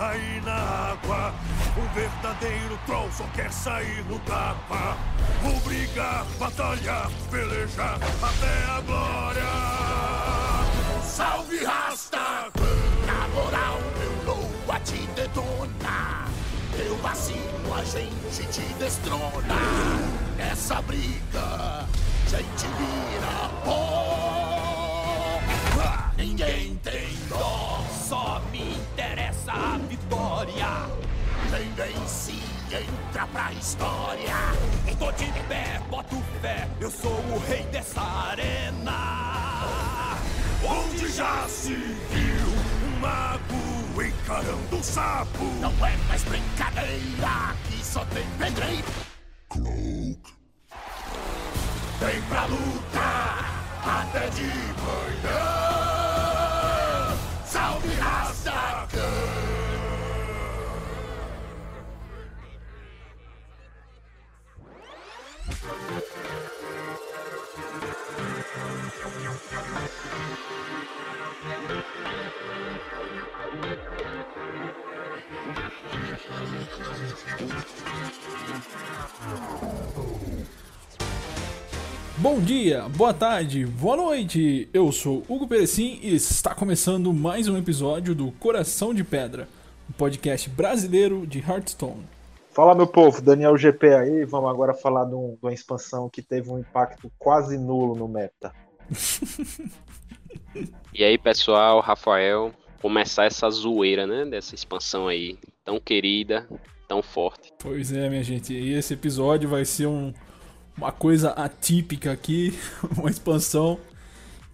terra 0.00 0.16
e 0.16 0.40
na 0.40 0.54
água. 0.92 1.34
Um 1.76 1.86
verdadeiro 1.94 2.78
troll 2.86 3.10
só 3.12 3.24
quer 3.34 3.52
sair 3.52 4.02
no 4.08 4.18
tapa. 4.20 4.96
Vou 5.42 5.60
brigar, 5.60 6.24
batalhar, 6.38 7.10
pelejar 7.30 7.98
até 8.22 8.64
a 8.70 8.80
glória. 8.80 9.42
Salve 11.04 11.62
Rasta! 11.64 12.50
Na 13.06 13.28
moral, 13.28 13.78
eu 14.02 14.24
dou 14.24 14.74
a 14.74 14.80
te 14.80 15.06
detona. 15.08 16.26
Eu 16.78 16.96
vacilo, 16.98 17.74
a 17.74 17.84
gente 17.84 18.46
te 18.50 18.74
destrona. 18.74 19.54
Nessa 20.36 20.80
briga, 20.82 21.86
gente 22.26 22.66
vira 22.78 23.50
pó. 23.64 23.79
Vence 32.10 32.32
entra 32.72 33.26
pra 33.28 33.52
história. 33.52 34.34
Eu 34.86 34.96
tô 34.96 35.12
de 35.12 35.26
pé, 35.48 35.80
boto 35.88 36.22
fé. 36.42 36.68
Eu 36.80 36.90
sou 36.90 37.12
o 37.12 37.38
rei 37.48 37.62
dessa 37.64 38.00
arena. 38.00 40.16
Onde 40.66 41.08
já 41.10 41.46
se 41.48 41.74
viu 41.74 42.46
um 42.86 43.00
mago 43.00 44.02
encarando 44.02 44.76
um 44.76 44.82
sapo? 44.82 45.44
Não 45.60 45.72
é 45.86 45.96
mais 46.08 46.22
brincadeira, 46.24 47.50
aqui 47.50 47.84
só 47.84 48.04
tem 48.06 48.26
pedreiro. 48.38 48.88
Vem 52.00 52.22
pra 52.28 52.46
luta, 52.46 53.44
até 53.84 54.28
de 54.30 54.42
manhã. 54.42 55.69
Bom 82.18 82.38
dia, 82.40 82.82
boa 82.96 83.14
tarde, 83.14 83.64
boa 83.66 83.96
noite. 83.96 84.68
Eu 84.72 84.92
sou 84.92 85.22
Hugo 85.28 85.48
Perecim 85.48 85.98
e 86.02 86.14
está 86.14 86.54
começando 86.54 87.12
mais 87.12 87.48
um 87.48 87.56
episódio 87.56 88.14
do 88.14 88.30
Coração 88.32 88.92
de 88.92 89.02
Pedra, 89.02 89.48
um 89.88 89.92
podcast 89.94 90.48
brasileiro 90.50 91.26
de 91.26 91.38
Hearthstone. 91.38 92.06
Fala 92.52 92.74
meu 92.74 92.86
povo, 92.86 93.22
Daniel 93.22 93.56
GP 93.56 93.94
aí, 93.94 94.24
vamos 94.24 94.50
agora 94.50 94.74
falar 94.74 95.04
de, 95.06 95.14
um- 95.14 95.30
de 95.34 95.38
uma 95.42 95.52
expansão 95.54 96.10
que 96.10 96.20
teve 96.20 96.50
um 96.50 96.58
impacto 96.58 97.10
quase 97.18 97.56
nulo 97.56 97.94
no 97.94 98.08
meta. 98.08 98.52
E 100.92 101.04
aí, 101.04 101.16
pessoal, 101.16 101.80
Rafael, 101.80 102.52
começar 102.82 103.24
essa 103.24 103.48
zoeira, 103.48 104.06
né, 104.06 104.24
dessa 104.24 104.54
expansão 104.54 105.06
aí, 105.06 105.38
tão 105.64 105.80
querida, 105.80 106.48
tão 106.88 107.02
forte. 107.02 107.52
Pois 107.58 107.92
é, 107.92 108.08
minha 108.08 108.22
gente, 108.22 108.52
e 108.52 108.72
esse 108.74 108.94
episódio 108.94 109.48
vai 109.48 109.64
ser 109.64 109.86
um- 109.86 110.12
uma 110.76 110.92
coisa 110.92 111.30
atípica 111.30 112.12
aqui, 112.12 112.58
uma 112.96 113.10
expansão 113.10 113.78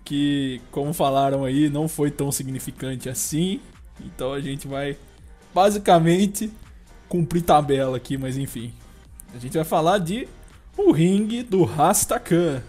que, 0.04 0.60
como 0.70 0.92
falaram 0.92 1.44
aí, 1.44 1.68
não 1.68 1.88
foi 1.88 2.10
tão 2.10 2.30
significante 2.32 3.08
assim. 3.08 3.60
Então 4.04 4.32
a 4.32 4.40
gente 4.40 4.68
vai 4.68 4.96
basicamente 5.54 6.50
cumprir 7.08 7.42
tabela 7.42 7.96
aqui, 7.96 8.16
mas 8.18 8.36
enfim. 8.36 8.72
A 9.34 9.38
gente 9.38 9.54
vai 9.54 9.64
falar 9.64 9.98
de 9.98 10.28
o 10.76 10.92
ringue 10.92 11.42
do 11.42 11.64
Rastakan. 11.64 12.62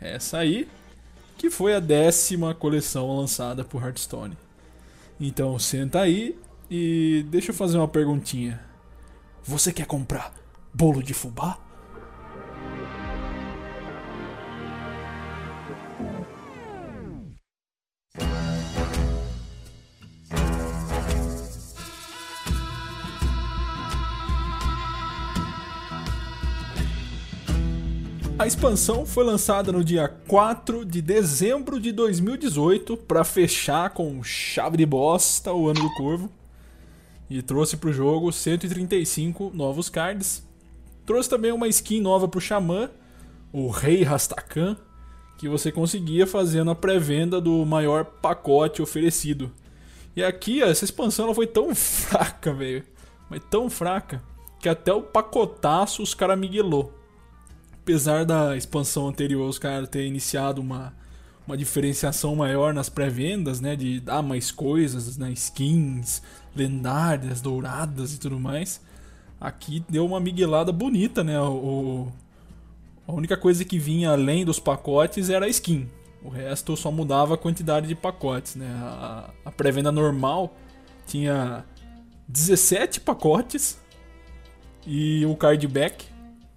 Essa 0.00 0.38
aí 0.38 0.68
que 1.36 1.50
foi 1.50 1.74
a 1.74 1.80
décima 1.80 2.54
coleção 2.54 3.16
lançada 3.16 3.64
por 3.64 3.82
Hearthstone. 3.82 4.36
Então 5.20 5.58
senta 5.58 6.00
aí 6.00 6.36
e 6.70 7.24
deixa 7.28 7.50
eu 7.50 7.54
fazer 7.54 7.78
uma 7.78 7.88
perguntinha. 7.88 8.60
Você 9.42 9.72
quer 9.72 9.86
comprar 9.86 10.32
bolo 10.72 11.02
de 11.02 11.14
fubá? 11.14 11.58
A 28.36 28.46
expansão 28.46 29.06
foi 29.06 29.24
lançada 29.24 29.70
no 29.70 29.84
dia 29.84 30.08
4 30.08 30.84
de 30.84 31.00
dezembro 31.00 31.80
de 31.80 31.92
2018 31.92 32.96
para 32.96 33.24
fechar 33.24 33.90
com 33.90 34.22
chave 34.22 34.76
de 34.76 34.84
bosta 34.84 35.52
o 35.52 35.68
ano 35.68 35.80
do 35.80 35.94
corvo 35.94 36.30
e 37.28 37.42
trouxe 37.42 37.76
pro 37.76 37.92
jogo 37.92 38.32
135 38.32 39.50
novos 39.54 39.88
cards. 39.88 40.46
Trouxe 41.06 41.28
também 41.28 41.52
uma 41.52 41.68
skin 41.68 42.00
nova 42.00 42.28
pro 42.28 42.40
Xamã, 42.40 42.90
o 43.52 43.68
Rei 43.68 44.02
Rastakan, 44.02 44.76
que 45.38 45.48
você 45.48 45.70
conseguia 45.70 46.26
fazendo 46.26 46.70
a 46.70 46.74
pré-venda 46.74 47.40
do 47.40 47.64
maior 47.64 48.04
pacote 48.04 48.80
oferecido. 48.80 49.50
E 50.16 50.22
aqui, 50.22 50.62
ó, 50.62 50.66
essa 50.66 50.84
expansão 50.84 51.26
ela 51.26 51.34
foi 51.34 51.46
tão 51.46 51.74
fraca, 51.74 52.52
velho. 52.52 52.84
Mas 53.28 53.42
tão 53.50 53.68
fraca, 53.68 54.22
que 54.60 54.68
até 54.68 54.92
o 54.92 55.02
pacotaço 55.02 56.02
os 56.02 56.14
caras 56.14 56.38
miguelou. 56.38 56.92
Apesar 57.74 58.24
da 58.24 58.56
expansão 58.56 59.08
anterior 59.08 59.46
os 59.46 59.58
caras 59.58 59.88
terem 59.88 60.08
iniciado 60.08 60.60
uma, 60.60 60.94
uma 61.46 61.56
diferenciação 61.56 62.34
maior 62.34 62.72
nas 62.72 62.88
pré-vendas, 62.88 63.60
né? 63.60 63.76
De 63.76 64.00
dar 64.00 64.22
mais 64.22 64.50
coisas, 64.50 65.16
né? 65.16 65.30
Skins, 65.32 66.22
lendárias, 66.54 67.40
douradas 67.40 68.14
e 68.14 68.18
tudo 68.18 68.38
mais. 68.40 68.80
Aqui 69.40 69.84
deu 69.88 70.06
uma 70.06 70.20
miguelada 70.20 70.72
bonita, 70.72 71.22
né? 71.22 71.38
O, 71.40 72.08
a 73.06 73.12
única 73.12 73.36
coisa 73.36 73.64
que 73.64 73.78
vinha 73.78 74.10
além 74.10 74.44
dos 74.44 74.58
pacotes 74.58 75.28
era 75.28 75.46
a 75.46 75.48
skin. 75.48 75.88
O 76.22 76.30
resto 76.30 76.74
só 76.76 76.90
mudava 76.90 77.34
a 77.34 77.38
quantidade 77.38 77.86
de 77.86 77.94
pacotes, 77.94 78.56
né? 78.56 78.66
A, 78.82 79.30
a 79.44 79.52
pré-venda 79.52 79.92
normal 79.92 80.56
tinha 81.06 81.64
17 82.26 83.00
pacotes 83.00 83.78
e 84.86 85.26
o 85.26 85.36
card 85.36 85.66
back 85.68 86.06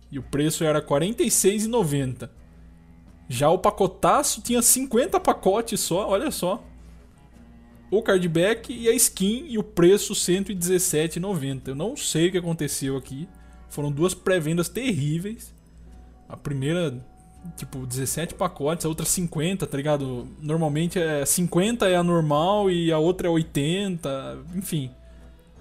e 0.09 0.17
o 0.17 0.23
preço 0.23 0.63
era 0.63 0.79
R$ 0.79 0.85
46,90. 0.85 2.29
Já 3.29 3.49
o 3.49 3.57
pacotaço 3.57 4.41
tinha 4.41 4.61
50 4.61 5.19
pacotes 5.19 5.79
só, 5.79 6.07
olha 6.07 6.31
só. 6.31 6.63
O 7.89 8.01
cardback 8.01 8.73
e 8.73 8.89
a 8.89 8.93
skin 8.93 9.45
e 9.47 9.57
o 9.57 9.63
preço 9.63 10.13
R$ 10.13 10.19
117,90. 10.19 11.69
Eu 11.69 11.75
não 11.75 11.95
sei 11.95 12.27
o 12.27 12.31
que 12.31 12.38
aconteceu 12.38 12.97
aqui. 12.97 13.27
Foram 13.69 13.91
duas 13.91 14.13
pré-vendas 14.13 14.69
terríveis. 14.69 15.53
A 16.27 16.35
primeira, 16.35 17.01
tipo, 17.55 17.85
17 17.85 18.33
pacotes, 18.33 18.85
a 18.85 18.89
outra 18.89 19.05
50, 19.05 19.65
tá 19.65 19.77
ligado? 19.77 20.27
Normalmente 20.41 20.99
é 20.99 21.25
50 21.25 21.88
é 21.88 21.95
a 21.95 22.03
normal 22.03 22.69
e 22.69 22.91
a 22.91 22.97
outra 22.97 23.27
é 23.27 23.31
80, 23.31 24.39
enfim. 24.55 24.91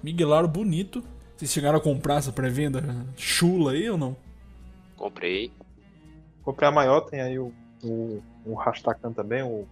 Miguelaram 0.03 0.47
bonito. 0.47 1.03
Vocês 1.35 1.51
chegaram 1.51 1.77
a 1.77 1.81
comprar 1.81 2.17
essa 2.17 2.31
pré-venda 2.31 2.83
chula 3.15 3.71
aí 3.71 3.89
ou 3.89 3.97
não? 3.97 4.17
Comprei. 4.97 5.51
A 6.55 6.71
maior, 6.71 7.01
tem 7.01 7.21
aí 7.21 7.37
o, 7.39 7.53
o, 7.83 8.23
o 8.45 8.53
Rastakan 8.53 9.11
também, 9.11 9.43
o 9.43 9.67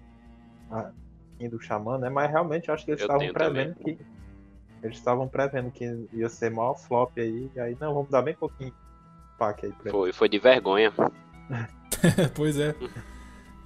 a 0.71 0.91
skin 1.33 1.49
do 1.49 1.59
Xamã, 1.59 1.97
né? 1.97 2.09
Mas 2.09 2.29
realmente 2.29 2.69
eu 2.69 2.73
acho 2.73 2.85
que 2.85 2.91
eles 2.91 3.01
estavam 3.01 3.31
prevendo 3.31 3.75
que. 3.75 3.97
Eles 4.83 4.97
estavam 4.97 5.27
prevendo 5.27 5.71
que 5.71 6.07
ia 6.13 6.29
ser 6.29 6.51
maior 6.51 6.75
flop 6.75 7.17
aí, 7.17 7.49
e 7.55 7.59
aí 7.59 7.77
não, 7.79 7.93
vamos 7.93 8.09
dar 8.09 8.21
bem 8.21 8.35
pouquinho 8.35 8.73
pack 9.37 9.65
aí 9.65 9.71
pra 9.71 9.83
ele. 9.85 9.91
Foi, 9.91 10.13
foi 10.13 10.29
de 10.29 10.37
vergonha. 10.37 10.93
pois 12.35 12.59
é. 12.59 12.75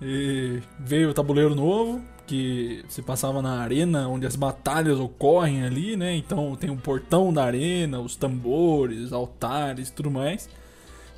E 0.02 0.62
veio 0.80 1.10
o 1.10 1.14
tabuleiro 1.14 1.54
novo, 1.54 2.02
que 2.26 2.86
se 2.88 3.02
passava 3.02 3.42
na 3.42 3.60
arena, 3.60 4.08
onde 4.08 4.26
as 4.26 4.36
batalhas 4.36 4.98
ocorrem 4.98 5.64
ali, 5.64 5.98
né? 5.98 6.16
Então 6.16 6.56
tem 6.56 6.70
o 6.70 6.78
portão 6.78 7.34
da 7.34 7.44
arena, 7.44 8.00
os 8.00 8.16
tambores, 8.16 9.12
altares 9.12 9.90
e 9.90 9.94
tudo 9.94 10.10
mais. 10.10 10.50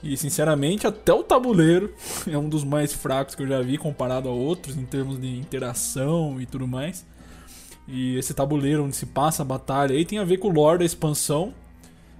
E 0.03 0.17
sinceramente, 0.17 0.87
até 0.87 1.13
o 1.13 1.23
tabuleiro 1.23 1.93
é 2.27 2.37
um 2.37 2.49
dos 2.49 2.63
mais 2.63 2.93
fracos 2.93 3.35
que 3.35 3.43
eu 3.43 3.47
já 3.47 3.61
vi 3.61 3.77
comparado 3.77 4.27
a 4.27 4.31
outros 4.31 4.75
em 4.75 4.85
termos 4.85 5.19
de 5.19 5.37
interação 5.37 6.41
e 6.41 6.45
tudo 6.45 6.67
mais. 6.67 7.05
E 7.87 8.15
esse 8.17 8.33
tabuleiro 8.33 8.83
onde 8.83 8.95
se 8.95 9.05
passa 9.05 9.41
a 9.41 9.45
batalha 9.45 9.95
aí 9.95 10.05
tem 10.05 10.19
a 10.19 10.23
ver 10.23 10.37
com 10.37 10.49
o 10.49 10.53
lore 10.53 10.79
da 10.79 10.85
expansão, 10.85 11.53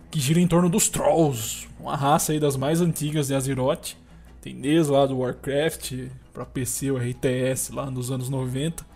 que 0.10 0.20
gira 0.20 0.40
em 0.40 0.48
torno 0.48 0.70
dos 0.70 0.90
Trolls, 0.90 1.68
uma 1.80 1.96
raça 1.96 2.34
aí 2.34 2.40
das 2.40 2.58
mais 2.58 2.82
antigas 2.82 3.28
de 3.28 3.36
Azeroth. 3.36 3.96
Tem 4.42 4.60
desde 4.60 4.92
lá 4.92 5.06
do 5.06 5.20
Warcraft, 5.20 5.94
pra 6.34 6.46
PC, 6.46 6.92
o 6.92 6.98
RTS 6.98 7.74
lá 7.74 7.90
nos 7.90 8.12
anos 8.12 8.28
90. 8.28 8.91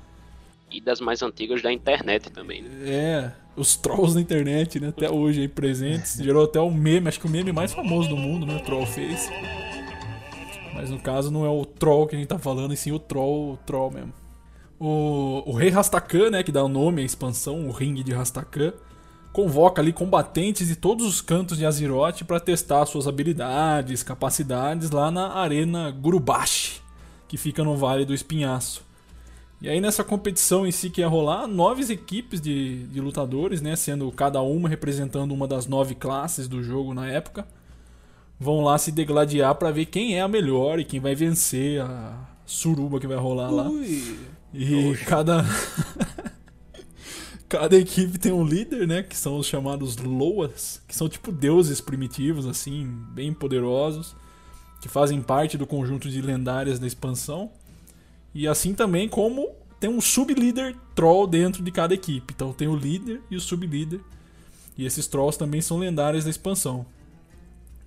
E 0.75 0.81
das 0.81 0.99
mais 0.99 1.21
antigas 1.21 1.61
da 1.61 1.71
internet 1.71 2.29
também, 2.29 2.61
né? 2.61 2.69
É, 2.85 3.31
os 3.55 3.77
trolls 3.77 4.13
na 4.13 4.19
internet, 4.19 4.77
né? 4.77 4.89
Até 4.89 5.09
hoje 5.09 5.39
aí 5.39 5.47
presentes. 5.47 6.17
Gerou 6.21 6.43
até 6.43 6.59
o 6.59 6.69
meme, 6.69 7.07
acho 7.07 7.17
que 7.17 7.25
o 7.25 7.29
meme 7.29 7.53
mais 7.53 7.71
famoso 7.73 8.09
do 8.09 8.17
mundo, 8.17 8.45
né? 8.45 8.59
Troll 8.59 8.85
Face. 8.85 9.31
Mas 10.73 10.89
no 10.89 10.99
caso 10.99 11.31
não 11.31 11.45
é 11.45 11.49
o 11.49 11.63
troll 11.63 12.07
que 12.07 12.17
a 12.17 12.19
gente 12.19 12.27
tá 12.27 12.37
falando, 12.37 12.73
e 12.73 12.77
sim 12.77 12.91
o 12.91 12.99
troll, 12.99 13.53
o 13.53 13.57
troll 13.65 13.89
mesmo. 13.89 14.13
O, 14.77 15.43
o 15.45 15.53
rei 15.53 15.69
Rastakan, 15.69 16.31
né, 16.31 16.43
que 16.43 16.51
dá 16.51 16.61
o 16.61 16.67
nome 16.67 17.01
à 17.01 17.05
expansão, 17.05 17.69
o 17.69 17.71
ringue 17.71 18.03
de 18.03 18.11
Rastakan, 18.11 18.73
convoca 19.31 19.81
ali 19.81 19.93
combatentes 19.93 20.67
de 20.67 20.75
todos 20.75 21.05
os 21.05 21.21
cantos 21.21 21.57
de 21.57 21.65
Azeroth 21.65 22.25
para 22.25 22.41
testar 22.41 22.85
suas 22.85 23.07
habilidades, 23.07 24.03
capacidades 24.03 24.91
lá 24.91 25.09
na 25.09 25.37
arena 25.37 25.89
Gurubashi, 25.89 26.81
que 27.29 27.37
fica 27.37 27.63
no 27.63 27.77
Vale 27.77 28.03
do 28.03 28.13
Espinhaço. 28.13 28.84
E 29.65 29.69
aí 29.69 29.81
nessa 29.81 30.03
competição 30.03 30.67
em 30.67 30.71
si 30.71 30.91
que 30.91 31.01
ia 31.01 31.07
rolar, 31.07 31.47
nove 31.47 31.91
equipes 31.91 32.39
de, 32.39 32.85
de 32.85 33.01
lutadores, 33.01 33.63
né, 33.63 33.75
sendo 33.75 34.11
cada 34.11 34.39
uma 34.39 34.69
representando 34.69 35.31
uma 35.31 35.47
das 35.47 35.65
nove 35.65 35.95
classes 35.95 36.47
do 36.47 36.61
jogo 36.61 36.93
na 36.93 37.07
época, 37.07 37.47
vão 38.39 38.63
lá 38.63 38.77
se 38.77 38.91
degladiar 38.91 39.55
para 39.55 39.71
ver 39.71 39.87
quem 39.87 40.19
é 40.19 40.21
a 40.21 40.27
melhor 40.27 40.77
e 40.77 40.85
quem 40.85 40.99
vai 40.99 41.15
vencer 41.15 41.81
a 41.81 42.15
suruba 42.45 42.99
que 42.99 43.07
vai 43.07 43.17
rolar 43.17 43.49
lá. 43.49 43.67
Ui. 43.67 44.19
E 44.53 44.95
cada 45.07 45.43
cada 47.49 47.75
equipe 47.75 48.19
tem 48.19 48.31
um 48.31 48.45
líder, 48.45 48.87
né, 48.87 49.01
que 49.01 49.17
são 49.17 49.35
os 49.35 49.47
chamados 49.47 49.97
Loas, 49.97 50.79
que 50.87 50.95
são 50.95 51.09
tipo 51.09 51.31
deuses 51.31 51.81
primitivos 51.81 52.45
assim, 52.45 52.87
bem 53.15 53.33
poderosos, 53.33 54.15
que 54.79 54.87
fazem 54.87 55.23
parte 55.23 55.57
do 55.57 55.65
conjunto 55.65 56.07
de 56.07 56.21
lendárias 56.21 56.77
da 56.77 56.85
expansão. 56.85 57.49
E 58.35 58.49
assim 58.49 58.73
também 58.73 59.07
como 59.07 59.47
tem 59.79 59.89
um 59.89 60.01
sublíder 60.01 60.75
troll 60.93 61.25
dentro 61.25 61.63
de 61.63 61.71
cada 61.71 61.93
equipe. 61.93 62.33
Então 62.35 62.51
tem 62.51 62.67
o 62.67 62.75
líder 62.75 63.21
e 63.31 63.37
o 63.37 63.41
sublíder. 63.41 64.01
E 64.77 64.85
esses 64.85 65.07
trolls 65.07 65.37
também 65.39 65.61
são 65.61 65.77
lendários 65.77 66.25
da 66.25 66.29
expansão. 66.29 66.85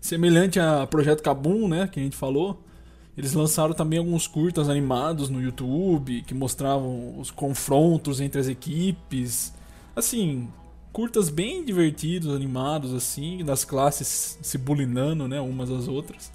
Semelhante 0.00 0.58
a 0.58 0.86
Projeto 0.86 1.22
Kabum, 1.22 1.68
né, 1.68 1.86
que 1.86 2.00
a 2.00 2.02
gente 2.02 2.16
falou, 2.16 2.64
eles 3.16 3.34
lançaram 3.34 3.74
também 3.74 3.98
alguns 3.98 4.26
curtas 4.26 4.70
animados 4.70 5.28
no 5.28 5.42
YouTube 5.42 6.22
que 6.22 6.32
mostravam 6.32 7.18
os 7.18 7.30
confrontos 7.30 8.18
entre 8.20 8.40
as 8.40 8.48
equipes. 8.48 9.52
Assim, 9.94 10.48
curtas 10.92 11.28
bem 11.28 11.62
divertidos, 11.62 12.34
animados 12.34 12.94
assim, 12.94 13.44
das 13.44 13.64
classes 13.64 14.38
se 14.40 14.56
bulinando, 14.56 15.28
né, 15.28 15.40
umas 15.40 15.70
às 15.70 15.88
outras. 15.88 16.32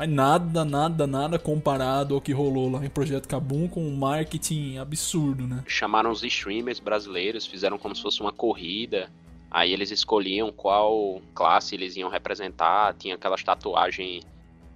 Mas 0.00 0.08
nada, 0.08 0.64
nada, 0.64 1.06
nada 1.06 1.38
comparado 1.38 2.14
ao 2.14 2.22
que 2.22 2.32
rolou 2.32 2.70
lá 2.70 2.82
em 2.82 2.88
Projeto 2.88 3.28
Kabum 3.28 3.68
com 3.68 3.86
um 3.86 3.94
marketing 3.94 4.78
absurdo, 4.78 5.46
né? 5.46 5.62
Chamaram 5.66 6.10
os 6.10 6.24
streamers 6.24 6.80
brasileiros, 6.80 7.46
fizeram 7.46 7.76
como 7.76 7.94
se 7.94 8.00
fosse 8.00 8.18
uma 8.22 8.32
corrida. 8.32 9.10
Aí 9.50 9.74
eles 9.74 9.90
escolhiam 9.90 10.50
qual 10.50 11.20
classe 11.34 11.74
eles 11.74 11.96
iam 11.96 12.08
representar. 12.08 12.94
Tinha 12.94 13.16
aquelas 13.16 13.44
tatuagens 13.44 14.26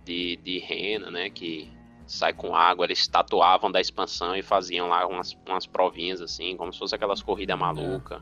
de, 0.04 0.36
de 0.44 0.58
rena, 0.58 1.10
né? 1.10 1.30
Que 1.30 1.72
sai 2.06 2.34
com 2.34 2.54
água. 2.54 2.84
Eles 2.84 3.08
tatuavam 3.08 3.72
da 3.72 3.80
expansão 3.80 4.36
e 4.36 4.42
faziam 4.42 4.88
lá 4.88 5.06
umas, 5.06 5.34
umas 5.48 5.64
provinhas 5.64 6.20
assim, 6.20 6.54
como 6.54 6.70
se 6.70 6.78
fosse 6.78 6.94
aquelas 6.94 7.22
corridas 7.22 7.58
malucas. 7.58 8.20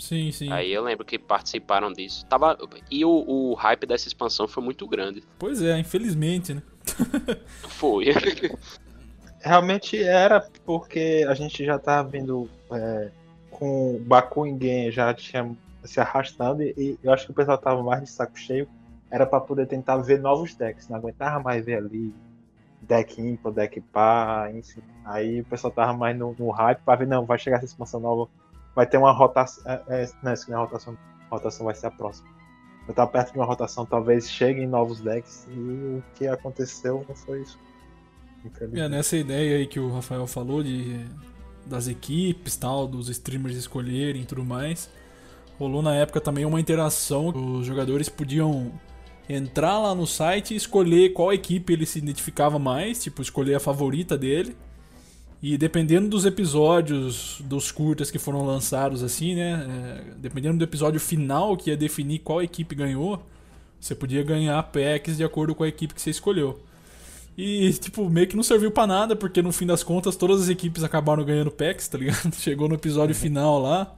Sim, 0.00 0.32
sim. 0.32 0.50
Aí 0.50 0.72
eu 0.72 0.82
lembro 0.82 1.04
que 1.04 1.18
participaram 1.18 1.92
disso. 1.92 2.24
Tava... 2.26 2.56
E 2.90 3.04
o, 3.04 3.10
o 3.10 3.54
hype 3.54 3.86
dessa 3.86 4.08
expansão 4.08 4.48
foi 4.48 4.64
muito 4.64 4.88
grande. 4.88 5.22
Pois 5.38 5.60
é, 5.62 5.78
infelizmente, 5.78 6.54
né? 6.54 6.62
Foi. 7.68 8.06
Realmente 9.40 10.02
era 10.02 10.40
porque 10.64 11.24
a 11.28 11.34
gente 11.34 11.64
já 11.64 11.78
tava 11.78 12.08
vendo 12.08 12.48
é, 12.72 13.10
com 13.50 13.96
o 13.96 14.00
Baku 14.00 14.46
em 14.46 14.56
game 14.56 14.90
já 14.90 15.12
tinha 15.14 15.54
se 15.84 15.98
arrastando 15.98 16.62
e 16.62 16.98
eu 17.02 17.12
acho 17.12 17.24
que 17.24 17.30
o 17.30 17.34
pessoal 17.34 17.56
tava 17.56 17.82
mais 17.82 18.02
de 18.02 18.10
saco 18.10 18.38
cheio. 18.38 18.68
Era 19.10 19.26
para 19.26 19.40
poder 19.40 19.66
tentar 19.66 19.96
ver 19.98 20.20
novos 20.20 20.54
decks, 20.54 20.88
não 20.88 20.96
aguentava 20.96 21.42
mais 21.42 21.64
ver 21.64 21.76
ali 21.76 22.14
deck 22.80 23.20
ímpar, 23.20 23.52
deck 23.52 23.80
par, 23.80 24.54
enfim. 24.54 24.82
Aí 25.04 25.40
o 25.40 25.44
pessoal 25.44 25.72
tava 25.72 25.92
mais 25.92 26.16
no, 26.16 26.34
no 26.38 26.50
hype 26.50 26.80
para 26.80 27.00
ver, 27.00 27.06
não, 27.06 27.24
vai 27.24 27.38
chegar 27.38 27.56
essa 27.56 27.66
expansão 27.66 28.00
nova, 28.00 28.30
vai 28.74 28.86
ter 28.86 28.96
uma 28.96 29.12
rotação. 29.12 29.62
É, 29.66 29.82
é, 29.88 30.10
não, 30.22 30.32
isso 30.32 30.50
não 30.50 30.58
é 30.58 30.60
rotação, 30.62 30.98
a 31.30 31.34
rotação 31.34 31.66
vai 31.66 31.74
ser 31.74 31.86
a 31.86 31.90
próxima. 31.90 32.28
Eu 32.88 32.94
tava 32.94 33.10
perto 33.10 33.32
de 33.32 33.38
uma 33.38 33.44
rotação, 33.44 33.86
talvez 33.86 34.30
cheguem 34.30 34.66
novos 34.66 35.00
decks 35.00 35.46
e 35.48 35.58
o 35.58 36.02
que 36.14 36.26
aconteceu 36.26 37.04
não 37.08 37.14
foi 37.14 37.42
isso. 37.42 37.58
É, 38.74 38.88
nessa 38.88 39.16
ideia 39.16 39.58
aí 39.58 39.66
que 39.66 39.78
o 39.78 39.92
Rafael 39.92 40.26
falou 40.26 40.62
de 40.62 41.06
das 41.66 41.86
equipes, 41.86 42.56
tal, 42.56 42.88
dos 42.88 43.08
streamers 43.08 43.56
escolherem 43.56 44.22
e 44.22 44.24
tudo 44.24 44.44
mais. 44.44 44.90
Rolou 45.58 45.82
na 45.82 45.94
época 45.94 46.20
também 46.20 46.44
uma 46.44 46.58
interação, 46.58 47.28
os 47.28 47.66
jogadores 47.66 48.08
podiam 48.08 48.72
entrar 49.28 49.78
lá 49.78 49.94
no 49.94 50.06
site 50.06 50.54
e 50.54 50.56
escolher 50.56 51.12
qual 51.12 51.32
equipe 51.32 51.72
ele 51.72 51.86
se 51.86 51.98
identificava 51.98 52.58
mais, 52.58 53.02
tipo, 53.02 53.22
escolher 53.22 53.54
a 53.54 53.60
favorita 53.60 54.16
dele. 54.16 54.56
E 55.42 55.56
dependendo 55.56 56.08
dos 56.08 56.26
episódios, 56.26 57.40
dos 57.44 57.72
curtas 57.72 58.10
que 58.10 58.18
foram 58.18 58.44
lançados, 58.44 59.02
assim, 59.02 59.34
né? 59.34 59.66
é, 59.68 60.14
dependendo 60.18 60.58
do 60.58 60.64
episódio 60.64 61.00
final 61.00 61.56
que 61.56 61.70
ia 61.70 61.76
definir 61.76 62.18
qual 62.18 62.42
equipe 62.42 62.74
ganhou, 62.74 63.24
você 63.80 63.94
podia 63.94 64.22
ganhar 64.22 64.62
packs 64.64 65.16
de 65.16 65.24
acordo 65.24 65.54
com 65.54 65.64
a 65.64 65.68
equipe 65.68 65.94
que 65.94 66.00
você 66.02 66.10
escolheu. 66.10 66.60
E, 67.38 67.72
tipo, 67.72 68.10
meio 68.10 68.26
que 68.26 68.36
não 68.36 68.42
serviu 68.42 68.70
pra 68.70 68.86
nada, 68.86 69.16
porque 69.16 69.40
no 69.40 69.50
fim 69.50 69.64
das 69.64 69.82
contas 69.82 70.14
todas 70.14 70.42
as 70.42 70.48
equipes 70.50 70.84
acabaram 70.84 71.24
ganhando 71.24 71.50
packs, 71.50 71.88
tá 71.88 71.96
ligado? 71.96 72.34
Chegou 72.36 72.68
no 72.68 72.74
episódio 72.74 73.14
final 73.14 73.58
lá. 73.58 73.96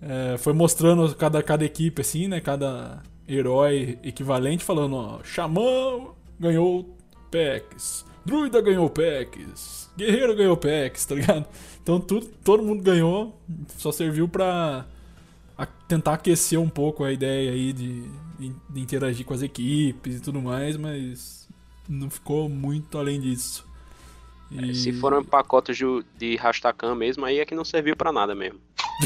é, 0.00 0.38
foi 0.38 0.52
mostrando 0.52 1.12
cada, 1.16 1.42
cada 1.42 1.64
equipe, 1.64 2.00
assim, 2.00 2.28
né? 2.28 2.40
Cada 2.40 3.02
herói 3.28 3.98
equivalente, 4.04 4.62
falando, 4.62 4.94
ó, 4.94 5.20
Xamã 5.24 6.06
ganhou 6.38 6.96
packs, 7.32 8.04
Druida 8.24 8.60
ganhou 8.60 8.88
packs, 8.88 9.81
Guerreiro 9.96 10.34
ganhou 10.34 10.56
packs, 10.56 11.04
tá 11.04 11.14
ligado? 11.14 11.46
Então 11.82 12.00
tudo, 12.00 12.26
todo 12.44 12.62
mundo 12.62 12.82
ganhou, 12.82 13.38
só 13.76 13.92
serviu 13.92 14.28
pra 14.28 14.86
tentar 15.86 16.14
aquecer 16.14 16.58
um 16.58 16.68
pouco 16.68 17.04
a 17.04 17.12
ideia 17.12 17.52
aí 17.52 17.72
de, 17.72 18.02
de, 18.38 18.80
interagir 18.80 19.26
com 19.26 19.34
as 19.34 19.42
equipes 19.42 20.16
e 20.16 20.20
tudo 20.20 20.40
mais, 20.40 20.76
mas 20.76 21.46
não 21.88 22.08
ficou 22.08 22.48
muito 22.48 22.96
além 22.96 23.20
disso. 23.20 23.66
E- 24.50 24.74
Se 24.74 24.92
foram 24.94 25.22
pacotes 25.24 25.76
de, 25.76 25.84
de 26.16 26.36
Rastakan 26.36 26.94
mesmo, 26.94 27.24
aí 27.24 27.38
é 27.40 27.44
que 27.44 27.54
não 27.54 27.64
serviu 27.64 27.96
pra 27.96 28.12
nada 28.12 28.34
mesmo. 28.34 28.58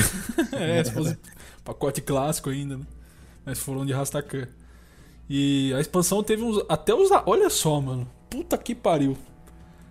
é, 0.52 0.84
se 0.84 0.92
fosse 0.92 1.18
pacote 1.64 2.00
clássico 2.00 2.50
ainda, 2.50 2.76
né? 2.76 2.84
Mas 3.44 3.58
foram 3.58 3.84
de 3.84 3.92
Rastakan. 3.92 4.48
E 5.28 5.72
a 5.74 5.80
expansão 5.80 6.22
teve 6.22 6.42
uns. 6.42 6.64
Até 6.68 6.94
os. 6.94 7.10
Olha 7.26 7.50
só, 7.50 7.80
mano. 7.80 8.08
Puta 8.30 8.56
que 8.56 8.74
pariu. 8.74 9.16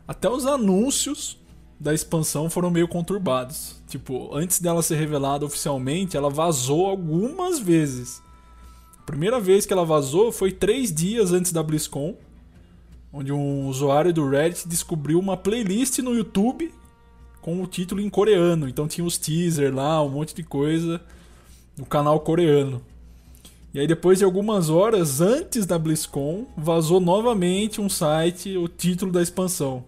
Até 0.07 0.29
os 0.29 0.45
anúncios 0.45 1.37
da 1.79 1.93
expansão 1.93 2.49
foram 2.49 2.69
meio 2.69 2.87
conturbados. 2.87 3.81
Tipo, 3.87 4.35
antes 4.35 4.59
dela 4.59 4.81
ser 4.81 4.95
revelada 4.95 5.45
oficialmente, 5.45 6.15
ela 6.15 6.29
vazou 6.29 6.85
algumas 6.85 7.59
vezes. 7.59 8.21
A 8.99 9.03
primeira 9.03 9.39
vez 9.39 9.65
que 9.65 9.73
ela 9.73 9.85
vazou 9.85 10.31
foi 10.31 10.51
três 10.51 10.93
dias 10.93 11.31
antes 11.31 11.51
da 11.51 11.61
BlizzCon, 11.61 12.15
onde 13.11 13.31
um 13.31 13.67
usuário 13.67 14.13
do 14.13 14.27
Reddit 14.27 14.67
descobriu 14.67 15.19
uma 15.19 15.37
playlist 15.37 15.99
no 15.99 16.13
YouTube 16.13 16.73
com 17.41 17.61
o 17.61 17.67
título 17.67 18.01
em 18.01 18.09
coreano. 18.09 18.67
Então 18.67 18.87
tinha 18.87 19.05
os 19.05 19.17
teaser 19.17 19.73
lá, 19.73 20.01
um 20.03 20.09
monte 20.09 20.33
de 20.33 20.43
coisa 20.43 21.01
no 21.77 21.85
canal 21.85 22.19
coreano. 22.19 22.81
E 23.73 23.79
aí 23.79 23.87
depois 23.87 24.19
de 24.19 24.23
algumas 24.25 24.69
horas 24.69 25.19
antes 25.19 25.65
da 25.65 25.77
BlizzCon, 25.77 26.47
vazou 26.57 26.99
novamente 26.99 27.81
um 27.81 27.89
site, 27.89 28.57
o 28.57 28.67
título 28.67 29.11
da 29.11 29.21
expansão, 29.21 29.83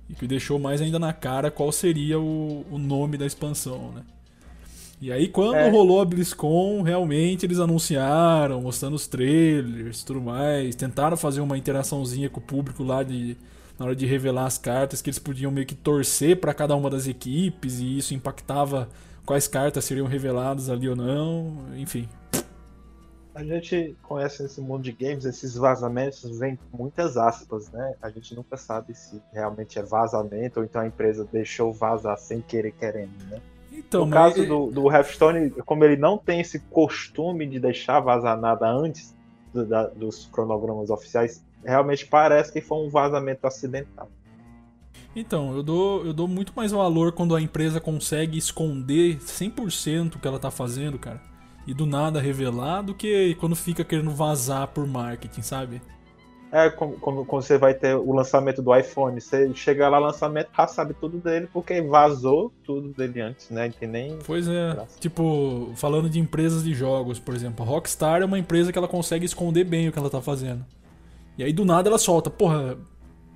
e 0.09 0.13
que 0.13 0.25
deixou 0.25 0.57
mais 0.57 0.81
ainda 0.81 0.97
na 0.99 1.11
cara 1.11 1.51
qual 1.51 1.69
seria 1.69 2.17
o, 2.17 2.65
o 2.71 2.77
nome 2.77 3.17
da 3.17 3.25
expansão, 3.25 3.91
né? 3.93 4.03
E 5.01 5.11
aí 5.11 5.27
quando 5.27 5.55
É. 5.55 5.69
rolou 5.69 5.99
a 5.99 6.05
BlizzCon, 6.05 6.81
realmente 6.83 7.45
eles 7.45 7.59
anunciaram, 7.59 8.61
mostrando 8.61 8.95
os 8.95 9.05
trailers 9.05 10.01
e 10.01 10.05
tudo 10.05 10.21
mais, 10.21 10.75
tentaram 10.75 11.17
fazer 11.17 11.41
uma 11.41 11.57
interaçãozinha 11.57 12.29
com 12.29 12.39
o 12.39 12.43
público 12.43 12.83
lá 12.83 13.03
de 13.03 13.35
na 13.81 13.85
hora 13.87 13.95
de 13.95 14.05
revelar 14.05 14.45
as 14.45 14.59
cartas 14.59 15.01
que 15.01 15.09
eles 15.09 15.17
podiam 15.17 15.51
meio 15.51 15.65
que 15.65 15.73
torcer 15.73 16.39
para 16.39 16.53
cada 16.53 16.75
uma 16.75 16.87
das 16.87 17.07
equipes 17.07 17.79
e 17.79 17.97
isso 17.97 18.13
impactava 18.13 18.87
quais 19.25 19.47
cartas 19.47 19.83
seriam 19.85 20.05
reveladas 20.05 20.69
ali 20.69 20.87
ou 20.87 20.95
não, 20.95 21.57
enfim. 21.75 22.07
A 23.33 23.43
gente 23.43 23.95
conhece 24.03 24.43
nesse 24.43 24.61
mundo 24.61 24.83
de 24.83 24.91
games, 24.91 25.25
esses 25.25 25.55
vazamentos 25.55 26.37
vêm 26.37 26.59
com 26.69 26.77
muitas 26.77 27.17
aspas, 27.17 27.71
né? 27.71 27.95
A 28.03 28.09
gente 28.11 28.35
nunca 28.35 28.55
sabe 28.55 28.93
se 28.93 29.19
realmente 29.33 29.79
é 29.79 29.81
vazamento 29.83 30.59
ou 30.59 30.65
então 30.65 30.81
a 30.81 30.85
empresa 30.85 31.27
deixou 31.31 31.73
vazar 31.73 32.17
sem 32.19 32.39
querer 32.41 32.73
querendo, 32.73 33.11
né? 33.31 33.41
Então, 33.71 34.01
no 34.01 34.11
mas- 34.11 34.35
caso 34.35 34.45
do, 34.45 34.69
do 34.69 34.91
Hearthstone, 34.91 35.49
como 35.65 35.83
ele 35.83 35.95
não 35.95 36.19
tem 36.19 36.41
esse 36.41 36.59
costume 36.59 37.47
de 37.47 37.59
deixar 37.59 37.99
vazar 38.01 38.39
nada 38.39 38.69
antes 38.69 39.15
do- 39.51 39.65
da- 39.65 39.87
dos 39.87 40.25
cronogramas 40.31 40.89
oficiais, 40.91 41.43
realmente 41.63 42.05
parece 42.05 42.51
que 42.51 42.61
foi 42.61 42.77
um 42.85 42.89
vazamento 42.89 43.45
acidental. 43.45 44.09
Então, 45.15 45.53
eu 45.55 45.61
dou, 45.61 46.05
eu 46.05 46.13
dou 46.13 46.27
muito 46.27 46.53
mais 46.55 46.71
valor 46.71 47.11
quando 47.11 47.35
a 47.35 47.41
empresa 47.41 47.81
consegue 47.81 48.37
esconder 48.37 49.17
100% 49.17 50.15
o 50.15 50.19
que 50.19 50.27
ela 50.27 50.39
tá 50.39 50.49
fazendo, 50.49 50.97
cara. 50.97 51.21
E 51.67 51.73
do 51.73 51.85
nada 51.85 52.19
revelar, 52.19 52.81
do 52.81 52.93
que 52.93 53.35
quando 53.35 53.55
fica 53.55 53.83
querendo 53.83 54.11
vazar 54.11 54.67
por 54.69 54.87
marketing, 54.87 55.41
sabe? 55.41 55.81
É 56.51 56.69
como, 56.69 56.93
como 56.99 57.25
quando 57.25 57.43
você 57.43 57.57
vai 57.57 57.73
ter 57.73 57.95
o 57.95 58.13
lançamento 58.13 58.61
do 58.61 58.75
iPhone. 58.75 59.19
Você 59.21 59.53
chega 59.53 59.87
lá, 59.87 59.99
lançamento, 59.99 60.49
já 60.55 60.67
sabe 60.67 60.93
tudo 60.93 61.17
dele, 61.17 61.47
porque 61.51 61.81
vazou 61.81 62.51
tudo 62.63 62.89
dele 62.89 63.21
antes, 63.21 63.49
né? 63.49 63.71
Tem 63.79 63.87
nem. 63.87 64.19
Pois 64.25 64.47
é. 64.47 64.77
Tipo, 64.99 65.71
falando 65.75 66.09
de 66.09 66.19
empresas 66.19 66.63
de 66.63 66.73
jogos, 66.73 67.19
por 67.19 67.33
exemplo, 67.33 67.63
a 67.63 67.67
Rockstar 67.67 68.21
é 68.21 68.25
uma 68.25 68.39
empresa 68.39 68.71
que 68.71 68.77
ela 68.77 68.87
consegue 68.87 69.25
esconder 69.25 69.63
bem 69.63 69.87
o 69.87 69.91
que 69.93 69.99
ela 69.99 70.09
tá 70.09 70.21
fazendo. 70.21 70.65
E 71.37 71.43
aí 71.43 71.53
do 71.53 71.65
nada 71.65 71.89
ela 71.89 71.97
solta, 71.97 72.29
porra, 72.29 72.77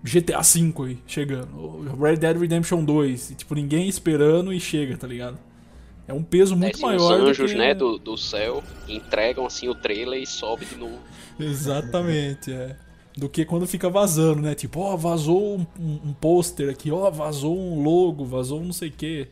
GTA 0.03 0.41
V 0.41 0.73
aí, 0.85 0.99
chegando. 1.07 1.95
Red 1.99 2.17
Dead 2.17 2.37
Redemption 2.37 2.83
2. 2.83 3.31
E, 3.31 3.35
tipo, 3.35 3.55
ninguém 3.55 3.89
esperando 3.89 4.53
e 4.53 4.59
chega, 4.59 4.95
tá 4.95 5.07
ligado? 5.07 5.37
É 6.07 6.13
um 6.13 6.21
peso 6.21 6.55
muito 6.55 6.73
Descem 6.73 6.95
os 6.95 7.01
maior. 7.01 7.17
do 7.17 7.27
anjos, 7.29 7.51
que... 7.51 7.57
né, 7.57 7.73
do, 7.73 7.97
do 7.97 8.15
céu, 8.15 8.63
entregam 8.87 9.45
assim 9.45 9.67
o 9.67 9.73
trailer 9.73 10.21
e 10.21 10.27
sobe 10.27 10.65
de 10.65 10.75
novo. 10.75 10.99
Exatamente, 11.39 12.53
é. 12.53 12.77
Do 13.17 13.27
que 13.27 13.43
quando 13.45 13.65
fica 13.65 13.89
vazando, 13.89 14.41
né? 14.41 14.53
Tipo, 14.53 14.81
ó, 14.81 14.95
vazou 14.95 15.57
um, 15.57 15.65
um, 15.79 16.13
pôster 16.13 16.69
aqui, 16.69 16.91
ó, 16.91 17.09
vazou 17.09 17.57
um 17.57 17.81
logo, 17.81 18.25
vazou 18.25 18.59
um 18.61 18.65
não 18.65 18.73
sei 18.73 18.89
o 18.89 18.91
quê. 18.91 19.29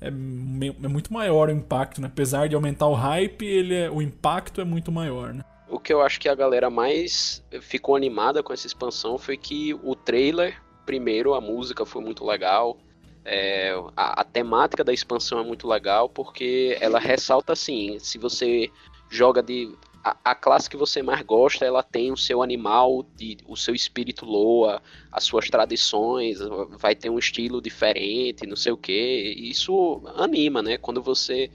É, 0.00 0.06
é 0.08 0.88
muito 0.88 1.12
maior 1.12 1.48
o 1.48 1.52
impacto, 1.52 2.00
né? 2.00 2.06
Apesar 2.06 2.48
de 2.48 2.54
aumentar 2.54 2.86
o 2.86 2.94
hype, 2.94 3.44
ele 3.44 3.74
é, 3.74 3.90
o 3.90 4.00
impacto 4.00 4.60
é 4.60 4.64
muito 4.64 4.90
maior, 4.90 5.34
né? 5.34 5.44
O 5.68 5.78
que 5.78 5.92
eu 5.92 6.02
acho 6.02 6.20
que 6.20 6.28
a 6.28 6.34
galera 6.34 6.68
mais 6.70 7.42
ficou 7.62 7.96
animada 7.96 8.42
com 8.42 8.52
essa 8.52 8.66
expansão 8.66 9.16
foi 9.18 9.36
que 9.36 9.74
o 9.82 9.94
trailer, 9.94 10.60
primeiro, 10.84 11.34
a 11.34 11.40
música 11.40 11.86
foi 11.86 12.02
muito 12.02 12.24
legal. 12.24 12.78
é, 13.24 13.72
a, 13.96 14.20
a 14.20 14.24
temática 14.24 14.84
da 14.84 14.92
expansão 14.92 15.38
é 15.38 15.44
muito 15.44 15.66
legal 15.66 16.08
porque 16.08 16.76
ela 16.80 16.98
ressalta 16.98 17.52
assim: 17.54 17.98
se 17.98 18.18
você 18.18 18.70
joga 19.10 19.42
de. 19.42 19.74
A, 20.04 20.16
a 20.22 20.34
classe 20.34 20.68
que 20.68 20.76
você 20.76 21.02
mais 21.02 21.22
gosta, 21.22 21.64
ela 21.64 21.82
tem 21.82 22.12
o 22.12 22.16
seu 22.16 22.42
animal, 22.42 23.06
de, 23.16 23.38
o 23.46 23.56
seu 23.56 23.74
espírito 23.74 24.26
loa, 24.26 24.82
as 25.10 25.24
suas 25.24 25.48
tradições, 25.48 26.40
vai 26.78 26.94
ter 26.94 27.08
um 27.08 27.18
estilo 27.18 27.62
diferente, 27.62 28.46
não 28.46 28.54
sei 28.56 28.72
o 28.72 28.76
que. 28.76 28.92
Isso 29.38 30.02
anima, 30.14 30.60
né? 30.62 30.76
Quando 30.76 31.00
você 31.00 31.50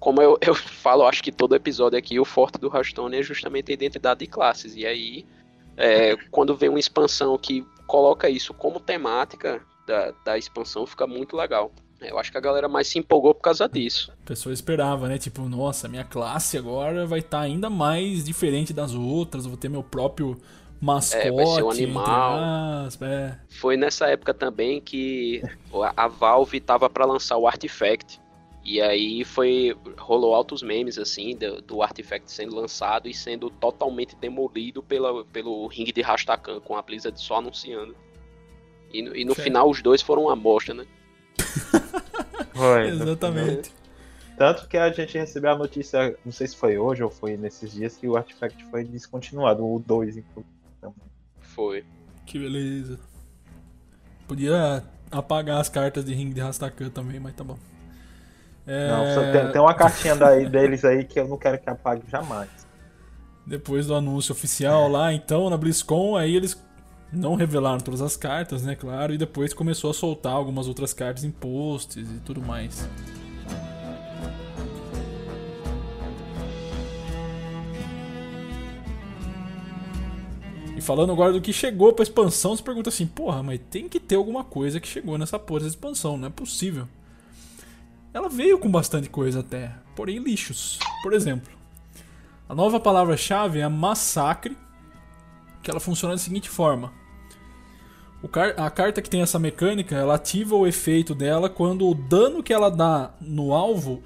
como 0.00 0.20
eu, 0.20 0.38
eu 0.40 0.54
falo, 0.56 1.06
acho 1.06 1.22
que 1.22 1.30
todo 1.30 1.54
episódio 1.54 1.98
aqui, 1.98 2.18
o 2.18 2.24
forte 2.24 2.58
do 2.58 2.74
Hearthstone 2.74 3.16
é 3.16 3.22
justamente 3.22 3.70
a 3.70 3.74
identidade 3.74 4.20
de 4.20 4.26
classes. 4.26 4.74
E 4.74 4.84
aí, 4.86 5.26
é, 5.76 6.16
quando 6.30 6.56
vem 6.56 6.70
uma 6.70 6.80
expansão 6.80 7.38
que 7.38 7.64
coloca 7.86 8.28
isso 8.28 8.52
como 8.54 8.80
temática 8.80 9.60
da, 9.86 10.12
da 10.24 10.38
expansão, 10.38 10.86
fica 10.86 11.06
muito 11.06 11.36
legal. 11.36 11.70
Eu 12.00 12.18
acho 12.18 12.32
que 12.32 12.38
a 12.38 12.40
galera 12.40 12.66
mais 12.66 12.88
se 12.88 12.98
empolgou 12.98 13.34
por 13.34 13.42
causa 13.42 13.68
disso. 13.68 14.10
A 14.24 14.26
pessoa 14.26 14.54
esperava, 14.54 15.06
né? 15.06 15.18
Tipo, 15.18 15.42
nossa, 15.42 15.86
minha 15.86 16.04
classe 16.04 16.56
agora 16.56 17.04
vai 17.06 17.18
estar 17.18 17.40
ainda 17.40 17.68
mais 17.68 18.24
diferente 18.24 18.72
das 18.72 18.94
outras, 18.94 19.44
eu 19.44 19.50
vou 19.50 19.58
ter 19.58 19.68
meu 19.68 19.82
próprio 19.82 20.40
mascote. 20.80 21.28
É, 21.28 21.30
vai 21.30 21.46
ser 21.46 21.62
um 21.62 21.70
animal. 21.70 22.38
aspas, 22.86 23.08
é. 23.08 23.38
Foi 23.50 23.76
nessa 23.76 24.06
época 24.06 24.32
também 24.32 24.80
que 24.80 25.42
a 25.94 26.04
a 26.04 26.08
Valve 26.08 26.58
tava 26.60 26.88
para 26.88 27.04
lançar 27.04 27.36
o 27.36 27.46
Artifact. 27.46 28.18
E 28.72 28.80
aí 28.80 29.24
foi 29.24 29.76
rolou 29.98 30.32
altos 30.32 30.62
memes 30.62 30.96
assim 30.96 31.34
do, 31.34 31.60
do 31.60 31.82
Artifact 31.82 32.30
sendo 32.30 32.54
lançado 32.54 33.08
e 33.08 33.12
sendo 33.12 33.50
totalmente 33.50 34.14
demolido 34.14 34.80
pela, 34.80 35.24
pelo 35.24 35.66
ringue 35.66 35.90
de 35.90 36.00
Rastakhan 36.02 36.60
com 36.60 36.76
a 36.76 36.82
Blizzard 36.82 37.20
só 37.20 37.38
anunciando. 37.38 37.96
E, 38.92 39.02
no- 39.02 39.16
e 39.16 39.24
no 39.24 39.34
final 39.34 39.68
os 39.68 39.82
dois 39.82 40.00
foram 40.00 40.26
uma 40.26 40.36
bosta, 40.36 40.72
né? 40.72 40.86
Foi. 42.54 42.88
Exatamente. 42.90 43.72
Tanto 44.38 44.68
que 44.68 44.76
a 44.76 44.90
gente 44.92 45.18
recebeu 45.18 45.50
a 45.50 45.58
notícia, 45.58 46.16
não 46.24 46.30
sei 46.30 46.46
se 46.46 46.56
foi 46.56 46.78
hoje 46.78 47.02
ou 47.02 47.10
foi 47.10 47.36
nesses 47.36 47.72
dias, 47.72 47.96
que 47.96 48.06
o 48.06 48.16
Artifact 48.16 48.64
foi 48.66 48.84
descontinuado, 48.84 49.66
o 49.66 49.80
2, 49.80 50.16
inclusive. 50.18 50.54
Foi. 51.40 51.84
Que 52.24 52.38
beleza. 52.38 53.00
Podia 54.28 54.84
apagar 55.10 55.60
as 55.60 55.68
cartas 55.68 56.04
de 56.04 56.14
ringue 56.14 56.34
de 56.34 56.40
Rastakhan 56.40 56.88
também, 56.88 57.18
mas 57.18 57.34
tá 57.34 57.42
bom. 57.42 57.58
É, 58.66 58.88
Não, 58.88 59.32
tem, 59.32 59.52
tem 59.52 59.60
uma 59.60 59.74
cartinha 59.74 60.14
daí, 60.14 60.48
deles 60.48 60.84
aí 60.84 61.04
que 61.04 61.18
eu 61.18 61.26
não 61.26 61.36
quero 61.36 61.58
que 61.58 61.68
apague 61.68 62.02
jamais. 62.08 62.48
Depois 63.46 63.86
do 63.86 63.94
anúncio 63.94 64.32
oficial 64.32 64.88
lá, 64.88 65.12
então, 65.12 65.50
na 65.50 65.56
BlizzCon, 65.56 66.16
aí 66.16 66.36
eles 66.36 66.62
não 67.12 67.34
revelaram 67.34 67.80
todas 67.80 68.00
as 68.00 68.16
cartas, 68.16 68.62
né, 68.62 68.76
claro, 68.76 69.12
e 69.12 69.18
depois 69.18 69.52
começou 69.52 69.90
a 69.90 69.94
soltar 69.94 70.32
algumas 70.32 70.68
outras 70.68 70.92
cartas 70.92 71.24
em 71.24 71.30
posts 71.30 72.08
e 72.08 72.20
tudo 72.20 72.40
mais. 72.40 72.88
E 80.76 80.82
falando 80.82 81.12
agora 81.12 81.32
do 81.32 81.42
que 81.42 81.52
chegou 81.52 81.92
pra 81.92 82.02
expansão, 82.02 82.56
você 82.56 82.62
pergunta 82.62 82.88
assim, 82.88 83.06
porra, 83.06 83.42
mas 83.42 83.60
tem 83.70 83.86
que 83.88 84.00
ter 84.00 84.14
alguma 84.14 84.42
coisa 84.42 84.80
que 84.80 84.88
chegou 84.88 85.18
nessa 85.18 85.38
porra 85.38 85.60
dessa 85.60 85.70
expansão, 85.70 86.16
não 86.16 86.28
é 86.28 86.30
possível. 86.30 86.88
Ela 88.12 88.28
veio 88.28 88.58
com 88.58 88.70
bastante 88.70 89.08
coisa 89.08 89.40
até, 89.40 89.72
porém 89.94 90.18
lixos. 90.18 90.78
Por 91.02 91.12
exemplo, 91.12 91.52
a 92.48 92.54
nova 92.54 92.80
palavra-chave 92.80 93.60
é 93.60 93.68
massacre, 93.68 94.56
que 95.62 95.70
ela 95.70 95.80
funciona 95.80 96.14
da 96.14 96.18
seguinte 96.18 96.48
forma. 96.48 96.92
Car- 98.30 98.54
a 98.58 98.68
carta 98.70 99.00
que 99.00 99.08
tem 99.08 99.22
essa 99.22 99.38
mecânica, 99.38 99.94
ela 99.94 100.16
ativa 100.16 100.54
o 100.54 100.66
efeito 100.66 101.14
dela 101.14 101.48
quando 101.48 101.88
o 101.88 101.94
dano 101.94 102.42
que 102.42 102.52
ela 102.52 102.70
dá 102.70 103.12
no 103.20 103.54
alvo 103.54 104.02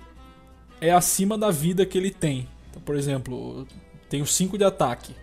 é 0.81 0.93
acima 0.93 1.37
da 1.37 1.51
vida 1.51 1.85
que 1.87 1.99
ele 1.99 2.11
tem. 2.11 2.47
Então, 2.71 2.81
por 2.83 2.95
exemplo, 2.95 3.67
tenho 4.09 4.27
5 4.27 4.57
de 4.57 4.65
ataque. 4.65 5.15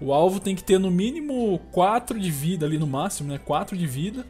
O 0.00 0.12
alvo 0.12 0.38
tem 0.38 0.54
que 0.54 0.62
ter 0.62 0.78
no 0.78 0.90
mínimo 0.90 1.58
4 1.72 2.18
de 2.18 2.30
vida 2.30 2.66
ali 2.66 2.78
no 2.78 2.86
máximo, 2.86 3.32
né? 3.32 3.38
4 3.38 3.76
de 3.76 3.86
vida. 3.86 4.26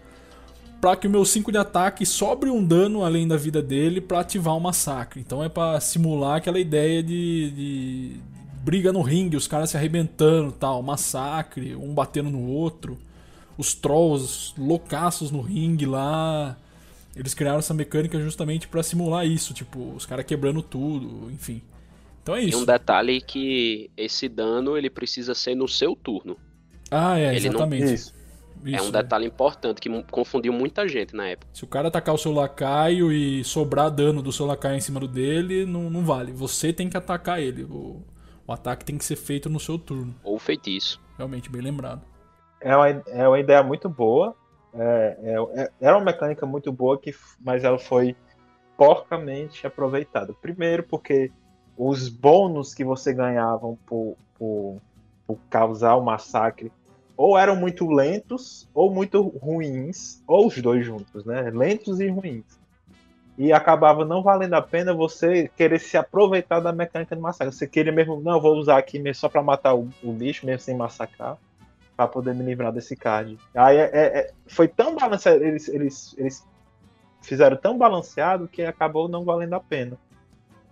Pra 0.82 0.96
que 0.96 1.06
o 1.06 1.10
meu 1.10 1.24
5 1.24 1.52
de 1.52 1.58
ataque 1.58 2.04
sobre 2.04 2.50
um 2.50 2.60
dano 2.62 3.04
além 3.04 3.26
da 3.28 3.36
vida 3.36 3.62
dele 3.62 4.00
pra 4.00 4.18
ativar 4.18 4.56
o 4.56 4.60
massacre. 4.60 5.20
Então 5.20 5.40
é 5.40 5.48
pra 5.48 5.78
simular 5.78 6.38
aquela 6.38 6.58
ideia 6.58 7.00
de, 7.00 7.50
de 7.52 8.16
briga 8.64 8.92
no 8.92 9.00
ringue, 9.00 9.36
os 9.36 9.46
caras 9.46 9.70
se 9.70 9.76
arrebentando 9.76 10.50
tal, 10.50 10.82
massacre, 10.82 11.76
um 11.76 11.94
batendo 11.94 12.30
no 12.30 12.44
outro. 12.48 12.98
Os 13.56 13.74
trolls 13.74 14.52
loucaços 14.58 15.30
no 15.30 15.40
ringue 15.40 15.86
lá. 15.86 16.56
Eles 17.14 17.32
criaram 17.32 17.60
essa 17.60 17.72
mecânica 17.72 18.18
justamente 18.20 18.66
pra 18.66 18.82
simular 18.82 19.24
isso, 19.24 19.54
tipo, 19.54 19.92
os 19.94 20.04
caras 20.04 20.24
quebrando 20.26 20.62
tudo, 20.62 21.30
enfim. 21.30 21.62
Então 22.24 22.34
é 22.34 22.42
E 22.42 22.48
isso. 22.48 22.58
um 22.58 22.64
detalhe 22.64 23.20
que 23.20 23.88
esse 23.96 24.28
dano 24.28 24.76
ele 24.76 24.90
precisa 24.90 25.32
ser 25.32 25.54
no 25.54 25.68
seu 25.68 25.94
turno. 25.94 26.36
Ah, 26.90 27.20
é, 27.20 27.36
Ele 27.36 27.50
não- 27.50 27.54
exatamente. 27.56 28.12
Isso. 28.64 28.76
é 28.76 28.82
um 28.82 28.90
detalhe 28.90 29.26
importante 29.26 29.80
que 29.80 30.02
confundiu 30.04 30.52
muita 30.52 30.86
gente 30.86 31.14
na 31.14 31.28
época. 31.28 31.50
Se 31.52 31.64
o 31.64 31.66
cara 31.66 31.88
atacar 31.88 32.14
o 32.14 32.18
seu 32.18 32.32
lacaio 32.32 33.12
e 33.12 33.42
sobrar 33.44 33.90
dano 33.90 34.22
do 34.22 34.32
seu 34.32 34.46
lacaio 34.46 34.76
em 34.76 34.80
cima 34.80 35.00
do 35.00 35.08
dele, 35.08 35.66
não, 35.66 35.90
não 35.90 36.04
vale. 36.04 36.32
Você 36.32 36.72
tem 36.72 36.88
que 36.88 36.96
atacar 36.96 37.40
ele. 37.40 37.64
O, 37.64 38.02
o 38.46 38.52
ataque 38.52 38.84
tem 38.84 38.96
que 38.96 39.04
ser 39.04 39.16
feito 39.16 39.50
no 39.50 39.58
seu 39.60 39.78
turno. 39.78 40.14
Ou 40.22 40.38
feitiço. 40.38 41.00
Realmente, 41.16 41.50
bem 41.50 41.62
lembrado. 41.62 42.02
É 42.60 42.76
uma, 42.76 42.88
é 42.88 43.28
uma 43.28 43.40
ideia 43.40 43.62
muito 43.62 43.88
boa. 43.88 44.34
É, 44.74 45.16
é- 45.22 45.62
é- 45.62 45.70
era 45.80 45.96
uma 45.96 46.04
mecânica 46.04 46.46
muito 46.46 46.72
boa, 46.72 46.98
que, 46.98 47.14
mas 47.40 47.64
ela 47.64 47.78
foi 47.78 48.16
porcamente 48.76 49.66
aproveitada. 49.66 50.32
Primeiro, 50.40 50.82
porque 50.82 51.30
os 51.76 52.08
bônus 52.08 52.74
que 52.74 52.84
você 52.84 53.12
ganhavam 53.12 53.78
por, 53.86 54.16
por, 54.38 54.80
por 55.26 55.38
causar 55.50 55.96
o 55.96 56.02
massacre 56.02 56.72
ou 57.16 57.38
eram 57.38 57.56
muito 57.56 57.88
lentos 57.88 58.68
ou 58.74 58.92
muito 58.92 59.20
ruins, 59.22 60.22
ou 60.26 60.46
os 60.46 60.60
dois 60.60 60.84
juntos, 60.84 61.24
né? 61.24 61.50
Lentos 61.50 62.00
e 62.00 62.08
ruins. 62.08 62.44
E 63.38 63.52
acabava 63.52 64.04
não 64.04 64.22
valendo 64.22 64.54
a 64.54 64.62
pena 64.62 64.92
você 64.92 65.50
querer 65.56 65.80
se 65.80 65.96
aproveitar 65.96 66.60
da 66.60 66.72
mecânica 66.72 67.16
de 67.16 67.22
massacre. 67.22 67.54
Você 67.54 67.66
queria 67.66 67.92
mesmo, 67.92 68.20
não, 68.20 68.40
vou 68.40 68.56
usar 68.56 68.78
aqui 68.78 68.98
mesmo 68.98 69.20
só 69.20 69.28
para 69.28 69.42
matar 69.42 69.74
o, 69.74 69.88
o 70.02 70.12
bicho, 70.12 70.44
mesmo 70.44 70.60
sem 70.60 70.76
massacrar 70.76 71.38
para 71.96 72.08
poder 72.08 72.34
me 72.34 72.44
livrar 72.44 72.72
desse 72.72 72.96
card. 72.96 73.38
Aí 73.54 73.76
é- 73.76 73.90
é- 73.92 74.18
é- 74.18 74.30
foi 74.46 74.66
tão 74.68 74.94
balanceado, 74.96 75.42
eles, 75.44 75.68
eles, 75.68 76.14
eles 76.18 76.46
fizeram 77.20 77.56
tão 77.56 77.76
balanceado 77.76 78.48
que 78.48 78.62
acabou 78.62 79.08
não 79.08 79.24
valendo 79.24 79.54
a 79.54 79.60
pena. 79.60 79.96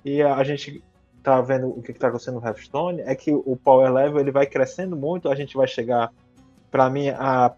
E 0.05 0.23
a, 0.23 0.37
a 0.37 0.45
gente 0.45 0.83
tá 1.23 1.41
vendo 1.41 1.69
o 1.69 1.83
que, 1.83 1.93
que 1.93 1.99
tá 1.99 2.09
acontecendo 2.09 2.41
no 2.41 2.47
Hearthstone, 2.47 3.03
é 3.03 3.15
que 3.15 3.33
o 3.33 3.57
Power 3.63 3.93
Level 3.93 4.21
ele 4.21 4.31
vai 4.31 4.47
crescendo 4.47 4.97
muito, 4.97 5.29
a 5.29 5.35
gente 5.35 5.57
vai 5.57 5.69
chegar 5.69 6.11
Pra 6.71 6.89
mim, 6.89 7.09
a, 7.09 7.47
a, 7.47 7.53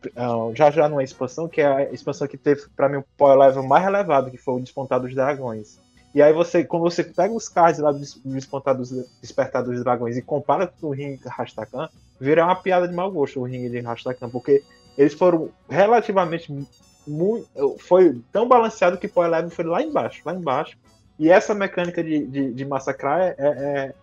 já 0.55 0.71
já 0.71 0.89
numa 0.89 1.05
expansão, 1.05 1.49
que 1.49 1.61
é 1.61 1.67
a 1.67 1.93
expansão 1.93 2.27
que 2.27 2.39
teve, 2.39 2.63
pra 2.75 2.89
mim, 2.89 2.97
o 2.97 3.05
power 3.17 3.39
level 3.39 3.63
mais 3.63 3.85
relevado, 3.85 4.31
que 4.31 4.39
foi 4.39 4.55
o 4.55 4.61
Despontar 4.61 5.01
dos 5.01 5.15
Dragões. 5.15 5.79
E 6.15 6.21
aí 6.21 6.33
você, 6.33 6.65
quando 6.65 6.83
você 6.83 7.03
pega 7.03 7.33
os 7.33 7.49
cards 7.49 7.81
lá 7.81 7.91
do 7.91 7.99
Despontar 7.99 8.77
dos 8.77 8.91
Despertar 9.21 9.63
dos 9.63 9.83
Dragões 9.83 10.17
e 10.17 10.23
compara 10.23 10.67
com 10.67 10.89
o 10.89 10.91
ringue 10.91 11.21
Rastakan, 11.27 11.89
vira 12.21 12.45
uma 12.45 12.57
piada 12.57 12.87
de 12.87 12.95
mau 12.95 13.11
gosto 13.11 13.41
o 13.41 13.45
ringue 13.45 13.71
de 13.71 13.81
Rastakan, 13.81 14.29
porque 14.29 14.63
eles 14.97 15.15
foram 15.15 15.51
relativamente 15.69 16.53
muito, 17.07 17.49
foi 17.79 18.21
tão 18.31 18.47
balanceado 18.47 18.99
que 18.99 19.07
o 19.07 19.11
power 19.11 19.31
level 19.31 19.51
foi 19.51 19.65
lá 19.65 19.83
embaixo, 19.83 20.23
lá 20.25 20.35
embaixo. 20.35 20.77
E 21.19 21.31
essa 21.31 21.55
mecânica 21.55 22.03
de, 22.03 22.27
de, 22.27 22.53
de 22.53 22.65
massacrar 22.65 23.21
é, 23.21 23.35
é, 23.39 23.95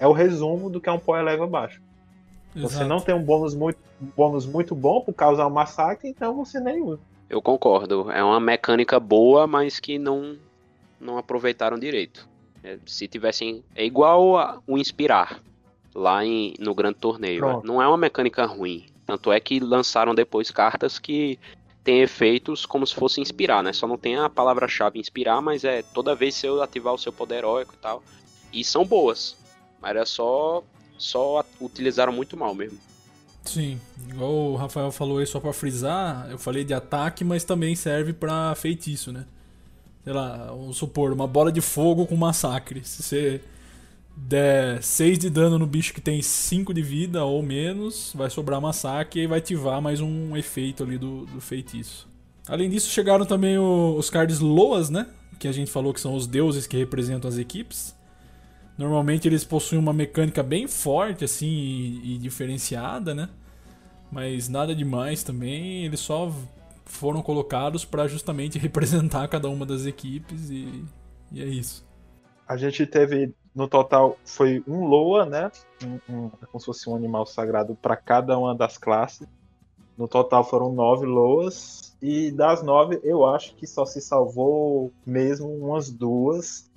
é, 0.00 0.06
o 0.06 0.12
resumo 0.12 0.70
do 0.70 0.80
que 0.80 0.88
é 0.88 0.92
um 0.92 0.98
power 0.98 1.24
level 1.24 1.48
baixo. 1.48 1.80
Exato. 2.58 2.74
Você 2.74 2.84
não 2.84 3.00
tem 3.00 3.14
um 3.14 3.22
bônus 3.22 3.54
muito, 3.54 3.78
um 4.00 4.06
bônus 4.16 4.46
muito 4.46 4.74
bom 4.74 5.00
por 5.00 5.14
causar 5.14 5.46
um 5.46 5.50
massacre, 5.50 6.08
então 6.08 6.34
você 6.34 6.60
nem 6.60 6.82
usa. 6.82 7.00
Eu 7.28 7.42
concordo. 7.42 8.10
É 8.10 8.22
uma 8.22 8.40
mecânica 8.40 8.98
boa, 8.98 9.46
mas 9.46 9.78
que 9.78 9.98
não, 9.98 10.36
não 11.00 11.18
aproveitaram 11.18 11.78
direito. 11.78 12.28
É, 12.62 12.78
se 12.86 13.06
tivessem. 13.06 13.62
É 13.74 13.84
igual 13.84 14.62
o 14.66 14.78
Inspirar, 14.78 15.40
lá 15.94 16.24
em, 16.24 16.54
no 16.58 16.74
grande 16.74 16.98
torneio. 16.98 17.40
Pronto. 17.40 17.66
Não 17.66 17.80
é 17.82 17.86
uma 17.86 17.96
mecânica 17.96 18.44
ruim. 18.46 18.86
Tanto 19.06 19.32
é 19.32 19.40
que 19.40 19.60
lançaram 19.60 20.14
depois 20.14 20.50
cartas 20.50 20.98
que 20.98 21.38
tem 21.82 22.02
efeitos 22.02 22.66
como 22.66 22.86
se 22.86 22.94
fosse 22.94 23.20
inspirar, 23.20 23.62
né? 23.62 23.72
Só 23.72 23.86
não 23.86 23.96
tem 23.96 24.16
a 24.16 24.28
palavra-chave 24.28 24.98
inspirar, 24.98 25.40
mas 25.40 25.64
é 25.64 25.82
toda 25.82 26.14
vez 26.14 26.38
que 26.38 26.46
eu 26.46 26.62
ativar 26.62 26.92
o 26.92 26.98
seu 26.98 27.12
poder 27.12 27.36
heróico 27.36 27.74
e 27.74 27.78
tal. 27.78 28.02
E 28.52 28.62
são 28.62 28.84
boas. 28.84 29.36
Mas 29.80 29.90
era 29.90 30.04
só. 30.04 30.62
Só 30.98 31.44
utilizaram 31.60 32.12
muito 32.12 32.36
mal 32.36 32.54
mesmo. 32.54 32.78
Sim, 33.44 33.80
igual 34.10 34.30
o 34.30 34.56
Rafael 34.56 34.90
falou 34.90 35.18
aí 35.18 35.26
só 35.26 35.40
pra 35.40 35.52
frisar, 35.52 36.28
eu 36.30 36.38
falei 36.38 36.64
de 36.64 36.74
ataque, 36.74 37.24
mas 37.24 37.44
também 37.44 37.74
serve 37.74 38.12
para 38.12 38.54
feitiço, 38.54 39.10
né? 39.10 39.24
Sei 40.04 40.12
lá, 40.12 40.48
vamos 40.48 40.76
supor, 40.76 41.12
uma 41.12 41.26
bola 41.26 41.50
de 41.50 41.60
fogo 41.60 42.06
com 42.06 42.16
massacre. 42.16 42.84
Se 42.84 43.02
você 43.02 43.40
der 44.16 44.82
6 44.82 45.18
de 45.18 45.30
dano 45.30 45.58
no 45.58 45.66
bicho 45.66 45.94
que 45.94 46.00
tem 46.00 46.20
5 46.20 46.74
de 46.74 46.82
vida 46.82 47.24
ou 47.24 47.42
menos, 47.42 48.12
vai 48.14 48.28
sobrar 48.28 48.60
massacre 48.60 49.22
e 49.22 49.26
vai 49.26 49.38
ativar 49.38 49.80
mais 49.80 50.00
um 50.00 50.36
efeito 50.36 50.82
ali 50.82 50.98
do, 50.98 51.24
do 51.26 51.40
feitiço. 51.40 52.08
Além 52.48 52.68
disso, 52.68 52.90
chegaram 52.90 53.24
também 53.26 53.58
os 53.58 54.10
cards 54.10 54.40
Loas, 54.40 54.90
né? 54.90 55.06
Que 55.38 55.46
a 55.46 55.52
gente 55.52 55.70
falou 55.70 55.92
que 55.92 56.00
são 56.00 56.14
os 56.14 56.26
deuses 56.26 56.66
que 56.66 56.76
representam 56.76 57.28
as 57.28 57.38
equipes. 57.38 57.94
Normalmente 58.78 59.26
eles 59.26 59.44
possuem 59.44 59.80
uma 59.80 59.92
mecânica 59.92 60.42
bem 60.42 60.68
forte, 60.68 61.24
assim, 61.24 61.46
e, 61.46 62.14
e 62.14 62.18
diferenciada, 62.18 63.12
né? 63.12 63.28
Mas 64.10 64.48
nada 64.48 64.74
demais 64.74 65.24
também, 65.24 65.84
eles 65.84 66.00
só 66.00 66.32
foram 66.84 67.20
colocados 67.20 67.84
para 67.84 68.06
justamente 68.06 68.56
representar 68.58 69.26
cada 69.28 69.48
uma 69.48 69.66
das 69.66 69.84
equipes 69.84 70.48
e, 70.48 70.84
e 71.32 71.42
é 71.42 71.46
isso. 71.46 71.86
A 72.46 72.56
gente 72.56 72.86
teve 72.86 73.34
no 73.54 73.66
total 73.66 74.16
foi 74.24 74.62
um 74.66 74.86
Loa, 74.86 75.26
né? 75.26 75.50
Um, 75.84 76.14
um, 76.14 76.30
é 76.40 76.46
como 76.46 76.60
se 76.60 76.66
fosse 76.66 76.88
um 76.88 76.94
animal 76.94 77.26
sagrado 77.26 77.74
para 77.74 77.96
cada 77.96 78.38
uma 78.38 78.54
das 78.54 78.78
classes. 78.78 79.26
No 79.96 80.06
total 80.06 80.44
foram 80.44 80.72
nove 80.72 81.04
Loas. 81.04 81.96
E 82.00 82.30
das 82.30 82.62
nove, 82.62 83.00
eu 83.02 83.26
acho 83.26 83.56
que 83.56 83.66
só 83.66 83.84
se 83.84 84.00
salvou 84.00 84.92
mesmo 85.04 85.48
umas 85.48 85.90
duas. 85.90 86.70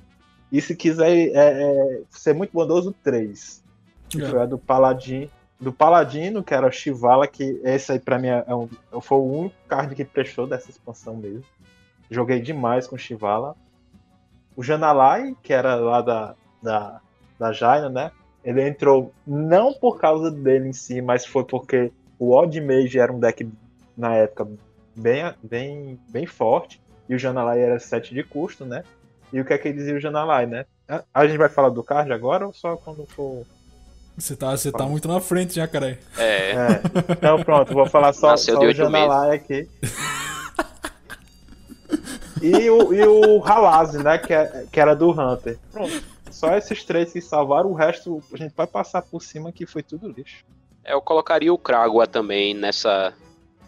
E 0.51 0.61
se 0.61 0.75
quiser 0.75 1.09
é, 1.09 1.31
é, 1.33 2.01
ser 2.09 2.33
muito 2.33 2.51
bondoso, 2.51 2.93
três. 3.03 3.63
Que 4.09 4.21
é. 4.21 4.25
foi 4.25 4.41
a 4.41 4.45
do 4.45 4.57
Paladin. 4.57 5.29
Do 5.59 5.71
Paladino, 5.71 6.43
que 6.43 6.53
era 6.53 6.67
o 6.67 6.71
Shivala, 6.71 7.27
que 7.27 7.61
esse 7.63 7.91
aí 7.91 7.99
pra 7.99 8.17
mim 8.17 8.27
é 8.27 8.55
um, 8.55 8.67
foi 8.99 9.17
o 9.19 9.31
único 9.31 9.55
card 9.67 9.93
que 9.93 10.03
prestou 10.03 10.47
dessa 10.47 10.71
expansão 10.71 11.15
mesmo. 11.15 11.43
Joguei 12.09 12.41
demais 12.41 12.87
com 12.87 12.95
o 12.95 12.99
Shivala. 12.99 13.55
O 14.55 14.63
Janalai, 14.63 15.35
que 15.43 15.53
era 15.53 15.75
lá 15.75 16.01
da, 16.01 16.35
da, 16.61 16.99
da 17.39 17.53
Jaina, 17.53 17.89
né? 17.89 18.11
Ele 18.43 18.67
entrou 18.67 19.13
não 19.25 19.71
por 19.71 19.99
causa 19.99 20.31
dele 20.31 20.69
em 20.69 20.73
si, 20.73 20.99
mas 20.99 21.25
foi 21.25 21.45
porque 21.45 21.91
o 22.17 22.35
Odd 22.35 22.59
Mage 22.59 22.99
era 22.99 23.13
um 23.13 23.19
deck 23.19 23.47
na 23.95 24.15
época 24.15 24.47
bem, 24.95 25.33
bem, 25.43 25.99
bem 26.09 26.25
forte 26.25 26.81
e 27.07 27.15
o 27.15 27.19
Janalai 27.19 27.61
era 27.61 27.79
7 27.79 28.13
de 28.13 28.23
custo, 28.23 28.65
né? 28.65 28.83
E 29.31 29.39
o 29.39 29.45
que 29.45 29.53
é 29.53 29.57
que 29.57 29.71
dizia 29.71 29.95
o 29.95 29.99
Janalai, 29.99 30.45
né? 30.45 30.65
A 31.13 31.25
gente 31.25 31.37
vai 31.37 31.49
falar 31.49 31.69
do 31.69 31.83
card 31.83 32.11
agora 32.11 32.45
ou 32.45 32.53
só 32.53 32.75
quando 32.75 33.05
for. 33.05 33.45
Você 34.17 34.35
tá, 34.35 34.51
você 34.51 34.71
tá 34.71 34.85
muito 34.85 35.07
na 35.07 35.21
frente 35.21 35.55
já, 35.55 35.67
cara. 35.67 35.97
É. 36.17 36.51
é. 36.51 36.81
Então 37.09 37.41
pronto, 37.43 37.73
vou 37.73 37.85
falar 37.85 38.11
só, 38.13 38.35
só 38.35 38.59
o 38.59 38.73
Janalai 38.73 39.35
aqui. 39.35 39.69
e 42.41 42.69
o, 42.69 42.93
e 42.93 43.01
o 43.03 43.41
Halazi, 43.43 44.03
né? 44.03 44.17
Que, 44.17 44.33
é, 44.33 44.65
que 44.71 44.79
era 44.79 44.93
do 44.93 45.11
Hunter. 45.11 45.57
Pronto. 45.71 46.03
Só 46.29 46.55
esses 46.57 46.83
três 46.83 47.13
que 47.13 47.21
salvaram, 47.21 47.69
o 47.69 47.73
resto 47.73 48.21
a 48.33 48.37
gente 48.37 48.53
vai 48.55 48.67
passar 48.67 49.01
por 49.01 49.21
cima 49.21 49.51
que 49.51 49.65
foi 49.65 49.83
tudo 49.83 50.09
lixo. 50.09 50.43
É, 50.83 50.93
eu 50.93 51.01
colocaria 51.01 51.53
o 51.53 51.57
Kragua 51.57 52.07
também 52.07 52.53
nessa 52.53 53.13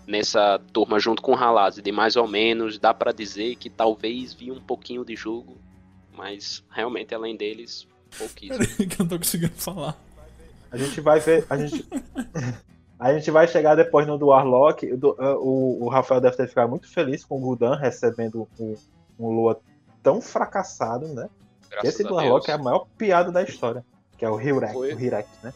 nessa 0.05 0.59
turma 0.71 0.99
junto 0.99 1.21
com 1.21 1.31
o 1.31 1.35
Halaz, 1.35 1.75
de 1.75 1.91
mais 1.91 2.15
ou 2.15 2.27
menos, 2.27 2.77
dá 2.77 2.93
para 2.93 3.11
dizer 3.11 3.55
que 3.55 3.69
talvez 3.69 4.33
vi 4.33 4.51
um 4.51 4.59
pouquinho 4.59 5.05
de 5.05 5.15
jogo, 5.15 5.57
mas 6.15 6.63
realmente 6.69 7.13
além 7.13 7.35
deles, 7.35 7.87
pouquíssimo. 8.17 8.65
que 8.87 8.95
eu 8.95 8.99
não 8.99 9.07
tô 9.07 9.17
conseguindo 9.17 9.53
falar. 9.55 9.97
A 10.71 10.77
gente 10.77 10.99
vai 11.01 11.19
ver, 11.19 11.45
a 11.49 11.57
gente 11.57 11.87
a 12.99 13.13
gente 13.13 13.29
vai 13.31 13.47
chegar 13.47 13.75
depois 13.75 14.07
no 14.07 14.17
do 14.17 14.27
Warlock, 14.27 14.85
o, 14.91 14.99
o, 15.39 15.85
o 15.85 15.89
Rafael 15.89 16.21
deve 16.21 16.37
ter 16.37 16.47
ficado 16.47 16.69
muito 16.69 16.89
feliz 16.89 17.23
com 17.23 17.37
o 17.37 17.39
Gudan 17.39 17.75
recebendo 17.75 18.47
um, 18.59 18.75
um 19.19 19.29
Lua 19.29 19.59
tão 20.01 20.21
fracassado, 20.21 21.07
né? 21.07 21.29
Graças 21.69 21.89
Esse 21.89 22.03
do 22.03 22.15
Warlock 22.15 22.49
é 22.49 22.53
a 22.53 22.57
maior 22.57 22.85
piada 22.97 23.31
da 23.31 23.41
história, 23.41 23.83
que 24.17 24.25
é 24.25 24.29
o 24.29 24.39
Hirek, 24.39 24.73
Foi... 24.73 24.93
o 24.93 24.99
Hirek, 24.99 25.29
né? 25.41 25.53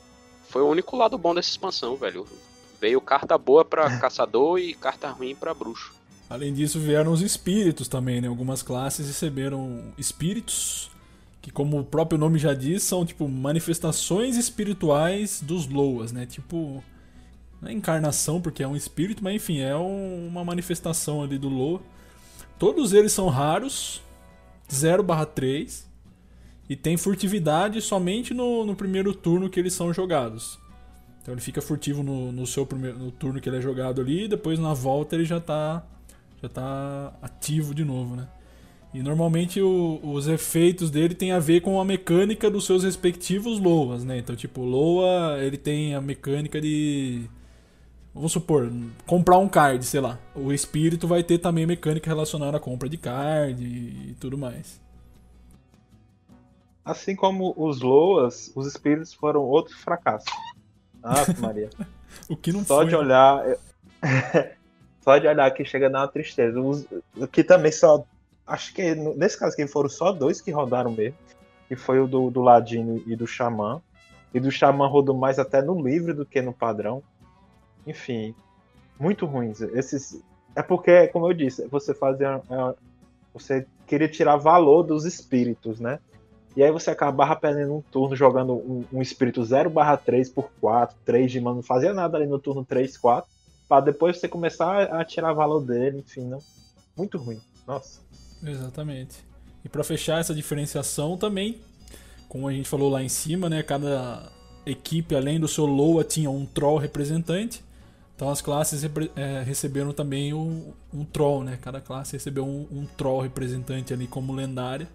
Foi 0.50 0.62
o 0.62 0.68
único 0.68 0.96
lado 0.96 1.18
bom 1.18 1.36
dessa 1.36 1.50
expansão, 1.50 1.96
velho. 1.96 2.26
Veio 2.80 3.02
carta 3.02 3.38
boa 3.38 3.66
para 3.66 3.98
caçador 4.00 4.60
e 4.60 4.74
carta 4.74 5.10
ruim 5.10 5.36
para 5.36 5.54
bruxo. 5.54 5.94
Além 6.30 6.54
disso, 6.54 6.80
vieram 6.80 7.12
os 7.12 7.22
espíritos 7.22 7.88
também, 7.88 8.20
né? 8.20 8.28
Algumas 8.28 8.62
classes 8.62 9.08
receberam 9.08 9.94
espíritos, 9.98 10.92
que 11.42 11.50
como 11.50 11.80
o 11.80 11.86
próprio 11.86 12.20
nome 12.20 12.38
já 12.38 12.54
diz, 12.54 12.84
são 12.84 13.06
tipo 13.06 13.28
manifestações 13.30 14.36
espirituais 14.36 15.42
dos 15.42 15.68
Loas, 15.68 16.12
né? 16.12 16.26
Tipo, 16.26 16.84
não 17.62 17.70
é 17.70 17.74
encarnação 17.74 18.42
porque 18.42 18.62
é 18.62 18.68
um 18.68 18.76
espírito, 18.76 19.24
mas 19.24 19.36
enfim, 19.36 19.60
é 19.60 19.76
um, 19.76 20.28
uma 20.28 20.44
manifestação 20.44 21.24
ali 21.24 21.38
do 21.38 21.48
Loa. 21.48 21.82
Todos 22.60 22.92
eles 22.92 23.14
são 23.14 23.30
raros, 23.30 24.02
0/3 24.70 25.86
e 26.70 26.76
tem 26.76 26.98
furtividade 26.98 27.82
somente 27.82 28.34
no, 28.34 28.66
no 28.66 28.76
primeiro 28.76 29.14
turno 29.14 29.50
que 29.50 29.60
eles 29.60 29.74
são 29.74 29.94
jogados. 29.94 30.60
Então 31.28 31.34
ele 31.34 31.42
fica 31.42 31.62
furtivo 31.62 32.02
no, 32.04 32.32
no 32.32 32.48
seu 32.48 32.66
primeiro 32.66 32.98
no 32.98 33.12
turno 33.12 33.42
que 33.42 33.50
ele 33.50 33.58
é 33.58 33.62
jogado 33.62 34.00
ali, 34.00 34.24
e 34.24 34.28
depois 34.30 34.58
na 34.58 34.74
volta 34.74 35.14
ele 35.14 35.26
já 35.26 35.40
está 35.40 35.86
já 36.42 36.48
tá 36.48 37.14
ativo 37.22 37.76
de 37.76 37.84
novo, 37.84 38.16
né? 38.16 38.30
E 38.94 39.04
normalmente 39.04 39.62
o, 39.62 40.00
os 40.02 40.30
efeitos 40.30 40.90
dele 40.90 41.14
tem 41.14 41.34
a 41.34 41.40
ver 41.40 41.60
com 41.60 41.82
a 41.82 41.84
mecânica 41.84 42.50
dos 42.50 42.66
seus 42.66 42.86
respectivos 42.86 43.60
Loas, 43.60 44.06
né? 44.06 44.18
Então, 44.20 44.38
tipo, 44.38 44.62
Loa, 44.62 45.38
ele 45.42 45.58
tem 45.58 45.94
a 45.96 46.00
mecânica 46.00 46.62
de 46.62 47.30
vamos 48.14 48.32
supor, 48.32 48.72
comprar 49.06 49.38
um 49.38 49.50
card, 49.50 49.84
sei 49.86 50.00
lá. 50.00 50.18
O 50.34 50.54
espírito 50.54 51.10
vai 51.10 51.24
ter 51.26 51.40
também 51.40 51.66
mecânica 51.66 52.10
relacionada 52.10 52.56
à 52.56 52.60
compra 52.60 52.88
de 52.88 52.96
card 52.96 53.62
e 53.62 54.16
tudo 54.18 54.38
mais. 54.38 54.80
Assim 56.86 57.18
como 57.18 57.54
os 57.58 57.82
Loas, 57.82 58.50
os 58.56 58.66
espíritos 58.66 59.14
foram 59.14 59.42
outro 59.42 59.76
fracasso. 59.76 60.26
Ah, 61.04 61.26
Maria. 61.40 61.70
o 62.30 62.36
que 62.36 62.52
não 62.52 62.64
Só 62.64 62.78
foi. 62.78 62.88
de 62.88 62.96
olhar. 62.96 63.44
só 65.02 65.18
de 65.18 65.28
olhar 65.28 65.46
aqui 65.46 65.66
chega 65.66 65.88
a 65.88 65.90
dar 65.90 66.00
uma 66.02 66.08
tristeza. 66.08 66.60
Os, 66.60 66.86
que 67.32 67.44
também 67.44 67.72
só. 67.72 68.04
Acho 68.46 68.74
que 68.74 68.96
nesse 68.96 69.38
caso 69.38 69.54
aqui 69.54 69.68
foram 69.68 69.90
só 69.90 70.12
dois 70.12 70.42
que 70.42 70.52
rodaram 70.52 70.92
mesmo. 70.92 71.18
Que 71.68 71.76
foi 71.76 72.00
o 72.00 72.08
do, 72.08 72.30
do 72.30 72.42
Ladino 72.42 73.04
e 73.06 73.16
do 73.16 73.28
Xamã. 73.28 73.82
E 74.34 74.40
do 74.40 74.52
Xamã 74.52 74.88
rodou 74.88 75.16
mais 75.16 75.40
até 75.40 75.62
no 75.62 75.82
livro 75.82 76.14
do 76.14 76.26
que 76.26 76.42
no 76.42 76.54
padrão. 76.54 77.04
Enfim, 77.86 78.34
muito 79.00 79.26
ruins. 79.26 79.62
Esses. 79.62 80.22
É 80.56 80.62
porque, 80.62 81.08
como 81.08 81.28
eu 81.28 81.34
disse, 81.34 81.68
você 81.68 81.94
fazia. 81.94 82.42
Você 83.34 83.68
queria 83.86 84.08
tirar 84.08 84.38
valor 84.38 84.84
dos 84.84 85.06
espíritos, 85.06 85.80
né? 85.80 86.00
E 86.58 86.64
aí 86.64 86.72
você 86.72 86.90
acabava 86.90 87.36
perdendo 87.36 87.76
um 87.76 87.82
turno 87.82 88.16
jogando 88.16 88.54
um, 88.54 88.84
um 88.92 89.00
espírito 89.00 89.46
0 89.46 89.72
3 90.04 90.30
por 90.32 90.50
4, 90.60 90.98
3 91.06 91.32
de 91.32 91.40
mana, 91.40 91.58
não 91.58 91.64
fazia 91.64 91.94
nada 91.94 92.18
ali 92.18 92.26
no 92.26 92.40
turno 92.40 92.66
3, 92.66 92.98
4, 92.98 93.30
para 93.70 93.82
depois 93.82 94.20
você 94.20 94.28
começar 94.28 94.86
a 94.86 95.06
tirar 95.06 95.34
valor 95.34 95.60
dele, 95.62 96.00
enfim, 96.00 96.26
não. 96.26 96.40
Muito 96.98 97.20
ruim. 97.20 97.40
Nossa. 97.68 98.02
Exatamente. 98.44 99.24
E 99.64 99.70
para 99.70 99.84
fechar 99.84 100.20
essa 100.20 100.34
diferenciação 100.34 101.16
também, 101.16 101.60
como 102.28 102.48
a 102.48 102.52
gente 102.52 102.68
falou 102.68 102.90
lá 102.90 103.04
em 103.04 103.10
cima, 103.10 103.48
né, 103.48 103.62
cada 103.62 104.32
equipe 104.66 105.16
além 105.16 105.40
do 105.40 105.48
seu 105.48 105.68
Loa 105.68 106.04
tinha 106.04 106.32
um 106.32 106.44
troll 106.44 106.80
representante. 106.80 107.64
Então 108.16 108.32
as 108.32 108.42
classes 108.42 108.84
é, 109.16 109.44
receberam 109.44 109.94
também 109.94 110.34
um, 110.34 110.74
um, 110.92 111.06
troll, 111.06 111.44
né? 111.44 111.60
Cada 111.62 111.80
classe 111.80 112.14
recebeu 112.14 112.44
um, 112.44 112.68
um, 112.72 112.88
troll 112.98 113.22
representante 113.22 113.94
ali 113.94 114.08
como 114.08 114.34
lendária. 114.34 114.88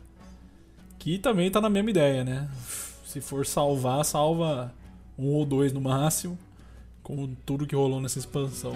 Que 1.03 1.19
também 1.19 1.51
tá 1.51 1.61
na 1.61 1.69
mesma 1.69 1.91
ideia, 1.91 2.23
né? 2.23 2.49
Se 3.05 3.21
for 3.21 3.45
salvar, 3.45 4.05
salva 4.05 4.73
um 5.19 5.31
ou 5.31 5.45
dois 5.45 5.73
no 5.73 5.81
máximo. 5.81 6.39
Com 7.03 7.35
tudo 7.45 7.67
que 7.67 7.75
rolou 7.75 8.01
nessa 8.01 8.21
expansão. 8.21 8.73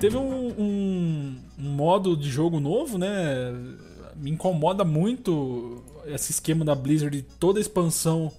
Teve 0.00 0.16
um, 0.16 0.48
um, 0.58 1.36
um 1.60 1.68
modo 1.76 2.16
de 2.16 2.28
jogo 2.28 2.58
novo, 2.58 2.98
né? 2.98 3.52
Me 4.16 4.32
incomoda 4.32 4.84
muito 4.84 5.80
esse 6.06 6.32
esquema 6.32 6.64
da 6.64 6.74
Blizzard 6.74 7.16
de 7.16 7.22
toda 7.22 7.60
expansão 7.60 8.32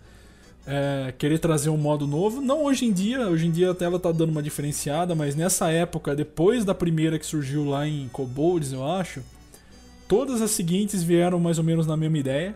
é, 0.65 1.13
querer 1.17 1.39
trazer 1.39 1.69
um 1.69 1.77
modo 1.77 2.07
novo. 2.07 2.41
Não 2.41 2.65
hoje 2.65 2.85
em 2.85 2.91
dia, 2.91 3.27
hoje 3.27 3.47
em 3.47 3.51
dia 3.51 3.71
a 3.71 3.75
tela 3.75 3.99
tá 3.99 4.11
dando 4.11 4.29
uma 4.29 4.43
diferenciada, 4.43 5.13
mas 5.13 5.35
nessa 5.35 5.69
época, 5.69 6.15
depois 6.15 6.63
da 6.63 6.73
primeira 6.73 7.19
que 7.19 7.25
surgiu 7.25 7.65
lá 7.65 7.87
em 7.87 8.07
Kobolds, 8.09 8.71
eu 8.71 8.85
acho, 8.85 9.21
todas 10.07 10.41
as 10.41 10.51
seguintes 10.51 11.03
vieram 11.03 11.39
mais 11.39 11.57
ou 11.57 11.63
menos 11.63 11.85
na 11.85 11.97
mesma 11.97 12.17
ideia. 12.17 12.55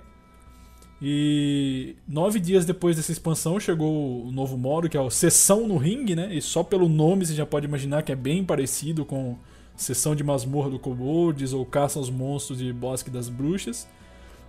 E 0.99 1.95
nove 2.07 2.39
dias 2.39 2.65
depois 2.65 2.95
dessa 2.95 3.11
expansão 3.11 3.59
chegou 3.59 4.25
o 4.25 4.31
novo 4.31 4.57
modo, 4.57 4.89
que 4.89 4.97
é 4.97 4.99
o 4.99 5.11
Sessão 5.11 5.67
no 5.67 5.77
Ring, 5.77 6.15
né? 6.15 6.33
E 6.33 6.41
só 6.41 6.63
pelo 6.63 6.89
nome 6.89 7.23
você 7.23 7.35
já 7.35 7.45
pode 7.45 7.67
imaginar 7.67 8.01
que 8.01 8.11
é 8.11 8.15
bem 8.15 8.43
parecido 8.43 9.05
com 9.05 9.37
Sessão 9.75 10.15
de 10.15 10.23
Masmorra 10.23 10.71
do 10.71 10.79
Kobolds 10.79 11.53
ou 11.53 11.63
Caça 11.65 11.99
aos 11.99 12.09
Monstros 12.09 12.57
de 12.57 12.73
Bosque 12.73 13.11
das 13.11 13.29
Bruxas. 13.29 13.87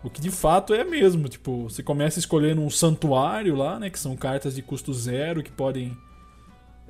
O 0.03 0.09
que 0.09 0.21
de 0.21 0.31
fato 0.31 0.73
é 0.73 0.85
mesmo, 0.85 1.29
tipo, 1.29 1.65
você 1.65 1.83
começa 1.83 2.19
escolhendo 2.19 2.61
um 2.61 2.71
santuário 2.71 3.57
lá, 3.57 3.79
né, 3.79 3.91
que 3.91 3.99
são 3.99 4.17
cartas 4.17 4.55
de 4.55 4.63
custo 4.63 4.93
zero 4.95 5.43
que 5.43 5.51
podem 5.51 5.97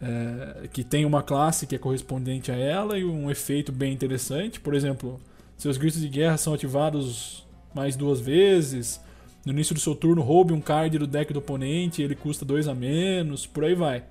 é, 0.01 0.69
que 0.69 0.85
tem 0.85 1.05
uma 1.05 1.23
classe 1.23 1.67
que 1.67 1.75
é 1.75 1.79
correspondente 1.79 2.53
a 2.53 2.57
ela 2.57 2.99
e 2.99 3.05
um 3.05 3.31
efeito 3.31 3.73
bem 3.73 3.93
interessante. 3.93 4.61
Por 4.61 4.75
exemplo, 4.75 5.21
seus 5.57 5.77
gritos 5.77 6.01
de 6.01 6.09
guerra 6.09 6.37
são 6.37 6.55
ativados 6.55 7.47
mais 7.75 7.97
duas 7.97 8.21
vezes. 8.21 9.01
No 9.45 9.53
início 9.53 9.75
do 9.75 9.81
seu 9.81 9.95
turno, 9.95 10.23
roube 10.23 10.53
um 10.53 10.61
card 10.61 10.99
do 10.99 11.07
deck 11.07 11.33
do 11.33 11.39
oponente, 11.39 12.03
ele 12.03 12.15
custa 12.15 12.45
dois 12.45 12.69
a 12.69 12.75
menos, 12.75 13.47
por 13.47 13.65
aí 13.65 13.75
vai. 13.75 14.05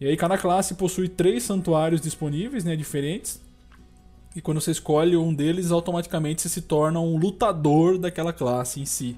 E 0.00 0.06
aí 0.06 0.16
cada 0.16 0.38
classe 0.38 0.74
possui 0.74 1.08
três 1.08 1.42
santuários 1.42 2.00
disponíveis, 2.00 2.64
né, 2.64 2.74
diferentes. 2.74 3.40
E 4.38 4.40
quando 4.40 4.60
você 4.60 4.70
escolhe 4.70 5.16
um 5.16 5.34
deles, 5.34 5.72
automaticamente 5.72 6.42
você 6.42 6.48
se 6.48 6.62
torna 6.62 7.00
um 7.00 7.18
lutador 7.18 7.98
daquela 7.98 8.32
classe 8.32 8.80
em 8.80 8.84
si. 8.84 9.16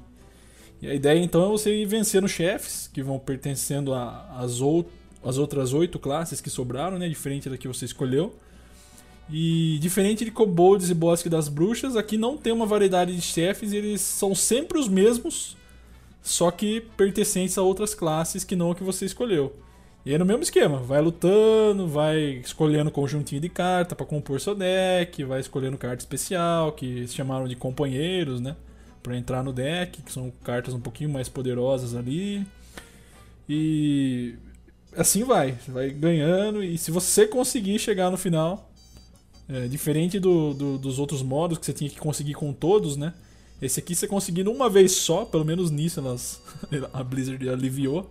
E 0.80 0.88
a 0.88 0.94
ideia 0.94 1.18
então 1.18 1.44
é 1.44 1.48
você 1.50 1.82
ir 1.82 1.84
vencendo 1.84 2.26
chefes 2.26 2.88
que 2.90 3.02
vão 3.02 3.18
pertencendo 3.18 3.92
às 3.92 4.62
ou 4.62 4.88
outras 5.36 5.74
oito 5.74 5.98
classes 5.98 6.40
que 6.40 6.48
sobraram, 6.48 6.98
né? 6.98 7.06
Diferente 7.06 7.50
da 7.50 7.58
que 7.58 7.68
você 7.68 7.84
escolheu. 7.84 8.34
E 9.30 9.78
diferente 9.82 10.24
de 10.24 10.30
Kobolds 10.30 10.88
e 10.88 10.94
Bosque 10.94 11.28
das 11.28 11.50
Bruxas, 11.50 11.96
aqui 11.96 12.16
não 12.16 12.38
tem 12.38 12.54
uma 12.54 12.64
variedade 12.64 13.14
de 13.14 13.20
chefes, 13.20 13.74
eles 13.74 14.00
são 14.00 14.34
sempre 14.34 14.78
os 14.78 14.88
mesmos, 14.88 15.54
só 16.22 16.50
que 16.50 16.80
pertencentes 16.96 17.58
a 17.58 17.62
outras 17.62 17.94
classes 17.94 18.42
que 18.42 18.56
não 18.56 18.70
a 18.70 18.74
que 18.74 18.82
você 18.82 19.04
escolheu. 19.04 19.54
E 20.04 20.14
é 20.14 20.18
no 20.18 20.24
mesmo 20.24 20.42
esquema, 20.42 20.78
vai 20.78 21.00
lutando, 21.00 21.86
vai 21.86 22.18
escolhendo 22.42 22.90
conjuntinho 22.90 23.40
de 23.40 23.50
carta 23.50 23.94
para 23.94 24.06
compor 24.06 24.40
seu 24.40 24.54
deck, 24.54 25.22
vai 25.24 25.40
escolhendo 25.40 25.76
carta 25.76 25.98
especial, 25.98 26.72
que 26.72 27.06
se 27.06 27.14
chamaram 27.14 27.46
de 27.46 27.54
companheiros, 27.54 28.40
né? 28.40 28.56
Para 29.02 29.16
entrar 29.16 29.42
no 29.42 29.52
deck, 29.52 30.00
que 30.00 30.10
são 30.10 30.32
cartas 30.42 30.72
um 30.72 30.80
pouquinho 30.80 31.10
mais 31.10 31.28
poderosas 31.28 31.94
ali. 31.94 32.46
E 33.46 34.36
assim 34.96 35.22
vai, 35.22 35.52
vai 35.68 35.90
ganhando. 35.90 36.64
E 36.64 36.78
se 36.78 36.90
você 36.90 37.26
conseguir 37.26 37.78
chegar 37.78 38.10
no 38.10 38.16
final, 38.16 38.70
é, 39.46 39.68
diferente 39.68 40.18
do, 40.18 40.54
do, 40.54 40.78
dos 40.78 40.98
outros 40.98 41.22
modos 41.22 41.58
que 41.58 41.66
você 41.66 41.74
tinha 41.74 41.90
que 41.90 41.98
conseguir 41.98 42.34
com 42.34 42.54
todos, 42.54 42.96
né? 42.96 43.12
Esse 43.60 43.80
aqui 43.80 43.94
você 43.94 44.06
conseguindo 44.06 44.50
uma 44.50 44.70
vez 44.70 44.92
só, 44.92 45.26
pelo 45.26 45.44
menos 45.44 45.70
nisso 45.70 46.00
elas, 46.00 46.40
a 46.94 47.04
Blizzard 47.04 47.46
aliviou 47.50 48.10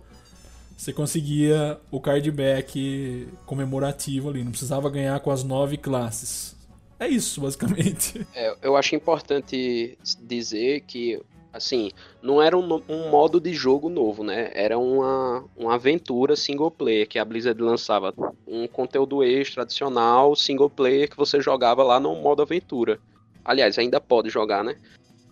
você 0.80 0.94
conseguia 0.94 1.78
o 1.90 2.00
cardback 2.00 3.28
comemorativo 3.44 4.30
ali, 4.30 4.42
não 4.42 4.50
precisava 4.50 4.88
ganhar 4.88 5.20
com 5.20 5.30
as 5.30 5.44
nove 5.44 5.76
classes. 5.76 6.56
É 6.98 7.06
isso, 7.06 7.42
basicamente. 7.42 8.26
É, 8.34 8.56
eu 8.62 8.74
acho 8.74 8.94
importante 8.94 9.98
dizer 10.22 10.80
que, 10.86 11.20
assim, 11.52 11.90
não 12.22 12.40
era 12.40 12.56
um, 12.56 12.82
um, 12.88 13.10
modo 13.10 13.38
de 13.38 13.52
jogo 13.52 13.90
novo, 13.90 14.24
né? 14.24 14.50
Era 14.54 14.78
uma, 14.78 15.44
uma 15.54 15.74
aventura 15.74 16.34
single 16.34 16.70
player 16.70 17.06
que 17.06 17.18
a 17.18 17.24
Blizzard 17.26 17.60
lançava. 17.60 18.14
Um 18.48 18.66
conteúdo 18.66 19.22
extra, 19.22 19.64
adicional, 19.64 20.34
single 20.34 20.70
player 20.70 21.10
que 21.10 21.16
você 21.16 21.42
jogava 21.42 21.82
lá 21.82 22.00
no 22.00 22.16
modo 22.16 22.40
aventura. 22.40 22.98
Aliás, 23.44 23.78
ainda 23.78 24.00
pode 24.00 24.30
jogar, 24.30 24.64
né? 24.64 24.78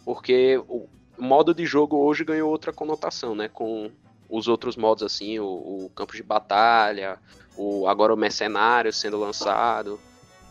Porque 0.04 0.60
o 0.68 0.86
modo 1.18 1.54
de 1.54 1.64
jogo 1.64 1.96
hoje 1.96 2.22
ganhou 2.22 2.50
outra 2.50 2.70
conotação, 2.70 3.34
né? 3.34 3.48
Com 3.48 3.90
os 4.28 4.48
outros 4.48 4.76
modos, 4.76 5.02
assim, 5.02 5.38
o, 5.38 5.46
o 5.46 5.90
campo 5.94 6.14
de 6.14 6.22
batalha, 6.22 7.18
o 7.56 7.86
agora 7.86 8.12
o 8.12 8.16
mercenário 8.16 8.92
sendo 8.92 9.18
lançado. 9.18 9.98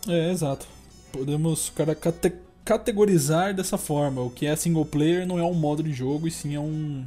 É, 0.08 0.32
exato. 0.32 0.68
Podemos 1.12 1.70
cara, 1.70 1.96
cate 1.96 2.34
categorizar 2.66 3.54
dessa 3.54 3.78
forma. 3.78 4.22
O 4.22 4.30
que 4.30 4.46
é 4.46 4.56
single 4.56 4.86
player 4.86 5.26
não 5.26 5.40
é 5.40 5.44
um 5.44 5.54
modo 5.54 5.82
de 5.82 5.94
jogo, 5.94 6.28
e 6.28 6.32
sim 6.32 6.54
é 6.54 6.60
um, 6.60 7.06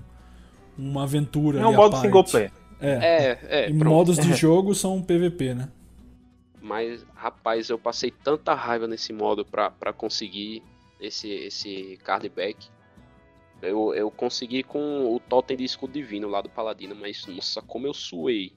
uma 0.79 1.03
aventura. 1.03 1.61
É 1.61 1.67
um 1.67 1.75
modo 1.75 1.97
single 1.99 2.25
player. 2.25 2.51
É, 2.81 2.91
é, 2.91 3.39
é 3.67 3.71
e 3.71 3.73
modos 3.75 4.17
de 4.17 4.33
jogo 4.35 4.75
são 4.75 5.03
PVP, 5.03 5.55
né? 5.55 5.69
Mas, 6.63 7.05
rapaz, 7.15 7.69
eu 7.69 7.79
passei 7.79 8.11
tanta 8.11 8.55
raiva 8.55 8.87
nesse 8.87 9.13
modo 9.13 9.45
pra, 9.45 9.71
pra 9.71 9.93
conseguir 9.93 10.63
esse, 10.99 11.29
esse 11.29 11.99
cardback. 12.03 12.69
Eu, 13.63 13.95
eu 13.95 14.11
consegui 14.11 14.63
com 14.63 15.15
o 15.15 15.21
totem 15.21 15.57
de 15.57 15.65
escudo 15.65 15.93
divino 15.93 16.29
lá 16.29 16.41
do 16.41 16.49
paladino, 16.49 16.95
mas 16.95 17.27
nossa, 17.27 17.61
como 17.61 17.87
eu 17.87 17.95
suei. 17.95 18.53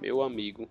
Meu 0.00 0.22
amigo. 0.22 0.68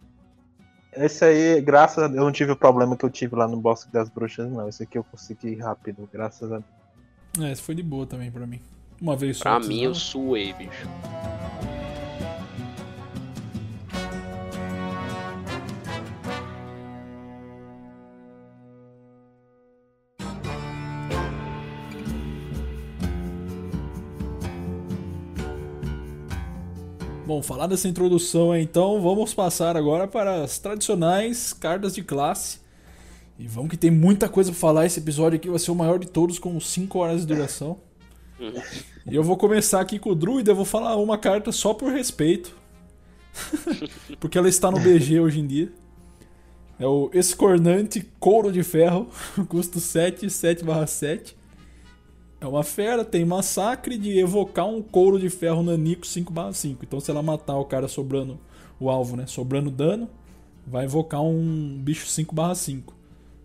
Esse 0.93 1.25
aí, 1.25 1.61
graças 1.61 2.03
a 2.03 2.07
Deus, 2.07 2.17
eu 2.17 2.23
não 2.23 2.31
tive 2.31 2.51
o 2.51 2.55
problema 2.55 2.95
que 2.95 3.03
eu 3.03 3.09
tive 3.09 3.35
lá 3.35 3.47
no 3.47 3.57
Bosque 3.57 3.91
das 3.91 4.09
Bruxas, 4.09 4.49
não. 4.49 4.67
Esse 4.67 4.83
aqui 4.83 4.97
eu 4.97 5.03
consegui 5.03 5.55
rápido, 5.55 6.09
graças 6.11 6.51
a 6.51 6.59
Deus. 6.59 7.47
É, 7.47 7.51
esse 7.51 7.61
foi 7.61 7.75
de 7.75 7.83
boa 7.83 8.07
também 8.07 8.31
pra 8.31 8.47
mim. 8.47 8.61
Uma 9.01 9.15
vez 9.15 9.37
só. 9.37 9.43
Pra 9.43 9.59
mim, 9.59 9.83
eu 9.83 9.93
suei, 9.93 10.53
bicho. 10.53 10.87
Bom, 27.37 27.43
falar 27.43 27.67
dessa 27.67 27.87
introdução 27.87 28.57
então, 28.57 28.99
vamos 28.99 29.31
passar 29.31 29.77
agora 29.77 30.07
para 30.07 30.41
as 30.41 30.57
tradicionais 30.57 31.53
cartas 31.53 31.93
de 31.93 32.01
classe. 32.01 32.57
E 33.37 33.45
vamos 33.47 33.69
que 33.69 33.77
tem 33.77 33.91
muita 33.91 34.27
coisa 34.27 34.49
para 34.49 34.59
falar. 34.59 34.87
Esse 34.87 34.99
episódio 34.99 35.37
aqui 35.37 35.47
vai 35.47 35.59
ser 35.59 35.69
o 35.69 35.75
maior 35.75 35.99
de 35.99 36.07
todos, 36.07 36.39
com 36.39 36.59
5 36.59 36.97
horas 36.97 37.21
de 37.21 37.27
duração. 37.27 37.77
e 39.05 39.15
eu 39.15 39.21
vou 39.21 39.37
começar 39.37 39.79
aqui 39.79 39.99
com 39.99 40.09
o 40.09 40.15
Druida. 40.15 40.49
Eu 40.49 40.55
vou 40.55 40.65
falar 40.65 40.95
uma 40.95 41.15
carta 41.15 41.51
só 41.51 41.75
por 41.75 41.91
respeito. 41.91 42.57
Porque 44.19 44.35
ela 44.35 44.49
está 44.49 44.71
no 44.71 44.79
BG 44.79 45.19
hoje 45.19 45.39
em 45.39 45.45
dia. 45.45 45.71
É 46.79 46.87
o 46.87 47.11
Escornante 47.13 48.01
Couro 48.19 48.51
de 48.51 48.63
Ferro, 48.63 49.09
custo 49.47 49.79
7, 49.79 50.25
7/7. 50.25 51.35
É 52.39 52.45
uma 52.45 52.63
fera, 52.63 53.03
tem 53.03 53.25
massacre 53.25 53.97
de 53.97 54.19
evocar 54.19 54.67
um 54.67 54.81
couro 54.81 55.19
de 55.19 55.29
ferro 55.29 55.63
nanico 55.63 56.05
5/5. 56.05 56.77
Então 56.83 56.99
se 56.99 57.09
ela 57.09 57.23
matar 57.23 57.57
o 57.57 57.65
cara 57.65 57.87
sobrando 57.87 58.39
o 58.79 58.89
alvo, 58.89 59.17
né, 59.17 59.25
sobrando 59.25 59.71
dano, 59.71 60.07
vai 60.65 60.85
evocar 60.85 61.21
um 61.21 61.77
bicho 61.79 62.05
5/5. 62.07 62.93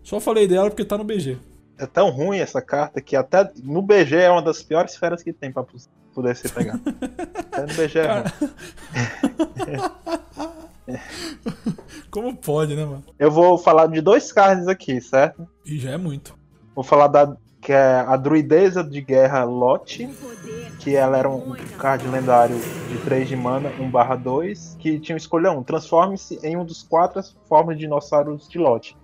Só 0.03 0.19
falei 0.19 0.47
dela 0.47 0.69
porque 0.69 0.85
tá 0.85 0.97
no 0.97 1.03
BG. 1.03 1.37
É 1.77 1.87
tão 1.87 2.11
ruim 2.11 2.37
essa 2.37 2.61
carta 2.61 3.01
que 3.01 3.15
até 3.15 3.51
no 3.63 3.81
BG 3.81 4.15
é 4.17 4.29
uma 4.29 4.43
das 4.43 4.61
piores 4.61 4.95
feras 4.95 5.23
que 5.23 5.33
tem 5.33 5.51
para 5.51 5.65
poder 6.13 6.35
ser 6.35 6.51
pegar. 6.51 6.79
até 7.51 7.61
no 7.61 7.73
BG 7.73 7.99
é. 7.99 8.23
Como 12.11 12.35
pode, 12.35 12.75
né, 12.75 12.85
mano? 12.85 13.03
Eu 13.17 13.31
vou 13.31 13.57
falar 13.57 13.87
de 13.87 14.01
dois 14.01 14.31
cards 14.31 14.67
aqui, 14.67 15.01
certo? 15.01 15.47
E 15.65 15.79
já 15.79 15.91
é 15.91 15.97
muito. 15.97 16.37
Vou 16.75 16.83
falar 16.83 17.07
da 17.07 17.35
que 17.63 17.71
é 17.71 17.99
a 18.01 18.17
druideza 18.17 18.83
de 18.83 19.01
guerra 19.01 19.43
Lotte, 19.45 20.07
que 20.79 20.95
ela 20.95 21.17
era 21.17 21.29
um 21.29 21.55
card 21.77 22.05
lendário 22.07 22.57
de 22.89 22.97
3 22.99 23.27
de 23.27 23.35
mana, 23.35 23.71
1 23.79 24.21
2, 24.21 24.75
que 24.79 24.99
tinha 24.99 25.17
escolha 25.17 25.51
um, 25.51 25.63
transforme-se 25.63 26.39
em 26.43 26.57
um 26.57 26.65
dos 26.65 26.83
quatro 26.83 27.21
formas 27.47 27.77
de 27.77 27.83
dinossauros 27.83 28.49
de 28.49 28.59
Lotte. 28.59 28.97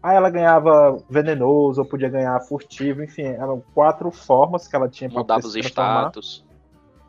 Aí 0.00 0.16
ela 0.16 0.30
ganhava 0.30 0.98
venenoso, 1.08 1.80
ou 1.80 1.86
podia 1.86 2.08
ganhar 2.08 2.38
furtivo, 2.40 3.02
enfim, 3.02 3.22
eram 3.22 3.62
quatro 3.74 4.10
formas 4.10 4.68
que 4.68 4.76
ela 4.76 4.88
tinha 4.88 5.10
para 5.10 5.20
Mudava 5.20 5.46
os 5.46 5.56
status. 5.56 6.44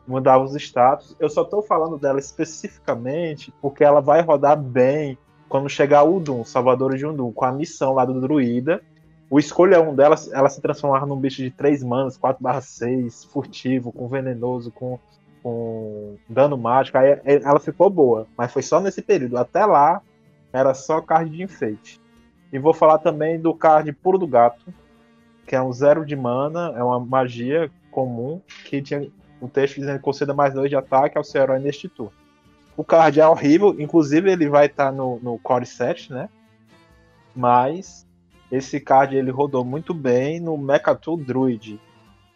mudava 0.06 0.44
os 0.44 0.54
status. 0.56 1.14
Eu 1.20 1.28
só 1.28 1.44
tô 1.44 1.62
falando 1.62 1.98
dela 1.98 2.18
especificamente 2.18 3.52
porque 3.60 3.84
ela 3.84 4.00
vai 4.00 4.22
rodar 4.22 4.56
bem 4.58 5.16
quando 5.48 5.68
chegar 5.68 6.02
o 6.02 6.16
Udum, 6.16 6.42
Salvador 6.44 6.96
de 6.96 7.06
Undum, 7.06 7.30
com 7.32 7.44
a 7.44 7.52
missão 7.52 7.92
lá 7.92 8.04
do 8.04 8.20
druida. 8.20 8.82
O 9.28 9.38
escolha 9.38 9.80
um 9.80 9.94
dela, 9.94 10.14
ela 10.32 10.48
se 10.48 10.60
transformar 10.60 11.04
num 11.04 11.18
bicho 11.18 11.42
de 11.42 11.50
3 11.50 11.82
manas, 11.82 12.16
4/6, 12.16 13.24
furtivo, 13.26 13.92
com 13.92 14.06
venenoso, 14.06 14.70
com, 14.70 14.98
com 15.42 16.16
dano 16.28 16.56
mágico. 16.56 16.98
Aí 16.98 17.20
ela 17.24 17.58
ficou 17.58 17.90
boa, 17.90 18.26
mas 18.36 18.52
foi 18.52 18.62
só 18.62 18.80
nesse 18.80 19.02
período. 19.02 19.36
Até 19.36 19.66
lá, 19.66 20.00
era 20.52 20.72
só 20.74 21.00
card 21.00 21.30
de 21.30 21.42
enfeite. 21.42 22.00
E 22.52 22.58
vou 22.58 22.72
falar 22.72 22.98
também 22.98 23.40
do 23.40 23.52
card 23.52 23.92
Puro 23.92 24.16
do 24.16 24.28
Gato, 24.28 24.72
que 25.46 25.56
é 25.56 25.62
um 25.62 25.72
zero 25.72 26.06
de 26.06 26.14
mana, 26.14 26.72
é 26.76 26.82
uma 26.82 27.00
magia 27.00 27.70
comum, 27.90 28.40
que 28.64 28.80
tinha 28.80 29.10
um 29.42 29.48
texto 29.48 29.76
dizendo 29.76 29.98
que 29.98 30.04
conceda 30.04 30.32
mais 30.32 30.54
dois 30.54 30.70
de 30.70 30.76
ataque 30.76 31.18
ao 31.18 31.24
seu 31.24 31.42
herói 31.42 31.58
neste 31.58 31.88
turno. 31.88 32.12
O 32.76 32.84
card 32.84 33.20
é 33.20 33.26
horrível, 33.26 33.74
inclusive 33.80 34.30
ele 34.30 34.48
vai 34.48 34.66
estar 34.66 34.86
tá 34.86 34.92
no, 34.92 35.18
no 35.20 35.38
Core 35.38 35.66
7, 35.66 36.12
né? 36.12 36.28
Mas 37.34 38.05
esse 38.50 38.80
card 38.80 39.16
ele 39.16 39.30
rodou 39.30 39.64
muito 39.64 39.92
bem 39.92 40.40
no 40.40 40.56
Mechatool 40.56 41.16
Druid. 41.16 41.80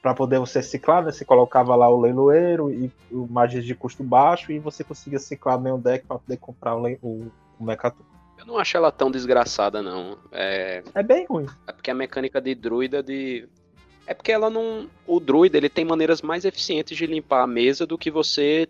Para 0.02 0.14
poder 0.14 0.38
você 0.38 0.62
ciclar, 0.62 1.04
né? 1.04 1.12
Você 1.12 1.24
colocava 1.24 1.76
lá 1.76 1.88
o 1.88 2.00
leiloeiro 2.00 2.70
e 2.72 2.90
o 3.10 3.26
magias 3.28 3.64
de 3.64 3.74
custo 3.74 4.02
baixo 4.02 4.50
e 4.50 4.58
você 4.58 4.82
conseguia 4.82 5.18
ciclar 5.18 5.58
bem 5.58 5.72
o 5.72 5.78
deck 5.78 6.06
para 6.06 6.18
poder 6.18 6.38
comprar 6.38 6.74
o, 6.74 6.86
o, 7.02 7.30
o 7.58 7.64
Mechatool. 7.64 8.06
Eu 8.38 8.46
não 8.46 8.56
acho 8.56 8.76
ela 8.76 8.90
tão 8.90 9.10
desgraçada, 9.10 9.82
não. 9.82 10.16
É... 10.32 10.82
é 10.94 11.02
bem 11.02 11.26
ruim. 11.26 11.46
É 11.66 11.72
porque 11.72 11.90
a 11.90 11.94
mecânica 11.94 12.40
de 12.40 12.54
druida 12.54 13.02
de. 13.02 13.46
É 14.06 14.14
porque 14.14 14.32
ela 14.32 14.48
não. 14.48 14.88
O 15.06 15.20
druida 15.20 15.58
ele 15.58 15.68
tem 15.68 15.84
maneiras 15.84 16.22
mais 16.22 16.46
eficientes 16.46 16.96
de 16.96 17.04
limpar 17.04 17.42
a 17.42 17.46
mesa 17.46 17.86
do 17.86 17.98
que 17.98 18.10
você 18.10 18.66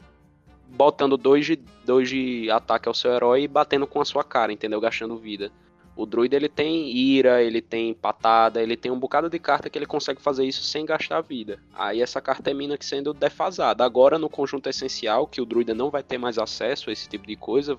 botando 0.66 1.16
dois 1.16 1.46
de, 1.46 1.57
dois 1.85 2.09
de 2.09 2.50
ataque 2.50 2.88
ao 2.88 2.94
seu 2.94 3.12
herói 3.12 3.42
e 3.42 3.48
batendo 3.48 3.87
com 3.87 4.00
a 4.00 4.05
sua 4.05 4.24
cara, 4.24 4.53
entendeu? 4.53 4.81
Gastando 4.81 5.16
vida. 5.16 5.53
O 6.00 6.06
druida 6.06 6.34
ele 6.34 6.48
tem 6.48 6.88
ira, 6.96 7.42
ele 7.42 7.60
tem 7.60 7.92
patada, 7.92 8.62
ele 8.62 8.74
tem 8.74 8.90
um 8.90 8.98
bocado 8.98 9.28
de 9.28 9.38
carta 9.38 9.68
que 9.68 9.76
ele 9.76 9.84
consegue 9.84 10.18
fazer 10.18 10.46
isso 10.46 10.62
sem 10.62 10.86
gastar 10.86 11.20
vida. 11.20 11.58
Aí 11.74 12.00
essa 12.00 12.22
carta 12.22 12.42
termina 12.42 12.78
que 12.78 12.86
sendo 12.86 13.12
defasada. 13.12 13.84
Agora 13.84 14.18
no 14.18 14.30
conjunto 14.30 14.66
essencial, 14.66 15.26
que 15.26 15.42
o 15.42 15.44
druida 15.44 15.74
não 15.74 15.90
vai 15.90 16.02
ter 16.02 16.16
mais 16.16 16.38
acesso 16.38 16.88
a 16.88 16.92
esse 16.94 17.06
tipo 17.06 17.26
de 17.26 17.36
coisa, 17.36 17.76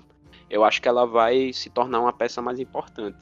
eu 0.48 0.62
acho 0.62 0.80
que 0.80 0.86
ela 0.86 1.04
vai 1.04 1.52
se 1.52 1.68
tornar 1.68 1.98
uma 1.98 2.12
peça 2.12 2.40
mais 2.40 2.60
importante. 2.60 3.18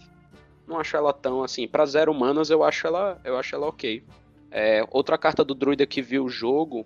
Não 0.69 0.79
acho 0.79 0.95
ela 0.95 1.15
tão 1.15 1.43
assim, 1.43 1.67
para 1.67 1.87
zero 1.87 2.13
manas 2.13 2.51
eu 2.51 2.63
acho 2.63 2.87
ela, 2.87 3.19
eu 3.25 3.39
acho 3.39 3.55
ela 3.55 3.69
ok. 3.69 4.05
É, 4.51 4.87
outra 4.91 5.17
carta 5.17 5.43
do 5.43 5.55
druida 5.55 5.87
que 5.87 6.03
viu 6.03 6.27
o 6.27 6.29
jogo 6.29 6.85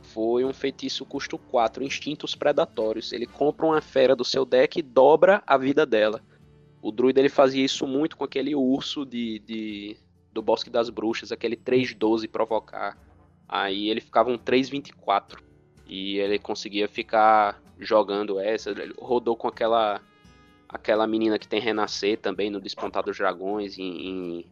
foi 0.00 0.44
um 0.44 0.52
feitiço 0.52 1.06
custo 1.06 1.38
4, 1.38 1.84
Instintos 1.84 2.34
Predatórios. 2.34 3.12
Ele 3.12 3.24
compra 3.24 3.66
uma 3.66 3.80
fera 3.80 4.16
do 4.16 4.24
seu 4.24 4.44
deck 4.44 4.80
e 4.80 4.82
dobra 4.82 5.44
a 5.46 5.56
vida 5.56 5.86
dela. 5.86 6.20
O 6.82 6.90
druida 6.90 7.20
ele 7.20 7.28
fazia 7.28 7.64
isso 7.64 7.86
muito 7.86 8.16
com 8.16 8.24
aquele 8.24 8.56
urso 8.56 9.06
de, 9.06 9.38
de 9.38 9.96
do 10.32 10.42
Bosque 10.42 10.68
das 10.68 10.90
Bruxas, 10.90 11.30
aquele 11.30 11.54
312 11.54 12.26
provocar. 12.26 12.98
Aí 13.48 13.88
ele 13.88 14.00
ficava 14.00 14.30
um 14.30 14.36
324 14.36 15.40
e 15.86 16.16
ele 16.18 16.38
conseguia 16.38 16.88
ficar 16.88 17.62
jogando 17.78 18.40
essa. 18.40 18.70
Ele 18.70 18.92
rodou 18.98 19.36
com 19.36 19.46
aquela 19.46 20.00
aquela 20.68 21.06
menina 21.06 21.38
que 21.38 21.46
tem 21.46 21.60
renascer 21.60 22.18
também 22.18 22.50
no 22.50 22.60
Despontar 22.60 23.04
dos 23.04 23.16
Dragões 23.18 23.78
em, 23.78 24.08
em 24.08 24.46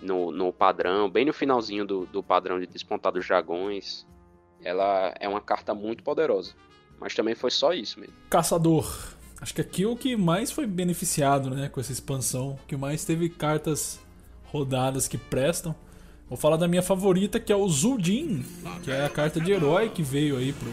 no, 0.00 0.30
no 0.30 0.52
padrão, 0.52 1.08
bem 1.08 1.24
no 1.24 1.34
finalzinho 1.34 1.84
do, 1.84 2.06
do 2.06 2.22
padrão 2.22 2.58
de 2.58 2.66
Despontar 2.66 3.12
dos 3.12 3.26
Dragões. 3.26 4.06
Ela 4.62 5.14
é 5.20 5.28
uma 5.28 5.40
carta 5.40 5.74
muito 5.74 6.02
poderosa. 6.02 6.54
Mas 6.98 7.14
também 7.14 7.34
foi 7.34 7.50
só 7.50 7.72
isso 7.72 8.00
mesmo. 8.00 8.14
Caçador. 8.30 9.14
Acho 9.44 9.56
que 9.56 9.60
aqui 9.60 9.82
é 9.82 9.86
o 9.86 9.94
que 9.94 10.16
mais 10.16 10.50
foi 10.50 10.66
beneficiado 10.66 11.50
né, 11.50 11.68
com 11.68 11.78
essa 11.78 11.92
expansão, 11.92 12.58
que 12.66 12.78
mais 12.78 13.04
teve 13.04 13.28
cartas 13.28 14.00
rodadas 14.46 15.06
que 15.06 15.18
prestam. 15.18 15.74
Vou 16.30 16.38
falar 16.38 16.56
da 16.56 16.66
minha 16.66 16.80
favorita, 16.80 17.38
que 17.38 17.52
é 17.52 17.54
o 17.54 17.68
Zuldin, 17.68 18.42
que 18.82 18.90
é 18.90 19.04
a 19.04 19.08
carta 19.10 19.38
de 19.38 19.52
herói 19.52 19.90
que 19.90 20.02
veio 20.02 20.38
aí 20.38 20.54
pro, 20.54 20.70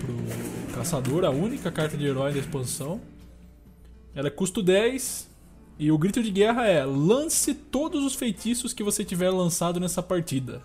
pro 0.00 0.74
caçador, 0.74 1.22
a 1.26 1.28
única 1.28 1.70
carta 1.70 1.98
de 1.98 2.06
herói 2.06 2.32
da 2.32 2.38
expansão. 2.38 2.98
Ela 4.14 4.28
é 4.28 4.30
custo 4.30 4.62
10 4.62 5.28
e 5.78 5.92
o 5.92 5.98
grito 5.98 6.22
de 6.22 6.30
guerra 6.30 6.66
é: 6.66 6.82
lance 6.82 7.52
todos 7.52 8.06
os 8.06 8.14
feitiços 8.14 8.72
que 8.72 8.82
você 8.82 9.04
tiver 9.04 9.28
lançado 9.28 9.78
nessa 9.78 10.02
partida. 10.02 10.62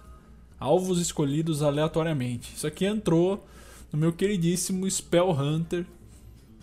Alvos 0.57 0.97
escolhidos 1.01 1.61
aleatoriamente. 1.61 2.53
Isso 2.55 2.65
aqui 2.65 2.85
entrou 2.85 3.45
no 3.91 3.99
meu 3.99 4.13
queridíssimo 4.13 4.89
Spell 4.89 5.31
Hunter, 5.31 5.85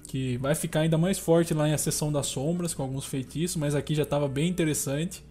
que 0.06 0.36
vai 0.38 0.54
ficar 0.54 0.80
ainda 0.80 0.96
mais 0.96 1.18
forte 1.18 1.52
lá 1.52 1.68
em 1.68 1.72
A 1.72 1.78
Sessão 1.78 2.12
das 2.12 2.26
Sombras, 2.26 2.72
com 2.72 2.82
alguns 2.82 3.04
feitiços, 3.04 3.56
mas 3.56 3.74
aqui 3.74 3.94
já 3.94 4.04
estava 4.04 4.28
bem 4.28 4.48
interessante. 4.48 5.24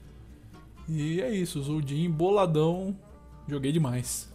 E 0.88 1.22
é 1.22 1.32
isso, 1.32 1.62
Zuldin 1.62 2.10
boladão, 2.12 2.96
joguei 3.48 3.72
demais. 3.72 4.32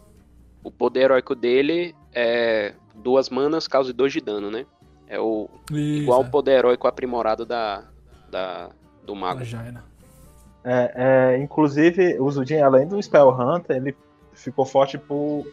O 0.65 0.71
poder 0.71 1.03
heróico 1.03 1.35
dele 1.35 1.95
é 2.13 2.75
duas 2.95 3.31
manas, 3.31 3.69
causa 3.69 3.93
dois 3.93 4.13
de 4.13 4.21
dano, 4.21 4.51
né? 4.51 4.67
É 5.07 5.19
o 5.19 5.49
isso, 5.71 6.03
igual 6.03 6.23
o 6.23 6.27
é. 6.27 6.29
poder 6.29 6.59
heróico 6.59 6.87
aprimorado 6.87 7.45
da, 7.47 7.85
da 8.31 8.71
do 9.05 9.15
mago. 9.15 9.41
Da 9.45 9.83
é, 10.65 10.93
é, 10.95 11.39
inclusive, 11.39 12.19
o 12.21 12.31
Zuldin, 12.31 12.59
além 12.59 12.87
do 12.87 13.01
Spell 13.03 13.31
Hunter, 13.31 13.77
ele 13.77 13.97
ficou 14.35 14.65
forte 14.65 14.99
por 14.99 15.47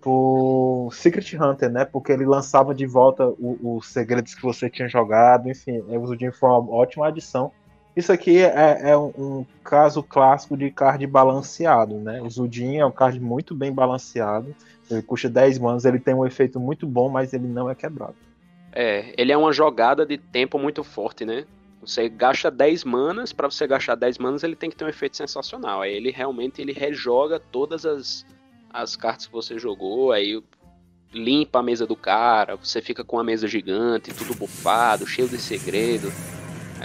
por 0.00 0.90
Secret 0.92 1.36
Hunter, 1.36 1.70
né? 1.70 1.84
Porque 1.84 2.12
ele 2.12 2.24
lançava 2.24 2.74
de 2.74 2.86
volta 2.86 3.32
os 3.38 3.86
segredos 3.88 4.34
que 4.34 4.42
você 4.42 4.70
tinha 4.70 4.88
jogado, 4.88 5.48
enfim, 5.48 5.82
o 5.86 6.06
Zudin 6.06 6.30
foi 6.30 6.48
uma 6.48 6.70
ótima 6.72 7.08
adição. 7.08 7.52
Isso 7.94 8.12
aqui 8.12 8.38
é, 8.38 8.90
é 8.90 8.96
um, 8.96 9.12
um, 9.18 9.46
caso 9.64 10.02
clássico 10.02 10.56
de 10.56 10.70
card 10.70 11.04
balanceado, 11.06 11.96
né? 11.96 12.22
O 12.22 12.30
Zudin 12.30 12.76
é 12.76 12.86
um 12.86 12.90
card 12.90 13.18
muito 13.20 13.54
bem 13.54 13.72
balanceado. 13.72 14.54
Ele 14.90 15.02
custa 15.02 15.28
10 15.28 15.58
manas, 15.58 15.84
ele 15.84 15.98
tem 15.98 16.14
um 16.14 16.24
efeito 16.24 16.58
muito 16.58 16.86
bom, 16.86 17.08
mas 17.08 17.32
ele 17.32 17.46
não 17.46 17.68
é 17.68 17.74
quebrado. 17.74 18.14
É, 18.72 19.12
ele 19.18 19.32
é 19.32 19.36
uma 19.36 19.52
jogada 19.52 20.06
de 20.06 20.16
tempo 20.16 20.58
muito 20.58 20.84
forte, 20.84 21.24
né? 21.24 21.44
Você 21.80 22.08
gasta 22.08 22.50
10 22.50 22.84
manas, 22.84 23.32
para 23.32 23.50
você 23.50 23.66
gastar 23.66 23.96
10 23.96 24.18
manas, 24.18 24.44
ele 24.44 24.54
tem 24.54 24.70
que 24.70 24.76
ter 24.76 24.84
um 24.84 24.88
efeito 24.88 25.16
sensacional. 25.16 25.82
Aí 25.82 25.92
ele 25.94 26.10
realmente 26.10 26.60
ele 26.60 26.72
rejoga 26.72 27.40
todas 27.40 27.84
as, 27.84 28.24
as 28.72 28.96
cartas 28.96 29.26
que 29.26 29.32
você 29.32 29.58
jogou, 29.58 30.12
aí 30.12 30.42
limpa 31.12 31.58
a 31.58 31.62
mesa 31.62 31.86
do 31.86 31.96
cara, 31.96 32.56
você 32.56 32.80
fica 32.80 33.04
com 33.04 33.18
a 33.18 33.24
mesa 33.24 33.48
gigante, 33.48 34.14
tudo 34.14 34.34
bufado, 34.34 35.06
cheio 35.06 35.28
de 35.28 35.38
segredo. 35.38 36.12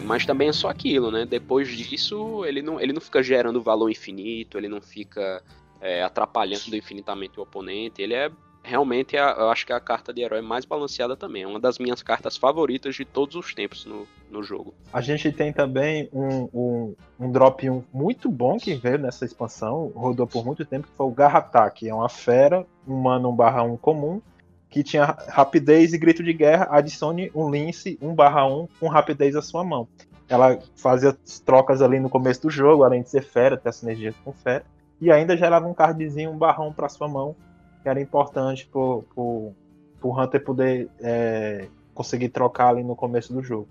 Mas 0.03 0.25
também 0.25 0.49
é 0.49 0.53
só 0.53 0.67
aquilo, 0.67 1.09
né? 1.09 1.25
Depois 1.25 1.69
disso, 1.69 2.43
ele 2.45 2.61
não, 2.61 2.81
ele 2.81 2.91
não 2.91 2.99
fica 2.99 3.23
gerando 3.23 3.61
valor 3.61 3.89
infinito, 3.89 4.57
ele 4.57 4.67
não 4.67 4.81
fica 4.81 5.41
é, 5.79 6.03
atrapalhando 6.03 6.75
infinitamente 6.75 7.39
o 7.39 7.43
oponente, 7.43 8.01
ele 8.01 8.13
é 8.13 8.29
realmente, 8.65 9.15
a, 9.15 9.35
eu 9.37 9.49
acho 9.49 9.65
que 9.65 9.71
é 9.71 9.75
a 9.75 9.79
carta 9.79 10.11
de 10.11 10.21
herói 10.21 10.41
mais 10.41 10.65
balanceada 10.65 11.15
também. 11.15 11.43
É 11.43 11.47
uma 11.47 11.59
das 11.59 11.77
minhas 11.77 12.01
cartas 12.01 12.35
favoritas 12.35 12.95
de 12.95 13.05
todos 13.05 13.35
os 13.35 13.53
tempos 13.53 13.85
no, 13.85 14.07
no 14.35 14.43
jogo. 14.43 14.73
A 14.91 15.01
gente 15.01 15.31
tem 15.31 15.51
também 15.51 16.09
um, 16.13 16.49
um, 16.53 16.95
um 17.19 17.31
drop 17.31 17.69
1 17.69 17.83
muito 17.93 18.29
bom 18.29 18.57
que 18.57 18.75
veio 18.75 18.97
nessa 18.97 19.25
expansão, 19.25 19.91
rodou 19.95 20.27
por 20.27 20.45
muito 20.45 20.65
tempo, 20.65 20.87
que 20.87 20.93
foi 20.95 21.07
o 21.07 21.11
Garratak. 21.11 21.87
É 21.87 21.93
uma 21.93 22.09
fera, 22.09 22.65
um 22.87 23.01
mana 23.01 23.27
1 23.27 23.35
barra 23.35 23.63
1 23.63 23.77
comum, 23.77 24.21
que 24.69 24.83
tinha 24.83 25.05
rapidez 25.27 25.93
e 25.93 25.97
grito 25.97 26.23
de 26.23 26.33
guerra, 26.33 26.67
adicione 26.69 27.31
um 27.33 27.49
lince 27.49 27.97
1 28.01 28.13
barra 28.13 28.45
1 28.45 28.67
com 28.79 28.87
rapidez 28.87 29.35
à 29.35 29.41
sua 29.41 29.63
mão. 29.63 29.87
Ela 30.27 30.59
fazia 30.75 31.15
trocas 31.45 31.81
ali 31.81 31.99
no 31.99 32.09
começo 32.09 32.41
do 32.41 32.49
jogo, 32.49 32.83
além 32.83 33.03
de 33.03 33.09
ser 33.09 33.23
fera, 33.23 33.57
ter 33.57 33.71
sinergia 33.73 34.13
com 34.23 34.33
fera. 34.33 34.65
E 34.99 35.11
ainda 35.11 35.37
gerava 35.37 35.67
um 35.67 35.73
cardzinho, 35.73 36.31
um 36.31 36.37
barrão 36.37 36.73
para 36.73 36.89
sua 36.89 37.07
mão, 37.07 37.35
que 37.83 37.89
era 37.89 38.01
importante 38.01 38.67
pro, 38.67 39.03
pro, 39.13 39.53
pro 39.99 40.19
Hunter 40.19 40.43
poder 40.43 40.89
é, 40.99 41.67
conseguir 41.93 42.29
trocar 42.29 42.69
ali 42.69 42.83
no 42.83 42.95
começo 42.95 43.33
do 43.33 43.43
jogo. 43.43 43.67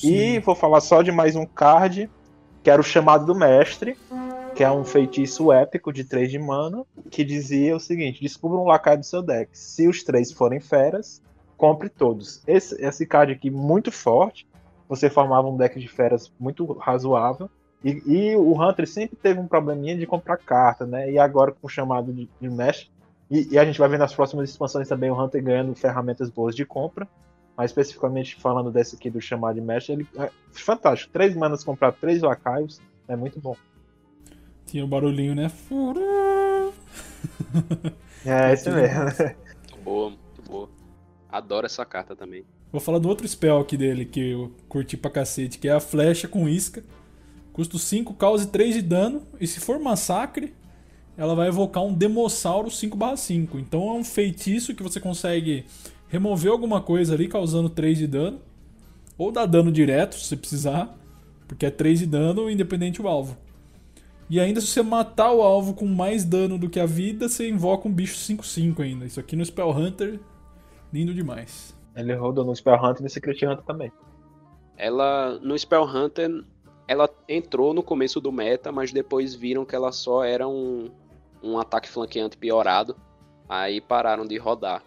Sim. 0.00 0.14
E 0.14 0.38
vou 0.38 0.54
falar 0.54 0.80
só 0.80 1.02
de 1.02 1.12
mais 1.12 1.36
um 1.36 1.46
card, 1.46 2.10
que 2.62 2.70
era 2.70 2.80
o 2.80 2.84
chamado 2.84 3.26
do 3.26 3.34
mestre, 3.34 3.96
que 4.54 4.64
é 4.64 4.70
um 4.70 4.84
feitiço 4.84 5.52
épico 5.52 5.92
de 5.92 6.04
3 6.04 6.30
de 6.30 6.38
mana, 6.38 6.84
que 7.10 7.24
dizia 7.24 7.76
o 7.76 7.80
seguinte: 7.80 8.20
descubra 8.20 8.58
um 8.58 8.66
lacaio 8.66 8.98
do 8.98 9.06
seu 9.06 9.22
deck. 9.22 9.50
Se 9.52 9.86
os 9.88 10.02
três 10.02 10.32
forem 10.32 10.60
feras, 10.60 11.22
compre 11.56 11.88
todos. 11.88 12.42
Esse, 12.46 12.74
esse 12.82 13.06
card 13.06 13.32
aqui, 13.32 13.50
muito 13.50 13.90
forte. 13.90 14.46
Você 14.88 15.10
formava 15.10 15.48
um 15.48 15.56
deck 15.56 15.78
de 15.78 15.88
feras 15.88 16.32
muito 16.38 16.64
razoável. 16.72 17.50
E, 17.84 18.02
e, 18.06 18.36
o 18.36 18.60
Hunter 18.60 18.88
sempre 18.88 19.16
teve 19.16 19.38
um 19.38 19.46
probleminha 19.46 19.96
de 19.96 20.06
comprar 20.06 20.36
carta, 20.38 20.84
né? 20.84 21.10
E 21.10 21.18
agora 21.18 21.52
com 21.52 21.66
o 21.66 21.70
chamado 21.70 22.12
de, 22.12 22.28
de 22.40 22.48
mestre, 22.48 22.90
e, 23.30 23.54
e, 23.54 23.58
a 23.58 23.64
gente 23.64 23.78
vai 23.78 23.88
ver 23.88 23.98
nas 23.98 24.14
próximas 24.14 24.48
expansões 24.48 24.88
também 24.88 25.10
o 25.10 25.20
Hunter 25.20 25.42
ganhando 25.42 25.74
ferramentas 25.74 26.30
boas 26.30 26.56
de 26.56 26.64
compra. 26.64 27.06
Mas 27.58 27.72
especificamente 27.72 28.36
falando 28.36 28.70
desse 28.70 28.94
aqui 28.94 29.10
do 29.10 29.20
chamado 29.20 29.56
de 29.56 29.60
mestre, 29.60 29.94
ele 29.94 30.08
é 30.16 30.30
fantástico. 30.52 31.12
Três 31.12 31.34
manas 31.34 31.64
comprar 31.64 31.90
três 31.90 32.22
lacaios 32.22 32.80
é 33.08 33.16
muito 33.16 33.40
bom. 33.40 33.56
Tinha 34.64 34.84
o 34.84 34.86
um 34.86 34.88
barulhinho, 34.88 35.34
né? 35.34 35.50
É, 38.24 38.52
esse 38.54 38.70
mesmo. 38.70 39.02
Muito 39.02 39.82
boa, 39.82 40.10
muito 40.10 40.42
boa. 40.46 40.68
Adoro 41.28 41.66
essa 41.66 41.84
carta 41.84 42.14
também. 42.14 42.44
Vou 42.70 42.80
falar 42.80 43.00
do 43.00 43.08
outro 43.08 43.26
spell 43.26 43.58
aqui 43.58 43.76
dele 43.76 44.04
que 44.04 44.30
eu 44.30 44.52
curti 44.68 44.96
pra 44.96 45.10
cacete, 45.10 45.58
que 45.58 45.66
é 45.66 45.72
a 45.72 45.80
flecha 45.80 46.28
com 46.28 46.48
isca. 46.48 46.84
Custo 47.52 47.76
5, 47.76 48.14
cause 48.14 48.46
3 48.46 48.76
de 48.76 48.82
dano. 48.82 49.26
E 49.40 49.48
se 49.48 49.58
for 49.58 49.80
massacre, 49.80 50.54
ela 51.16 51.34
vai 51.34 51.48
evocar 51.48 51.82
um 51.82 51.92
Demossauro 51.92 52.70
5/5. 52.70 53.58
Então 53.58 53.88
é 53.88 53.92
um 53.94 54.04
feitiço 54.04 54.76
que 54.76 54.82
você 54.84 55.00
consegue 55.00 55.66
remover 56.08 56.50
alguma 56.50 56.80
coisa 56.80 57.14
ali 57.14 57.28
causando 57.28 57.68
3 57.68 57.98
de 57.98 58.06
dano. 58.06 58.40
Ou 59.16 59.32
dar 59.32 59.46
dano 59.46 59.72
direto, 59.72 60.14
se 60.14 60.26
você 60.26 60.36
precisar. 60.36 60.96
Porque 61.46 61.66
é 61.66 61.70
3 61.70 62.00
de 62.00 62.06
dano 62.06 62.50
independente 62.50 63.00
do 63.00 63.08
alvo. 63.08 63.36
E 64.30 64.38
ainda 64.38 64.60
se 64.60 64.66
você 64.66 64.82
matar 64.82 65.32
o 65.32 65.40
alvo 65.40 65.72
com 65.72 65.86
mais 65.86 66.24
dano 66.24 66.58
do 66.58 66.68
que 66.68 66.78
a 66.78 66.84
vida, 66.84 67.28
você 67.28 67.48
invoca 67.48 67.88
um 67.88 67.92
bicho 67.92 68.16
5/5 68.16 68.82
ainda. 68.82 69.06
Isso 69.06 69.18
aqui 69.18 69.34
no 69.34 69.44
Spell 69.44 69.70
Hunter, 69.70 70.20
lindo 70.92 71.14
demais. 71.14 71.74
Ele 71.96 72.14
rodou 72.14 72.44
no 72.44 72.54
Spell 72.54 72.76
Hunter 72.76 73.00
e 73.00 73.02
no 73.04 73.08
Secret 73.08 73.44
Hunter 73.46 73.64
também. 73.64 73.90
Ela, 74.76 75.38
no 75.42 75.58
Spell 75.58 75.84
Hunter, 75.84 76.44
ela 76.86 77.08
entrou 77.26 77.72
no 77.72 77.82
começo 77.82 78.20
do 78.20 78.30
meta, 78.30 78.70
mas 78.70 78.92
depois 78.92 79.34
viram 79.34 79.64
que 79.64 79.74
ela 79.74 79.90
só 79.90 80.22
era 80.22 80.46
um, 80.46 80.90
um 81.42 81.58
ataque 81.58 81.88
flanqueante 81.88 82.36
piorado. 82.36 82.94
Aí 83.48 83.80
pararam 83.80 84.26
de 84.26 84.36
rodar. 84.36 84.82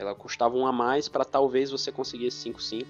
Ela 0.00 0.14
custava 0.14 0.56
um 0.56 0.66
a 0.66 0.72
mais 0.72 1.08
para 1.08 1.26
talvez 1.26 1.70
você 1.70 1.92
conseguisse 1.92 2.48
5-5. 2.50 2.86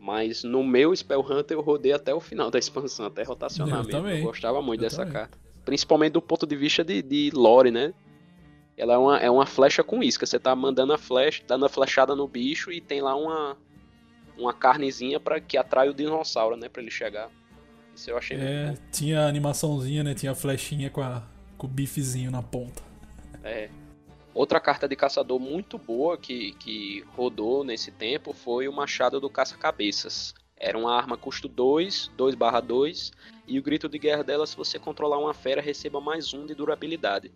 Mas 0.00 0.42
no 0.42 0.64
meu 0.64 0.96
Spell 0.96 1.20
Hunter 1.20 1.58
eu 1.58 1.60
rodei 1.60 1.92
até 1.92 2.14
o 2.14 2.20
final 2.20 2.50
da 2.50 2.58
expansão, 2.58 3.04
até 3.04 3.22
rotacionar 3.22 3.80
Eu 3.80 3.84
mesmo. 3.84 3.90
também. 4.00 4.18
Eu 4.20 4.24
gostava 4.24 4.62
muito 4.62 4.80
Eu 4.80 4.84
dessa 4.88 4.98
também. 4.98 5.12
carta. 5.12 5.36
Principalmente 5.64 6.12
do 6.12 6.22
ponto 6.22 6.46
de 6.46 6.56
vista 6.56 6.82
de, 6.82 7.02
de 7.02 7.30
lore, 7.34 7.70
né? 7.70 7.92
Ela 8.78 8.94
é 8.94 8.96
uma, 8.96 9.18
é 9.18 9.30
uma 9.30 9.44
flecha 9.44 9.84
com 9.84 10.02
isca. 10.02 10.24
Você 10.24 10.38
tá 10.38 10.56
mandando 10.56 10.94
a 10.94 10.98
flecha, 10.98 11.42
dando 11.46 11.66
a 11.66 11.68
flechada 11.68 12.16
no 12.16 12.26
bicho 12.26 12.72
e 12.72 12.80
tem 12.80 13.02
lá 13.02 13.14
uma, 13.14 13.56
uma 14.38 14.54
carnezinha 14.54 15.20
para 15.20 15.38
que 15.40 15.58
atrai 15.58 15.90
o 15.90 15.94
dinossauro, 15.94 16.56
né? 16.56 16.68
Pra 16.70 16.80
ele 16.80 16.90
chegar. 16.90 17.28
Isso 17.94 18.08
eu 18.08 18.16
achei 18.16 18.38
muito 18.38 18.48
É, 18.48 18.66
bom. 18.70 18.76
tinha 18.90 19.20
a 19.20 19.28
animaçãozinha, 19.28 20.02
né? 20.02 20.14
Tinha 20.14 20.32
a 20.32 20.34
flechinha 20.34 20.88
com, 20.88 21.02
a, 21.02 21.22
com 21.58 21.66
o 21.66 21.70
bifezinho 21.70 22.30
na 22.30 22.40
ponta. 22.42 22.80
É. 23.42 23.68
Outra 24.34 24.60
carta 24.60 24.86
de 24.86 24.94
caçador 24.94 25.40
muito 25.40 25.78
boa 25.78 26.16
que, 26.16 26.52
que 26.54 27.04
rodou 27.16 27.64
nesse 27.64 27.90
tempo 27.90 28.32
foi 28.32 28.68
o 28.68 28.72
Machado 28.72 29.20
do 29.20 29.30
Caça-Cabeças. 29.30 30.34
Era 30.56 30.76
uma 30.76 30.94
arma 30.94 31.16
custo 31.16 31.48
2, 31.48 32.12
2 32.16 32.34
barra 32.34 32.60
2, 32.60 33.12
e 33.46 33.58
o 33.58 33.62
grito 33.62 33.88
de 33.88 33.98
guerra 33.98 34.24
dela, 34.24 34.46
se 34.46 34.56
você 34.56 34.78
controlar 34.78 35.18
uma 35.18 35.32
fera, 35.32 35.62
receba 35.62 36.00
mais 36.00 36.34
um 36.34 36.44
de 36.44 36.54
durabilidade. 36.54 37.32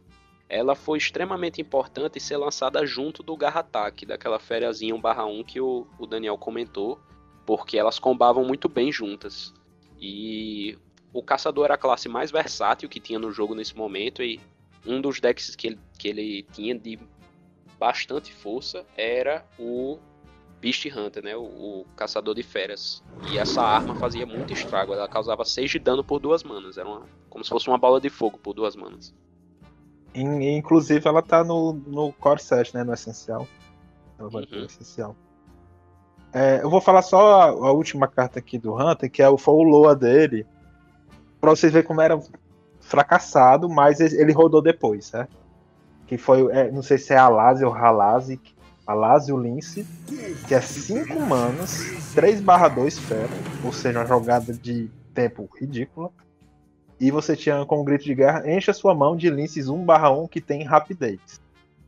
Ela 0.48 0.74
foi 0.74 0.98
extremamente 0.98 1.60
importante 1.60 2.20
ser 2.20 2.36
lançada 2.36 2.84
junto 2.84 3.22
do 3.22 3.36
Garra 3.36 3.60
Ataque, 3.60 4.04
daquela 4.04 4.38
ferazinha 4.38 4.94
1 4.94 5.00
barra 5.00 5.24
1 5.24 5.44
que 5.44 5.60
o, 5.60 5.86
o 5.98 6.06
Daniel 6.06 6.36
comentou, 6.36 7.00
porque 7.46 7.78
elas 7.78 7.98
combavam 7.98 8.44
muito 8.44 8.68
bem 8.68 8.92
juntas. 8.92 9.54
E 10.00 10.76
o 11.12 11.22
Caçador 11.22 11.66
era 11.66 11.74
a 11.74 11.78
classe 11.78 12.08
mais 12.08 12.30
versátil 12.30 12.88
que 12.88 13.00
tinha 13.00 13.18
no 13.18 13.32
jogo 13.32 13.54
nesse 13.54 13.76
momento, 13.76 14.22
e 14.22 14.40
um 14.86 15.00
dos 15.00 15.20
decks 15.20 15.54
que 15.56 15.68
ele, 15.68 15.78
que 15.98 16.08
ele 16.08 16.42
tinha 16.52 16.78
de 16.78 16.98
bastante 17.78 18.32
força 18.32 18.84
era 18.96 19.44
o 19.58 19.98
Beast 20.60 20.84
Hunter, 20.86 21.22
né? 21.24 21.36
O, 21.36 21.42
o 21.42 21.84
caçador 21.96 22.34
de 22.34 22.42
feras. 22.42 23.02
E 23.24 23.38
essa 23.38 23.62
arma 23.62 23.94
fazia 23.94 24.26
muito 24.26 24.52
estrago. 24.52 24.92
Ela 24.92 25.08
causava 25.08 25.44
6 25.44 25.70
de 25.70 25.78
dano 25.78 26.02
por 26.04 26.18
duas 26.20 26.42
manas. 26.42 26.76
Era 26.78 26.88
uma, 26.88 27.02
como 27.30 27.44
se 27.44 27.50
fosse 27.50 27.68
uma 27.68 27.78
bola 27.78 28.00
de 28.00 28.08
fogo 28.10 28.38
por 28.38 28.52
duas 28.54 28.74
manas. 28.76 29.14
In- 30.14 30.56
Inclusive, 30.56 31.06
ela 31.06 31.22
tá 31.22 31.42
no, 31.44 31.72
no 31.72 32.12
Core 32.14 32.40
7, 32.42 32.74
né? 32.74 32.84
No 32.84 32.92
Essencial. 32.92 33.46
Ela 34.18 34.28
vai 34.28 34.44
ter 34.46 34.56
Uhum. 34.56 34.62
o 34.62 34.66
Essencial. 34.66 35.16
É, 36.32 36.62
eu 36.62 36.70
vou 36.70 36.80
falar 36.80 37.02
só 37.02 37.40
a, 37.42 37.44
a 37.46 37.72
última 37.72 38.08
carta 38.08 38.38
aqui 38.38 38.58
do 38.58 38.74
Hunter, 38.74 39.10
que 39.10 39.22
é 39.22 39.28
o, 39.28 39.36
foi 39.36 39.54
o 39.54 39.62
Loa 39.62 39.94
dele. 39.94 40.46
Pra 41.40 41.50
vocês 41.50 41.72
verem 41.72 41.86
como 41.86 42.00
era 42.00 42.18
fracassado, 42.92 43.70
mas 43.70 44.00
ele 44.00 44.32
rodou 44.32 44.60
depois, 44.60 45.06
certo? 45.06 45.34
Que 46.06 46.18
foi, 46.18 46.46
é, 46.52 46.70
não 46.70 46.82
sei 46.82 46.98
se 46.98 47.14
é 47.14 47.16
Alase 47.16 47.64
ou 47.64 47.72
Halase, 47.72 48.38
Alase 48.86 49.32
o 49.32 49.38
Lince, 49.38 49.86
que 50.46 50.54
é 50.54 50.60
5 50.60 51.18
manas, 51.20 52.12
3 52.14 52.42
barra 52.42 52.68
2 52.68 52.98
fera, 52.98 53.30
ou 53.64 53.72
seja, 53.72 54.00
uma 54.00 54.06
jogada 54.06 54.52
de 54.52 54.90
tempo 55.14 55.48
ridícula. 55.58 56.10
E 57.00 57.10
você 57.10 57.34
tinha 57.34 57.64
como 57.64 57.82
grito 57.82 58.04
de 58.04 58.14
guerra, 58.14 58.44
encha 58.46 58.74
sua 58.74 58.94
mão 58.94 59.16
de 59.16 59.30
linces 59.30 59.68
1 59.68 59.84
barra 59.84 60.10
1 60.10 60.28
que 60.28 60.40
tem 60.40 60.62
rapidez. 60.62 61.40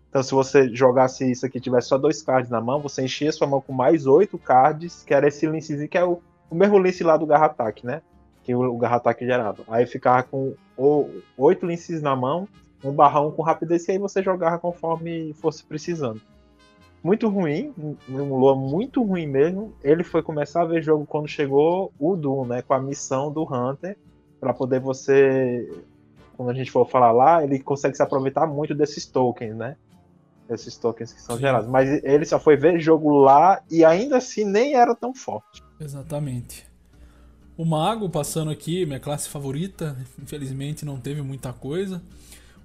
Então 0.09 0.23
se 0.23 0.33
você 0.33 0.75
jogasse 0.75 1.31
isso 1.31 1.45
aqui 1.45 1.61
tivesse 1.61 1.89
só 1.89 1.99
dois 1.99 2.23
cards 2.23 2.51
na 2.51 2.63
mão, 2.63 2.81
você 2.81 3.03
enchia 3.03 3.31
sua 3.31 3.47
mão 3.47 3.61
com 3.61 3.75
mais 3.75 4.07
8 4.07 4.39
cards, 4.39 5.03
que 5.03 5.13
era 5.13 5.29
esse 5.29 5.47
lincezinho, 5.47 5.89
que 5.89 5.99
é 5.99 6.05
o, 6.05 6.23
o 6.49 6.55
mesmo 6.55 6.79
lince 6.79 7.05
lá 7.05 7.19
do 7.19 7.27
garra 7.27 7.47
ataque, 7.47 7.85
né? 7.85 8.01
Que 8.45 8.55
o, 8.55 8.61
o 8.61 8.79
garra 8.79 8.97
ataque 8.97 9.27
gerava. 9.27 9.65
Aí 9.69 9.87
ficava 9.87 10.23
com 10.23 10.55
o, 10.77 11.09
8 11.37 11.67
linces 11.67 12.01
na 12.03 12.15
mão, 12.15 12.47
1 12.85 12.93
barra 12.93 13.21
1 13.21 13.33
com 13.33 13.43
rapidez, 13.43 13.89
e 13.89 13.93
aí 13.93 13.99
você 13.99 14.23
jogava 14.23 14.59
conforme 14.59 15.33
fosse 15.35 15.65
precisando. 15.65 16.21
Muito 17.03 17.29
ruim, 17.29 17.75
um 17.77 17.97
um 18.09 18.39
Lua 18.39 18.55
muito 18.55 19.03
ruim 19.03 19.27
mesmo. 19.27 19.75
Ele 19.83 20.03
foi 20.03 20.23
começar 20.23 20.63
a 20.63 20.67
ver 20.67 20.83
jogo 20.83 21.05
quando 21.05 21.29
chegou 21.29 21.93
o 21.99 22.17
Doom, 22.17 22.47
né? 22.47 22.63
Com 22.63 22.75
a 22.75 22.81
missão 22.81 23.31
do 23.31 23.43
Hunter, 23.43 23.97
para 24.41 24.55
poder 24.55 24.81
você 24.81 25.69
quando 26.37 26.51
a 26.51 26.55
gente 26.55 26.71
for 26.71 26.89
falar 26.89 27.13
lá, 27.13 27.45
ele 27.45 27.59
consegue 27.61 27.97
se 27.97 28.03
aproveitar 28.03 28.47
muito 28.47 28.75
desses 28.75 29.07
tokens, 29.07 29.55
né? 29.55 29.77
Esses 30.49 30.77
tokens 30.77 31.13
que 31.13 31.21
são 31.21 31.37
Sim. 31.37 31.43
gerados. 31.43 31.69
Mas 31.69 32.03
ele 32.05 32.25
só 32.25 32.39
foi 32.39 32.57
ver 32.57 32.79
jogo 32.81 33.11
lá 33.19 33.63
e 33.71 33.85
ainda 33.85 34.19
assim 34.19 34.45
nem 34.45 34.75
era 34.75 34.95
tão 34.95 35.15
forte. 35.15 35.63
Exatamente. 35.81 36.67
O 37.57 37.65
Mago, 37.65 38.09
passando 38.09 38.51
aqui, 38.51 38.85
minha 38.85 38.99
classe 38.99 39.29
favorita, 39.29 39.97
infelizmente 40.21 40.85
não 40.85 40.99
teve 40.99 41.23
muita 41.23 41.53
coisa. 41.53 42.03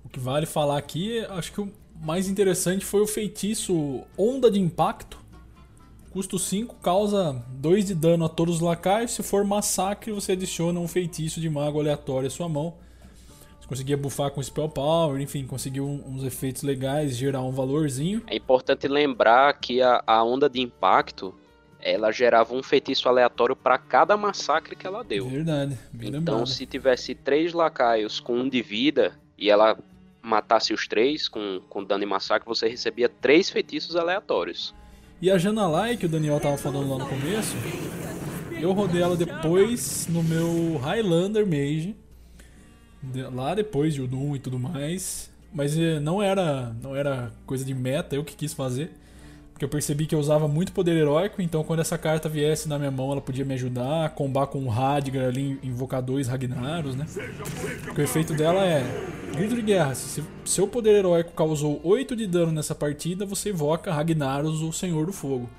O 0.04 0.10
que 0.10 0.20
vale 0.20 0.48
falar 0.48 0.80
aqui, 0.80 1.20
acho 1.30 1.52
que 1.52 1.62
o 1.62 1.72
mais 2.02 2.28
interessante 2.28 2.84
foi 2.84 3.02
o 3.02 3.08
feitiço 3.08 4.02
Onda 4.18 4.50
de 4.50 4.60
Impacto. 4.60 5.20
Custo 6.10 6.40
5, 6.40 6.78
causa 6.82 7.34
2 7.50 7.86
de 7.86 7.94
dano 7.94 8.26
a 8.26 8.30
todos 8.30 8.56
os 8.56 8.62
lacaios. 8.62 9.12
Se 9.12 9.22
for 9.22 9.44
massacre, 9.44 10.12
você 10.12 10.32
adiciona 10.32 10.80
um 10.80 10.88
feitiço 10.88 11.40
de 11.40 11.48
mago 11.48 11.80
aleatório 11.80 12.26
à 12.26 12.32
sua 12.32 12.50
mão. 12.50 12.74
Você 13.62 13.68
conseguia 13.68 13.96
buffar 13.96 14.32
com 14.32 14.42
Spell 14.42 14.70
Power, 14.70 15.22
enfim, 15.22 15.46
conseguiu 15.46 15.86
uns 15.86 16.24
efeitos 16.24 16.64
legais, 16.64 17.16
gerar 17.16 17.44
um 17.44 17.52
valorzinho. 17.52 18.24
É 18.26 18.36
importante 18.36 18.88
lembrar 18.88 19.54
que 19.60 19.84
a, 19.84 20.04
a 20.08 20.24
onda 20.24 20.50
de 20.50 20.60
impacto 20.60 21.36
ela 21.82 22.12
gerava 22.12 22.54
um 22.54 22.62
feitiço 22.62 23.08
aleatório 23.08 23.56
para 23.56 23.78
cada 23.78 24.18
massacre 24.18 24.76
que 24.76 24.86
ela 24.86 25.04
deu. 25.04 25.28
Verdade, 25.30 25.78
bem 25.92 26.10
Então, 26.10 26.20
lembrado. 26.20 26.48
se 26.48 26.66
tivesse 26.66 27.16
três 27.16 27.54
lacaios 27.54 28.20
com 28.20 28.38
um 28.38 28.50
de 28.50 28.62
vida 28.62 29.14
e 29.38 29.50
ela 29.50 29.78
matasse 30.22 30.74
os 30.74 30.88
três 30.88 31.28
com, 31.28 31.62
com 31.70 31.84
dano 31.84 32.04
e 32.04 32.06
massacre, 32.06 32.48
você 32.48 32.68
recebia 32.68 33.08
três 33.08 33.50
feitiços 33.50 33.96
aleatórios. 33.96 34.76
E 35.22 35.32
a 35.32 35.38
Janalai, 35.38 35.98
que 35.98 36.06
o 36.06 36.10
Daniel 36.10 36.40
tava 36.40 36.58
falando 36.58 36.90
lá 36.90 36.98
no 36.98 37.06
começo, 37.08 37.56
eu 38.60 38.72
rodei 38.74 39.02
ela 39.02 39.16
depois 39.16 40.08
no 40.10 40.22
meu 40.24 40.78
Highlander 40.78 41.46
Mage. 41.46 41.96
Lá 43.34 43.56
depois 43.56 43.94
de 43.94 44.02
Udum 44.02 44.36
e 44.36 44.40
tudo 44.40 44.60
mais. 44.60 45.32
Mas 45.54 45.78
eh, 45.78 46.00
não 46.00 46.22
era, 46.22 46.76
não 46.82 46.96
era 46.96 47.32
coisa 47.46 47.64
de 47.66 47.74
meta, 47.74 48.16
eu 48.16 48.24
que 48.24 48.36
quis 48.36 48.54
fazer. 48.54 48.92
Porque 49.60 49.66
eu 49.66 49.70
percebi 49.70 50.06
que 50.06 50.16
eu 50.16 50.20
usava 50.20 50.48
muito 50.48 50.72
poder 50.72 50.96
heróico, 50.96 51.42
então 51.42 51.66
quando 51.66 51.82
essa 51.82 51.98
carta 51.98 52.30
viesse 52.30 52.70
na 52.70 52.80
minha 52.80 52.90
mão, 52.90 53.12
ela 53.12 53.20
podia 53.20 53.44
me 53.44 53.56
ajudar 53.56 54.06
a 54.06 54.10
combar 54.10 54.48
com 54.48 54.60
o 54.60 54.70
Radgar 54.70 55.28
ali, 55.28 55.60
invocar 55.62 56.02
dois 56.02 56.30
Ragnaros, 56.30 56.96
né? 56.96 57.06
Porque 57.84 58.00
o 58.00 58.04
efeito 58.06 58.34
dela 58.34 58.66
é 58.66 58.82
Grito 59.36 59.56
de 59.56 59.62
guerra. 59.62 59.94
Se 59.96 60.24
seu 60.46 60.66
poder 60.66 60.96
heróico 60.96 61.34
causou 61.34 61.82
8 61.84 62.16
de 62.16 62.26
dano 62.26 62.54
nessa 62.54 62.74
partida, 62.74 63.26
você 63.26 63.50
invoca 63.50 63.92
Ragnaros, 63.92 64.62
o 64.62 64.72
Senhor 64.72 65.06
do 65.06 65.12
Fogo. 65.12 65.50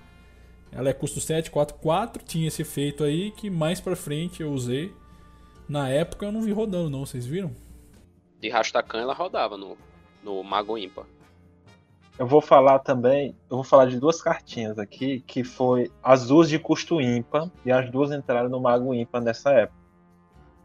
Ela 0.72 0.88
é 0.88 0.94
custo 0.94 1.20
7, 1.20 1.51
4, 1.51 1.76
4. 1.76 2.24
Tinha 2.24 2.48
esse 2.48 2.62
efeito 2.62 3.05
aí 3.05 3.30
que 3.32 3.51
mais 3.51 3.82
pra 3.82 3.94
frente 3.94 4.42
eu 4.42 4.51
usei. 4.51 4.94
Na 5.68 5.90
época 5.90 6.24
eu 6.24 6.32
não 6.32 6.40
vi 6.40 6.53
rodando, 6.53 6.88
não. 6.88 7.05
Vocês 7.05 7.26
viram? 7.26 7.55
De 8.40 8.48
Rastakan 8.48 9.01
ela 9.01 9.12
rodava 9.12 9.59
no, 9.59 9.76
no 10.24 10.42
Mago 10.42 10.78
Ímpar. 10.78 11.05
Eu 12.20 12.26
vou 12.26 12.42
falar 12.42 12.80
também, 12.80 13.34
eu 13.50 13.56
vou 13.56 13.64
falar 13.64 13.86
de 13.86 13.98
duas 13.98 14.20
cartinhas 14.20 14.78
aqui, 14.78 15.24
que 15.26 15.42
foi 15.42 15.90
as 16.02 16.26
duas 16.26 16.50
de 16.50 16.58
custo 16.58 17.00
ímpar, 17.00 17.50
e 17.64 17.72
as 17.72 17.90
duas 17.90 18.12
entraram 18.12 18.50
no 18.50 18.60
Mago 18.60 18.92
ímpar 18.92 19.22
nessa 19.22 19.50
época. 19.52 19.80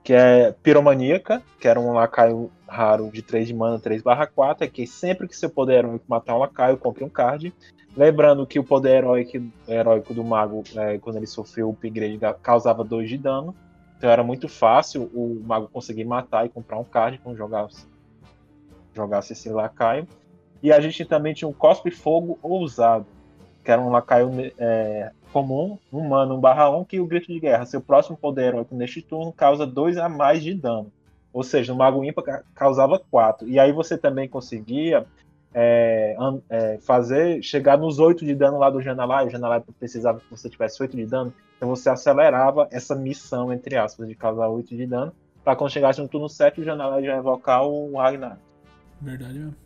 Que 0.03 0.11
é 0.11 0.51
Piromaníaca, 0.51 1.41
que 1.57 1.65
era 1.65 1.79
um 1.79 1.93
lacaio 1.93 2.51
raro 2.67 3.09
de 3.09 3.21
3 3.21 3.47
de 3.47 3.53
mana, 3.53 3.79
3 3.79 4.01
barra 4.01 4.27
4, 4.27 4.65
é 4.65 4.67
que 4.67 4.85
sempre 4.85 5.29
que 5.29 5.37
seu 5.37 5.49
poder 5.49 5.85
heróico 5.85 6.03
matar 6.09 6.35
um 6.35 6.39
lacaio, 6.39 6.75
compre 6.75 7.05
um 7.05 7.09
card. 7.09 7.55
Lembrando 7.95 8.45
que 8.45 8.59
o 8.59 8.63
poder 8.63 8.97
heróico, 8.97 9.41
heróico 9.65 10.13
do 10.13 10.25
mago, 10.25 10.61
é, 10.75 10.97
quando 10.97 11.15
ele 11.15 11.25
sofreu 11.25 11.69
o 11.69 11.71
upgrade, 11.71 12.19
causava 12.41 12.83
2 12.83 13.07
de 13.07 13.17
dano. 13.17 13.55
Então 13.97 14.09
era 14.09 14.25
muito 14.25 14.49
fácil 14.49 15.03
o 15.13 15.41
mago 15.45 15.69
conseguir 15.69 16.03
matar 16.03 16.45
e 16.45 16.49
comprar 16.49 16.77
um 16.77 16.83
card 16.83 17.17
quando 17.19 17.37
jogasse, 17.37 17.87
jogasse 18.93 19.31
esse 19.31 19.47
lacaio. 19.47 20.05
E 20.65 20.71
a 20.73 20.79
gente 20.79 21.05
também 21.05 21.31
tinha 21.31 21.47
um 21.47 21.53
Cospe 21.53 21.91
Fogo 21.91 22.39
Ousado, 22.41 23.05
que 23.63 23.69
era 23.69 23.79
um 23.79 23.91
lacaio 23.91 24.31
é, 24.57 25.11
comum, 25.31 25.77
humano 25.91 26.33
1 26.37 26.39
barra 26.39 26.71
1, 26.71 26.85
que 26.85 26.99
o 26.99 27.05
grito 27.05 27.31
de 27.31 27.39
guerra, 27.39 27.67
seu 27.67 27.79
próximo 27.79 28.17
poder 28.17 28.45
heróico 28.45 28.73
neste 28.73 28.99
turno, 28.99 29.31
causa 29.31 29.63
2 29.63 29.97
a 29.97 30.09
mais 30.09 30.41
de 30.41 30.55
dano. 30.55 30.91
Ou 31.31 31.43
seja, 31.43 31.71
no 31.71 31.77
Mago 31.77 32.03
Ímpar 32.03 32.43
causava 32.55 32.97
4. 32.97 33.47
E 33.47 33.59
aí 33.59 33.71
você 33.71 33.95
também 33.95 34.27
conseguia 34.27 35.05
é, 35.53 36.15
é, 36.49 36.79
fazer, 36.79 37.43
chegar 37.43 37.77
nos 37.77 37.99
8 37.99 38.25
de 38.25 38.33
dano 38.33 38.57
lá 38.57 38.71
do 38.71 38.81
Janalai. 38.81 39.27
O 39.27 39.29
Janalai 39.29 39.63
precisava 39.77 40.19
que 40.19 40.31
você 40.31 40.49
tivesse 40.49 40.81
8 40.81 40.97
de 40.97 41.05
dano. 41.05 41.31
Então 41.57 41.69
você 41.69 41.91
acelerava 41.91 42.67
essa 42.71 42.95
missão, 42.95 43.53
entre 43.53 43.77
aspas, 43.77 44.07
de 44.07 44.15
causar 44.15 44.47
8 44.47 44.75
de 44.75 44.87
dano. 44.87 45.13
Pra 45.43 45.55
quando 45.55 45.69
chegasse 45.69 46.01
no 46.01 46.07
turno 46.07 46.27
7, 46.27 46.59
o 46.59 46.63
Janalai 46.63 47.03
já 47.03 47.15
invocar 47.15 47.63
o 47.67 47.95
Ragnar. 47.95 48.39
Verdade 48.99 49.37
mesmo. 49.37 49.64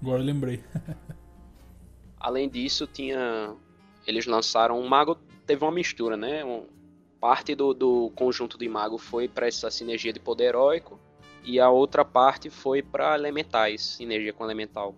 Agora 0.00 0.20
eu 0.20 0.26
lembrei. 0.26 0.62
Além 2.18 2.48
disso, 2.48 2.86
tinha. 2.86 3.54
Eles 4.06 4.26
lançaram 4.26 4.80
um 4.80 4.88
mago. 4.88 5.16
Teve 5.46 5.64
uma 5.64 5.72
mistura, 5.72 6.16
né? 6.16 6.44
Um... 6.44 6.66
Parte 7.20 7.52
do, 7.56 7.74
do 7.74 8.12
conjunto 8.14 8.56
de 8.56 8.68
mago 8.68 8.96
foi 8.96 9.26
para 9.26 9.48
essa 9.48 9.70
sinergia 9.72 10.12
de 10.12 10.20
poder 10.20 10.44
heróico. 10.50 11.00
E 11.42 11.58
a 11.58 11.68
outra 11.68 12.04
parte 12.04 12.48
foi 12.48 12.80
para 12.80 13.16
elementais, 13.16 13.82
sinergia 13.82 14.32
com 14.32 14.44
elemental. 14.44 14.94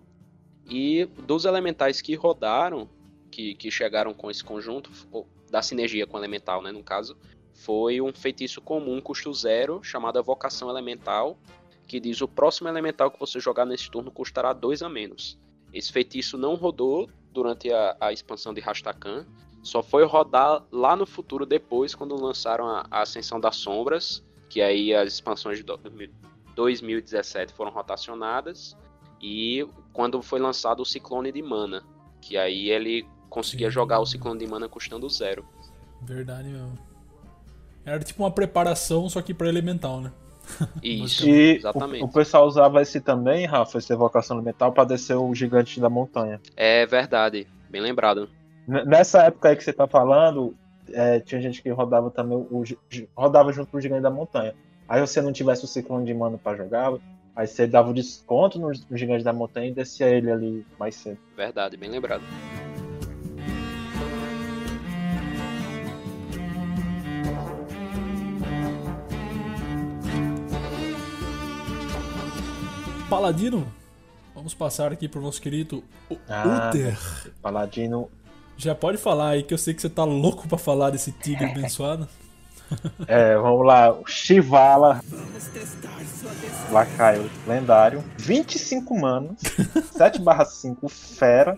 E 0.69 1.05
dos 1.25 1.45
elementais 1.45 2.01
que 2.01 2.13
rodaram, 2.13 2.87
que, 3.31 3.55
que 3.55 3.71
chegaram 3.71 4.13
com 4.13 4.29
esse 4.29 4.43
conjunto, 4.43 4.91
da 5.49 5.61
sinergia 5.61 6.05
com 6.05 6.17
elemental, 6.17 6.61
né, 6.61 6.71
no 6.71 6.83
caso, 6.83 7.17
foi 7.53 8.01
um 8.01 8.13
feitiço 8.13 8.61
comum, 8.61 9.01
custo 9.01 9.33
zero, 9.33 9.83
chamado 9.83 10.21
Vocação 10.23 10.69
Elemental, 10.69 11.37
que 11.91 11.99
diz 11.99 12.21
o 12.21 12.27
próximo 12.27 12.69
elemental 12.69 13.11
que 13.11 13.19
você 13.19 13.37
jogar 13.37 13.65
nesse 13.65 13.91
turno 13.91 14.09
custará 14.09 14.53
2 14.53 14.81
a 14.81 14.87
menos. 14.87 15.37
Esse 15.73 15.91
feitiço 15.91 16.37
não 16.37 16.55
rodou 16.55 17.09
durante 17.33 17.69
a, 17.69 17.97
a 17.99 18.13
expansão 18.13 18.53
de 18.53 18.61
Rastakan, 18.61 19.25
só 19.61 19.83
foi 19.83 20.05
rodar 20.05 20.63
lá 20.71 20.95
no 20.95 21.05
futuro 21.05 21.45
depois, 21.45 21.93
quando 21.93 22.15
lançaram 22.15 22.65
a, 22.65 22.87
a 22.89 23.01
Ascensão 23.01 23.41
das 23.41 23.57
Sombras, 23.57 24.23
que 24.49 24.61
aí 24.61 24.95
as 24.95 25.15
expansões 25.15 25.57
de 25.57 25.65
2017 26.55 27.51
foram 27.51 27.71
rotacionadas, 27.71 28.73
e 29.21 29.67
quando 29.91 30.21
foi 30.21 30.39
lançado 30.39 30.83
o 30.83 30.85
Ciclone 30.85 31.29
de 31.29 31.41
Mana, 31.41 31.83
que 32.21 32.37
aí 32.37 32.69
ele 32.69 33.05
conseguia 33.29 33.67
Sim. 33.67 33.73
jogar 33.73 33.99
o 33.99 34.05
Ciclone 34.05 34.39
de 34.39 34.47
Mana 34.47 34.69
custando 34.69 35.09
zero. 35.09 35.45
Verdade 36.01 36.47
mesmo. 36.47 36.79
Era 37.83 37.99
tipo 37.99 38.23
uma 38.23 38.31
preparação, 38.31 39.09
só 39.09 39.21
que 39.21 39.33
para 39.33 39.49
elemental, 39.49 39.99
né? 39.99 40.13
Isso, 40.81 41.27
e 41.27 41.57
exatamente. 41.57 42.03
O, 42.03 42.05
o, 42.05 42.11
pessoal 42.11 42.45
usava 42.45 42.81
esse 42.81 42.99
também, 42.99 43.45
Rafa, 43.45 43.77
essa 43.77 43.93
evocação 43.93 44.37
elemental, 44.37 44.71
para 44.71 44.83
descer 44.83 45.15
o 45.15 45.33
gigante 45.33 45.79
da 45.79 45.89
montanha. 45.89 46.39
É 46.55 46.85
verdade, 46.85 47.47
bem 47.69 47.81
lembrado. 47.81 48.29
Nessa 48.67 49.23
época 49.23 49.49
aí 49.49 49.55
que 49.55 49.63
você 49.63 49.73
tá 49.73 49.87
falando, 49.87 50.55
é, 50.93 51.19
tinha 51.19 51.41
gente 51.41 51.61
que 51.61 51.69
rodava 51.69 52.09
também 52.09 52.37
o, 52.37 52.63
rodava 53.15 53.51
junto 53.51 53.71
com 53.71 53.77
o 53.77 53.81
gigante 53.81 54.03
da 54.03 54.11
montanha. 54.11 54.53
Aí 54.87 54.99
você 54.99 55.21
não 55.21 55.31
tivesse 55.31 55.63
o 55.63 55.67
ciclone 55.67 56.05
de 56.05 56.13
mano 56.13 56.37
para 56.37 56.57
jogar, 56.57 56.93
aí 57.35 57.47
você 57.47 57.65
dava 57.65 57.89
o 57.89 57.93
desconto 57.93 58.59
no, 58.59 58.67
no 58.67 58.97
gigante 58.97 59.23
da 59.23 59.33
montanha 59.33 59.69
e 59.69 59.73
descia 59.73 60.09
ele 60.09 60.29
ali 60.29 60.65
mais 60.77 60.95
cedo. 60.95 61.17
Verdade, 61.35 61.77
bem 61.77 61.89
lembrado. 61.89 62.23
Paladino, 73.11 73.67
vamos 74.33 74.53
passar 74.53 74.93
aqui 74.93 75.05
pro 75.05 75.19
nosso 75.19 75.41
querido 75.41 75.83
ah, 76.29 76.69
Uther. 76.69 76.97
Paladino. 77.41 78.09
Já 78.55 78.73
pode 78.73 78.97
falar 78.97 79.31
aí 79.31 79.43
que 79.43 79.53
eu 79.53 79.57
sei 79.57 79.73
que 79.73 79.81
você 79.81 79.89
tá 79.89 80.05
louco 80.05 80.47
para 80.47 80.57
falar 80.57 80.91
desse 80.91 81.11
tigre 81.11 81.43
abençoado. 81.43 82.07
É, 83.05 83.35
vamos 83.35 83.67
lá. 83.67 83.93
Shivala. 84.07 85.01
Lacaio 86.71 87.29
lendário. 87.45 88.01
25 88.17 88.97
manos. 88.97 89.41
7/5 89.93 90.87
fera. 90.87 91.57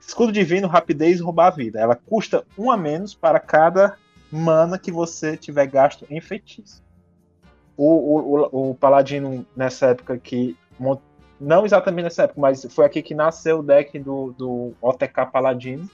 Escudo 0.00 0.32
divino, 0.32 0.66
rapidez 0.66 1.20
e 1.20 1.22
roubar 1.22 1.46
a 1.46 1.50
vida. 1.50 1.78
Ela 1.78 1.94
custa 1.94 2.44
um 2.58 2.68
a 2.68 2.76
menos 2.76 3.14
para 3.14 3.38
cada 3.38 3.96
mana 4.28 4.76
que 4.76 4.90
você 4.90 5.36
tiver 5.36 5.66
gasto 5.66 6.04
em 6.10 6.20
feitiço 6.20 6.84
o, 7.76 8.48
o, 8.52 8.70
o 8.70 8.74
Paladino, 8.74 9.46
nessa 9.54 9.86
época 9.86 10.18
que. 10.18 10.56
Não 11.38 11.66
exatamente 11.66 12.04
nessa 12.04 12.22
época, 12.22 12.40
mas 12.40 12.66
foi 12.70 12.86
aqui 12.86 13.02
que 13.02 13.14
nasceu 13.14 13.58
o 13.58 13.62
deck 13.62 13.98
do, 13.98 14.32
do 14.32 14.72
OTK 14.80 15.26
Paladino. 15.30 15.88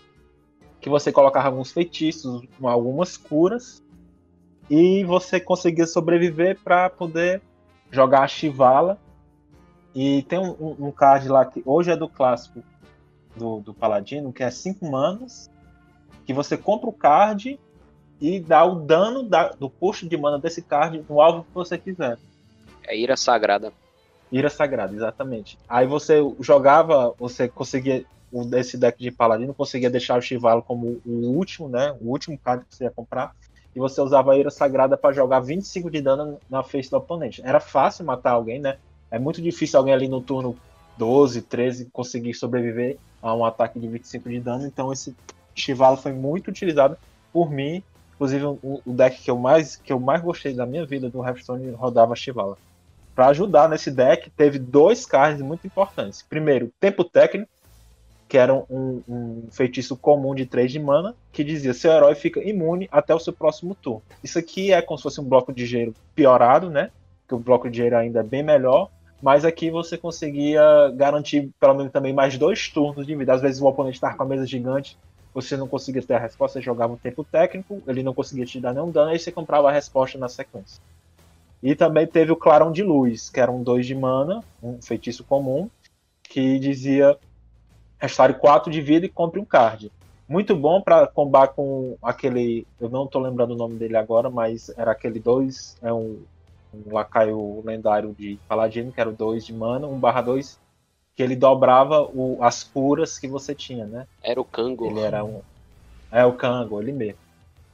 Que 0.80 0.88
você 0.88 1.10
colocava 1.10 1.48
alguns 1.48 1.72
feitiços, 1.72 2.46
algumas 2.62 3.16
curas. 3.16 3.82
E 4.70 5.02
você 5.04 5.40
conseguia 5.40 5.86
sobreviver 5.86 6.58
para 6.62 6.88
poder 6.88 7.42
jogar 7.90 8.22
a 8.22 8.28
Chivala. 8.28 8.98
E 9.94 10.22
tem 10.22 10.38
um, 10.38 10.76
um, 10.78 10.92
card 10.92 11.28
lá 11.28 11.44
que 11.44 11.62
hoje 11.66 11.90
é 11.90 11.96
do 11.96 12.08
clássico 12.08 12.62
do, 13.36 13.60
do 13.60 13.74
Paladino, 13.74 14.32
que 14.32 14.42
é 14.42 14.50
5 14.50 14.88
manas. 14.88 15.50
Que 16.24 16.32
você 16.32 16.56
compra 16.56 16.88
o 16.88 16.92
card 16.92 17.58
e 18.22 18.38
dá 18.38 18.64
o 18.64 18.76
dano 18.76 19.24
da, 19.24 19.48
do 19.48 19.68
custo 19.68 20.08
de 20.08 20.16
mana 20.16 20.38
desse 20.38 20.62
card 20.62 21.04
no 21.10 21.20
alvo 21.20 21.42
que 21.42 21.52
você 21.52 21.76
quiser. 21.76 22.16
É 22.86 22.96
ira 22.96 23.16
sagrada. 23.16 23.72
Ira 24.30 24.48
sagrada, 24.48 24.94
exatamente. 24.94 25.58
Aí 25.68 25.88
você 25.88 26.20
jogava, 26.38 27.12
você 27.18 27.48
conseguia 27.48 28.04
esse 28.56 28.78
deck 28.78 29.02
de 29.02 29.10
paladino, 29.10 29.52
conseguia 29.52 29.90
deixar 29.90 30.16
o 30.16 30.22
Chivalo 30.22 30.62
como 30.62 31.00
o 31.04 31.36
último, 31.36 31.68
né? 31.68 31.96
O 32.00 32.10
último 32.10 32.38
card 32.38 32.64
que 32.64 32.76
você 32.76 32.84
ia 32.84 32.92
comprar. 32.92 33.34
E 33.74 33.80
você 33.80 34.00
usava 34.00 34.32
a 34.32 34.38
ira 34.38 34.50
sagrada 34.50 34.96
para 34.96 35.12
jogar 35.12 35.40
25 35.40 35.90
de 35.90 36.00
dano 36.00 36.38
na 36.48 36.62
face 36.62 36.88
do 36.88 36.98
oponente. 36.98 37.42
Era 37.44 37.58
fácil 37.58 38.04
matar 38.04 38.32
alguém, 38.32 38.60
né? 38.60 38.76
É 39.10 39.18
muito 39.18 39.42
difícil 39.42 39.80
alguém 39.80 39.94
ali 39.94 40.06
no 40.06 40.20
turno 40.20 40.56
12, 40.96 41.42
13 41.42 41.86
conseguir 41.86 42.34
sobreviver 42.34 42.98
a 43.20 43.34
um 43.34 43.44
ataque 43.44 43.80
de 43.80 43.88
25 43.88 44.28
de 44.28 44.38
dano. 44.38 44.64
Então 44.64 44.92
esse 44.92 45.12
Chivalo 45.56 45.96
foi 45.96 46.12
muito 46.12 46.48
utilizado 46.48 46.96
por 47.32 47.50
mim 47.50 47.82
Inclusive, 48.22 48.44
o, 48.62 48.80
deck 48.86 49.20
que 49.20 49.28
eu, 49.28 49.36
mais, 49.36 49.74
que 49.74 49.92
eu 49.92 49.98
mais 49.98 50.22
gostei 50.22 50.54
da 50.54 50.64
minha 50.64 50.86
vida 50.86 51.10
do 51.10 51.26
Hearthstone 51.26 51.68
rodava 51.72 52.14
Shivala. 52.14 52.56
Para 53.16 53.26
ajudar 53.26 53.68
nesse 53.68 53.90
deck, 53.90 54.30
teve 54.30 54.60
dois 54.60 55.04
cards 55.04 55.42
muito 55.42 55.66
importantes. 55.66 56.22
Primeiro, 56.22 56.70
Tempo 56.78 57.02
Técnico, 57.02 57.50
que 58.28 58.38
era 58.38 58.54
um, 58.54 59.02
um, 59.08 59.42
feitiço 59.50 59.96
comum 59.96 60.36
de 60.36 60.46
3 60.46 60.70
de 60.70 60.78
mana, 60.78 61.16
que 61.32 61.42
dizia 61.42 61.74
seu 61.74 61.90
herói 61.90 62.14
fica 62.14 62.40
imune 62.40 62.88
até 62.92 63.12
o 63.12 63.18
seu 63.18 63.32
próximo 63.32 63.74
turno. 63.74 64.02
Isso 64.22 64.38
aqui 64.38 64.72
é 64.72 64.80
como 64.80 64.98
se 64.98 65.02
fosse 65.02 65.20
um 65.20 65.24
bloco 65.24 65.52
de 65.52 65.66
gelo 65.66 65.92
piorado, 66.14 66.70
né? 66.70 66.92
Que 67.26 67.34
o 67.34 67.40
bloco 67.40 67.68
de 67.68 67.78
gelo 67.78 67.96
ainda 67.96 68.20
é 68.20 68.22
bem 68.22 68.44
melhor, 68.44 68.88
mas 69.20 69.44
aqui 69.44 69.68
você 69.68 69.98
conseguia 69.98 70.62
garantir 70.94 71.50
pelo 71.58 71.74
menos 71.74 71.90
também 71.90 72.12
mais 72.12 72.38
dois 72.38 72.68
turnos 72.68 73.04
de 73.04 73.16
vida. 73.16 73.34
Às 73.34 73.42
vezes 73.42 73.60
o 73.60 73.66
oponente 73.66 73.96
estava 73.96 74.16
com 74.16 74.22
a 74.22 74.26
mesa 74.26 74.46
gigante 74.46 74.96
você 75.34 75.56
não 75.56 75.66
conseguia 75.66 76.02
ter 76.02 76.14
a 76.14 76.18
resposta, 76.18 76.58
você 76.58 76.64
jogava 76.64 76.92
um 76.92 76.96
tempo 76.96 77.24
técnico, 77.24 77.82
ele 77.86 78.02
não 78.02 78.12
conseguia 78.12 78.44
te 78.44 78.60
dar 78.60 78.72
nenhum 78.72 78.90
dano, 78.90 79.10
aí 79.10 79.18
você 79.18 79.32
comprava 79.32 79.68
a 79.68 79.72
resposta 79.72 80.18
na 80.18 80.28
sequência. 80.28 80.80
E 81.62 81.74
também 81.74 82.06
teve 82.06 82.32
o 82.32 82.36
Clarão 82.36 82.72
de 82.72 82.82
Luz, 82.82 83.30
que 83.30 83.40
era 83.40 83.50
um 83.50 83.62
2 83.62 83.86
de 83.86 83.94
mana, 83.94 84.42
um 84.62 84.82
feitiço 84.82 85.24
comum, 85.24 85.70
que 86.22 86.58
dizia 86.58 87.16
restaure 87.98 88.34
4 88.34 88.70
de 88.70 88.80
vida 88.80 89.06
e 89.06 89.08
compre 89.08 89.40
um 89.40 89.44
card. 89.44 89.92
Muito 90.28 90.56
bom 90.56 90.80
para 90.80 91.06
combar 91.06 91.48
com 91.48 91.96
aquele. 92.02 92.66
Eu 92.80 92.88
não 92.88 93.04
estou 93.04 93.22
lembrando 93.22 93.52
o 93.52 93.56
nome 93.56 93.76
dele 93.76 93.96
agora, 93.96 94.28
mas 94.28 94.70
era 94.76 94.90
aquele 94.90 95.20
2. 95.20 95.76
É 95.82 95.92
um, 95.92 96.22
um 96.74 96.92
lacaio 96.92 97.62
lendário 97.64 98.14
de 98.18 98.38
Paladino, 98.48 98.90
que 98.90 99.00
era 99.00 99.10
o 99.10 99.12
2 99.12 99.44
de 99.44 99.52
mana, 99.52 99.86
1 99.86 100.00
barra 100.00 100.22
2 100.22 100.58
que 101.14 101.22
ele 101.22 101.36
dobrava 101.36 102.02
o, 102.02 102.38
as 102.42 102.64
curas 102.64 103.18
que 103.18 103.28
você 103.28 103.54
tinha, 103.54 103.86
né? 103.86 104.06
Era 104.22 104.40
o 104.40 104.44
Kango. 104.44 104.86
Ele 104.86 105.00
era 105.00 105.24
um. 105.24 105.42
É 106.10 106.24
o 106.24 106.32
Kango, 106.32 106.80
ele 106.80 106.92
mesmo. 106.92 107.18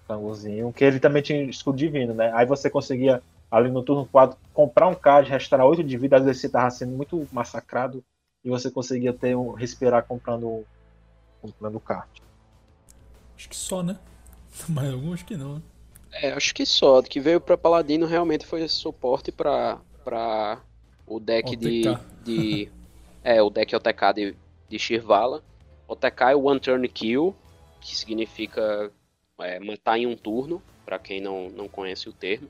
Kangozinho. 0.07 0.72
Que 0.72 0.84
ele 0.84 0.99
também 0.99 1.22
tinha 1.22 1.43
escudo 1.45 1.78
divino, 1.78 2.14
né? 2.14 2.32
Aí 2.34 2.47
você 2.47 2.68
conseguia, 2.68 3.22
ali 3.51 3.70
no 3.70 3.82
turno 3.82 4.07
4, 4.07 4.36
comprar 4.53 4.89
um 4.89 4.95
card, 4.95 5.30
restaurar 5.30 5.66
8 5.66 5.84
de 5.84 5.97
vida, 5.97 6.16
às 6.16 6.24
vezes 6.24 6.41
você 6.41 6.49
tava 6.49 6.70
sendo 6.70 6.93
muito 6.93 7.28
massacrado. 7.32 8.03
E 8.45 8.51
você 8.51 8.70
conseguia 8.70 9.12
ter 9.12 9.36
um. 9.36 9.53
respirar 9.53 10.05
comprando. 10.05 10.64
comprando 11.43 11.76
o 11.76 11.80
card. 11.80 12.22
Acho 13.36 13.49
que 13.49 13.57
só, 13.57 13.82
né? 13.82 13.99
Mais 14.68 14.93
algum 14.93 15.12
acho 15.12 15.24
que 15.24 15.36
não, 15.36 15.57
né? 15.57 15.62
É, 16.12 16.32
acho 16.32 16.55
que 16.55 16.64
só. 16.64 17.03
Que 17.03 17.20
veio 17.20 17.41
pra 17.41 17.59
Paladino 17.59 18.07
realmente 18.07 18.47
foi 18.47 18.66
suporte 18.68 19.30
pra, 19.30 19.78
pra 20.05 20.61
o 21.07 21.20
deck 21.20 21.55
de, 21.57 21.82
de 22.24 22.70
É, 23.23 23.43
o 23.43 23.51
deck 23.51 23.75
OTK 23.75 24.12
de, 24.14 24.37
de 24.69 24.79
Shirvala. 24.79 25.43
OTK 25.87 26.23
é 26.31 26.37
o 26.37 26.45
One 26.45 26.61
Turn 26.61 26.89
Kill, 26.89 27.35
que 27.81 27.97
significa 27.97 28.93
é, 29.41 29.59
matar 29.59 29.99
em 29.99 30.07
um 30.07 30.16
turno, 30.16 30.62
para 30.85 30.99
quem 30.99 31.21
não, 31.21 31.49
não 31.51 31.69
conhece 31.69 32.09
o 32.09 32.12
termo. 32.12 32.49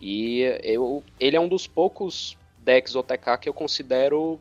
E 0.00 0.42
eu, 0.62 1.02
ele 1.18 1.36
é 1.36 1.40
um 1.40 1.48
dos 1.48 1.66
poucos 1.66 2.36
decks 2.58 2.94
OTK 2.94 3.38
que 3.40 3.48
eu 3.48 3.54
considero 3.54 4.38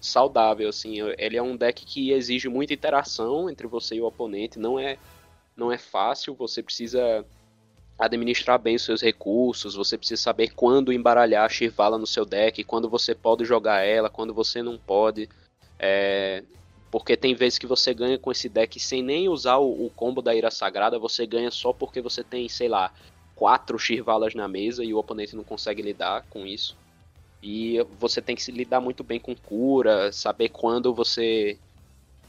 saudável, 0.00 0.68
assim. 0.68 0.96
Ele 1.18 1.36
é 1.36 1.42
um 1.42 1.56
deck 1.56 1.84
que 1.84 2.10
exige 2.10 2.48
muita 2.48 2.74
interação 2.74 3.50
entre 3.50 3.66
você 3.66 3.96
e 3.96 4.00
o 4.00 4.06
oponente, 4.06 4.58
não 4.58 4.78
é, 4.78 4.98
não 5.56 5.72
é 5.72 5.78
fácil, 5.78 6.34
você 6.34 6.62
precisa 6.62 7.24
administrar 7.98 8.58
bem 8.58 8.76
os 8.76 8.82
seus 8.82 9.00
recursos, 9.00 9.74
você 9.74 9.96
precisa 9.96 10.20
saber 10.20 10.52
quando 10.54 10.92
embaralhar 10.92 11.44
a 11.44 11.48
Shirvala 11.48 11.96
no 11.96 12.06
seu 12.06 12.24
deck, 12.24 12.62
quando 12.64 12.88
você 12.88 13.14
pode 13.14 13.44
jogar 13.44 13.82
ela, 13.82 14.10
quando 14.10 14.34
você 14.34 14.62
não 14.62 14.76
pode. 14.76 15.28
É, 15.78 16.42
porque 16.90 17.16
tem 17.16 17.34
vezes 17.34 17.58
que 17.58 17.66
você 17.66 17.92
ganha 17.92 18.18
com 18.18 18.30
esse 18.30 18.48
deck 18.48 18.78
sem 18.78 19.02
nem 19.02 19.28
usar 19.28 19.56
o, 19.56 19.86
o, 19.86 19.90
combo 19.90 20.22
da 20.22 20.34
Ira 20.34 20.50
Sagrada, 20.50 20.98
você 20.98 21.26
ganha 21.26 21.50
só 21.50 21.72
porque 21.72 22.00
você 22.00 22.22
tem, 22.22 22.48
sei 22.48 22.68
lá, 22.68 22.92
quatro 23.34 23.78
Shirvalas 23.78 24.34
na 24.34 24.46
mesa 24.48 24.84
e 24.84 24.94
o 24.94 24.98
oponente 24.98 25.36
não 25.36 25.44
consegue 25.44 25.82
lidar 25.82 26.24
com 26.30 26.46
isso. 26.46 26.76
E 27.42 27.78
você 27.98 28.22
tem 28.22 28.34
que 28.34 28.42
se 28.42 28.50
lidar 28.50 28.80
muito 28.80 29.04
bem 29.04 29.20
com 29.20 29.34
cura, 29.34 30.10
saber 30.12 30.48
quando 30.48 30.94
você 30.94 31.58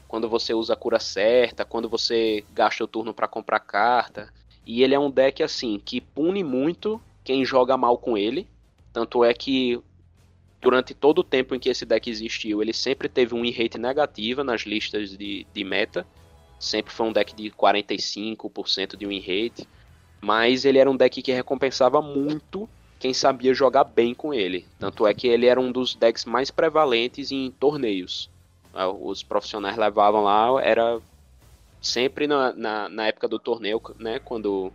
quando 0.06 0.28
você 0.28 0.54
usa 0.54 0.74
a 0.74 0.76
cura 0.76 1.00
certa, 1.00 1.64
quando 1.64 1.88
você 1.88 2.44
gasta 2.52 2.84
o 2.84 2.86
turno 2.86 3.12
para 3.12 3.26
comprar 3.26 3.58
carta. 3.60 4.32
E 4.66 4.82
ele 4.82 4.94
é 4.94 4.98
um 4.98 5.10
deck 5.10 5.42
assim 5.42 5.80
que 5.82 6.00
pune 6.00 6.42
muito 6.42 7.00
quem 7.22 7.44
joga 7.44 7.76
mal 7.76 7.96
com 7.96 8.18
ele. 8.18 8.48
Tanto 8.92 9.22
é 9.22 9.32
que 9.32 9.80
durante 10.60 10.92
todo 10.92 11.20
o 11.20 11.24
tempo 11.24 11.54
em 11.54 11.60
que 11.60 11.68
esse 11.68 11.86
deck 11.86 12.10
existiu, 12.10 12.60
ele 12.60 12.72
sempre 12.72 13.08
teve 13.08 13.34
um 13.34 13.48
rate 13.48 13.78
negativa 13.78 14.42
nas 14.42 14.62
listas 14.62 15.16
de, 15.16 15.46
de 15.54 15.64
meta. 15.64 16.04
Sempre 16.58 16.92
foi 16.92 17.06
um 17.06 17.12
deck 17.12 17.34
de 17.34 17.50
45% 17.50 18.96
de 18.96 19.06
win 19.06 19.20
rate. 19.20 19.68
Mas 20.20 20.64
ele 20.64 20.78
era 20.78 20.90
um 20.90 20.96
deck 20.96 21.22
que 21.22 21.30
recompensava 21.30 22.02
muito 22.02 22.68
quem 22.98 23.14
sabia 23.14 23.54
jogar 23.54 23.84
bem 23.84 24.14
com 24.14 24.34
ele. 24.34 24.66
Tanto 24.78 25.06
é 25.06 25.14
que 25.14 25.28
ele 25.28 25.46
era 25.46 25.60
um 25.60 25.70
dos 25.70 25.94
decks 25.94 26.24
mais 26.24 26.50
prevalentes 26.50 27.30
em 27.30 27.50
torneios. 27.50 28.28
Ah, 28.74 28.88
os 28.88 29.22
profissionais 29.22 29.76
levavam 29.76 30.24
lá, 30.24 30.60
era 30.62 31.00
sempre 31.80 32.26
na, 32.26 32.52
na, 32.52 32.88
na 32.88 33.06
época 33.06 33.28
do 33.28 33.38
torneio, 33.38 33.80
né? 33.98 34.18
Quando, 34.18 34.72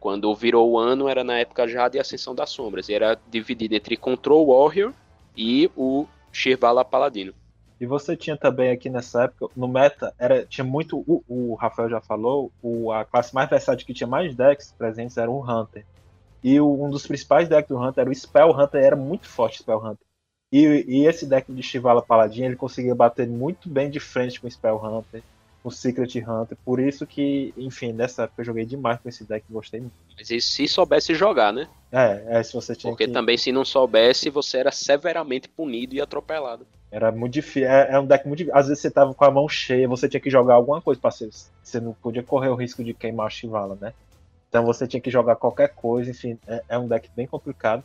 quando 0.00 0.34
virou 0.34 0.70
o 0.70 0.78
ano, 0.78 1.08
era 1.08 1.24
na 1.24 1.38
época 1.38 1.66
já 1.66 1.88
de 1.88 1.98
Ascensão 1.98 2.34
das 2.34 2.50
Sombras. 2.50 2.88
E 2.88 2.94
era 2.94 3.18
dividido 3.30 3.74
entre 3.74 3.96
Control 3.96 4.46
Warrior 4.46 4.92
e 5.36 5.70
o 5.76 6.06
Shirvala 6.32 6.84
Paladino. 6.84 7.32
E 7.80 7.86
você 7.86 8.16
tinha 8.16 8.36
também 8.36 8.70
aqui 8.70 8.90
nessa 8.90 9.24
época, 9.24 9.52
no 9.56 9.68
meta, 9.68 10.12
era, 10.18 10.44
tinha 10.44 10.64
muito. 10.64 10.98
O, 11.06 11.22
o 11.28 11.54
Rafael 11.54 11.88
já 11.88 12.00
falou, 12.00 12.50
o, 12.60 12.90
a 12.92 13.04
classe 13.04 13.32
mais 13.32 13.48
versátil 13.48 13.86
que 13.86 13.94
tinha 13.94 14.08
mais 14.08 14.34
decks 14.34 14.74
presentes 14.76 15.16
era 15.16 15.30
o 15.30 15.40
Hunter. 15.40 15.86
E 16.42 16.60
o, 16.60 16.84
um 16.84 16.90
dos 16.90 17.06
principais 17.06 17.48
decks 17.48 17.68
do 17.68 17.78
Hunter 17.80 18.02
era 18.02 18.10
o 18.10 18.14
Spell 18.14 18.50
Hunter, 18.50 18.82
era 18.82 18.96
muito 18.96 19.28
forte 19.28 19.60
o 19.60 19.62
Spell 19.62 19.78
Hunter. 19.78 20.06
E, 20.50 20.84
e 20.88 21.06
esse 21.06 21.26
deck 21.26 21.52
de 21.52 21.62
Shivala 21.62 22.02
Paladin, 22.02 22.44
ele 22.44 22.56
conseguia 22.56 22.94
bater 22.94 23.28
muito 23.28 23.68
bem 23.68 23.90
de 23.90 24.00
frente 24.00 24.40
com 24.40 24.46
o 24.46 24.50
Spell 24.50 24.82
Hunter, 24.82 25.22
o 25.68 25.70
Secret 25.70 26.24
Hunter. 26.26 26.56
Por 26.64 26.80
isso 26.80 27.06
que, 27.06 27.54
enfim, 27.56 27.92
nessa 27.92 28.24
época 28.24 28.40
eu 28.40 28.46
joguei 28.46 28.64
demais 28.64 28.98
com 29.00 29.08
esse 29.08 29.24
deck, 29.24 29.44
gostei 29.48 29.80
muito. 29.80 29.94
Mas 30.16 30.30
e 30.30 30.40
se 30.40 30.66
soubesse 30.66 31.14
jogar, 31.14 31.52
né? 31.52 31.68
É, 31.92 32.38
é 32.38 32.42
se 32.42 32.52
você 32.54 32.74
tinha 32.74 32.90
Porque 32.90 33.06
que... 33.06 33.12
também 33.12 33.36
se 33.36 33.52
não 33.52 33.64
soubesse, 33.64 34.30
você 34.30 34.58
era 34.58 34.72
severamente 34.72 35.48
punido 35.48 35.94
e 35.94 36.00
atropelado. 36.00 36.66
Era 36.90 37.12
muito 37.12 37.34
difícil, 37.34 37.68
é, 37.68 37.92
é 37.92 38.00
um 38.00 38.06
deck 38.06 38.26
muito 38.26 38.38
difícil. 38.38 38.58
Às 38.58 38.68
vezes 38.68 38.82
você 38.82 38.90
tava 38.90 39.14
com 39.14 39.24
a 39.24 39.30
mão 39.30 39.48
cheia, 39.48 39.86
você 39.86 40.08
tinha 40.08 40.20
que 40.20 40.30
jogar 40.30 40.54
alguma 40.54 40.80
coisa 40.80 41.00
para 41.00 41.10
ser. 41.10 41.30
Você 41.62 41.78
não 41.78 41.92
podia 41.92 42.22
correr 42.22 42.48
o 42.48 42.54
risco 42.54 42.82
de 42.82 42.94
queimar 42.94 43.26
a 43.26 43.30
Shivala, 43.30 43.76
né? 43.80 43.92
Então 44.48 44.64
você 44.64 44.86
tinha 44.86 45.00
que 45.00 45.10
jogar 45.10 45.36
qualquer 45.36 45.68
coisa, 45.68 46.10
enfim, 46.10 46.38
é, 46.46 46.62
é 46.70 46.78
um 46.78 46.88
deck 46.88 47.10
bem 47.14 47.26
complicado. 47.26 47.84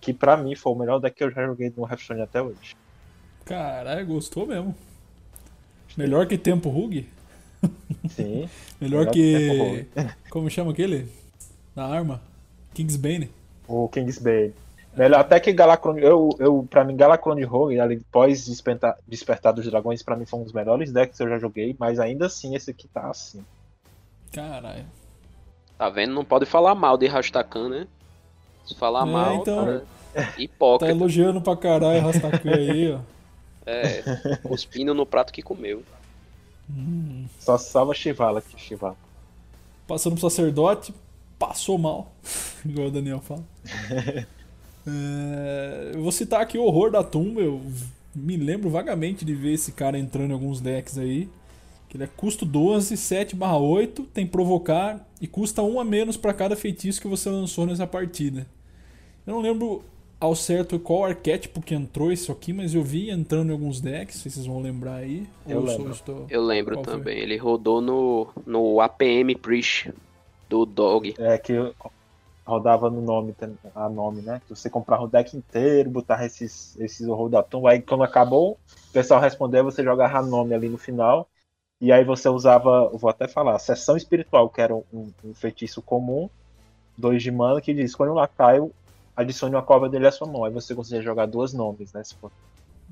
Que 0.00 0.14
para 0.14 0.34
mim 0.36 0.56
foi 0.56 0.72
o 0.72 0.76
melhor 0.76 0.98
deck 0.98 1.14
que 1.14 1.22
eu 1.22 1.30
já 1.30 1.44
joguei 1.44 1.70
no 1.76 1.86
Hearthstone 1.86 2.22
até 2.22 2.40
hoje. 2.40 2.74
Caralho, 3.44 4.06
gostou 4.06 4.46
mesmo. 4.46 4.74
Melhor 6.00 6.26
que 6.26 6.38
Tempo 6.38 6.68
Rug? 6.68 7.06
Sim. 8.08 8.48
melhor, 8.80 9.00
melhor, 9.00 9.10
que. 9.10 9.86
que 9.94 10.10
como 10.30 10.48
chama 10.50 10.72
aquele? 10.72 11.08
Na 11.74 11.84
arma? 11.86 12.20
Kingsbane. 12.74 13.30
O 13.68 13.88
Kingsbane. 13.88 14.54
Melhor 14.96 15.20
até 15.20 15.38
que 15.38 15.52
Galacrone. 15.52 16.02
Eu, 16.02 16.30
eu, 16.38 16.66
pra 16.68 16.84
mim, 16.84 16.96
Galacrone 16.96 17.44
Rogue, 17.44 17.78
ali, 17.78 18.00
pós 18.10 18.46
despertar, 18.46 18.96
despertar 19.06 19.52
dos 19.52 19.66
Dragões, 19.66 20.02
pra 20.02 20.16
mim 20.16 20.26
foi 20.26 20.40
um 20.40 20.44
dos 20.44 20.52
melhores 20.52 20.90
decks 20.90 21.16
que 21.16 21.22
eu 21.22 21.28
já 21.28 21.38
joguei, 21.38 21.76
mas 21.78 22.00
ainda 22.00 22.26
assim 22.26 22.56
esse 22.56 22.70
aqui 22.70 22.88
tá 22.88 23.08
assim. 23.08 23.44
Caralho. 24.32 24.84
Tá 25.78 25.88
vendo? 25.88 26.12
Não 26.12 26.24
pode 26.24 26.44
falar 26.44 26.74
mal 26.74 26.98
de 26.98 27.06
Rastakan, 27.06 27.68
né? 27.68 27.86
Se 28.64 28.74
falar 28.74 29.06
é, 29.06 29.10
mal, 29.10 29.34
então, 29.36 29.82
tá 30.12 30.34
hipócrita. 30.38 30.92
Tá 30.92 30.98
elogiando 30.98 31.40
pra 31.40 31.56
caralho 31.56 32.02
Rastakan 32.02 32.54
aí, 32.54 32.92
ó. 32.92 33.19
É, 33.66 34.02
cuspindo 34.42 34.94
no 34.94 35.06
prato 35.06 35.32
que 35.32 35.42
comeu. 35.42 35.82
Hum. 36.68 37.26
Só 37.38 37.58
salva 37.58 37.94
Chivala 37.94 38.38
aqui, 38.38 38.58
Chivala. 38.58 38.96
Passando 39.86 40.12
pro 40.12 40.30
sacerdote, 40.30 40.94
passou 41.38 41.78
mal. 41.78 42.12
Igual 42.64 42.88
o 42.88 42.90
Daniel 42.90 43.20
fala. 43.20 43.44
é, 44.86 45.92
eu 45.94 46.02
vou 46.02 46.12
citar 46.12 46.40
aqui 46.40 46.58
o 46.58 46.64
horror 46.64 46.90
da 46.90 47.02
tumba. 47.02 47.40
Eu 47.40 47.60
me 48.14 48.36
lembro 48.36 48.70
vagamente 48.70 49.24
de 49.24 49.34
ver 49.34 49.54
esse 49.54 49.72
cara 49.72 49.98
entrando 49.98 50.30
em 50.30 50.34
alguns 50.34 50.60
decks 50.60 50.98
aí. 50.98 51.28
Que 51.88 51.96
ele 51.96 52.04
é 52.04 52.06
custo 52.06 52.46
12, 52.46 52.96
7 52.96 53.34
barra 53.34 53.56
8, 53.56 54.04
tem 54.04 54.24
provocar 54.24 55.04
e 55.20 55.26
custa 55.26 55.60
1 55.60 55.80
a 55.80 55.84
menos 55.84 56.16
para 56.16 56.32
cada 56.32 56.54
feitiço 56.54 57.00
que 57.00 57.08
você 57.08 57.28
lançou 57.28 57.66
nessa 57.66 57.84
partida. 57.84 58.46
Eu 59.26 59.34
não 59.34 59.40
lembro 59.40 59.82
ao 60.20 60.36
certo 60.36 60.78
qual 60.78 61.06
arquétipo 61.06 61.62
que 61.62 61.74
entrou 61.74 62.12
isso 62.12 62.30
aqui, 62.30 62.52
mas 62.52 62.74
eu 62.74 62.82
vi 62.82 63.10
entrando 63.10 63.48
em 63.48 63.52
alguns 63.52 63.80
decks, 63.80 64.16
se 64.16 64.30
vocês 64.30 64.44
vão 64.44 64.60
lembrar 64.60 64.96
aí. 64.96 65.26
Eu 65.48 65.62
lembro, 65.62 65.90
estou... 65.90 66.26
eu 66.28 66.42
lembro 66.42 66.82
também, 66.82 67.18
ele 67.18 67.38
rodou 67.38 67.80
no, 67.80 68.28
no 68.46 68.80
APM 68.80 69.34
Priest 69.34 69.92
do 70.48 70.66
Dog. 70.66 71.14
É, 71.18 71.38
que 71.38 71.54
rodava 72.46 72.90
no 72.90 73.00
nome, 73.00 73.34
a 73.74 73.88
nome, 73.88 74.20
né? 74.20 74.42
Você 74.48 74.68
comprava 74.68 75.04
o 75.04 75.08
deck 75.08 75.36
inteiro, 75.36 75.88
botava 75.88 76.26
esses, 76.26 76.76
esses 76.78 77.06
horror 77.06 77.30
da 77.30 77.42
tumba, 77.42 77.70
aí 77.70 77.80
quando 77.80 78.02
acabou, 78.02 78.58
o 78.88 78.92
pessoal 78.92 79.20
respondeu, 79.20 79.64
você 79.64 79.82
jogava 79.82 80.20
nome 80.20 80.52
ali 80.52 80.68
no 80.68 80.76
final, 80.76 81.28
e 81.80 81.90
aí 81.90 82.04
você 82.04 82.28
usava, 82.28 82.90
vou 82.90 83.08
até 83.08 83.26
falar, 83.26 83.58
sessão 83.58 83.96
espiritual, 83.96 84.50
que 84.50 84.60
era 84.60 84.74
um, 84.74 85.12
um 85.24 85.32
feitiço 85.32 85.80
comum, 85.80 86.28
dois 86.98 87.22
de 87.22 87.30
mana, 87.30 87.60
que 87.60 87.72
diz, 87.72 87.94
quando 87.94 88.10
um 88.10 88.16
lacaio, 88.16 88.72
adicione 89.22 89.54
uma 89.54 89.62
cova 89.62 89.88
dele 89.88 90.06
à 90.06 90.12
sua 90.12 90.26
mão. 90.26 90.44
Aí 90.44 90.52
você 90.52 90.74
conseguia 90.74 91.02
jogar 91.02 91.26
duas 91.26 91.52
nomes, 91.52 91.92
né? 91.92 92.02
For... 92.20 92.30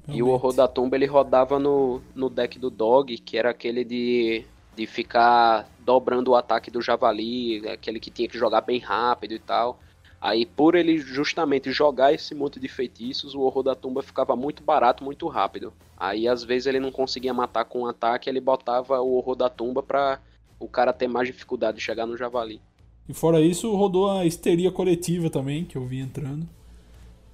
E 0.08 0.22
o 0.22 0.28
horror 0.28 0.54
da 0.54 0.66
tumba 0.66 0.96
ele 0.96 1.06
rodava 1.06 1.58
no, 1.58 2.00
no 2.14 2.30
deck 2.30 2.58
do 2.58 2.70
Dog, 2.70 3.16
que 3.18 3.36
era 3.36 3.50
aquele 3.50 3.84
de, 3.84 4.44
de 4.74 4.86
ficar 4.86 5.68
dobrando 5.80 6.30
o 6.30 6.36
ataque 6.36 6.70
do 6.70 6.80
Javali, 6.80 7.68
aquele 7.68 8.00
que 8.00 8.10
tinha 8.10 8.28
que 8.28 8.38
jogar 8.38 8.62
bem 8.62 8.78
rápido 8.78 9.34
e 9.34 9.38
tal. 9.38 9.78
Aí, 10.20 10.44
por 10.44 10.74
ele 10.74 10.98
justamente 10.98 11.70
jogar 11.70 12.12
esse 12.12 12.34
monte 12.34 12.58
de 12.58 12.68
feitiços, 12.68 13.34
o 13.34 13.40
horror 13.42 13.62
da 13.62 13.74
tumba 13.74 14.02
ficava 14.02 14.34
muito 14.34 14.62
barato, 14.62 15.04
muito 15.04 15.28
rápido. 15.28 15.72
Aí, 15.96 16.26
às 16.26 16.42
vezes, 16.42 16.66
ele 16.66 16.80
não 16.80 16.90
conseguia 16.90 17.32
matar 17.32 17.64
com 17.64 17.82
um 17.82 17.86
ataque, 17.86 18.28
ele 18.28 18.40
botava 18.40 19.00
o 19.00 19.14
horror 19.14 19.36
da 19.36 19.48
tumba 19.48 19.80
pra 19.80 20.18
o 20.58 20.66
cara 20.66 20.92
ter 20.92 21.06
mais 21.06 21.28
dificuldade 21.28 21.78
de 21.78 21.84
chegar 21.84 22.04
no 22.04 22.16
javali. 22.16 22.60
E 23.08 23.14
fora 23.14 23.40
isso, 23.40 23.74
rodou 23.74 24.10
a 24.10 24.26
histeria 24.26 24.70
coletiva 24.70 25.30
também, 25.30 25.64
que 25.64 25.76
eu 25.76 25.84
vi 25.86 25.98
entrando. 25.98 26.46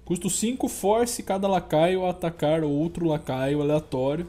Custo 0.05 0.31
5 0.31 0.69
force 0.69 1.23
cada 1.23 1.49
lacaio 1.49 2.05
a 2.05 2.11
atacar 2.11 2.63
outro 2.63 3.07
lacaio 3.07 3.61
aleatório. 3.61 4.27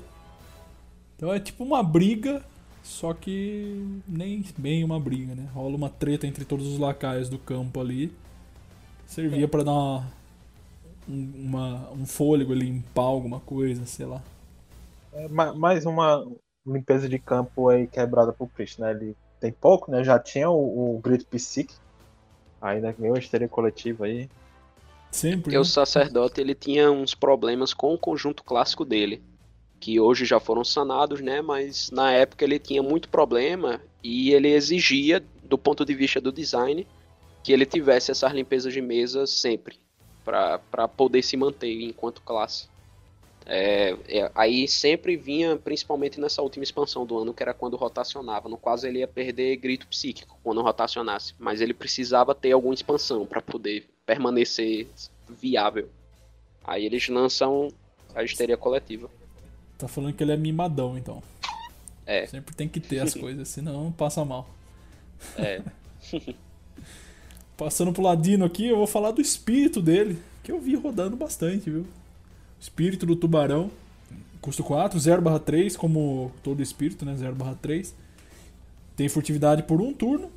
Então 1.15 1.33
é 1.33 1.39
tipo 1.39 1.63
uma 1.63 1.83
briga, 1.83 2.43
só 2.81 3.13
que 3.13 3.99
nem 4.07 4.43
bem 4.57 4.83
uma 4.83 4.99
briga, 4.99 5.35
né? 5.35 5.49
Rola 5.53 5.75
uma 5.75 5.89
treta 5.89 6.25
entre 6.25 6.45
todos 6.45 6.65
os 6.67 6.79
lacaios 6.79 7.29
do 7.29 7.37
campo 7.37 7.79
ali. 7.79 8.11
Servia 9.05 9.47
para 9.47 9.63
dar 9.63 9.71
uma, 9.71 10.11
uma, 11.07 11.91
um 11.91 12.05
fôlego, 12.05 12.53
limpar 12.53 13.03
alguma 13.03 13.39
coisa, 13.39 13.85
sei 13.85 14.05
lá. 14.05 14.21
É, 15.13 15.27
mais 15.27 15.85
uma 15.85 16.25
limpeza 16.65 17.07
de 17.07 17.19
campo 17.19 17.69
aí 17.69 17.85
quebrada 17.85 18.33
pro 18.33 18.47
Priest, 18.47 18.81
né? 18.81 18.91
Ele 18.91 19.15
tem 19.39 19.51
pouco, 19.51 19.91
né? 19.91 20.03
Já 20.03 20.19
tinha 20.19 20.49
o, 20.49 20.95
o 20.95 20.99
grito 20.99 21.25
psíquico. 21.25 21.79
Ainda 22.61 22.91
veio 22.91 23.13
uma 23.13 23.19
histeria 23.19 23.47
coletiva 23.47 24.05
aí. 24.05 24.29
Sempre. 25.11 25.43
Porque 25.43 25.55
né? 25.55 25.61
o 25.61 25.65
sacerdote 25.65 26.41
ele 26.41 26.55
tinha 26.55 26.91
uns 26.91 27.13
problemas 27.13 27.73
com 27.73 27.93
o 27.93 27.97
conjunto 27.97 28.43
clássico 28.43 28.83
dele. 28.83 29.21
Que 29.79 29.99
hoje 29.99 30.25
já 30.25 30.39
foram 30.39 30.63
sanados, 30.63 31.21
né? 31.21 31.41
Mas 31.41 31.91
na 31.91 32.11
época 32.11 32.43
ele 32.43 32.59
tinha 32.59 32.81
muito 32.81 33.09
problema 33.09 33.81
e 34.03 34.31
ele 34.31 34.49
exigia, 34.49 35.23
do 35.43 35.57
ponto 35.57 35.85
de 35.85 35.93
vista 35.93 36.19
do 36.19 36.31
design, 36.31 36.87
que 37.43 37.53
ele 37.53 37.65
tivesse 37.65 38.11
essas 38.11 38.33
limpezas 38.33 38.73
de 38.73 38.81
mesa 38.81 39.27
sempre, 39.27 39.77
para 40.23 40.87
poder 40.87 41.21
se 41.21 41.37
manter 41.37 41.81
enquanto 41.83 42.21
classe. 42.21 42.67
É, 43.45 43.95
é, 44.07 44.31
aí 44.33 44.67
sempre 44.67 45.15
vinha, 45.15 45.55
principalmente 45.55 46.19
nessa 46.19 46.41
última 46.41 46.63
expansão 46.63 47.05
do 47.05 47.17
ano, 47.17 47.33
que 47.33 47.43
era 47.43 47.53
quando 47.53 47.77
rotacionava. 47.77 48.49
No 48.49 48.57
caso, 48.57 48.87
ele 48.87 48.99
ia 48.99 49.07
perder 49.07 49.55
grito 49.57 49.87
psíquico 49.87 50.39
quando 50.43 50.61
rotacionasse, 50.61 51.33
mas 51.37 51.61
ele 51.61 51.73
precisava 51.73 52.33
ter 52.33 52.53
alguma 52.53 52.73
expansão 52.73 53.25
para 53.25 53.41
poder 53.41 53.87
permanecer 54.05 54.87
viável. 55.29 55.89
Aí 56.63 56.85
eles 56.85 57.07
lançam 57.07 57.69
A 58.15 58.23
histeria 58.23 58.57
coletiva. 58.57 59.09
Tá 59.77 59.87
falando 59.87 60.13
que 60.13 60.23
ele 60.23 60.31
é 60.31 60.37
mimadão, 60.37 60.97
então. 60.97 61.21
É. 62.05 62.25
Sempre 62.27 62.55
tem 62.55 62.67
que 62.67 62.79
ter 62.79 62.99
as 62.99 63.13
coisas, 63.15 63.47
senão 63.47 63.91
passa 63.91 64.23
mal. 64.25 64.49
É. 65.37 65.61
Passando 67.57 67.93
pro 67.93 68.01
Ladino 68.01 68.45
aqui, 68.45 68.67
eu 68.67 68.77
vou 68.77 68.87
falar 68.87 69.11
do 69.11 69.21
espírito 69.21 69.81
dele, 69.81 70.17
que 70.43 70.51
eu 70.51 70.59
vi 70.59 70.75
rodando 70.75 71.15
bastante, 71.15 71.69
viu? 71.69 71.85
Espírito 72.65 73.05
do 73.05 73.15
Tubarão, 73.15 73.69
custo 74.41 74.63
4, 74.63 74.99
0 74.99 75.39
3, 75.39 75.77
como 75.77 76.31
todo 76.41 76.63
espírito, 76.63 77.05
né? 77.05 77.15
0 77.15 77.35
3. 77.61 77.93
Tem 78.95 79.07
furtividade 79.07 79.61
por 79.61 79.79
um 79.79 79.93
turno. 79.93 80.31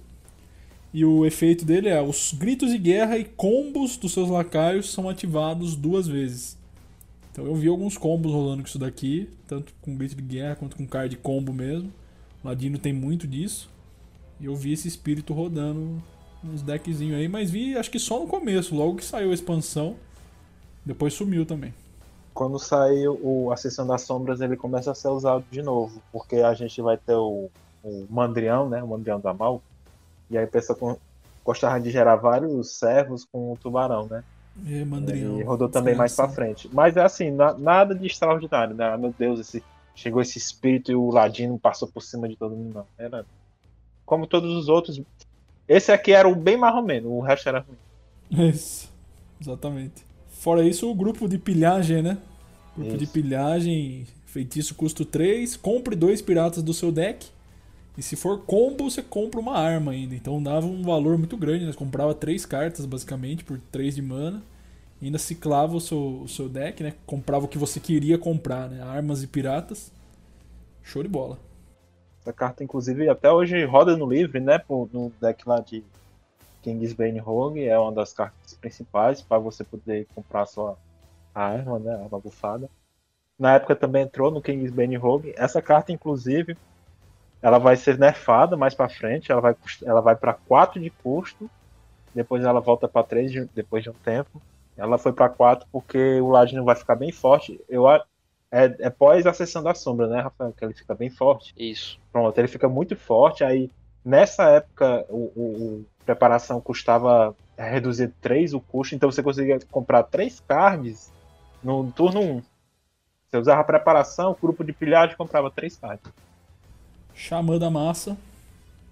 E 0.92 1.06
o 1.06 1.24
efeito 1.24 1.64
dele 1.64 1.88
é: 1.88 2.02
os 2.02 2.34
gritos 2.34 2.70
de 2.70 2.76
guerra 2.76 3.16
e 3.16 3.24
combos 3.24 3.96
dos 3.96 4.12
seus 4.12 4.28
lacaios 4.28 4.92
são 4.92 5.08
ativados 5.08 5.74
duas 5.74 6.06
vezes. 6.06 6.58
Então 7.32 7.46
eu 7.46 7.54
vi 7.54 7.66
alguns 7.66 7.96
combos 7.96 8.30
rolando 8.30 8.62
com 8.62 8.68
isso 8.68 8.78
daqui, 8.78 9.30
tanto 9.46 9.72
com 9.80 9.96
grito 9.96 10.14
de 10.14 10.22
guerra 10.22 10.56
quanto 10.56 10.76
com 10.76 10.86
card 10.86 11.16
combo 11.16 11.50
mesmo. 11.50 11.90
O 12.44 12.48
Ladino 12.48 12.76
tem 12.76 12.92
muito 12.92 13.26
disso. 13.26 13.70
E 14.38 14.44
eu 14.44 14.54
vi 14.54 14.74
esse 14.74 14.86
espírito 14.86 15.32
rodando 15.32 16.02
uns 16.44 16.60
deckzinhos 16.60 17.16
aí, 17.16 17.26
mas 17.26 17.50
vi 17.50 17.74
acho 17.74 17.90
que 17.90 17.98
só 17.98 18.20
no 18.20 18.26
começo, 18.26 18.74
logo 18.74 18.96
que 18.96 19.04
saiu 19.04 19.30
a 19.30 19.34
expansão. 19.34 19.96
Depois 20.84 21.14
sumiu 21.14 21.46
também. 21.46 21.72
Quando 22.38 22.56
saiu 22.56 23.18
o, 23.20 23.50
a 23.50 23.56
Sessão 23.56 23.84
das 23.84 24.02
Sombras, 24.02 24.40
ele 24.40 24.56
começa 24.56 24.92
a 24.92 24.94
ser 24.94 25.08
usado 25.08 25.44
de 25.50 25.60
novo, 25.60 26.00
porque 26.12 26.36
a 26.36 26.54
gente 26.54 26.80
vai 26.80 26.96
ter 26.96 27.16
o, 27.16 27.50
o 27.82 28.06
Mandrião, 28.08 28.68
né? 28.68 28.80
O 28.80 28.86
Mandrião 28.86 29.18
da 29.18 29.34
Mal. 29.34 29.60
E 30.30 30.38
aí 30.38 30.44
a 30.44 30.46
pessoa 30.46 30.96
gostava 31.44 31.80
de 31.80 31.90
gerar 31.90 32.14
vários 32.14 32.70
servos 32.70 33.24
com 33.24 33.52
o 33.52 33.56
tubarão, 33.56 34.06
né? 34.06 34.22
E, 34.64 34.84
Mandrião, 34.84 35.40
e 35.40 35.42
rodou 35.42 35.68
também 35.68 35.96
mais 35.96 36.14
pra 36.14 36.28
frente. 36.28 36.70
Mas 36.72 36.96
é 36.96 37.02
assim, 37.02 37.32
na, 37.32 37.58
nada 37.58 37.92
de 37.92 38.06
extraordinário, 38.06 38.72
né? 38.72 38.96
Meu 38.96 39.12
Deus, 39.18 39.40
esse, 39.40 39.60
chegou 39.92 40.22
esse 40.22 40.38
espírito 40.38 40.92
e 40.92 40.94
o 40.94 41.10
Ladino 41.10 41.58
passou 41.58 41.88
por 41.88 42.04
cima 42.04 42.28
de 42.28 42.36
todo 42.36 42.54
mundo. 42.54 42.72
Não. 42.72 42.86
Era 42.96 43.26
como 44.06 44.28
todos 44.28 44.54
os 44.54 44.68
outros. 44.68 45.02
Esse 45.66 45.90
aqui 45.90 46.12
era 46.12 46.28
o 46.28 46.36
bem 46.36 46.56
menos, 46.84 47.10
o 47.10 47.18
resto 47.18 47.48
era 47.48 47.66
ruim. 48.30 48.48
Isso, 48.48 48.88
exatamente. 49.40 50.06
Fora 50.28 50.62
isso, 50.62 50.88
o 50.88 50.94
grupo 50.94 51.28
de 51.28 51.36
pilhagem, 51.36 52.00
né? 52.00 52.18
Grupo 52.78 52.94
isso. 52.94 52.98
de 52.98 53.06
pilhagem, 53.08 54.06
feitiço 54.26 54.74
custo 54.74 55.04
3, 55.04 55.56
compre 55.56 55.96
dois 55.96 56.22
piratas 56.22 56.62
do 56.62 56.72
seu 56.72 56.92
deck. 56.92 57.26
E 57.96 58.02
se 58.02 58.14
for 58.14 58.38
combo, 58.42 58.88
você 58.88 59.02
compra 59.02 59.40
uma 59.40 59.58
arma 59.58 59.90
ainda. 59.90 60.14
Então 60.14 60.40
dava 60.40 60.64
um 60.64 60.84
valor 60.84 61.18
muito 61.18 61.36
grande, 61.36 61.64
né? 61.64 61.72
Você 61.72 61.78
comprava 61.78 62.14
três 62.14 62.46
cartas, 62.46 62.86
basicamente, 62.86 63.42
por 63.42 63.58
3 63.72 63.96
de 63.96 64.02
mana. 64.02 64.40
E 65.02 65.06
ainda 65.06 65.18
ciclava 65.18 65.76
o 65.76 65.80
seu, 65.80 66.20
o 66.22 66.28
seu 66.28 66.48
deck, 66.48 66.80
né? 66.82 66.94
Comprava 67.04 67.46
o 67.46 67.48
que 67.48 67.58
você 67.58 67.80
queria 67.80 68.16
comprar, 68.16 68.68
né? 68.68 68.80
Armas 68.80 69.24
e 69.24 69.26
piratas. 69.26 69.90
Show 70.84 71.02
de 71.02 71.08
bola. 71.08 71.38
Essa 72.20 72.32
carta, 72.32 72.62
inclusive, 72.62 73.08
até 73.08 73.30
hoje 73.32 73.64
roda 73.64 73.96
no 73.96 74.08
livre, 74.08 74.38
né? 74.38 74.60
No 74.68 75.12
deck 75.20 75.48
lá 75.48 75.58
de 75.58 75.82
Kingsbane 76.62 77.18
Rogue. 77.18 77.64
É 77.64 77.76
uma 77.76 77.90
das 77.90 78.12
cartas 78.12 78.54
principais 78.54 79.20
para 79.20 79.38
você 79.38 79.64
poder 79.64 80.06
comprar 80.14 80.46
sua 80.46 80.78
arma, 81.34 81.78
né? 81.78 81.94
A 81.94 82.04
arma 82.04 82.18
bufada. 82.18 82.68
Na 83.38 83.54
época 83.54 83.76
também 83.76 84.02
entrou 84.02 84.30
no 84.30 84.42
Kingsbane 84.42 84.96
Rogue. 84.96 85.32
Essa 85.36 85.62
carta, 85.62 85.92
inclusive, 85.92 86.56
ela 87.40 87.58
vai 87.58 87.76
ser 87.76 87.98
nerfada 87.98 88.56
mais 88.56 88.74
para 88.74 88.88
frente. 88.88 89.30
Ela 89.30 89.40
vai, 89.40 89.56
ela 89.84 90.00
vai 90.00 90.16
para 90.16 90.34
4 90.34 90.80
de 90.80 90.90
custo. 90.90 91.48
Depois 92.14 92.44
ela 92.44 92.60
volta 92.60 92.88
para 92.88 93.06
3 93.06 93.30
de, 93.30 93.44
depois 93.54 93.82
de 93.82 93.90
um 93.90 93.94
tempo. 93.94 94.42
Ela 94.76 94.98
foi 94.98 95.12
para 95.12 95.28
4 95.28 95.68
porque 95.70 96.20
o 96.20 96.28
Ladino 96.28 96.64
vai 96.64 96.74
ficar 96.74 96.96
bem 96.96 97.12
forte. 97.12 97.60
Eu, 97.68 97.88
é, 97.88 98.02
é 98.50 98.90
pós 98.90 99.26
a 99.26 99.32
sessão 99.32 99.62
da 99.62 99.74
sombra, 99.74 100.08
né, 100.08 100.20
Rafael? 100.20 100.52
Que 100.52 100.64
ele 100.64 100.74
fica 100.74 100.94
bem 100.94 101.10
forte. 101.10 101.54
Isso. 101.56 102.00
Pronto, 102.10 102.36
ele 102.38 102.48
fica 102.48 102.68
muito 102.68 102.96
forte. 102.96 103.44
Aí, 103.44 103.70
nessa 104.04 104.44
época, 104.50 105.04
o, 105.08 105.32
o, 105.36 105.42
o 105.42 105.86
preparação 106.04 106.60
custava 106.60 107.36
reduzir 107.56 108.12
3 108.20 108.54
o 108.54 108.60
custo, 108.60 108.94
então 108.94 109.10
você 109.10 109.22
conseguia 109.22 109.58
comprar 109.70 110.04
3 110.04 110.40
cards 110.40 111.12
no 111.62 111.90
turno 111.92 112.20
1. 112.20 112.42
Você 113.28 113.36
usava 113.36 113.64
preparação, 113.64 114.36
grupo 114.40 114.64
de 114.64 114.72
pilhagem 114.72 115.16
comprava 115.16 115.50
3 115.50 115.76
cards. 115.76 116.12
Xamã 117.14 117.58
da 117.58 117.70
massa. 117.70 118.16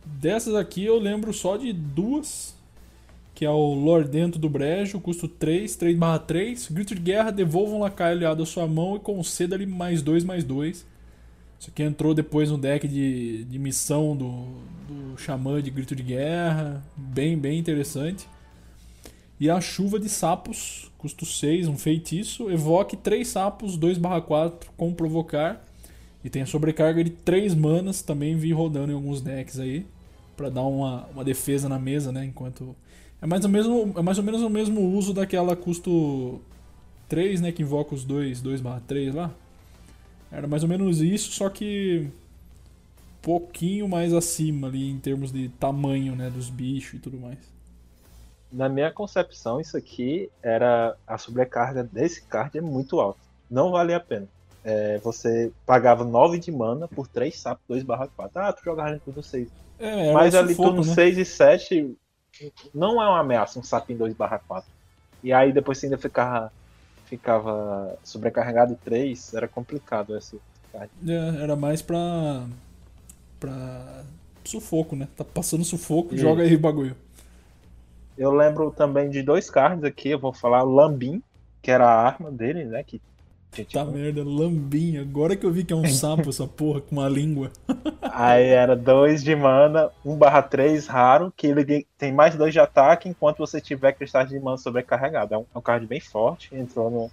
Dessas 0.04 0.54
aqui 0.54 0.84
eu 0.84 0.98
lembro 0.98 1.32
só 1.32 1.56
de 1.56 1.72
duas 1.72 2.56
que 3.36 3.44
é 3.44 3.50
o 3.50 3.74
Lordento 3.74 4.38
do 4.38 4.48
Brejo, 4.48 4.98
custo 4.98 5.28
3, 5.28 5.76
3 5.76 5.94
barra 5.94 6.18
3. 6.18 6.68
Grito 6.70 6.94
de 6.94 7.02
guerra, 7.02 7.30
devolva 7.30 7.74
um 7.74 7.80
lacaio 7.80 8.16
aliado 8.16 8.42
à 8.42 8.46
sua 8.46 8.66
mão 8.66 8.96
e 8.96 8.98
conceda-lhe 8.98 9.66
mais 9.66 10.00
2, 10.00 10.24
mais 10.24 10.42
2. 10.42 10.86
Isso 11.60 11.70
aqui 11.70 11.82
entrou 11.82 12.14
depois 12.14 12.50
no 12.50 12.56
deck 12.56 12.88
de, 12.88 13.44
de 13.44 13.58
missão 13.58 14.16
do, 14.16 14.46
do 14.88 15.18
Xamã 15.18 15.60
de 15.60 15.70
Grito 15.70 15.94
de 15.94 16.02
Guerra. 16.02 16.82
Bem, 16.96 17.36
bem 17.36 17.58
interessante. 17.58 18.26
E 19.38 19.50
a 19.50 19.60
Chuva 19.60 19.98
de 19.98 20.08
Sapos, 20.08 20.90
custo 20.96 21.26
6, 21.26 21.68
um 21.68 21.76
feitiço. 21.76 22.50
Evoque 22.50 22.96
3 22.96 23.26
sapos, 23.26 23.76
2 23.76 23.98
barra 23.98 24.20
4 24.20 24.70
com 24.76 24.92
provocar. 24.94 25.62
E 26.24 26.30
tem 26.30 26.42
a 26.42 26.46
sobrecarga 26.46 27.04
de 27.04 27.10
3 27.10 27.54
manas, 27.54 28.02
também 28.02 28.36
vi 28.36 28.52
rodando 28.52 28.92
em 28.92 28.94
alguns 28.94 29.20
decks 29.20 29.58
aí. 29.60 29.86
para 30.36 30.50
dar 30.50 30.62
uma, 30.62 31.06
uma 31.14 31.24
defesa 31.24 31.68
na 31.68 31.78
mesa, 31.78 32.12
né? 32.12 32.24
Enquanto 32.24 32.74
é 33.20 33.26
mais, 33.26 33.44
o 33.44 33.48
mesmo, 33.48 33.94
é 33.96 34.02
mais 34.02 34.18
ou 34.18 34.24
menos 34.24 34.42
o 34.42 34.50
mesmo 34.50 34.80
uso 34.96 35.14
daquela 35.14 35.56
custo 35.56 36.40
3, 37.08 37.40
né? 37.40 37.52
Que 37.52 37.62
invoca 37.62 37.94
os 37.94 38.04
dois 38.04 38.42
2/3 38.42 39.14
lá. 39.14 39.30
Era 40.30 40.46
mais 40.46 40.62
ou 40.62 40.68
menos 40.68 41.00
isso, 41.00 41.32
só 41.32 41.48
que 41.48 42.08
pouquinho 43.22 43.88
mais 43.88 44.12
acima 44.12 44.68
ali 44.68 44.90
em 44.90 44.98
termos 44.98 45.32
de 45.32 45.48
tamanho, 45.48 46.14
né, 46.14 46.30
dos 46.30 46.48
bichos 46.48 46.94
e 46.94 46.98
tudo 46.98 47.18
mais. 47.18 47.38
Na 48.56 48.70
minha 48.70 48.90
concepção, 48.90 49.60
isso 49.60 49.76
aqui 49.76 50.30
era 50.42 50.96
a 51.06 51.18
sobrecarga 51.18 51.84
desse 51.84 52.22
card 52.22 52.56
é 52.56 52.60
muito 52.62 52.98
alta. 52.98 53.20
Não 53.50 53.70
vale 53.70 53.92
a 53.92 54.00
pena. 54.00 54.26
É, 54.64 54.98
você 54.98 55.52
pagava 55.66 56.04
9 56.04 56.38
de 56.38 56.50
mana 56.50 56.88
por 56.88 57.06
3 57.06 57.38
sapos 57.38 57.62
2/4. 57.68 58.30
Ah, 58.34 58.52
tu 58.54 58.64
jogava 58.64 58.92
no 58.92 59.00
turno 59.00 59.22
6. 59.22 59.48
É, 59.78 60.10
Mas 60.10 60.34
ali 60.34 60.54
sufoco, 60.54 60.70
turno 60.70 60.86
né? 60.86 60.94
6 60.94 61.18
e 61.18 61.24
7 61.26 61.96
não 62.74 63.02
é 63.02 63.06
uma 63.06 63.20
ameaça 63.20 63.58
um 63.58 63.62
sapinho 63.62 63.98
2 63.98 64.14
barra 64.14 64.38
4. 64.38 64.68
E 65.22 65.34
aí 65.34 65.52
depois 65.52 65.76
você 65.76 65.86
ainda 65.86 65.98
ficava, 65.98 66.50
ficava 67.04 67.98
sobrecarregado 68.02 68.74
3, 68.82 69.34
era 69.34 69.46
complicado 69.46 70.16
esse 70.16 70.40
é, 71.06 71.42
era 71.42 71.56
mais 71.56 71.82
pra. 71.82 72.46
pra. 73.38 74.04
sufoco, 74.44 74.96
né? 74.96 75.08
Tá 75.14 75.24
passando 75.24 75.64
sufoco, 75.64 76.14
e... 76.14 76.18
joga 76.18 76.42
aí 76.42 76.54
o 76.54 76.58
bagulho. 76.58 76.96
Eu 78.16 78.32
lembro 78.32 78.70
também 78.70 79.10
de 79.10 79.22
dois 79.22 79.50
cards 79.50 79.84
aqui, 79.84 80.10
eu 80.10 80.18
vou 80.18 80.32
falar 80.32 80.64
o 80.64 80.74
Lambin, 80.74 81.22
que 81.60 81.70
era 81.70 81.86
a 81.86 82.06
arma 82.06 82.30
dele, 82.30 82.64
né? 82.64 82.82
Que 82.82 83.00
Gente, 83.56 83.72
tá 83.72 83.84
merda, 83.86 84.22
lambinha. 84.22 85.00
Agora 85.00 85.34
que 85.34 85.46
eu 85.46 85.50
vi 85.50 85.64
que 85.64 85.72
é 85.72 85.76
um 85.76 85.86
sapo 85.86 86.28
essa 86.28 86.46
porra 86.46 86.82
com 86.82 86.96
uma 86.96 87.08
língua. 87.08 87.50
Aí 88.02 88.48
era 88.48 88.76
2 88.76 89.24
de 89.24 89.34
mana, 89.34 89.90
1 90.04 90.14
barra 90.14 90.42
3 90.42 90.86
raro, 90.86 91.32
que 91.34 91.46
ele 91.46 91.86
tem 91.96 92.12
mais 92.12 92.36
2 92.36 92.52
de 92.52 92.60
ataque 92.60 93.08
enquanto 93.08 93.38
você 93.38 93.58
tiver 93.58 93.92
cristais 93.92 94.28
de 94.28 94.38
mana 94.38 94.58
sobrecarregado. 94.58 95.34
É 95.34 95.38
um, 95.38 95.46
é 95.54 95.58
um 95.58 95.62
card 95.62 95.86
bem 95.86 96.00
forte, 96.00 96.54
entrou 96.54 96.90
no, 96.90 97.10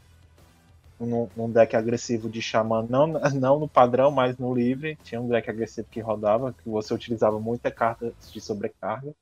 no, 0.99 1.29
num 1.33 1.49
deck 1.49 1.77
agressivo 1.77 2.29
de 2.29 2.41
Xamã, 2.41 2.85
não, 2.89 3.07
não 3.33 3.59
no 3.59 3.67
padrão, 3.67 4.11
mas 4.11 4.37
no 4.37 4.53
livre. 4.53 4.97
Tinha 5.01 5.21
um 5.21 5.29
deck 5.29 5.49
agressivo 5.49 5.87
que 5.89 6.01
rodava, 6.01 6.51
que 6.51 6.69
você 6.69 6.93
utilizava 6.93 7.39
muita 7.39 7.71
carta 7.71 8.11
de 8.33 8.41
sobrecarga. 8.41 9.13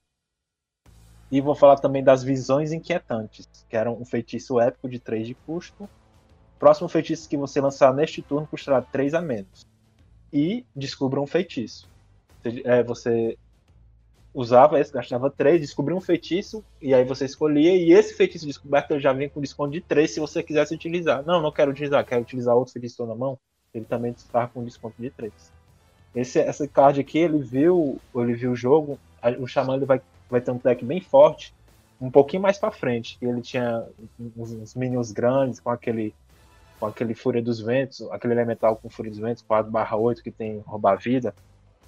E 1.32 1.39
vou 1.39 1.55
falar 1.55 1.77
também 1.77 2.03
das 2.03 2.23
visões 2.23 2.71
inquietantes, 2.71 3.47
que 3.69 3.77
era 3.77 3.89
um 3.89 4.03
feitiço 4.03 4.59
épico 4.59 4.89
de 4.89 4.99
3 4.99 5.27
de 5.27 5.34
custo 5.34 5.88
Próximo 6.61 6.88
feitiço 6.88 7.27
que 7.27 7.36
você 7.36 7.59
lançar 7.59 7.91
neste 7.91 8.21
turno 8.21 8.45
custará 8.45 8.84
3 8.84 9.15
a 9.15 9.19
menos. 9.19 9.65
E 10.32 10.63
descubra 10.75 11.19
um 11.19 11.25
feitiço. 11.25 11.89
É, 12.63 12.84
você 12.84 13.36
usava 14.32 14.79
esse, 14.79 14.93
gastava 14.93 15.32
3, 15.32 15.59
descobriu 15.59 15.97
um 15.97 15.99
feitiço, 15.99 16.63
e 16.79 16.93
aí 16.93 17.03
você 17.03 17.25
escolhia, 17.25 17.75
e 17.75 17.91
esse 17.91 18.13
feitiço 18.13 18.45
descoberto 18.45 18.99
já 18.99 19.11
vinha 19.11 19.27
com 19.27 19.41
desconto 19.41 19.71
de 19.71 19.82
3 19.82 20.11
se 20.11 20.19
você 20.19 20.43
quisesse 20.43 20.75
utilizar. 20.75 21.25
Não, 21.25 21.41
não 21.41 21.51
quero 21.51 21.71
utilizar, 21.71 22.05
quero 22.05 22.21
utilizar 22.21 22.55
outro 22.55 22.73
feitiço 22.73 23.07
na 23.07 23.15
mão, 23.15 23.39
ele 23.73 23.86
também 23.86 24.11
estava 24.11 24.47
com 24.47 24.63
desconto 24.63 25.01
de 25.01 25.09
3. 25.09 25.34
Esse, 26.13 26.38
essa 26.38 26.67
card 26.67 27.01
aqui, 27.01 27.17
ele 27.17 27.39
viu, 27.39 27.99
ele 28.13 28.36
viu 28.36 28.51
o 28.51 28.55
jogo, 28.55 28.99
o 29.39 29.47
Xamã 29.47 29.77
ele 29.77 29.86
vai, 29.86 29.99
vai 30.32 30.41
ter 30.41 30.51
um 30.51 30.57
deck 30.57 30.84
bem 30.84 31.01
forte, 31.01 31.53
um 31.99 32.09
pouquinho 32.09 32.41
mais 32.41 32.57
para 32.57 32.71
frente. 32.71 33.17
Ele 33.21 33.41
tinha 33.41 33.86
uns, 34.36 34.51
uns 34.53 34.73
minions 34.73 35.11
grandes, 35.11 35.59
com 35.59 35.69
aquele 35.69 36.13
com 36.79 36.88
aquele 36.88 37.13
Fúria 37.13 37.43
dos 37.43 37.61
Ventos, 37.61 38.01
aquele 38.09 38.34
elemental 38.34 38.75
com 38.75 38.89
Fúria 38.89 39.11
dos 39.11 39.19
Ventos 39.19 39.43
4/8 39.43 40.23
que 40.23 40.32
tem 40.32 40.63
roubar 40.65 40.95
vida. 40.95 41.36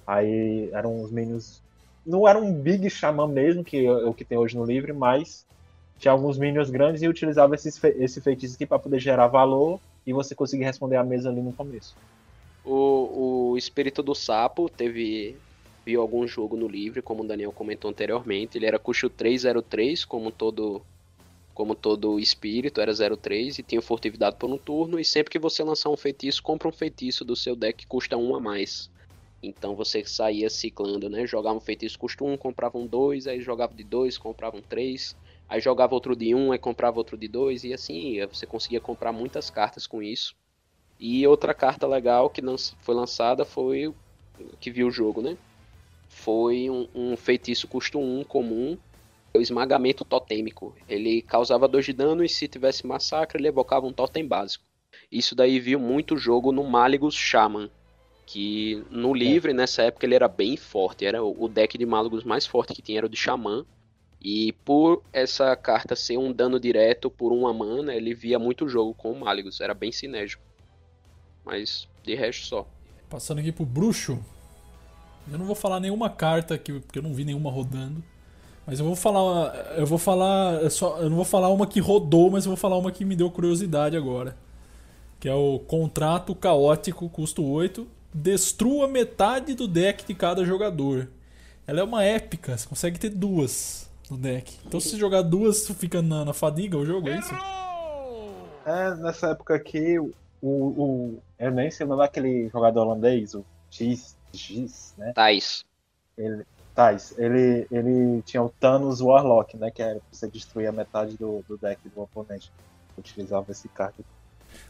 Aí 0.06 0.70
eram 0.72 1.02
uns 1.02 1.10
minions. 1.10 1.62
Não 2.06 2.28
era 2.28 2.38
um 2.38 2.52
Big 2.52 2.88
Xamã 2.88 3.26
mesmo, 3.26 3.64
que 3.64 3.84
é 3.84 3.90
o 3.90 4.14
que 4.14 4.24
tem 4.24 4.38
hoje 4.38 4.56
no 4.56 4.64
livre, 4.64 4.92
mas 4.92 5.44
tinha 5.98 6.12
alguns 6.12 6.38
minions 6.38 6.70
grandes 6.70 7.02
e 7.02 7.08
utilizava 7.08 7.54
esses, 7.54 7.82
esse 7.82 8.20
feitiço 8.20 8.54
aqui 8.54 8.66
para 8.66 8.78
poder 8.78 9.00
gerar 9.00 9.26
valor 9.26 9.80
e 10.06 10.12
você 10.12 10.34
conseguir 10.34 10.64
responder 10.64 10.96
a 10.96 11.04
mesa 11.04 11.30
ali 11.30 11.40
no 11.40 11.52
começo. 11.52 11.96
O, 12.64 13.50
o 13.52 13.58
Espírito 13.58 14.02
do 14.02 14.14
Sapo 14.14 14.68
teve. 14.68 15.36
Viu 15.84 16.00
algum 16.00 16.26
jogo 16.26 16.56
no 16.56 16.66
livre, 16.66 17.02
como 17.02 17.22
o 17.22 17.26
Daniel 17.26 17.52
comentou 17.52 17.90
anteriormente. 17.90 18.56
Ele 18.56 18.66
era 18.66 18.78
custo 18.78 19.10
303, 19.10 20.04
como 20.04 20.30
todo 20.30 20.82
como 21.54 21.74
todo 21.76 22.18
espírito, 22.18 22.80
era 22.80 22.92
03 22.92 23.60
e 23.60 23.62
tinha 23.62 23.80
furtividade 23.80 24.36
por 24.36 24.50
um 24.50 24.58
turno. 24.58 24.98
E 24.98 25.04
sempre 25.04 25.30
que 25.30 25.38
você 25.38 25.62
lançar 25.62 25.88
um 25.88 25.96
feitiço, 25.96 26.42
compra 26.42 26.68
um 26.68 26.72
feitiço 26.72 27.24
do 27.24 27.36
seu 27.36 27.54
deck 27.54 27.78
que 27.78 27.86
custa 27.86 28.16
um 28.16 28.34
a 28.34 28.40
mais. 28.40 28.90
Então 29.40 29.76
você 29.76 30.04
saía 30.04 30.50
ciclando, 30.50 31.08
né? 31.08 31.26
Jogava 31.26 31.56
um 31.56 31.60
feitiço 31.60 31.98
custo 31.98 32.24
1, 32.24 32.36
comprava 32.36 32.76
um 32.76 32.86
2, 32.86 33.26
aí 33.26 33.40
jogava 33.40 33.72
de 33.72 33.84
2, 33.84 34.18
comprava 34.18 34.56
um 34.56 34.62
3, 34.62 35.14
aí 35.48 35.60
jogava 35.60 35.94
outro 35.94 36.16
de 36.16 36.34
1, 36.34 36.50
aí 36.50 36.58
comprava 36.58 36.98
outro 36.98 37.16
de 37.16 37.28
2, 37.28 37.62
e 37.62 37.72
assim 37.72 38.14
ia. 38.14 38.26
Você 38.26 38.46
conseguia 38.46 38.80
comprar 38.80 39.12
muitas 39.12 39.48
cartas 39.48 39.86
com 39.86 40.02
isso. 40.02 40.34
E 40.98 41.26
outra 41.26 41.54
carta 41.54 41.86
legal 41.86 42.30
que 42.30 42.42
foi 42.80 42.94
lançada 42.94 43.44
foi 43.44 43.94
que 44.58 44.70
viu 44.70 44.88
o 44.88 44.90
jogo, 44.90 45.22
né? 45.22 45.36
Foi 46.14 46.70
um, 46.70 46.88
um 46.94 47.16
feitiço 47.16 47.66
custo 47.66 47.98
1 47.98 48.24
comum, 48.24 48.78
o 49.34 49.40
esmagamento 49.40 50.04
totêmico. 50.04 50.74
Ele 50.88 51.20
causava 51.20 51.68
2 51.68 51.86
de 51.86 51.92
dano 51.92 52.24
e 52.24 52.28
se 52.28 52.46
tivesse 52.46 52.86
massacre, 52.86 53.38
ele 53.38 53.48
evocava 53.48 53.86
um 53.86 53.92
totem 53.92 54.26
básico. 54.26 54.64
Isso 55.10 55.34
daí 55.34 55.58
viu 55.58 55.78
muito 55.78 56.16
jogo 56.16 56.52
no 56.52 56.64
Malygos 56.64 57.14
Shaman, 57.14 57.68
que 58.24 58.82
no 58.90 59.12
livre, 59.12 59.50
é. 59.50 59.54
nessa 59.54 59.82
época, 59.82 60.06
ele 60.06 60.14
era 60.14 60.28
bem 60.28 60.56
forte. 60.56 61.04
Era 61.04 61.22
o 61.22 61.48
deck 61.48 61.76
de 61.76 61.84
Malygos 61.84 62.24
mais 62.24 62.46
forte 62.46 62.72
que 62.72 62.80
tinha 62.80 62.98
era 62.98 63.06
o 63.06 63.10
de 63.10 63.16
Xamã. 63.16 63.66
E 64.22 64.52
por 64.64 65.02
essa 65.12 65.54
carta 65.56 65.94
ser 65.94 66.16
um 66.16 66.32
dano 66.32 66.58
direto 66.58 67.10
por 67.10 67.32
uma 67.32 67.52
mana, 67.52 67.94
ele 67.94 68.14
via 68.14 68.38
muito 68.38 68.68
jogo 68.68 68.94
com 68.94 69.12
o 69.12 69.20
Malygos. 69.20 69.60
Era 69.60 69.74
bem 69.74 69.92
sinérgico. 69.92 70.42
Mas 71.44 71.86
de 72.02 72.14
resto 72.14 72.46
só. 72.46 72.68
Passando 73.10 73.40
aqui 73.40 73.52
pro 73.52 73.66
bruxo. 73.66 74.18
Eu 75.30 75.38
não 75.38 75.46
vou 75.46 75.54
falar 75.54 75.80
nenhuma 75.80 76.10
carta 76.10 76.54
aqui, 76.54 76.72
porque 76.80 76.98
eu 76.98 77.02
não 77.02 77.14
vi 77.14 77.24
nenhuma 77.24 77.50
rodando. 77.50 78.02
Mas 78.66 78.78
eu 78.80 78.86
vou 78.86 78.96
falar. 78.96 79.54
Eu 79.76 79.86
vou 79.86 79.98
falar. 79.98 80.62
Eu, 80.62 80.70
só, 80.70 80.98
eu 80.98 81.08
não 81.08 81.16
vou 81.16 81.24
falar 81.24 81.48
uma 81.48 81.66
que 81.66 81.80
rodou, 81.80 82.30
mas 82.30 82.44
eu 82.44 82.50
vou 82.50 82.56
falar 82.56 82.76
uma 82.76 82.90
que 82.90 83.04
me 83.04 83.16
deu 83.16 83.30
curiosidade 83.30 83.96
agora. 83.96 84.36
Que 85.20 85.28
é 85.28 85.34
o 85.34 85.58
contrato 85.58 86.34
caótico, 86.34 87.08
custo 87.08 87.44
8 87.44 87.86
destrua 88.14 88.86
metade 88.86 89.54
do 89.54 89.66
deck 89.66 90.06
de 90.06 90.14
cada 90.14 90.44
jogador. 90.44 91.08
Ela 91.66 91.80
é 91.80 91.82
uma 91.82 92.04
épica, 92.04 92.56
você 92.56 92.68
consegue 92.68 92.98
ter 92.98 93.10
duas 93.10 93.90
no 94.08 94.16
deck. 94.16 94.56
Então 94.64 94.78
se 94.78 94.90
você 94.90 94.96
jogar 94.96 95.22
duas, 95.22 95.68
fica 95.70 96.00
na, 96.00 96.24
na 96.24 96.32
fadiga 96.32 96.78
o 96.78 96.86
jogo, 96.86 97.08
é 97.08 97.18
isso? 97.18 97.34
É, 98.64 98.94
nessa 98.96 99.30
época 99.30 99.54
aqui, 99.54 99.98
o, 99.98 100.12
o, 100.42 101.18
eu 101.38 101.50
nem 101.50 101.70
sei 101.70 101.84
o 101.84 101.88
nome 101.88 102.02
daquele 102.02 102.48
jogador 102.50 102.82
holandês, 102.82 103.34
o 103.34 103.44
X, 103.70 104.16
X 104.36 104.94
né? 104.96 105.12
Tais. 105.14 105.64
Ele, 106.16 106.44
Tais, 106.74 107.14
ele, 107.16 107.66
ele 107.70 108.22
tinha 108.22 108.42
o 108.42 108.48
Thanos 108.48 109.00
Warlock, 109.00 109.56
né? 109.56 109.70
Que 109.70 109.82
era 109.82 109.94
pra 109.94 110.08
você 110.10 110.28
destruir 110.28 110.66
a 110.66 110.72
metade 110.72 111.16
do, 111.16 111.44
do 111.48 111.56
deck 111.56 111.80
do 111.88 112.02
oponente. 112.02 112.50
Utilizava 112.98 113.50
esse 113.50 113.68
card. 113.68 113.94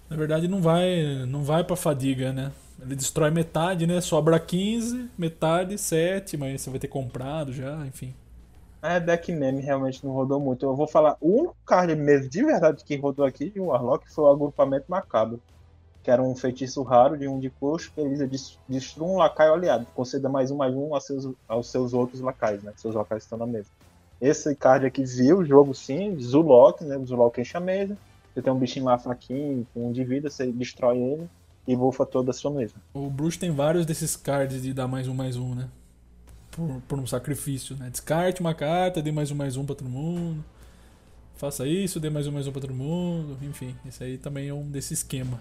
Na 0.08 0.16
verdade 0.16 0.48
não 0.48 0.60
vai, 0.60 1.24
não 1.26 1.42
vai 1.42 1.64
pra 1.64 1.76
fadiga, 1.76 2.32
né? 2.32 2.52
Ele 2.80 2.96
destrói 2.96 3.30
metade, 3.30 3.86
né? 3.86 4.00
Sobra 4.00 4.38
15, 4.38 5.10
metade 5.16 5.78
7, 5.78 6.36
mas 6.36 6.60
você 6.60 6.70
vai 6.70 6.78
ter 6.78 6.88
comprado 6.88 7.52
já, 7.52 7.86
enfim. 7.86 8.14
É, 8.82 9.00
deck 9.00 9.32
meme 9.32 9.62
realmente 9.62 10.04
não 10.04 10.12
rodou 10.12 10.38
muito. 10.38 10.66
Eu 10.66 10.76
vou 10.76 10.86
falar, 10.86 11.16
o 11.20 11.38
único 11.38 11.56
card 11.64 11.94
mesmo 11.96 12.28
de 12.28 12.44
verdade 12.44 12.84
que 12.84 12.96
rodou 12.96 13.24
aqui 13.24 13.48
de 13.48 13.58
Warlock 13.58 14.12
foi 14.12 14.24
o 14.24 14.30
agrupamento 14.30 14.84
macabro. 14.88 15.40
Que 16.04 16.10
era 16.10 16.22
um 16.22 16.36
feitiço 16.36 16.82
raro 16.82 17.16
de 17.16 17.26
um 17.26 17.40
de 17.40 17.50
coxo 17.50 17.90
que 17.92 18.00
ele 18.00 18.28
destrua 18.68 19.08
um 19.08 19.16
lacaio 19.16 19.54
aliado. 19.54 19.86
Conceda 19.94 20.28
mais 20.28 20.50
um, 20.50 20.56
mais 20.56 20.74
um 20.74 20.94
aos 20.94 21.04
seus, 21.04 21.28
aos 21.48 21.66
seus 21.68 21.94
outros 21.94 22.20
lacaios, 22.20 22.62
né? 22.62 22.72
Seus 22.76 22.94
lacaios 22.94 23.24
estão 23.24 23.38
na 23.38 23.46
mesa. 23.46 23.68
Esse 24.20 24.54
card 24.54 24.86
aqui 24.86 25.02
viu 25.02 25.38
o 25.38 25.44
jogo 25.44 25.74
sim, 25.74 26.16
Zulok, 26.20 26.84
né? 26.84 26.98
Zulok 27.04 27.40
enche 27.40 27.56
a 27.56 27.60
mesa. 27.60 27.96
Você 28.34 28.42
tem 28.42 28.52
um 28.52 28.58
bichinho 28.58 28.84
lá 28.84 28.98
fraquinho, 28.98 29.66
com 29.72 29.88
um 29.88 29.92
de 29.92 30.04
vida, 30.04 30.28
você 30.28 30.52
destrói 30.52 30.98
ele 30.98 31.28
e 31.66 31.74
bufa 31.74 32.04
toda 32.04 32.32
a 32.32 32.34
sua 32.34 32.50
mesa. 32.50 32.74
O 32.92 33.08
bruxo 33.08 33.38
tem 33.38 33.50
vários 33.50 33.86
desses 33.86 34.14
cards 34.14 34.62
de 34.62 34.74
dar 34.74 34.86
mais 34.86 35.08
um, 35.08 35.14
mais 35.14 35.36
um, 35.36 35.54
né? 35.54 35.68
Por, 36.50 36.82
por 36.86 36.98
um 36.98 37.06
sacrifício, 37.06 37.76
né? 37.76 37.88
Descarte 37.90 38.40
uma 38.40 38.54
carta, 38.54 39.00
dê 39.00 39.10
mais 39.10 39.30
um, 39.30 39.34
mais 39.34 39.56
um 39.56 39.64
pra 39.64 39.74
todo 39.74 39.88
mundo. 39.88 40.44
Faça 41.36 41.66
isso, 41.66 41.98
dê 41.98 42.10
mais 42.10 42.26
um, 42.26 42.32
mais 42.32 42.46
um 42.46 42.52
pra 42.52 42.60
todo 42.60 42.74
mundo. 42.74 43.38
Enfim, 43.42 43.74
esse 43.86 44.04
aí 44.04 44.18
também 44.18 44.48
é 44.48 44.54
um 44.54 44.70
desse 44.70 44.94
esquema. 44.94 45.40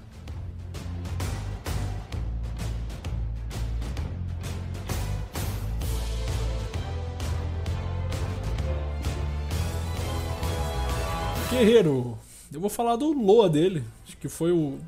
Guerreiro, 11.54 12.18
eu 12.52 12.60
vou 12.60 12.70
falar 12.70 12.96
do 12.96 13.14
Loa 13.14 13.48
dele, 13.48 13.84
acho 14.04 14.18
que 14.18 14.28
foi 14.28 14.52
o 14.52 14.80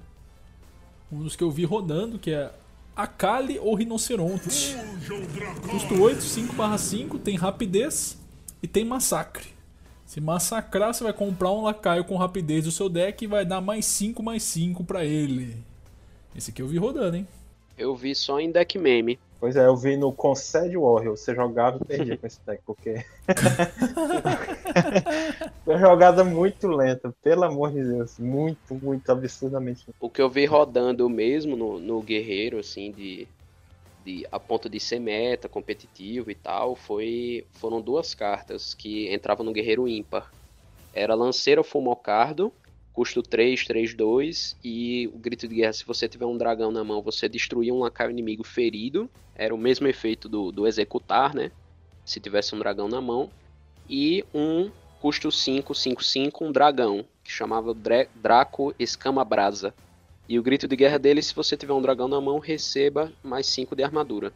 um 1.12 1.20
dos 1.20 1.36
que 1.36 1.44
eu 1.44 1.52
vi 1.52 1.64
rodando, 1.64 2.18
que 2.18 2.32
é 2.32 2.52
Akali 2.96 3.60
ou 3.60 3.76
Rinoceronte. 3.76 4.76
Custo 5.70 6.02
8, 6.02 6.22
5/5, 6.22 7.20
tem 7.20 7.36
rapidez 7.36 8.18
e 8.64 8.68
tem 8.68 8.84
massacre. 8.84 9.46
Se 10.08 10.20
massacrar, 10.20 10.92
você 10.92 11.04
vai 11.04 11.14
comprar 11.14 11.52
um 11.52 11.62
lacaio 11.62 12.04
com 12.04 12.18
rapidez 12.18 12.66
do 12.66 12.72
seu 12.72 12.90
deck 12.90 13.24
e 13.24 13.28
vai 13.28 13.46
dar 13.46 13.62
mais 13.62 13.86
5 13.86 14.24
mais 14.24 14.42
5 14.42 14.84
para 14.84 15.06
ele. 15.06 15.56
Esse 16.36 16.50
aqui 16.50 16.64
eu 16.64 16.68
vi 16.68 16.78
rodando, 16.78 17.18
hein? 17.18 17.28
Eu 17.78 17.96
vi 17.96 18.16
só 18.16 18.40
em 18.40 18.52
deck 18.52 18.78
meme. 18.80 19.20
Pois 19.40 19.56
é, 19.56 19.66
eu 19.66 19.76
vi 19.76 19.98
no 19.98 20.12
Concede 20.12 20.78
Warrior, 20.78 21.18
você 21.18 21.36
jogava 21.36 21.78
e 21.78 21.86
perdia 21.86 22.18
com 22.18 22.26
esse 22.26 22.40
deck, 22.46 22.62
porque. 22.66 23.06
Foi 25.64 25.78
jogada 25.78 26.24
muito 26.24 26.68
lenta, 26.68 27.14
pelo 27.22 27.44
amor 27.44 27.72
de 27.72 27.84
Deus. 27.84 28.18
Muito, 28.18 28.74
muito, 28.76 29.10
absurdamente. 29.12 29.86
O 30.00 30.10
que 30.10 30.22
eu 30.22 30.30
vi 30.30 30.46
rodando 30.46 31.08
mesmo 31.10 31.56
no, 31.56 31.80
no 31.80 32.02
Guerreiro, 32.02 32.60
assim, 32.60 32.92
de, 32.92 33.28
de. 34.06 34.26
a 34.32 34.40
ponto 34.40 34.70
de 34.70 34.80
ser 34.80 35.00
meta, 35.00 35.50
competitivo 35.50 36.32
e 36.32 36.36
tal, 36.36 36.76
foi. 36.76 37.46
Foram 37.54 37.82
duas 37.82 38.14
cartas 38.14 38.74
que 38.74 39.14
entravam 39.14 39.46
no 39.46 39.54
Guerreiro 39.54 39.88
ímpar. 39.88 40.32
Era 40.94 41.14
Lanceiro 41.14 41.64
Fumocardo 41.64 42.52
custo 42.96 43.22
3, 43.22 43.66
3, 43.66 43.94
2 43.94 44.58
e 44.64 45.12
o 45.14 45.18
grito 45.18 45.50
de 45.50 45.56
guerra, 45.56 45.74
se 45.74 45.86
você 45.86 46.08
tiver 46.08 46.26
um 46.26 46.38
dragão 46.38 46.72
na 46.72 46.82
mão, 46.82 47.02
você 47.02 47.28
destruía 47.28 47.74
um 47.74 47.80
lacaio 47.80 48.10
inimigo 48.10 48.44
ferido. 48.44 49.10
Era 49.36 49.54
o 49.54 49.58
mesmo 49.58 49.86
efeito 49.86 50.30
do, 50.30 50.50
do 50.50 50.66
executar, 50.66 51.36
né? 51.36 51.52
Se 52.06 52.22
tivesse 52.22 52.56
um 52.56 52.60
dragão 52.60 52.88
na 52.88 53.02
mão. 53.02 53.30
E 53.90 54.24
um 54.34 54.72
custo 55.02 55.30
5, 55.30 55.76
5, 55.76 56.02
5, 56.02 56.46
um 56.46 56.52
dragão, 56.54 57.06
que 57.22 57.30
chamava 57.30 57.74
Dra 57.74 58.08
Draco 58.16 58.74
Escama 58.80 59.26
Brasa. 59.26 59.76
E 60.28 60.40
o 60.40 60.44
grito 60.44 60.66
de 60.66 60.76
guerra 60.78 60.98
dele, 60.98 61.22
se 61.22 61.36
você 61.36 61.58
tiver 61.58 61.74
um 61.74 61.82
dragão 61.82 62.08
na 62.08 62.22
mão, 62.22 62.40
receba 62.40 63.12
mais 63.22 63.46
5 63.48 63.76
de 63.76 63.84
armadura. 63.84 64.32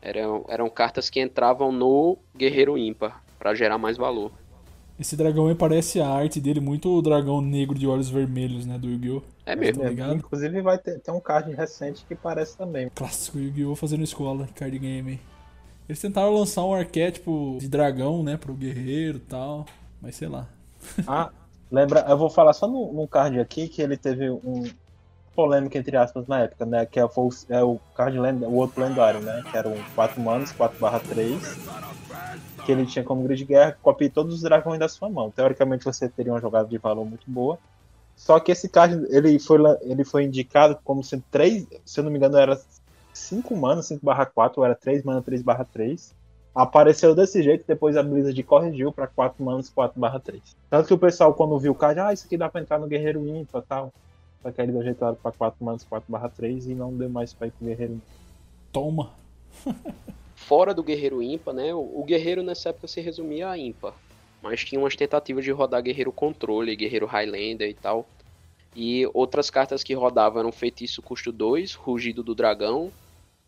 Eram, 0.00 0.44
eram 0.48 0.70
cartas 0.70 1.10
que 1.10 1.20
entravam 1.20 1.72
no 1.72 2.16
guerreiro 2.34 2.78
ímpar, 2.78 3.24
para 3.40 3.54
gerar 3.54 3.76
mais 3.76 3.96
valor. 3.96 4.30
Esse 4.98 5.16
dragão 5.16 5.48
aí 5.48 5.54
parece 5.56 6.00
a 6.00 6.08
arte 6.08 6.40
dele 6.40 6.60
muito 6.60 6.88
o 6.88 7.02
dragão 7.02 7.40
negro 7.40 7.76
de 7.76 7.86
olhos 7.86 8.08
vermelhos, 8.08 8.64
né, 8.64 8.78
do 8.78 8.88
Yu-Gi-Oh! 8.88 9.22
É 9.44 9.56
mesmo. 9.56 9.82
Tá 9.82 9.88
ligado? 9.88 10.14
Inclusive 10.14 10.62
vai 10.62 10.78
ter, 10.78 11.00
ter 11.00 11.10
um 11.10 11.18
card 11.18 11.52
recente 11.52 12.04
que 12.06 12.14
parece 12.14 12.56
também. 12.56 12.88
Clássico 12.94 13.38
Yu-Gi-Oh! 13.38 13.74
fazendo 13.74 14.04
escola, 14.04 14.48
card 14.54 14.78
game. 14.78 15.20
Eles 15.88 16.00
tentaram 16.00 16.32
lançar 16.32 16.64
um 16.64 16.72
arquétipo 16.72 17.58
de 17.60 17.68
dragão, 17.68 18.22
né, 18.22 18.36
pro 18.36 18.54
guerreiro 18.54 19.18
e 19.18 19.20
tal, 19.20 19.66
mas 20.00 20.14
sei 20.14 20.28
lá. 20.28 20.46
Ah, 21.08 21.30
lembra, 21.72 22.06
eu 22.08 22.16
vou 22.16 22.30
falar 22.30 22.52
só 22.52 22.68
num, 22.68 22.92
num 22.92 23.06
card 23.06 23.40
aqui 23.40 23.68
que 23.68 23.82
ele 23.82 23.96
teve 23.96 24.30
um 24.30 24.64
polêmica 25.34 25.76
entre 25.76 25.96
aspas 25.96 26.28
na 26.28 26.40
época, 26.40 26.64
né, 26.64 26.86
que 26.86 27.00
é, 27.00 27.04
o, 27.04 27.10
é 27.48 27.64
o 27.64 27.80
card 27.96 28.16
o 28.16 28.54
outro 28.54 28.80
lendário, 28.80 29.20
né, 29.20 29.42
que 29.50 29.56
era 29.56 29.68
um 29.68 29.82
4 29.96 30.20
manos, 30.20 30.52
4/3 30.52 31.40
que 32.64 32.72
ele 32.72 32.86
tinha 32.86 33.04
como 33.04 33.22
grid 33.22 33.38
de 33.38 33.44
guerra, 33.44 33.76
copie 33.82 34.08
todos 34.08 34.34
os 34.34 34.42
dragões 34.42 34.78
da 34.78 34.88
sua 34.88 35.08
mão. 35.08 35.30
Teoricamente 35.30 35.84
você 35.84 36.08
teria 36.08 36.32
uma 36.32 36.40
jogada 36.40 36.68
de 36.68 36.78
valor 36.78 37.04
muito 37.04 37.30
boa. 37.30 37.58
Só 38.16 38.38
que 38.40 38.52
esse 38.52 38.68
card 38.68 39.06
ele 39.10 39.38
foi, 39.38 39.58
ele 39.82 40.04
foi 40.04 40.24
indicado 40.24 40.78
como 40.84 41.02
sendo 41.02 41.24
3, 41.30 41.66
se 41.84 42.00
eu 42.00 42.04
não 42.04 42.10
me 42.10 42.16
engano, 42.16 42.36
era 42.36 42.60
5 43.12 43.56
mana, 43.56 43.82
5 43.82 44.04
barra 44.04 44.24
4, 44.24 44.60
ou 44.60 44.64
era 44.64 44.74
3 44.74 45.02
mana, 45.02 45.20
3 45.20 45.42
barra 45.42 45.64
3. 45.64 46.14
Apareceu 46.54 47.14
desse 47.14 47.42
jeito, 47.42 47.64
depois 47.66 47.96
a 47.96 48.02
Blizzard 48.02 48.40
corrigiu 48.44 48.92
para 48.92 49.08
4 49.08 49.44
manas, 49.44 49.68
4 49.68 50.00
barra 50.00 50.20
3. 50.20 50.40
Tanto 50.70 50.86
que 50.86 50.94
o 50.94 50.98
pessoal, 50.98 51.34
quando 51.34 51.58
viu 51.58 51.72
o 51.72 51.74
card, 51.74 51.98
ah, 51.98 52.12
isso 52.12 52.26
aqui 52.26 52.36
dá 52.36 52.48
pra 52.48 52.60
entrar 52.60 52.78
no 52.78 52.86
Guerreiro 52.86 53.26
Ímpar 53.26 53.62
e 53.62 53.66
tal. 53.66 53.92
Só 54.40 54.52
que 54.52 54.60
ele 54.60 54.70
deu 54.70 54.80
ajeitado 54.80 55.16
pra 55.20 55.32
4 55.32 55.64
manas, 55.64 55.82
4 55.82 56.10
barra 56.10 56.28
3 56.28 56.68
e 56.68 56.74
não 56.74 56.96
deu 56.96 57.10
mais 57.10 57.34
pra 57.34 57.48
ir 57.48 57.50
pro 57.50 57.66
Guerreiro 57.66 57.94
Ímpar. 57.94 58.06
Toma! 58.72 59.10
fora 60.46 60.74
do 60.74 60.82
guerreiro 60.82 61.22
ímpar, 61.22 61.54
né? 61.54 61.74
O, 61.74 62.00
o 62.00 62.04
guerreiro 62.04 62.42
nessa 62.42 62.68
época 62.68 62.86
se 62.86 63.00
resumia 63.00 63.48
a 63.48 63.58
ímpar. 63.58 63.94
Mas 64.42 64.64
tinha 64.64 64.78
umas 64.78 64.94
tentativas 64.94 65.44
de 65.44 65.50
rodar 65.50 65.82
guerreiro 65.82 66.12
controle, 66.12 66.76
guerreiro 66.76 67.06
Highlander 67.06 67.68
e 67.68 67.74
tal. 67.74 68.06
E 68.76 69.08
outras 69.14 69.48
cartas 69.48 69.82
que 69.82 69.94
rodavam 69.94 70.40
eram 70.40 70.52
Feitiço 70.52 71.00
Custo 71.00 71.32
2, 71.32 71.74
Rugido 71.74 72.22
do 72.22 72.34
Dragão. 72.34 72.92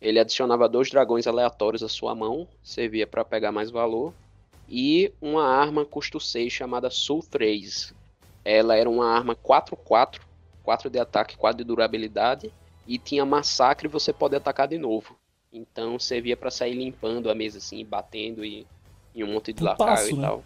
Ele 0.00 0.18
adicionava 0.18 0.68
dois 0.68 0.90
dragões 0.90 1.26
aleatórios 1.26 1.82
à 1.82 1.88
sua 1.88 2.14
mão, 2.14 2.46
servia 2.62 3.06
para 3.06 3.24
pegar 3.24 3.52
mais 3.52 3.70
valor. 3.70 4.14
E 4.68 5.12
uma 5.20 5.46
arma 5.46 5.84
custo 5.84 6.18
6 6.18 6.52
chamada 6.52 6.90
Soul 6.90 7.22
3. 7.22 7.92
Ela 8.44 8.76
era 8.76 8.88
uma 8.88 9.06
arma 9.06 9.34
4-4, 9.34 10.20
4 10.62 10.88
de 10.88 10.98
ataque, 10.98 11.36
4 11.36 11.58
de 11.58 11.64
durabilidade. 11.64 12.52
E 12.86 12.98
tinha 12.98 13.26
massacre 13.26 13.86
e 13.86 13.90
você 13.90 14.12
pode 14.12 14.36
atacar 14.36 14.68
de 14.68 14.78
novo. 14.78 15.16
Então 15.56 15.98
servia 15.98 16.36
para 16.36 16.50
sair 16.50 16.74
limpando 16.74 17.30
a 17.30 17.34
mesa 17.34 17.58
assim, 17.58 17.84
batendo 17.84 18.44
e, 18.44 18.66
em 19.14 19.24
um 19.24 19.32
monte 19.32 19.52
de 19.52 19.60
Putaço, 19.60 19.82
lacaio 19.82 20.10
e 20.10 20.14
né? 20.14 20.22
tal. 20.22 20.44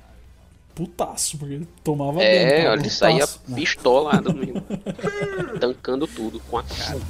Putaço, 0.75 1.37
porque 1.37 1.55
ele 1.55 1.69
tomava 1.83 2.23
É, 2.23 2.39
dano, 2.51 2.63
cara, 2.63 2.81
ele 2.81 2.91
saía 2.91 3.27
putaço, 3.27 3.41
né? 3.49 3.57
pistolado 3.57 4.33
mesmo. 4.35 4.65
tancando 5.61 6.07
tudo 6.07 6.39
com 6.49 6.59
a 6.59 6.63
cara. 6.63 7.01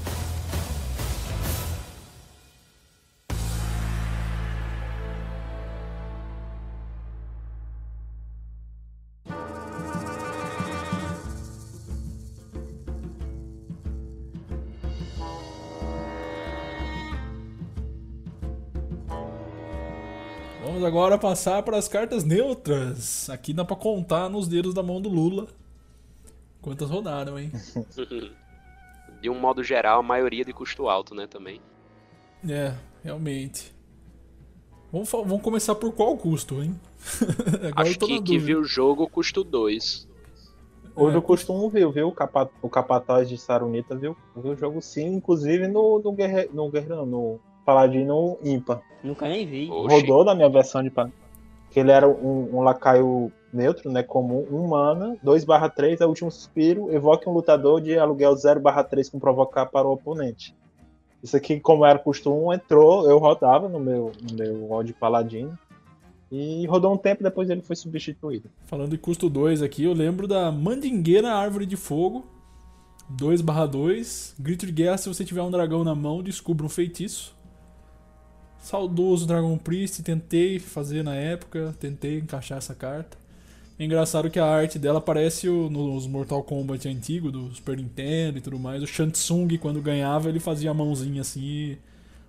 Agora 21.01 21.17
passar 21.17 21.63
para 21.63 21.79
as 21.79 21.89
cartas 21.89 22.25
neutras. 22.25 23.31
Aqui 23.31 23.55
dá 23.55 23.65
pra 23.65 23.75
contar 23.75 24.29
nos 24.29 24.47
dedos 24.47 24.75
da 24.75 24.83
mão 24.83 25.01
do 25.01 25.09
Lula. 25.09 25.49
Quantas 26.61 26.91
rodaram, 26.91 27.39
hein? 27.39 27.51
De 29.23 29.31
um 29.31 29.39
modo 29.39 29.65
geral, 29.65 30.01
a 30.01 30.03
maioria 30.03 30.45
de 30.45 30.53
custo 30.53 30.89
alto, 30.89 31.15
né, 31.15 31.27
também. 31.27 31.61
É, 32.47 32.75
realmente. 33.03 33.75
Vamos, 34.93 35.11
vamos 35.11 35.41
começar 35.43 35.75
por 35.75 35.93
qual 35.93 36.17
custo, 36.19 36.63
hein? 36.63 36.79
Agora 37.71 37.73
Acho 37.77 37.93
eu 37.93 37.99
tô 37.99 38.07
que, 38.07 38.23
que 38.23 38.39
viu 38.39 38.61
o 38.61 38.65
jogo 38.65 39.09
custo 39.09 39.43
2. 39.43 40.07
O 40.95 41.09
É. 41.09 41.13
do 41.13 41.23
costume 41.23 41.71
viu, 41.71 41.91
viu? 41.91 42.09
O, 42.09 42.13
capa, 42.13 42.51
o 42.61 42.69
capataz 42.69 43.27
de 43.27 43.39
Sarunita 43.39 43.95
viu, 43.95 44.15
viu 44.37 44.53
o 44.53 44.57
jogo 44.57 44.83
sim, 44.83 45.15
inclusive 45.15 45.67
no, 45.67 45.99
no, 45.99 46.13
guerre, 46.13 46.51
no 46.53 46.71
guerreiro, 46.71 47.07
no 47.07 47.41
Paladino 47.65 48.39
ímpar. 48.43 48.83
Nunca 49.03 49.29
nem 49.29 49.47
vi. 49.47 49.71
Oxi. 49.71 49.95
Rodou 49.95 50.25
na 50.25 50.35
minha 50.35 50.49
versão 50.49 50.83
de 50.83 50.91
Paladino. 50.91 51.19
Que 51.71 51.81
ele 51.81 51.91
era 51.93 52.09
um, 52.09 52.57
um 52.57 52.63
lacaio 52.63 53.31
neutro, 53.53 53.91
né? 53.91 54.03
Comum, 54.03 54.47
1 54.51 54.69
mana, 54.69 55.17
2 55.23 55.45
barra 55.45 55.69
3, 55.69 56.01
é 56.01 56.05
o 56.05 56.09
último 56.09 56.31
suspiro, 56.31 56.93
evoque 56.93 57.29
um 57.29 57.33
lutador 57.33 57.81
de 57.81 57.97
aluguel 57.99 58.35
0 58.35 58.61
barra 58.61 58.83
3 58.83 59.09
com 59.09 59.21
provocar 59.21 59.67
para 59.67 59.87
o 59.87 59.93
oponente. 59.93 60.55
Isso 61.23 61.37
aqui, 61.37 61.61
como 61.61 61.85
era 61.85 61.99
custo 61.99 62.33
1, 62.33 62.55
entrou, 62.55 63.09
eu 63.09 63.19
rodava 63.19 63.69
no 63.69 63.79
meu, 63.79 64.13
no 64.29 64.37
meu 64.37 64.73
odd 64.73 64.93
paladino. 64.95 65.57
E 66.33 66.65
rodou 66.67 66.93
um 66.93 66.97
tempo, 66.97 67.23
depois 67.23 67.51
ele 67.51 67.61
foi 67.61 67.77
substituído. 67.77 68.49
Falando 68.65 68.91
de 68.91 68.99
custo 68.99 69.29
2 69.29 69.63
aqui, 69.63 69.85
eu 69.85 69.93
lembro 69.93 70.29
da 70.29 70.51
Mandingueira 70.51 71.33
Árvore 71.33 71.67
de 71.67 71.77
Fogo. 71.77 72.25
2/2. 73.11 74.35
Grito 74.39 74.65
de 74.65 74.73
guerra: 74.73 74.97
se 74.97 75.09
você 75.09 75.25
tiver 75.25 75.43
um 75.43 75.51
dragão 75.51 75.83
na 75.83 75.95
mão, 75.95 76.23
descubra 76.23 76.65
um 76.65 76.69
feitiço. 76.69 77.35
Saudoso 78.61 79.27
Dragon 79.27 79.57
Priest, 79.59 80.03
tentei 80.03 80.59
fazer 80.59 81.03
na 81.03 81.15
época, 81.17 81.75
tentei 81.81 82.19
encaixar 82.19 82.59
essa 82.59 82.75
carta. 82.75 83.17
É 83.79 83.85
engraçado 83.85 84.31
que 84.31 84.39
a 84.39 84.45
arte 84.47 84.79
dela 84.79 85.01
parece 85.01 85.49
o- 85.49 85.71
nos 85.71 86.07
Mortal 86.07 86.43
Kombat 86.45 86.87
antigo, 86.89 87.33
do 87.33 87.55
Super 87.55 87.77
Nintendo 87.79 88.39
e 88.39 88.41
tudo 88.41 88.59
mais. 88.59 88.83
O 88.83 88.87
Shansung, 88.87 89.49
quando 89.59 89.81
ganhava, 89.83 90.29
ele 90.29 90.41
fazia 90.41 90.71
a 90.71 90.75
mãozinha 90.75 91.23
assim, 91.23 91.79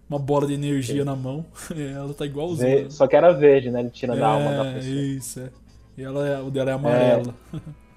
uma 0.09 0.19
bola 0.19 0.47
de 0.47 0.53
energia 0.53 1.05
na 1.05 1.15
mão. 1.15 1.45
É, 1.75 1.91
ela 1.93 2.13
tá 2.13 2.25
igualzinha. 2.25 2.89
Só 2.89 3.07
que 3.07 3.15
era 3.15 3.31
verde, 3.33 3.71
né? 3.71 3.81
Ele 3.81 3.89
tira 3.89 4.15
da 4.15 4.27
alma 4.27 4.53
da 4.53 4.65
É, 4.65 4.73
pessoa. 4.73 5.05
isso, 5.17 5.39
é. 5.41 5.51
E 5.97 6.03
ela 6.03 6.27
é, 6.27 6.39
o 6.41 6.49
dela 6.51 6.71
é 6.71 6.73
amarela. 6.73 7.35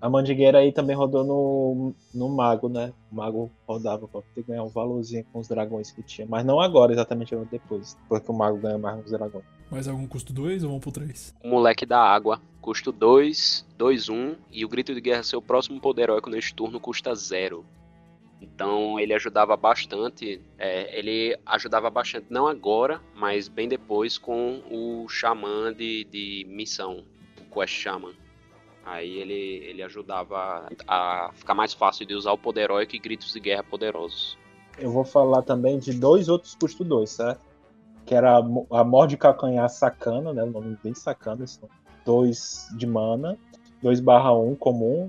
A 0.00 0.08
Mandigueira 0.08 0.58
aí 0.58 0.72
também 0.72 0.96
rodou 0.96 1.24
no, 1.24 1.94
no 2.14 2.28
Mago, 2.28 2.68
né? 2.68 2.92
O 3.12 3.16
Mago 3.16 3.50
rodava 3.68 4.08
pra 4.08 4.22
poder 4.22 4.46
ganhar 4.46 4.62
um 4.62 4.68
valorzinho 4.68 5.24
com 5.30 5.40
os 5.40 5.48
dragões 5.48 5.90
que 5.90 6.02
tinha. 6.02 6.26
Mas 6.26 6.44
não 6.44 6.58
agora, 6.58 6.92
exatamente 6.92 7.36
depois. 7.50 7.98
Porque 8.08 8.30
o 8.30 8.34
Mago 8.34 8.58
ganha 8.58 8.78
mais 8.78 8.96
nos 8.96 9.10
dragões. 9.10 9.44
Mais 9.70 9.86
algum 9.86 10.06
custo 10.06 10.32
2 10.32 10.62
ou 10.62 10.70
vamos 10.70 10.82
pro 10.82 10.90
3? 10.90 11.34
O 11.44 11.48
moleque 11.48 11.84
da 11.84 12.00
água, 12.00 12.40
custo 12.62 12.90
2, 12.90 13.66
2, 13.76 14.08
1. 14.08 14.34
E 14.50 14.64
o 14.64 14.68
grito 14.68 14.94
de 14.94 15.00
guerra, 15.02 15.22
seu 15.22 15.42
próximo 15.42 15.78
poder 15.80 16.04
heróico 16.04 16.30
neste 16.30 16.54
turno, 16.54 16.80
custa 16.80 17.14
0. 17.14 17.64
Então 18.40 18.98
ele 18.98 19.12
ajudava 19.12 19.54
bastante. 19.56 20.40
é, 20.58 20.98
ele 20.98 21.38
ajudava 21.44 21.90
bastante, 21.90 22.26
não 22.30 22.46
agora, 22.46 23.00
mas 23.14 23.48
bem 23.48 23.68
depois 23.68 24.16
com 24.16 24.62
o 24.70 25.06
Xamã 25.08 25.72
de, 25.74 26.04
de 26.04 26.46
missão, 26.48 27.04
o 27.38 27.54
Quest 27.54 27.74
Shaman. 27.74 28.14
Aí 28.90 29.18
ele, 29.18 29.32
ele 29.68 29.82
ajudava 29.84 30.66
a 30.88 31.30
ficar 31.34 31.54
mais 31.54 31.72
fácil 31.72 32.04
de 32.04 32.12
usar 32.12 32.32
o 32.32 32.38
poder 32.38 32.62
heróico 32.62 32.96
e 32.96 32.98
gritos 32.98 33.32
de 33.32 33.38
guerra 33.38 33.62
poderosos. 33.62 34.36
Eu 34.76 34.90
vou 34.90 35.04
falar 35.04 35.42
também 35.42 35.78
de 35.78 35.92
dois 35.92 36.28
outros 36.28 36.56
custo 36.56 36.82
2, 36.82 37.08
certo? 37.08 37.40
Que 38.04 38.16
era 38.16 38.38
a 38.38 38.42
Mo- 38.42 38.66
a 38.68 38.82
Morde 38.82 39.16
Calcanhar 39.16 39.68
Sacana, 39.68 40.32
né? 40.32 40.42
O 40.42 40.50
nome 40.50 40.76
bem 40.82 40.92
sacana. 40.92 41.46
São 41.46 41.68
dois 42.04 42.66
de 42.76 42.84
mana, 42.84 43.38
2 43.80 44.00
barra 44.00 44.34
1 44.36 44.56
comum, 44.56 45.08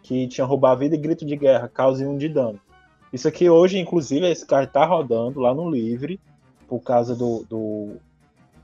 que 0.00 0.28
tinha 0.28 0.44
roubar 0.44 0.76
vida 0.76 0.94
e 0.94 0.98
grito 0.98 1.26
de 1.26 1.34
guerra, 1.34 1.68
cause 1.68 2.06
1 2.06 2.16
de 2.16 2.28
dano. 2.28 2.60
Isso 3.12 3.26
aqui 3.26 3.50
hoje, 3.50 3.80
inclusive, 3.80 4.30
esse 4.30 4.46
cara 4.46 4.66
tá 4.66 4.84
rodando 4.84 5.40
lá 5.40 5.52
no 5.52 5.68
livre, 5.68 6.20
por 6.68 6.80
causa 6.80 7.16
do, 7.16 7.44
do, 7.48 7.96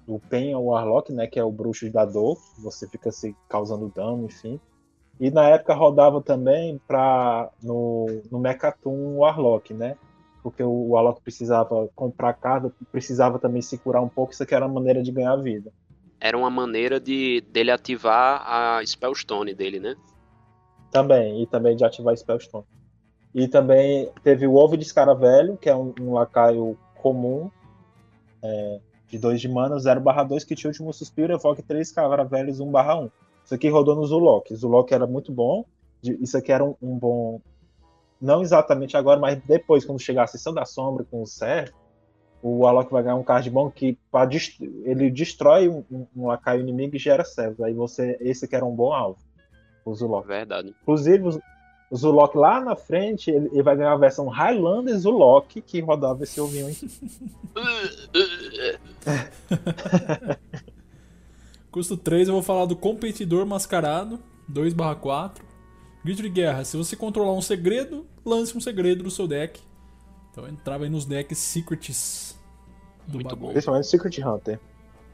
do 0.07 0.19
Pen 0.19 0.55
Warlock, 0.55 1.13
né? 1.13 1.27
Que 1.27 1.39
é 1.39 1.45
o 1.45 1.51
bruxo 1.51 1.91
da 1.91 2.05
dor. 2.05 2.39
Você 2.59 2.89
fica 2.89 3.11
se 3.11 3.35
causando 3.49 3.93
dano, 3.95 4.27
enfim. 4.27 4.61
E 5.19 5.31
na 5.31 5.49
época 5.49 5.75
rodava 5.75 6.21
também 6.21 6.81
pra, 6.87 7.51
no, 7.63 8.07
no 8.31 8.39
Mechatum 8.39 9.19
Warlock, 9.19 9.73
né? 9.73 9.97
Porque 10.43 10.63
o 10.63 10.89
Warlock 10.91 11.23
precisava 11.23 11.89
comprar 11.95 12.35
carta, 12.35 12.73
precisava 12.91 13.39
também 13.39 13.63
se 13.63 13.79
curar 13.79 14.03
um 14.03 14.09
pouco, 14.09 14.33
isso 14.33 14.43
aqui 14.43 14.55
era 14.55 14.67
uma 14.67 14.75
maneira 14.75 15.03
de 15.03 15.11
ganhar 15.11 15.37
vida. 15.37 15.73
Era 16.21 16.37
uma 16.37 16.51
maneira 16.51 17.01
de 17.01 17.43
dele 17.51 17.71
ativar 17.71 18.43
a 18.47 18.85
Spellstone 18.85 19.55
dele, 19.55 19.79
né? 19.79 19.95
Também, 20.91 21.43
e 21.43 21.47
também 21.47 21.77
de 21.77 21.85
ativar 21.85 22.17
Spellstone. 22.17 22.65
E 23.35 23.49
também 23.49 24.11
teve 24.23 24.47
o 24.47 24.55
Ovo 24.55 24.77
de 24.77 24.85
Escaravelho, 24.85 25.57
que 25.57 25.69
é 25.69 25.75
um, 25.75 25.95
um 26.01 26.13
lacaio 26.13 26.79
comum, 26.95 27.51
é, 28.43 28.81
de 29.09 29.19
2 29.19 29.41
de 29.41 29.49
mana, 29.49 29.79
0 29.79 30.01
2, 30.27 30.45
que 30.45 30.55
tinha 30.55 30.69
último 30.71 30.93
suspiro, 30.93 31.33
evoque 31.33 31.63
3 31.63 31.89
escaravelhos 31.89 32.61
1 32.61 32.67
1. 32.67 33.11
Isso 33.45 33.55
aqui 33.55 33.69
rodou 33.69 33.95
no 33.95 34.07
Zulok. 34.07 34.55
Zulok 34.55 34.93
era 34.93 35.07
muito 35.07 35.31
bom, 35.33 35.65
isso 36.03 36.37
aqui 36.37 36.51
era 36.53 36.65
um, 36.65 36.75
um 36.81 36.99
bom... 36.99 37.41
Não 38.21 38.41
exatamente 38.41 38.97
agora, 38.97 39.21
mas 39.21 39.39
depois, 39.43 39.85
quando 39.85 40.01
chegar 40.01 40.25
a 40.25 40.27
Sessão 40.27 40.55
da 40.55 40.65
Sombra 40.65 41.05
com 41.11 41.21
o 41.23 41.27
Ser, 41.27 41.75
o 42.43 42.61
Warlock 42.61 42.91
vai 42.91 43.03
ganhar 43.03 43.17
um 43.17 43.23
card 43.25 43.49
bom 43.51 43.71
que 43.71 43.99
pra 44.11 44.29
ele 44.85 45.11
destrói 45.11 45.69
um, 45.69 45.85
um, 45.91 46.07
um 46.17 46.27
lacaio 46.27 46.61
inimigo 46.61 46.97
e 46.97 46.99
gera 46.99 47.25
servos. 47.25 47.61
Aí 47.61 47.75
você, 47.75 48.17
esse 48.21 48.45
aqui 48.47 48.57
era 48.57 48.65
um 48.65 48.75
bom 48.75 48.93
alvo, 48.93 49.19
o 49.85 49.95
Zulok. 49.95 50.27
Verdade. 50.27 50.75
Inclusive, 50.83 51.29
o- 51.29 51.31
o 51.31 51.41
Zulok 51.97 52.37
lá 52.37 52.61
na 52.61 52.75
frente, 52.77 53.31
ele, 53.31 53.49
ele 53.53 53.63
vai 53.63 53.77
ganhar 53.77 53.93
a 53.93 53.97
versão 53.97 54.29
Highlander 54.29 54.97
Zulok, 54.99 55.61
que 55.61 55.81
rodava 55.81 56.25
esse 56.25 56.41
ovinho 56.41 56.67
aí. 56.67 56.77
Custo 61.71 61.97
3 61.97 62.29
eu 62.29 62.35
vou 62.35 62.43
falar 62.43 62.67
do 62.67 62.77
Competidor 62.77 63.45
Mascarado, 63.47 64.21
2/4. 64.51 65.43
Grito 66.05 66.23
de 66.23 66.29
guerra: 66.29 66.65
se 66.65 66.77
você 66.77 66.95
controlar 66.95 67.33
um 67.33 67.43
segredo, 67.43 68.07
lance 68.25 68.57
um 68.57 68.61
segredo 68.61 69.03
do 69.03 69.11
seu 69.11 69.27
deck. 69.27 69.61
Então 70.31 70.45
eu 70.45 70.51
entrava 70.53 70.85
aí 70.85 70.91
nos 70.91 71.05
decks 71.05 71.39
Secrets 71.39 72.39
do 73.07 73.15
Muito 73.15 73.29
bagulho. 73.29 73.47
bom. 73.47 73.53
Principalmente 73.53 73.87
Secret 73.87 74.21
Hunter. 74.25 74.61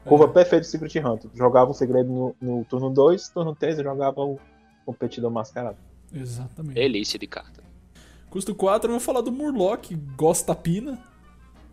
Curva 0.05 0.25
É. 0.25 0.27
perfeita 0.27 0.61
de 0.65 0.67
Secret 0.67 0.99
Hunter. 1.03 1.29
Jogava 1.33 1.71
um 1.71 1.73
segredo 1.73 2.11
no, 2.11 2.35
no 2.41 2.65
turno 2.65 2.89
2, 2.89 3.29
turno 3.29 3.55
3 3.55 3.77
eu 3.77 3.83
jogava 3.83 4.21
o 4.21 4.39
competidor 4.85 5.31
mascarado. 5.31 5.77
Exatamente. 6.13 6.75
Delícia 6.75 7.17
de 7.17 7.27
carta. 7.27 7.61
Custo 8.29 8.55
4, 8.55 8.87
eu 8.89 8.91
vou 8.93 8.99
falar 8.99 9.21
do 9.21 9.31
Murloc, 9.31 9.91
Gosta 10.15 10.55
Pina. 10.55 10.99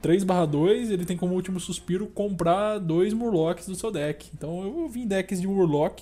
3/2, 0.02 0.90
ele 0.90 1.04
tem 1.04 1.16
como 1.16 1.34
último 1.34 1.58
suspiro 1.58 2.06
comprar 2.06 2.78
dois 2.78 3.12
Murlocs 3.12 3.66
do 3.66 3.74
seu 3.74 3.90
deck. 3.90 4.30
Então 4.32 4.62
eu 4.62 4.88
vi 4.88 5.02
em 5.02 5.06
decks 5.06 5.40
de 5.40 5.46
Murloc. 5.46 6.00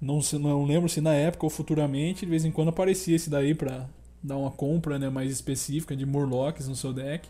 Não, 0.00 0.20
se- 0.20 0.38
não 0.38 0.64
lembro 0.64 0.88
se 0.88 1.00
na 1.00 1.14
época 1.14 1.46
ou 1.46 1.50
futuramente, 1.50 2.24
de 2.26 2.30
vez 2.30 2.44
em 2.44 2.50
quando 2.50 2.68
aparecia 2.68 3.16
esse 3.16 3.30
daí 3.30 3.54
pra 3.54 3.86
dar 4.22 4.36
uma 4.36 4.50
compra 4.50 4.98
né, 4.98 5.08
mais 5.08 5.30
específica 5.32 5.96
de 5.96 6.04
Murlocs 6.04 6.68
no 6.68 6.76
seu 6.76 6.92
deck. 6.92 7.28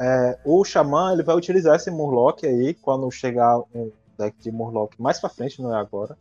É, 0.00 0.38
o 0.44 0.64
Xamã 0.64 1.12
ele 1.12 1.22
vai 1.24 1.36
utilizar 1.36 1.76
esse 1.76 1.90
Murloc 1.90 2.44
aí 2.44 2.74
quando 2.74 3.10
chegar 3.10 3.58
um 3.74 3.90
deck 4.16 4.36
de 4.40 4.50
Murloc 4.50 4.94
mais 4.98 5.18
pra 5.20 5.28
frente, 5.28 5.60
não 5.62 5.74
é 5.74 5.78
agora. 5.80 6.16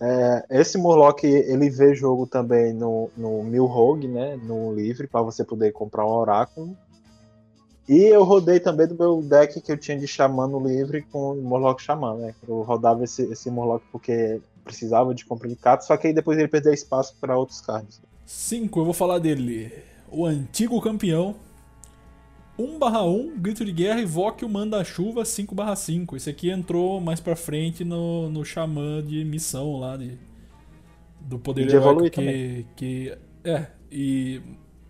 É, 0.00 0.44
esse 0.50 0.76
Murloc 0.76 1.24
ele 1.24 1.70
vê 1.70 1.94
jogo 1.94 2.26
também 2.26 2.72
no, 2.72 3.10
no 3.16 3.42
Milrogue, 3.42 4.08
né? 4.08 4.36
No 4.42 4.74
livre, 4.74 5.06
para 5.06 5.22
você 5.22 5.44
poder 5.44 5.72
comprar 5.72 6.06
um 6.06 6.10
oráculo. 6.10 6.76
E 7.88 8.02
eu 8.02 8.24
rodei 8.24 8.58
também 8.58 8.86
do 8.86 8.96
meu 8.96 9.22
deck 9.22 9.60
que 9.60 9.70
eu 9.70 9.78
tinha 9.78 9.96
de 9.96 10.06
Xamã 10.08 10.46
no 10.46 10.58
livre 10.58 11.02
com 11.02 11.32
o 11.32 11.42
Morlock 11.42 11.80
Xamã, 11.80 12.16
né? 12.16 12.34
Eu 12.46 12.62
rodava 12.62 13.04
esse, 13.04 13.22
esse 13.30 13.48
Morlock 13.48 13.84
porque 13.92 14.40
precisava 14.64 15.14
de 15.14 15.24
compra 15.24 15.48
de 15.48 15.54
cartas, 15.54 15.86
só 15.86 15.96
que 15.96 16.08
aí 16.08 16.12
depois 16.12 16.36
ele 16.36 16.48
perdeu 16.48 16.74
espaço 16.74 17.14
para 17.20 17.38
outros 17.38 17.60
cards. 17.60 18.00
5, 18.24 18.80
eu 18.80 18.84
vou 18.84 18.92
falar 18.92 19.20
dele. 19.20 19.72
O 20.10 20.26
antigo 20.26 20.80
campeão. 20.80 21.36
1/1, 22.58 23.36
grito 23.36 23.64
de 23.64 23.72
guerra, 23.72 24.00
evoque 24.00 24.44
o 24.44 24.48
manda-chuva 24.48 25.22
5/5. 25.22 26.16
Esse 26.16 26.30
aqui 26.30 26.50
entrou 26.50 27.00
mais 27.00 27.20
pra 27.20 27.36
frente 27.36 27.84
no, 27.84 28.30
no 28.30 28.44
Xamã 28.44 29.02
de 29.02 29.24
missão 29.24 29.78
lá 29.78 29.96
de, 29.96 30.18
do 31.20 31.38
poder 31.38 31.66
De 31.66 31.76
heróico 31.76 32.10
que, 32.10 32.66
que. 32.74 33.18
É, 33.44 33.66
e 33.90 34.40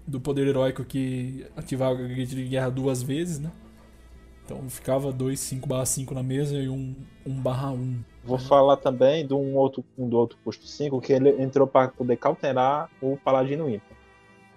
do 0.06 0.20
poder 0.20 0.46
heróico 0.46 0.84
que 0.84 1.46
ativava 1.56 1.94
o 1.94 2.08
grito 2.08 2.34
de 2.34 2.44
guerra 2.44 2.70
duas 2.70 3.02
vezes, 3.02 3.40
né? 3.40 3.50
Então 4.44 4.70
ficava 4.70 5.12
2 5.12 5.38
5/5 5.40 6.12
na 6.12 6.22
mesa 6.22 6.56
e 6.56 6.68
um 6.68 6.94
1/1. 7.26 8.04
Vou 8.24 8.38
falar 8.38 8.76
também 8.76 9.26
de 9.26 9.34
um 9.34 9.56
outro, 9.56 9.84
um 9.98 10.08
do 10.08 10.16
outro 10.16 10.38
custo 10.44 10.66
5 10.66 11.00
que 11.00 11.12
ele 11.12 11.30
entrou 11.42 11.66
para 11.66 11.88
poder 11.88 12.16
cauterar 12.16 12.88
o 13.02 13.16
Paladino 13.16 13.68
Ímpar. 13.68 13.96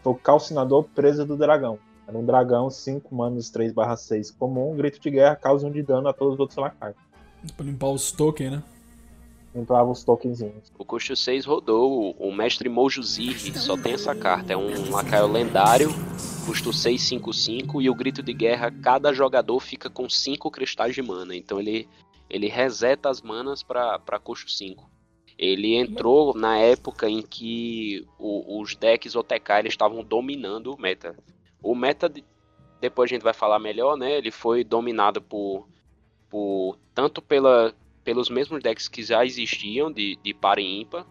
Foi 0.03 0.13
o 0.13 0.15
Calcinador 0.15 0.83
Presa 0.83 1.25
do 1.25 1.35
Dragão. 1.35 1.79
Era 2.09 2.17
um 2.17 2.25
dragão 2.25 2.71
5 2.71 3.13
manos 3.13 3.51
3/6 3.51 4.31
comum, 4.31 4.75
grito 4.75 4.99
de 4.99 5.11
guerra, 5.11 5.35
causa 5.35 5.67
1 5.67 5.71
de 5.71 5.83
dano 5.83 6.07
a 6.09 6.13
todos 6.13 6.33
os 6.33 6.39
outros 6.39 6.57
lacaios. 6.57 6.97
Pra 7.55 7.63
limpar 7.63 7.89
os 7.91 8.11
tokens, 8.11 8.51
né? 8.51 8.63
Entrava 9.53 9.91
os 9.91 10.03
tokenzinhos. 10.03 10.71
O 10.77 10.83
custo 10.83 11.15
6 11.15 11.45
rodou 11.45 12.15
o, 12.19 12.31
mestre 12.31 12.67
Mojuzir, 12.67 13.35
só 13.57 13.77
tem 13.77 13.93
essa 13.93 14.15
carta. 14.15 14.53
É 14.53 14.57
um 14.57 14.91
lacaio 14.91 15.27
lendário, 15.27 15.89
custo 16.47 16.73
655 16.73 17.79
e 17.81 17.89
o 17.89 17.95
grito 17.95 18.23
de 18.23 18.33
guerra, 18.33 18.71
cada 18.71 19.13
jogador 19.13 19.59
fica 19.59 19.87
com 19.89 20.09
5 20.09 20.49
cristais 20.51 20.93
de 20.95 21.01
mana. 21.03 21.35
Então 21.35 21.59
ele, 21.59 21.87
ele 22.29 22.47
reseta 22.47 23.07
as 23.09 23.21
manas 23.21 23.61
para 23.63 24.19
custo 24.23 24.49
5. 24.51 24.89
Ele 25.37 25.75
entrou 25.75 26.35
na 26.35 26.57
época 26.57 27.07
em 27.09 27.21
que 27.21 28.05
o- 28.19 28.61
os 28.61 28.75
decks 28.75 29.15
OTK 29.15 29.67
estavam 29.67 30.03
dominando 30.03 30.73
o 30.73 30.79
meta. 30.79 31.15
O 31.61 31.75
meta, 31.75 32.07
de- 32.09 32.23
depois 32.79 33.09
a 33.09 33.13
gente 33.13 33.23
vai 33.23 33.33
falar 33.33 33.59
melhor, 33.59 33.97
né? 33.97 34.17
Ele 34.17 34.31
foi 34.31 34.63
dominado 34.63 35.21
por, 35.21 35.67
por 36.29 36.77
tanto 36.93 37.21
pela, 37.21 37.73
pelos 38.03 38.29
mesmos 38.29 38.61
decks 38.61 38.87
que 38.87 39.03
já 39.03 39.25
existiam 39.25 39.91
de, 39.91 40.15
de 40.17 40.33
par 40.33 40.59
e 40.59 40.81
ímpar, 40.81 41.05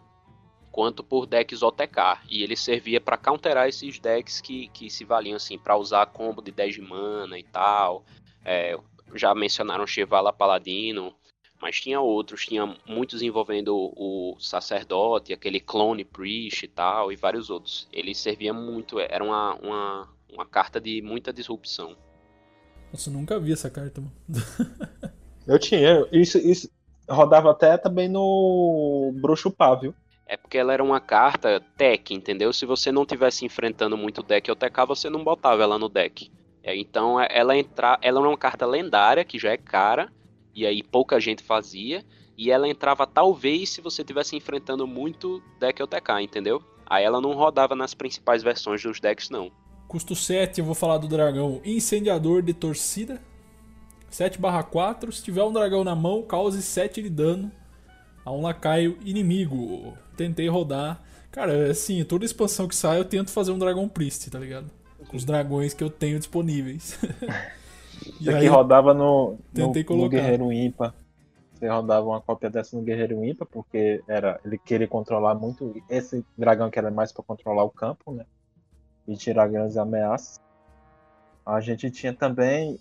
quanto 0.71 1.03
por 1.05 1.27
decks 1.27 1.63
OTK. 1.63 2.21
E 2.31 2.43
ele 2.43 2.57
servia 2.57 3.01
para 3.01 3.17
counterar 3.17 3.69
esses 3.69 3.99
decks 3.99 4.41
que, 4.41 4.69
que 4.69 4.89
se 4.89 5.05
valiam 5.05 5.37
assim, 5.37 5.59
para 5.59 5.77
usar 5.77 6.07
combo 6.07 6.41
de 6.41 6.51
10 6.51 6.75
de 6.77 6.83
mana 6.83 7.39
e 7.39 7.43
tal. 7.43 8.05
É, 8.45 8.79
já 9.15 9.35
mencionaram 9.35 9.87
Chevala 9.87 10.33
Paladino, 10.33 11.15
mas 11.61 11.81
tinha 11.81 12.01
outros, 12.01 12.47
tinha 12.47 12.67
muitos 12.87 13.21
envolvendo 13.21 13.77
o, 13.77 14.35
o 14.35 14.41
sacerdote, 14.41 15.33
aquele 15.33 15.61
clone 15.61 16.05
priest 16.05 16.65
e 16.65 16.69
tal, 16.69 17.13
e 17.13 17.17
vários 17.17 17.51
outros. 17.51 17.89
Ele 17.93 18.15
servia 18.15 18.53
muito, 18.53 19.01
era 19.01 19.23
uma, 19.23 19.55
uma, 19.57 20.09
uma 20.33 20.47
carta 20.47 20.81
de 20.81 21.01
muita 21.03 21.33
disrupção. 21.33 21.97
Nossa, 22.93 23.11
eu 23.11 23.15
nunca 23.15 23.39
vi 23.39 23.53
essa 23.53 23.71
carta, 23.71 24.01
mano. 24.01 24.13
Eu 25.47 25.59
tinha. 25.59 26.07
Isso, 26.13 26.39
isso 26.39 26.71
rodava 27.09 27.51
até 27.51 27.77
também 27.79 28.09
no 28.09 29.13
Bruxo 29.21 29.51
Pá, 29.51 29.75
viu? 29.75 29.95
É 30.27 30.37
porque 30.37 30.59
ela 30.59 30.75
era 30.75 30.85
uma 30.85 31.01
carta 31.01 31.61
tech, 31.77 32.13
entendeu? 32.13 32.53
Se 32.53 32.67
você 32.67 32.93
não 32.93 33.07
tivesse 33.07 33.47
enfrentando 33.47 33.97
muito 33.97 34.23
deck 34.23 34.51
OTK, 34.51 34.87
você 34.87 35.09
não 35.09 35.25
botava 35.25 35.63
ela 35.63 35.79
no 35.79 35.89
deck. 35.89 36.31
É, 36.63 36.77
então 36.77 37.19
é- 37.19 37.29
ela 37.31 37.57
entra, 37.57 37.99
ela 38.03 38.21
é 38.21 38.29
uma 38.29 38.37
carta 38.37 38.67
lendária 38.67 39.25
que 39.25 39.39
já 39.39 39.53
é 39.53 39.57
cara 39.57 40.13
e 40.55 40.67
aí 40.67 40.83
pouca 40.83 41.19
gente 41.19 41.43
fazia 41.43 42.05
e 42.37 42.51
ela 42.51 42.69
entrava 42.69 43.07
talvez 43.07 43.71
se 43.71 43.81
você 43.81 44.05
tivesse 44.05 44.37
enfrentando 44.37 44.87
muito 44.87 45.43
deck 45.59 45.83
OTK, 45.83 46.21
entendeu? 46.21 46.63
Aí 46.87 47.05
ela 47.05 47.23
não 47.23 47.33
rodava 47.33 47.75
nas 47.75 47.95
principais 47.95 48.43
versões 48.43 48.83
dos 48.83 49.01
decks 49.01 49.31
não. 49.31 49.51
Custo 49.89 50.15
7, 50.15 50.61
eu 50.61 50.67
vou 50.67 50.75
falar 50.75 50.99
do 50.99 51.09
dragão 51.09 51.63
Incendiador 51.65 52.43
de 52.43 52.53
Torcida. 52.53 53.19
7/4. 54.11 55.11
Se 55.11 55.23
tiver 55.23 55.43
um 55.43 55.53
dragão 55.53 55.83
na 55.83 55.97
mão, 55.97 56.23
cause 56.23 56.63
7 56.63 57.03
de 57.03 57.09
dano 57.09 57.51
a 58.25 58.31
um 58.31 58.43
lacaio 58.43 58.99
inimigo. 59.03 59.95
Tentei 60.15 60.47
rodar. 60.47 61.03
Cara, 61.31 61.71
assim, 61.71 62.05
toda 62.05 62.25
expansão 62.25 62.69
que 62.69 62.77
sai 62.77 62.99
eu 62.99 63.05
tento 63.05 63.31
fazer 63.31 63.51
um 63.51 63.59
Dragon 63.59 63.89
Priest, 63.89 64.31
tá 64.31 64.39
ligado? 64.39 64.71
Com 65.09 65.17
os 65.17 65.25
dragões 65.25 65.73
que 65.73 65.83
eu 65.83 65.89
tenho 65.89 66.19
disponíveis. 66.19 66.99
e 68.21 68.25
Isso 68.25 68.31
aqui 68.31 68.47
rodava 68.47 68.93
no, 68.93 69.33
no, 69.33 69.39
tentei 69.55 69.83
no 69.83 69.89
colocar. 69.89 70.17
Guerreiro 70.17 70.53
Ímpar. 70.53 70.95
Você 71.55 71.67
rodava 71.67 72.07
uma 72.07 72.21
cópia 72.21 72.51
dessa 72.51 72.77
no 72.77 72.83
Guerreiro 72.83 73.25
Ímpar, 73.25 73.49
porque 73.51 74.03
era, 74.07 74.39
ele 74.45 74.59
queria 74.59 74.87
controlar 74.87 75.35
muito 75.35 75.75
esse 75.89 76.25
dragão 76.37 76.71
que 76.71 76.79
era 76.79 76.91
mais 76.91 77.11
para 77.11 77.25
controlar 77.25 77.65
o 77.65 77.71
campo, 77.71 78.13
né? 78.13 78.27
E 79.09 79.17
tirar 79.17 79.49
grandes 79.49 79.77
ameaças. 79.77 80.41
A 81.45 81.61
gente 81.61 81.91
tinha 81.91 82.13
também. 82.13 82.79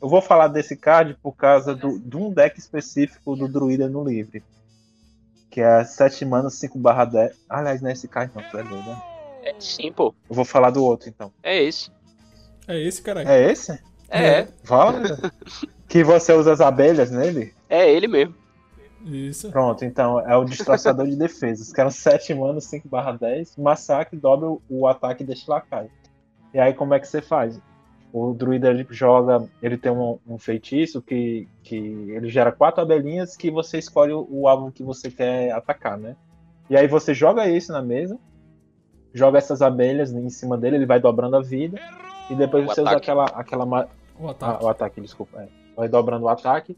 Eu 0.00 0.08
vou 0.08 0.22
falar 0.22 0.48
desse 0.48 0.74
card 0.74 1.14
por 1.22 1.36
causa 1.36 1.74
do, 1.74 1.98
de 1.98 2.16
um 2.16 2.32
deck 2.32 2.58
específico 2.58 3.36
do 3.36 3.46
Druida 3.46 3.86
no 3.88 4.02
livre. 4.02 4.42
Que 5.50 5.60
é 5.60 5.84
7 5.84 6.24
manas 6.24 6.54
5 6.54 6.78
barra 6.78 7.04
10. 7.04 7.36
Aliás, 7.48 7.82
não 7.82 7.90
é 7.90 7.92
esse 7.92 8.08
card 8.08 8.32
não, 8.34 8.42
tu 8.50 8.56
é 8.56 8.62
doido, 8.62 8.88
né? 8.88 9.02
É, 9.42 9.54
sim, 9.58 9.92
pô. 9.92 10.14
Eu 10.28 10.34
vou 10.34 10.44
falar 10.44 10.70
do 10.70 10.82
outro 10.82 11.08
então. 11.08 11.30
É 11.42 11.62
esse. 11.62 11.90
É 12.66 12.78
esse, 12.78 13.02
caralho. 13.02 13.28
É 13.28 13.50
esse? 13.52 13.78
É, 14.08 14.48
Fala. 14.64 15.02
que 15.88 16.02
você 16.02 16.32
usa 16.32 16.52
as 16.52 16.60
abelhas 16.60 17.10
nele? 17.10 17.54
é 17.68 17.90
ele 17.90 18.08
mesmo. 18.08 18.34
Isso. 19.04 19.50
Pronto, 19.50 19.84
então 19.84 20.20
é 20.20 20.36
o 20.36 20.44
destroçador 20.44 21.06
de 21.06 21.16
defesas, 21.16 21.72
que 21.72 21.80
eram 21.80 21.90
7 21.90 22.34
manos, 22.34 22.64
5 22.64 22.88
barra 22.88 23.12
10, 23.12 23.56
massacre, 23.56 24.18
dobra 24.18 24.48
o, 24.68 24.86
ataque 24.86 25.24
deste 25.24 25.48
lacaio. 25.48 25.90
E 26.52 26.58
aí 26.58 26.74
como 26.74 26.94
é 26.94 27.00
que 27.00 27.08
você 27.08 27.22
faz? 27.22 27.60
O 28.12 28.34
druida 28.34 28.68
ele 28.70 28.86
joga, 28.90 29.48
ele 29.62 29.78
tem 29.78 29.92
um, 29.92 30.18
um 30.26 30.36
feitiço 30.36 31.00
que, 31.00 31.46
que 31.62 31.76
ele 31.76 32.28
gera 32.28 32.50
quatro 32.50 32.82
abelhinhas 32.82 33.36
que 33.36 33.50
você 33.50 33.78
escolhe 33.78 34.12
o, 34.12 34.26
o 34.28 34.48
alvo 34.48 34.72
que 34.72 34.82
você 34.82 35.10
quer 35.10 35.52
atacar, 35.52 35.96
né? 35.96 36.16
E 36.68 36.76
aí 36.76 36.86
você 36.88 37.14
joga 37.14 37.48
isso 37.48 37.72
na 37.72 37.80
mesa, 37.80 38.18
joga 39.14 39.38
essas 39.38 39.62
abelhas 39.62 40.12
em 40.12 40.28
cima 40.28 40.58
dele, 40.58 40.76
ele 40.76 40.86
vai 40.86 41.00
dobrando 41.00 41.36
a 41.36 41.40
vida, 41.42 41.78
e 42.28 42.34
depois 42.34 42.64
O 42.64 42.66
você 42.66 42.80
usa 42.80 42.90
ataque. 42.90 43.02
aquela, 43.10 43.24
aquela 43.26 43.66
ma- 43.66 43.88
O 44.18 44.28
ah, 44.28 44.30
ataque. 44.32 44.64
o 44.64 44.68
ataque, 44.68 45.00
desculpa. 45.00 45.40
é. 45.42 45.48
Vai 45.76 45.88
dobrando 45.88 46.26
o 46.26 46.28
ataque. 46.28 46.76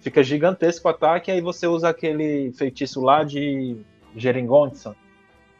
Fica 0.00 0.22
gigantesco 0.22 0.88
o 0.88 0.90
ataque, 0.90 1.30
aí 1.30 1.40
você 1.40 1.66
usa 1.66 1.88
aquele 1.88 2.52
feitiço 2.52 3.00
lá 3.00 3.22
de 3.22 3.76
Geringonson. 4.16 4.94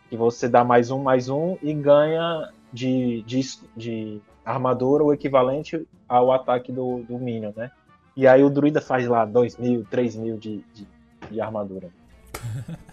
Que 0.08 0.16
você 0.16 0.48
dá 0.48 0.64
mais 0.64 0.90
um, 0.90 1.02
mais 1.02 1.28
um 1.28 1.56
e 1.62 1.72
ganha 1.72 2.50
de, 2.72 3.22
de, 3.22 3.40
de 3.76 4.20
armadura 4.44 5.04
o 5.04 5.12
equivalente 5.12 5.86
ao 6.08 6.32
ataque 6.32 6.72
do, 6.72 7.02
do 7.02 7.18
Minion, 7.18 7.52
né? 7.54 7.70
E 8.16 8.26
aí 8.26 8.42
o 8.42 8.50
druida 8.50 8.80
faz 8.80 9.06
lá 9.06 9.24
2 9.24 9.56
mil, 9.58 9.86
3 9.88 10.16
mil 10.16 10.36
de, 10.36 10.64
de, 10.74 10.86
de 11.30 11.40
armadura. 11.40 11.88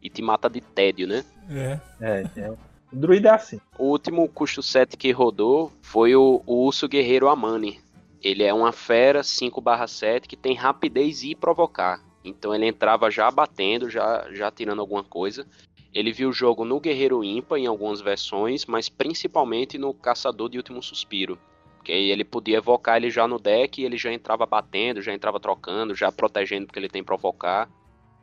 E 0.00 0.08
te 0.08 0.22
mata 0.22 0.48
de 0.48 0.60
tédio, 0.60 1.08
né? 1.08 1.24
É. 1.50 1.80
É, 2.00 2.40
é. 2.40 2.50
O 2.92 2.96
druida 2.96 3.30
é 3.30 3.32
assim. 3.32 3.60
O 3.76 3.86
último 3.86 4.28
custo 4.28 4.62
7 4.62 4.96
que 4.96 5.10
rodou 5.10 5.72
foi 5.82 6.14
o, 6.14 6.42
o 6.46 6.64
Urso 6.64 6.88
Guerreiro 6.88 7.28
Amani. 7.28 7.80
Ele 8.22 8.42
é 8.42 8.52
uma 8.52 8.72
fera 8.72 9.22
5/7 9.22 10.26
que 10.26 10.36
tem 10.36 10.54
rapidez 10.54 11.22
e 11.22 11.34
provocar. 11.34 12.02
Então 12.24 12.54
ele 12.54 12.66
entrava 12.66 13.10
já 13.10 13.30
batendo, 13.30 13.88
já, 13.88 14.26
já 14.32 14.50
tirando 14.50 14.80
alguma 14.80 15.04
coisa. 15.04 15.46
Ele 15.94 16.12
viu 16.12 16.28
o 16.28 16.32
jogo 16.32 16.64
no 16.64 16.80
Guerreiro 16.80 17.24
Ímpar 17.24 17.58
em 17.58 17.66
algumas 17.66 18.00
versões, 18.00 18.66
mas 18.66 18.88
principalmente 18.88 19.78
no 19.78 19.94
Caçador 19.94 20.48
de 20.48 20.58
Último 20.58 20.82
Suspiro. 20.82 21.38
Que 21.82 21.92
aí 21.92 22.10
ele 22.10 22.24
podia 22.24 22.58
evocar 22.58 22.96
ele 22.96 23.08
já 23.08 23.26
no 23.26 23.38
deck 23.38 23.80
e 23.80 23.84
ele 23.84 23.96
já 23.96 24.12
entrava 24.12 24.44
batendo, 24.44 25.00
já 25.00 25.14
entrava 25.14 25.40
trocando, 25.40 25.94
já 25.94 26.12
protegendo 26.12 26.66
porque 26.66 26.78
ele 26.78 26.88
tem 26.88 27.02
provocar. 27.02 27.68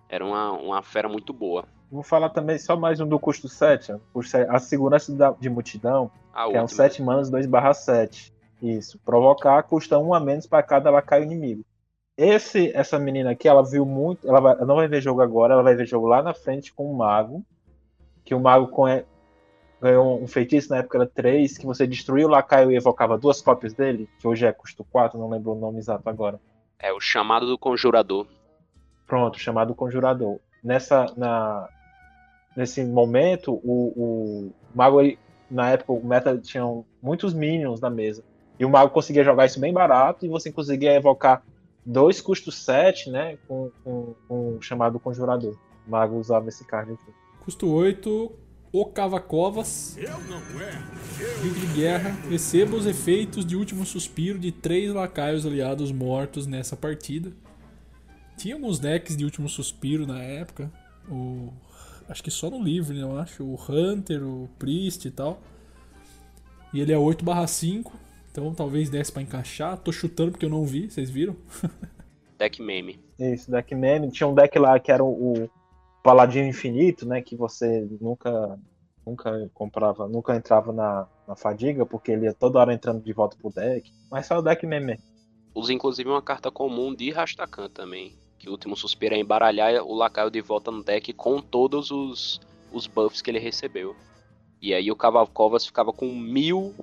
Era 0.08 0.24
uma, 0.24 0.52
uma 0.52 0.82
fera 0.84 1.10
muito 1.10 1.34
boa. 1.34 1.66
Vou 1.91 2.04
falar 2.04 2.30
também 2.30 2.60
só 2.60 2.76
mais 2.76 3.00
um 3.00 3.08
do 3.08 3.18
custo 3.18 3.48
7. 3.48 3.93
ó. 3.93 4.00
Custo 4.14 4.32
sete, 4.32 4.50
A 4.50 4.60
segurança 4.60 5.12
de 5.39 5.50
multidão 5.50 6.12
A 6.34 6.48
Que 6.48 6.56
é 6.58 6.60
um 6.60 6.64
última. 6.64 6.78
7 6.84 7.02
manas 7.02 7.30
2 7.30 7.48
barra 7.48 7.74
7. 7.74 8.34
Isso. 8.66 8.99
Provocar 9.05 9.61
custa 9.63 9.99
um 9.99 10.13
a 10.13 10.20
menos 10.20 10.47
para 10.47 10.63
cada 10.63 10.89
lacaio 10.89 11.24
inimigo. 11.24 11.63
Esse, 12.18 12.72
essa 12.76 12.97
menina 12.97 13.32
aqui, 13.32 13.47
ela 13.47 13.61
viu 13.63 13.86
muito. 13.86 14.28
Ela, 14.28 14.39
vai- 14.39 14.53
ela 14.55 14.66
não 14.66 14.76
vai 14.76 14.88
ver 14.88 15.01
jogo 15.01 15.22
agora, 15.22 15.53
ela 15.53 15.63
vai 15.63 15.76
ver 15.76 15.86
jogo 15.86 16.07
lá 16.07 16.22
na 16.24 16.34
frente 16.34 16.74
com 16.74 16.89
o 16.89 16.95
mago. 16.97 17.43
Que 18.24 18.34
o 18.34 18.39
mago 18.39 18.68
com- 18.70 19.03
ganhou 19.82 20.22
um 20.22 20.26
feitiço 20.28 20.70
na 20.72 20.78
época 20.78 20.97
era 20.97 21.05
3, 21.07 21.57
que 21.57 21.66
você 21.66 21.86
destruiu 21.86 22.28
o 22.28 22.32
lacaio 22.32 22.72
e 22.72 22.76
evocava 22.78 23.18
duas 23.18 23.41
cópias 23.41 23.74
dele, 23.74 24.09
que 24.20 24.28
hoje 24.28 24.45
é 24.45 24.51
custo 24.51 24.84
4, 24.86 25.20
não 25.20 25.30
lembro 25.30 25.51
o 25.51 25.55
nome 25.59 25.78
exato 25.78 26.09
agora. 26.09 26.39
É 26.80 26.91
o 26.91 26.99
chamado 26.99 27.45
do 27.45 27.57
Conjurador. 27.57 28.26
Pronto, 29.05 29.38
chamado 29.38 29.76
Conjurador. 29.76 30.39
nessa 30.63 31.05
na, 31.16 31.70
nesse 32.55 32.84
momento 32.84 33.53
o, 33.63 33.93
o 33.95 34.51
mago 34.74 34.97
na 35.51 35.70
época 35.72 35.91
o 35.93 36.03
meta 36.03 36.36
tinham 36.39 36.84
muitos 37.03 37.34
minions 37.34 37.80
na 37.80 37.89
mesa 37.89 38.24
e 38.60 38.66
o 38.66 38.70
mago 38.70 38.91
conseguia 38.91 39.24
jogar 39.24 39.45
isso 39.45 39.60
bem 39.60 39.74
barato 39.74 40.26
e 40.26 40.30
você 40.30 40.51
conseguia 40.51 40.93
evocar 40.93 41.43
dois 41.86 42.20
custos 42.22 42.56
7, 42.56 43.10
né, 43.10 43.38
com, 43.47 43.72
com, 43.84 44.16
com 44.28 44.58
o 44.58 44.62
chamado 44.62 44.99
conjurador. 44.99 45.56
O 45.88 45.91
mago 45.91 46.18
usava 46.18 46.49
esse 46.49 46.66
card 46.66 46.93
aqui. 46.93 47.12
Custo 47.43 47.70
8, 47.70 48.32
o 48.72 48.86
Cavacovas. 48.86 49.95
Livro 51.43 51.60
de 51.60 51.68
guerra. 51.68 52.10
Receba 52.30 52.76
os 52.76 52.86
efeitos 52.86 53.45
de 53.45 53.56
último 53.56 53.86
suspiro 53.86 54.39
de 54.39 54.51
três 54.51 54.93
lacaios 54.93 55.45
aliados 55.45 55.91
mortos 55.91 56.47
nessa 56.47 56.76
partida. 56.76 57.32
Tinha 58.36 58.56
alguns 58.56 58.80
decks 58.80 59.16
de 59.16 59.24
último 59.24 59.47
suspiro 59.47 60.08
na 60.08 60.22
época. 60.22 60.72
O, 61.08 61.53
acho 62.10 62.24
que 62.24 62.32
só 62.32 62.49
no 62.49 62.62
livro, 62.62 62.93
né, 62.93 63.03
eu 63.03 63.18
acho. 63.18 63.43
O 63.43 63.56
Hunter, 63.56 64.24
o 64.24 64.49
Priest 64.58 65.08
e 65.08 65.12
tal. 65.12 65.39
E 66.74 66.82
ele 66.82 66.91
é 66.91 66.97
8/5. 66.97 67.91
Então 68.36 68.53
talvez 68.53 68.89
desse 68.89 69.13
pra 69.13 69.21
encaixar. 69.21 69.77
Tô 69.77 69.93
chutando 69.93 70.31
porque 70.31 70.45
eu 70.45 70.49
não 70.49 70.65
vi, 70.65 70.91
vocês 70.91 71.09
viram? 71.09 71.38
deck 72.38 72.61
meme. 72.61 72.99
Isso, 73.17 73.49
deck 73.49 73.73
meme. 73.73 74.11
Tinha 74.11 74.27
um 74.27 74.36
deck 74.36 74.59
lá 74.59 74.77
que 74.77 74.91
era 74.91 75.01
o, 75.01 75.49
Paladino 76.03 76.49
Infinito, 76.49 77.07
né? 77.07 77.21
Que 77.21 77.33
você 77.33 77.88
nunca 78.01 78.59
nunca 79.07 79.49
comprava, 79.53 80.07
nunca 80.09 80.36
entrava 80.36 80.73
na, 80.73 81.07
na 81.25 81.36
fadiga, 81.36 81.86
porque 81.86 82.11
ele 82.11 82.25
ia 82.25 82.33
toda 82.33 82.59
hora 82.59 82.73
entrando 82.73 83.01
de 83.01 83.13
volta 83.13 83.38
pro 83.38 83.53
deck. 83.53 83.89
Mas 84.11 84.25
só 84.25 84.39
o 84.39 84.41
deck 84.41 84.67
meme. 84.67 84.99
Usa 85.53 85.71
inclusive 85.71 86.09
uma 86.09 86.21
carta 86.21 86.51
comum 86.51 86.93
de 86.93 87.11
Rastakan 87.11 87.69
também. 87.69 88.17
Que 88.38 88.49
o 88.49 88.51
último 88.51 88.75
suspiro 88.75 89.15
é 89.15 89.17
embaralhar 89.17 89.81
o 89.81 89.93
lacaio 89.93 90.29
de 90.29 90.41
volta 90.41 90.71
no 90.71 90.83
deck 90.83 91.13
com 91.13 91.39
todos 91.39 91.89
os, 91.89 92.41
os 92.69 92.86
buffs 92.86 93.21
que 93.21 93.31
ele 93.31 93.39
recebeu. 93.39 93.95
E 94.61 94.73
aí 94.73 94.91
o 94.91 94.95
Cavalcovas 94.95 95.65
ficava 95.65 95.93
com 95.93 96.13
mil 96.13 96.75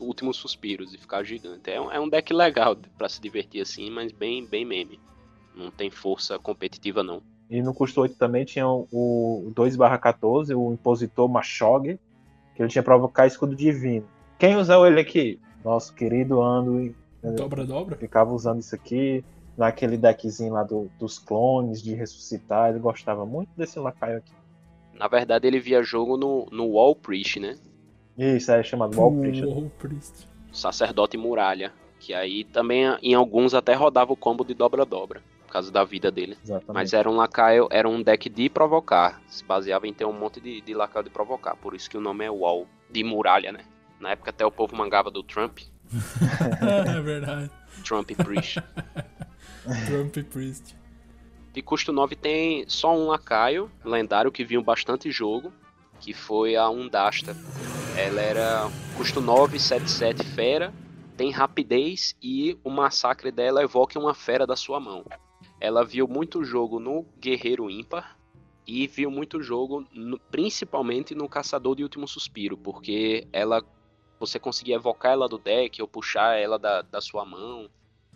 últimos 0.00 0.36
suspiros 0.36 0.94
e 0.94 0.98
ficava 0.98 1.24
gigante. 1.24 1.70
É 1.70 1.80
um, 1.80 1.92
é 1.92 2.00
um 2.00 2.08
deck 2.08 2.32
legal 2.32 2.76
para 2.96 3.08
se 3.08 3.20
divertir 3.20 3.60
assim, 3.60 3.90
mas 3.90 4.12
bem, 4.12 4.46
bem 4.46 4.64
meme. 4.64 5.00
Não 5.54 5.70
tem 5.70 5.90
força 5.90 6.38
competitiva 6.38 7.02
não. 7.02 7.22
E 7.50 7.62
no 7.62 7.72
custo 7.72 8.02
8 8.02 8.16
também 8.16 8.44
tinha 8.44 8.68
o 8.68 9.50
2/14, 9.54 10.54
o 10.54 10.72
Impositor 10.72 11.28
Machog, 11.28 11.98
que 12.54 12.62
ele 12.62 12.68
tinha 12.68 12.82
provocar 12.82 13.26
escudo 13.26 13.56
divino. 13.56 14.06
Quem 14.38 14.56
usou 14.56 14.86
ele 14.86 15.00
aqui? 15.00 15.40
Nosso 15.64 15.94
querido 15.94 16.42
Anduin. 16.42 16.94
Dobra, 17.36 17.64
dobra. 17.64 17.96
Ficava 17.96 18.32
usando 18.32 18.60
isso 18.60 18.74
aqui 18.74 19.24
naquele 19.56 19.96
deckzinho 19.96 20.52
lá 20.52 20.62
do, 20.62 20.90
dos 20.98 21.18
clones, 21.18 21.82
de 21.82 21.94
ressuscitar. 21.94 22.70
Ele 22.70 22.78
gostava 22.78 23.26
muito 23.26 23.50
desse 23.56 23.78
lacaio 23.78 24.18
aqui. 24.18 24.32
Na 24.92 25.08
verdade, 25.08 25.46
ele 25.46 25.58
via 25.58 25.82
jogo 25.82 26.16
no, 26.16 26.46
no 26.52 26.72
Wall 26.72 26.94
Priest, 26.94 27.40
né? 27.40 27.56
Isso, 28.18 28.50
é 28.50 28.62
chamado 28.62 28.98
Wall 28.98 29.16
Priest. 29.20 29.44
Wall 29.44 29.72
Priest. 29.78 30.28
Sacerdote 30.52 31.16
Muralha. 31.16 31.72
Que 32.00 32.12
aí 32.14 32.44
também, 32.44 32.96
em 33.02 33.14
alguns, 33.14 33.54
até 33.54 33.74
rodava 33.74 34.12
o 34.12 34.16
combo 34.16 34.44
de 34.44 34.54
dobra-dobra 34.54 35.22
por 35.48 35.52
causa 35.52 35.72
da 35.72 35.82
vida 35.82 36.10
dele. 36.10 36.36
Exatamente. 36.44 36.74
Mas 36.74 36.92
era 36.92 37.08
um 37.10 37.16
lacaio, 37.16 37.68
era 37.70 37.88
um 37.88 38.02
deck 38.02 38.28
de 38.28 38.50
provocar. 38.50 39.20
Se 39.26 39.42
baseava 39.42 39.88
em 39.88 39.94
ter 39.94 40.04
um 40.04 40.12
monte 40.12 40.40
de, 40.40 40.60
de 40.60 40.74
lacaio 40.74 41.04
de 41.04 41.10
provocar. 41.10 41.56
Por 41.56 41.74
isso 41.74 41.88
que 41.88 41.96
o 41.96 42.00
nome 42.00 42.24
é 42.24 42.30
Wall, 42.30 42.66
de 42.90 43.02
muralha, 43.02 43.50
né? 43.50 43.60
Na 43.98 44.10
época 44.10 44.30
até 44.30 44.44
o 44.44 44.50
povo 44.50 44.76
mangava 44.76 45.10
do 45.10 45.22
Trump. 45.22 45.60
é 46.60 47.00
verdade. 47.00 47.50
Trump 47.82 48.10
Priest. 48.10 48.62
Trump 49.86 50.16
Priest. 50.30 50.76
De 51.52 51.62
custo 51.62 51.92
9 51.92 52.14
tem 52.14 52.64
só 52.68 52.94
um 52.94 53.06
lacaio 53.06 53.70
lendário 53.84 54.30
que 54.30 54.44
viu 54.44 54.62
bastante 54.62 55.10
jogo, 55.10 55.52
que 56.00 56.12
foi 56.12 56.56
a 56.56 56.68
Undasta. 56.68 57.36
Ela 57.96 58.20
era 58.20 58.70
custo 58.96 59.20
9, 59.20 59.58
7, 59.58 59.90
7 59.90 60.24
fera, 60.24 60.72
tem 61.16 61.30
rapidez 61.30 62.16
e 62.22 62.58
o 62.62 62.70
massacre 62.70 63.30
dela 63.30 63.62
evoca 63.62 63.98
uma 63.98 64.14
fera 64.14 64.46
da 64.46 64.54
sua 64.54 64.78
mão 64.78 65.04
ela 65.60 65.84
viu 65.84 66.06
muito 66.06 66.44
jogo 66.44 66.78
no 66.78 67.04
Guerreiro 67.18 67.70
Ímpar 67.70 68.16
e 68.66 68.86
viu 68.86 69.10
muito 69.10 69.42
jogo 69.42 69.84
no, 69.92 70.18
principalmente 70.18 71.14
no 71.14 71.28
Caçador 71.28 71.74
de 71.74 71.82
Último 71.82 72.06
Suspiro, 72.06 72.56
porque 72.56 73.26
ela 73.32 73.62
você 74.20 74.38
conseguia 74.38 74.74
evocar 74.74 75.12
ela 75.12 75.28
do 75.28 75.38
deck 75.38 75.80
ou 75.80 75.86
puxar 75.86 76.36
ela 76.36 76.58
da, 76.58 76.82
da 76.82 77.00
sua 77.00 77.24
mão 77.24 77.70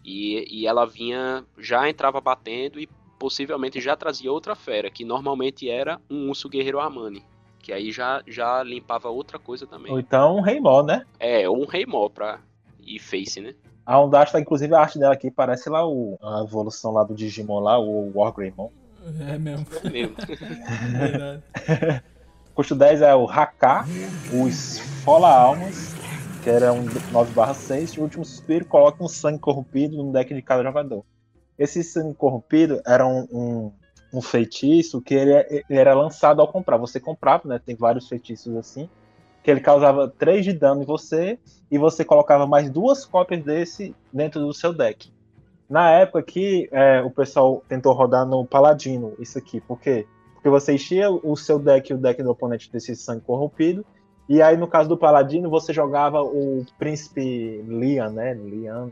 e, 0.04 0.44
e 0.50 0.66
ela 0.66 0.84
vinha, 0.84 1.46
já 1.56 1.88
entrava 1.88 2.20
batendo 2.20 2.80
e 2.80 2.88
possivelmente 3.20 3.80
já 3.80 3.96
trazia 3.96 4.32
outra 4.32 4.56
fera, 4.56 4.90
que 4.90 5.04
normalmente 5.04 5.70
era 5.70 6.00
um 6.10 6.28
urso 6.28 6.48
guerreiro 6.48 6.80
Armani. 6.80 7.24
Que 7.62 7.72
aí 7.72 7.92
já, 7.92 8.22
já 8.26 8.62
limpava 8.62 9.08
outra 9.08 9.38
coisa 9.38 9.66
também. 9.66 9.90
Ou 9.92 10.00
então 10.00 10.36
um 10.36 10.40
Rei 10.40 10.60
Mó, 10.60 10.82
né? 10.82 11.06
É, 11.18 11.48
ou 11.48 11.62
um 11.62 11.66
Rei 11.66 11.86
Mó 11.86 12.08
pra. 12.08 12.40
E 12.84 12.98
Face, 12.98 13.40
né? 13.40 13.54
A 13.86 14.00
Ondasta, 14.00 14.40
inclusive, 14.40 14.74
a 14.74 14.80
arte 14.80 14.98
dela 14.98 15.14
aqui 15.14 15.30
parece 15.30 15.68
lá 15.68 15.86
o, 15.86 16.18
a 16.22 16.42
evolução 16.42 16.92
lá 16.92 17.04
do 17.04 17.14
Digimon 17.14 17.60
lá, 17.60 17.78
o 17.78 18.12
Wargreymon. 18.14 18.70
É 19.28 19.38
mesmo. 19.38 19.66
É 19.82 19.90
mesmo. 19.90 20.16
Verdade. 20.98 21.42
Custo 22.54 22.74
10 22.74 23.02
é 23.02 23.14
o 23.14 23.26
Haka, 23.28 23.84
o 24.32 24.46
Esfola 24.46 25.28
Almas, 25.28 25.94
que 26.44 26.50
era 26.50 26.72
um 26.72 26.84
9/6. 26.84 27.98
O 27.98 28.02
último 28.02 28.24
suspiro 28.24 28.64
coloca 28.64 29.02
um 29.02 29.08
sangue 29.08 29.40
corrompido 29.40 29.96
no 29.96 30.12
deck 30.12 30.32
de 30.32 30.42
cada 30.42 30.62
jogador. 30.62 31.04
Esse 31.58 31.82
sangue 31.82 32.14
corrompido 32.14 32.80
era 32.86 33.06
um, 33.06 33.26
um, 33.32 33.72
um 34.12 34.20
feitiço 34.20 35.00
que 35.00 35.14
ele, 35.14 35.32
ele, 35.68 35.78
era 35.78 35.94
lançado 35.94 36.40
ao 36.40 36.48
comprar. 36.48 36.76
Você 36.76 37.00
comprava, 37.00 37.48
né? 37.48 37.60
Tem 37.64 37.74
vários 37.74 38.08
feitiços 38.08 38.54
assim 38.56 38.88
que 39.42 39.50
ele 39.50 39.60
causava 39.60 40.08
3 40.08 40.44
de 40.44 40.52
dano 40.52 40.82
em 40.82 40.86
você 40.86 41.38
e 41.70 41.76
você 41.76 42.04
colocava 42.04 42.46
mais 42.46 42.70
duas 42.70 43.04
cópias 43.04 43.42
desse 43.42 43.94
dentro 44.12 44.40
do 44.40 44.54
seu 44.54 44.72
deck. 44.72 45.12
Na 45.68 45.90
época 45.90 46.22
que 46.22 46.68
é, 46.70 47.00
o 47.02 47.10
pessoal 47.10 47.62
tentou 47.68 47.92
rodar 47.92 48.26
no 48.26 48.44
Paladino 48.44 49.14
isso 49.18 49.38
aqui, 49.38 49.60
por 49.60 49.80
quê? 49.80 50.06
Porque 50.34 50.48
você 50.48 50.74
enchia 50.74 51.10
o 51.10 51.36
seu 51.36 51.58
deck 51.58 51.90
e 51.90 51.94
o 51.94 51.98
deck 51.98 52.22
do 52.22 52.30
oponente 52.30 52.70
desse 52.70 52.94
sangue 52.94 53.22
corrompido, 53.22 53.84
e 54.28 54.40
aí 54.40 54.56
no 54.56 54.68
caso 54.68 54.88
do 54.88 54.96
Paladino 54.96 55.50
você 55.50 55.72
jogava 55.72 56.22
o 56.22 56.64
Príncipe 56.78 57.64
Lian, 57.66 58.10
né? 58.10 58.34
Lian. 58.34 58.90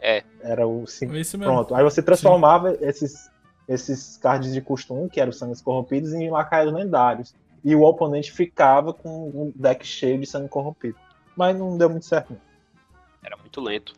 É. 0.00 0.22
Era 0.42 0.66
o 0.66 0.86
sim, 0.86 1.06
mesmo. 1.06 1.42
Pronto. 1.42 1.74
Aí 1.74 1.82
você 1.82 2.02
transformava 2.02 2.76
esses 2.80 3.30
esses 3.68 4.16
cards 4.16 4.52
de 4.52 4.60
1, 4.60 5.08
que 5.08 5.20
eram 5.20 5.32
sangues 5.32 5.60
corrompidos, 5.60 6.12
em 6.14 6.30
lacaios 6.30 6.72
lendários 6.72 7.34
e 7.64 7.74
o 7.74 7.82
oponente 7.82 8.32
ficava 8.32 8.92
com 8.92 9.28
um 9.28 9.52
deck 9.54 9.86
cheio 9.86 10.18
de 10.18 10.26
sangue 10.26 10.48
corrompido. 10.48 10.96
Mas 11.36 11.56
não 11.56 11.76
deu 11.76 11.90
muito 11.90 12.06
certo. 12.06 12.32
Não. 12.32 12.40
Era 13.22 13.36
muito 13.36 13.60
lento. 13.60 13.94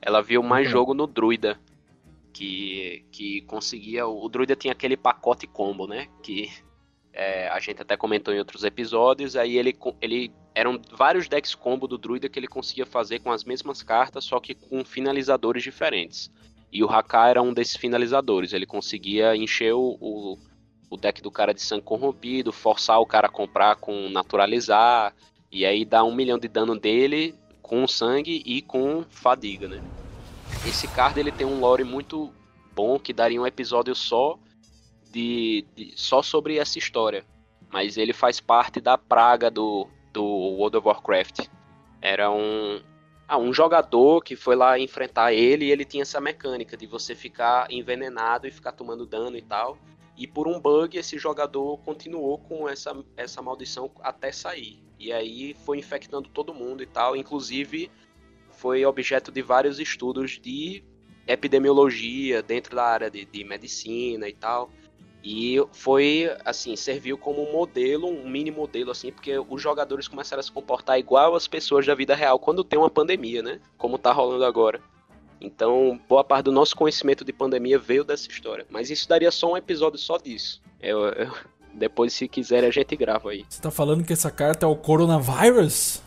Ela 0.00 0.22
viu 0.22 0.42
mais 0.42 0.68
jogo 0.68 0.94
no 0.94 1.06
Druida. 1.06 1.58
Que, 2.32 3.04
que 3.12 3.42
conseguia. 3.42 4.06
O 4.06 4.28
Druida 4.28 4.56
tinha 4.56 4.72
aquele 4.72 4.96
pacote 4.96 5.46
combo, 5.46 5.86
né? 5.86 6.08
Que 6.22 6.50
é, 7.12 7.48
a 7.48 7.60
gente 7.60 7.80
até 7.80 7.96
comentou 7.96 8.34
em 8.34 8.38
outros 8.38 8.64
episódios. 8.64 9.36
Aí 9.36 9.56
ele, 9.56 9.76
ele. 10.00 10.32
Eram 10.54 10.80
vários 10.92 11.28
decks 11.28 11.54
combo 11.54 11.86
do 11.86 11.96
Druida 11.96 12.28
que 12.28 12.38
ele 12.38 12.48
conseguia 12.48 12.86
fazer 12.86 13.20
com 13.20 13.30
as 13.30 13.44
mesmas 13.44 13.82
cartas, 13.82 14.24
só 14.24 14.40
que 14.40 14.54
com 14.54 14.84
finalizadores 14.84 15.62
diferentes. 15.62 16.30
E 16.74 16.84
o 16.84 16.90
Haka 16.90 17.28
era 17.28 17.40
um 17.40 17.54
desses 17.54 17.76
finalizadores. 17.76 18.52
Ele 18.52 18.66
conseguia 18.66 19.34
encher 19.34 19.72
o, 19.72 19.96
o 20.00 20.38
o 20.94 20.96
deck 20.96 21.20
do 21.20 21.30
cara 21.30 21.52
de 21.52 21.60
sangue 21.60 21.82
corrompido, 21.82 22.52
forçar 22.52 23.00
o 23.00 23.06
cara 23.06 23.26
a 23.26 23.30
comprar 23.30 23.76
com 23.76 24.08
naturalizar, 24.08 25.12
e 25.50 25.66
aí 25.66 25.84
dar 25.84 26.04
um 26.04 26.14
milhão 26.14 26.38
de 26.38 26.48
dano 26.48 26.78
dele 26.78 27.34
com 27.60 27.86
sangue 27.86 28.42
e 28.46 28.62
com 28.62 29.04
fadiga, 29.08 29.66
né? 29.66 29.82
Esse 30.66 30.86
card 30.88 31.18
ele 31.18 31.32
tem 31.32 31.46
um 31.46 31.58
lore 31.58 31.82
muito 31.82 32.32
bom 32.74 32.98
que 32.98 33.12
daria 33.12 33.40
um 33.40 33.46
episódio 33.46 33.94
só 33.94 34.38
de, 35.10 35.64
de 35.74 35.92
só 35.96 36.22
sobre 36.22 36.58
essa 36.58 36.78
história, 36.78 37.24
mas 37.72 37.96
ele 37.96 38.12
faz 38.12 38.40
parte 38.40 38.80
da 38.80 38.96
praga 38.96 39.50
do, 39.50 39.88
do 40.12 40.24
World 40.24 40.76
of 40.76 40.86
Warcraft. 40.86 41.48
Era 42.00 42.30
um, 42.30 42.80
ah, 43.26 43.38
um 43.38 43.52
jogador 43.52 44.22
que 44.22 44.36
foi 44.36 44.54
lá 44.54 44.78
enfrentar 44.78 45.32
ele 45.32 45.66
e 45.66 45.70
ele 45.70 45.84
tinha 45.84 46.02
essa 46.02 46.20
mecânica 46.20 46.76
de 46.76 46.86
você 46.86 47.14
ficar 47.14 47.70
envenenado 47.70 48.46
e 48.46 48.50
ficar 48.50 48.72
tomando 48.72 49.06
dano 49.06 49.36
e 49.36 49.42
tal. 49.42 49.78
E 50.16 50.26
por 50.26 50.46
um 50.46 50.60
bug, 50.60 50.96
esse 50.96 51.18
jogador 51.18 51.78
continuou 51.78 52.38
com 52.38 52.68
essa, 52.68 52.94
essa 53.16 53.42
maldição 53.42 53.90
até 54.00 54.30
sair. 54.30 54.82
E 54.98 55.12
aí 55.12 55.54
foi 55.64 55.78
infectando 55.78 56.28
todo 56.28 56.54
mundo 56.54 56.82
e 56.82 56.86
tal. 56.86 57.16
Inclusive, 57.16 57.90
foi 58.50 58.84
objeto 58.84 59.32
de 59.32 59.42
vários 59.42 59.80
estudos 59.80 60.38
de 60.38 60.84
epidemiologia 61.26 62.42
dentro 62.42 62.76
da 62.76 62.84
área 62.84 63.10
de, 63.10 63.24
de 63.24 63.42
medicina 63.42 64.28
e 64.28 64.34
tal. 64.34 64.70
E 65.26 65.56
foi, 65.72 66.30
assim, 66.44 66.76
serviu 66.76 67.16
como 67.16 67.48
um 67.48 67.50
modelo, 67.50 68.06
um 68.06 68.28
mini 68.28 68.50
modelo, 68.50 68.90
assim, 68.90 69.10
porque 69.10 69.38
os 69.38 69.62
jogadores 69.62 70.06
começaram 70.06 70.40
a 70.40 70.42
se 70.42 70.52
comportar 70.52 70.98
igual 70.98 71.34
as 71.34 71.48
pessoas 71.48 71.86
da 71.86 71.94
vida 71.94 72.14
real 72.14 72.38
quando 72.38 72.62
tem 72.62 72.78
uma 72.78 72.90
pandemia, 72.90 73.42
né? 73.42 73.58
Como 73.78 73.96
tá 73.96 74.12
rolando 74.12 74.44
agora. 74.44 74.82
Então, 75.40 75.98
boa 76.06 76.22
parte 76.22 76.44
do 76.44 76.52
nosso 76.52 76.76
conhecimento 76.76 77.24
de 77.24 77.32
pandemia 77.32 77.78
veio 77.78 78.04
dessa 78.04 78.28
história. 78.28 78.66
Mas 78.68 78.90
isso 78.90 79.08
daria 79.08 79.30
só 79.30 79.52
um 79.52 79.56
episódio 79.56 79.98
só 79.98 80.18
disso. 80.18 80.60
Eu, 80.78 81.06
eu, 81.06 81.32
depois, 81.72 82.12
se 82.12 82.28
quiser, 82.28 82.62
a 82.62 82.70
gente 82.70 82.94
grava 82.94 83.30
aí. 83.30 83.46
Você 83.48 83.62
tá 83.62 83.70
falando 83.70 84.04
que 84.04 84.12
essa 84.12 84.30
carta 84.30 84.66
é 84.66 84.68
o 84.68 84.76
coronavírus? 84.76 86.02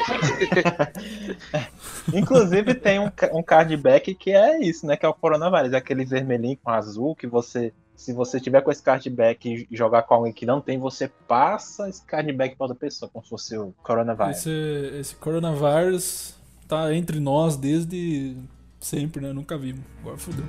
Inclusive 2.12 2.74
tem 2.74 2.98
um, 2.98 3.10
um 3.32 3.42
cardback 3.42 4.14
que 4.14 4.32
é 4.32 4.60
isso, 4.60 4.86
né? 4.86 4.96
Que 4.96 5.06
é 5.06 5.08
o 5.08 5.14
coronavírus, 5.14 5.72
é 5.72 5.76
aquele 5.76 6.04
vermelhinho 6.04 6.58
com 6.62 6.70
azul 6.70 7.14
que 7.14 7.26
você, 7.26 7.72
se 8.00 8.14
você 8.14 8.40
tiver 8.40 8.62
com 8.62 8.70
esse 8.70 8.82
cardback 8.82 9.66
e 9.70 9.76
jogar 9.76 10.04
com 10.04 10.14
alguém 10.14 10.32
que 10.32 10.46
não 10.46 10.58
tem, 10.58 10.78
você 10.78 11.06
passa 11.28 11.86
esse 11.86 12.02
cardback 12.02 12.56
para 12.56 12.64
outra 12.64 12.74
pessoa, 12.74 13.10
como 13.12 13.22
se 13.22 13.28
fosse 13.28 13.58
o 13.58 13.74
coronavírus. 13.82 14.38
Esse, 14.38 14.98
esse 14.98 15.14
coronavírus 15.16 16.34
tá 16.66 16.94
entre 16.94 17.20
nós 17.20 17.58
desde 17.58 18.38
sempre, 18.80 19.20
né? 19.20 19.34
Nunca 19.34 19.58
vimos. 19.58 19.82
Agora 20.00 20.16
fodeu. 20.16 20.46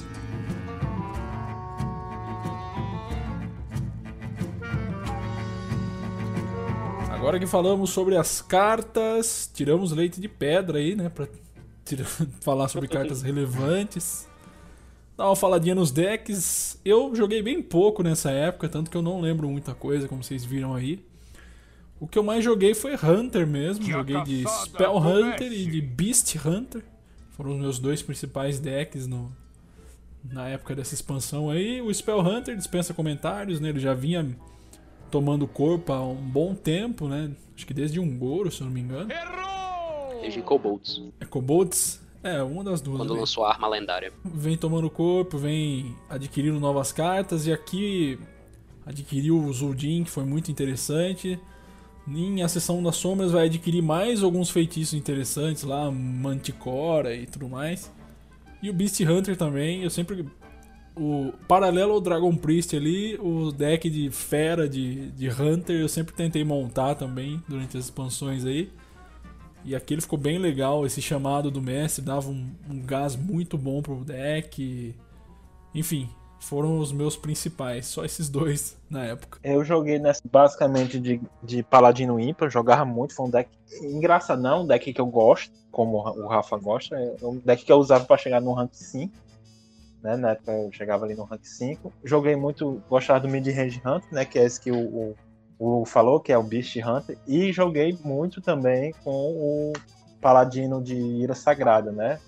Agora 7.09 7.37
que 7.37 7.45
falamos 7.45 7.89
sobre 7.89 8.15
as 8.15 8.41
cartas, 8.41 9.51
tiramos 9.53 9.91
leite 9.91 10.21
de 10.21 10.29
pedra 10.29 10.77
aí, 10.79 10.95
né? 10.95 11.09
Pra 11.09 11.27
tirar, 11.83 12.05
falar 12.39 12.69
sobre 12.69 12.87
cartas 12.89 13.21
relevantes. 13.21 14.30
Dá 15.21 15.27
uma 15.27 15.35
faladinha 15.35 15.75
nos 15.75 15.91
decks. 15.91 16.81
Eu 16.83 17.13
joguei 17.13 17.43
bem 17.43 17.61
pouco 17.61 18.01
nessa 18.01 18.31
época, 18.31 18.67
tanto 18.67 18.89
que 18.89 18.97
eu 18.97 19.03
não 19.03 19.21
lembro 19.21 19.47
muita 19.47 19.75
coisa, 19.75 20.07
como 20.07 20.23
vocês 20.23 20.43
viram 20.43 20.73
aí. 20.73 20.99
O 21.99 22.07
que 22.07 22.17
eu 22.17 22.23
mais 22.23 22.43
joguei 22.43 22.73
foi 22.73 22.95
Hunter 22.95 23.45
mesmo. 23.45 23.85
Joguei 23.85 24.19
de 24.23 24.43
Spell 24.63 24.97
Hunter 24.97 25.53
e 25.53 25.67
de 25.67 25.79
Beast 25.79 26.35
Hunter. 26.43 26.83
Foram 27.37 27.51
os 27.51 27.59
meus 27.59 27.77
dois 27.77 28.01
principais 28.01 28.59
decks 28.59 29.05
no, 29.05 29.31
na 30.23 30.47
época 30.47 30.73
dessa 30.73 30.95
expansão 30.95 31.51
aí. 31.51 31.79
O 31.83 31.93
Spell 31.93 32.19
Hunter 32.19 32.57
dispensa 32.57 32.91
comentários, 32.91 33.59
né? 33.59 33.69
Ele 33.69 33.79
já 33.79 33.93
vinha 33.93 34.35
tomando 35.11 35.45
corpo 35.47 35.93
há 35.93 36.03
um 36.03 36.15
bom 36.15 36.55
tempo, 36.55 37.07
né? 37.07 37.29
Acho 37.55 37.67
que 37.67 37.75
desde 37.75 37.99
um 37.99 38.17
Goro, 38.17 38.49
se 38.49 38.61
eu 38.61 38.65
não 38.65 38.73
me 38.73 38.81
engano. 38.81 39.07
Desde 40.19 40.41
Kobolds. 40.41 40.99
É 41.19 41.25
Kobolds? 41.25 42.00
É, 42.23 42.41
uma 42.43 42.63
das 42.63 42.81
duas. 42.81 42.97
Quando 42.97 43.13
né? 43.13 43.19
lançou 43.19 43.43
a 43.43 43.49
arma 43.49 43.67
lendária. 43.67 44.11
Vem 44.23 44.55
tomando 44.55 44.89
corpo, 44.89 45.37
vem 45.37 45.95
adquirindo 46.09 46.59
novas 46.59 46.91
cartas 46.91 47.47
e 47.47 47.51
aqui 47.53 48.19
adquiriu 48.85 49.39
o 49.43 49.53
Zuldin, 49.53 50.03
que 50.03 50.11
foi 50.11 50.23
muito 50.23 50.51
interessante. 50.51 51.39
Em 52.07 52.41
A 52.41 52.47
Sessão 52.47 52.81
das 52.81 52.95
Sombras 52.95 53.31
vai 53.31 53.45
adquirir 53.45 53.81
mais 53.81 54.23
alguns 54.23 54.49
feitiços 54.49 54.93
interessantes 54.93 55.63
lá, 55.63 55.89
Manticora 55.91 57.15
e 57.15 57.25
tudo 57.25 57.47
mais. 57.47 57.91
E 58.61 58.69
o 58.69 58.73
Beast 58.73 58.99
Hunter 59.01 59.35
também, 59.37 59.83
eu 59.83 59.89
sempre 59.89 60.25
o 60.95 61.31
paralelo 61.47 61.93
ao 61.93 62.01
Dragon 62.01 62.35
Priest 62.35 62.75
ali, 62.75 63.17
o 63.19 63.51
deck 63.51 63.89
de 63.89 64.09
fera 64.11 64.67
de, 64.67 65.09
de 65.11 65.29
Hunter 65.29 65.79
eu 65.79 65.87
sempre 65.87 66.13
tentei 66.13 66.43
montar 66.43 66.95
também 66.95 67.41
durante 67.47 67.77
as 67.77 67.85
expansões 67.85 68.45
aí. 68.45 68.69
E 69.63 69.75
aquele 69.75 70.01
ficou 70.01 70.17
bem 70.17 70.37
legal, 70.37 70.85
esse 70.85 71.01
chamado 71.01 71.51
do 71.51 71.61
mestre 71.61 72.03
dava 72.03 72.29
um, 72.29 72.49
um 72.69 72.81
gás 72.81 73.15
muito 73.15 73.57
bom 73.57 73.81
pro 73.81 74.03
deck. 74.03 74.95
Enfim, 75.73 76.09
foram 76.39 76.79
os 76.79 76.91
meus 76.91 77.15
principais, 77.15 77.85
só 77.85 78.03
esses 78.03 78.27
dois 78.29 78.77
na 78.89 79.05
época. 79.05 79.39
Eu 79.43 79.63
joguei 79.63 79.99
nessa 79.99 80.21
basicamente 80.29 80.99
de, 80.99 81.21
de 81.43 81.63
Paladino 81.63 82.19
Ímpar, 82.19 82.49
jogava 82.49 82.83
muito, 82.83 83.13
foi 83.13 83.27
um 83.27 83.29
deck 83.29 83.49
engraçado, 83.83 84.41
não, 84.41 84.63
um 84.63 84.67
deck 84.67 84.91
que 84.91 84.99
eu 84.99 85.05
gosto, 85.05 85.53
como 85.71 85.97
o 85.97 86.27
Rafa 86.27 86.57
gosta, 86.57 86.95
é 86.95 87.25
um 87.25 87.37
deck 87.37 87.63
que 87.63 87.71
eu 87.71 87.77
usava 87.77 88.03
para 88.03 88.17
chegar 88.17 88.41
no 88.41 88.53
rank 88.53 88.73
5 88.73 89.31
né? 90.01 90.17
Na 90.17 90.31
época 90.31 90.51
eu 90.51 90.71
chegava 90.71 91.05
ali 91.05 91.15
no 91.15 91.23
rank 91.23 91.43
5. 91.43 91.93
Joguei 92.03 92.35
muito, 92.35 92.81
gostava 92.89 93.19
do 93.19 93.29
Mid 93.29 93.47
Range 93.47 93.81
Hunter, 93.85 94.11
né? 94.11 94.25
Que 94.25 94.39
é 94.39 94.45
esse 94.45 94.59
que 94.59 94.71
o, 94.71 94.79
o, 94.79 95.15
o 95.63 95.85
falou, 95.85 96.19
que 96.19 96.31
é 96.31 96.37
o 96.37 96.43
Beast 96.43 96.75
Hunter. 96.77 97.17
E 97.27 97.53
joguei 97.53 97.97
muito 98.03 98.41
também 98.41 98.93
com 99.03 99.11
o 99.11 99.73
Paladino 100.19 100.81
de 100.81 100.95
Ira 100.95 101.35
Sagrada, 101.35 101.91
né? 101.91 102.19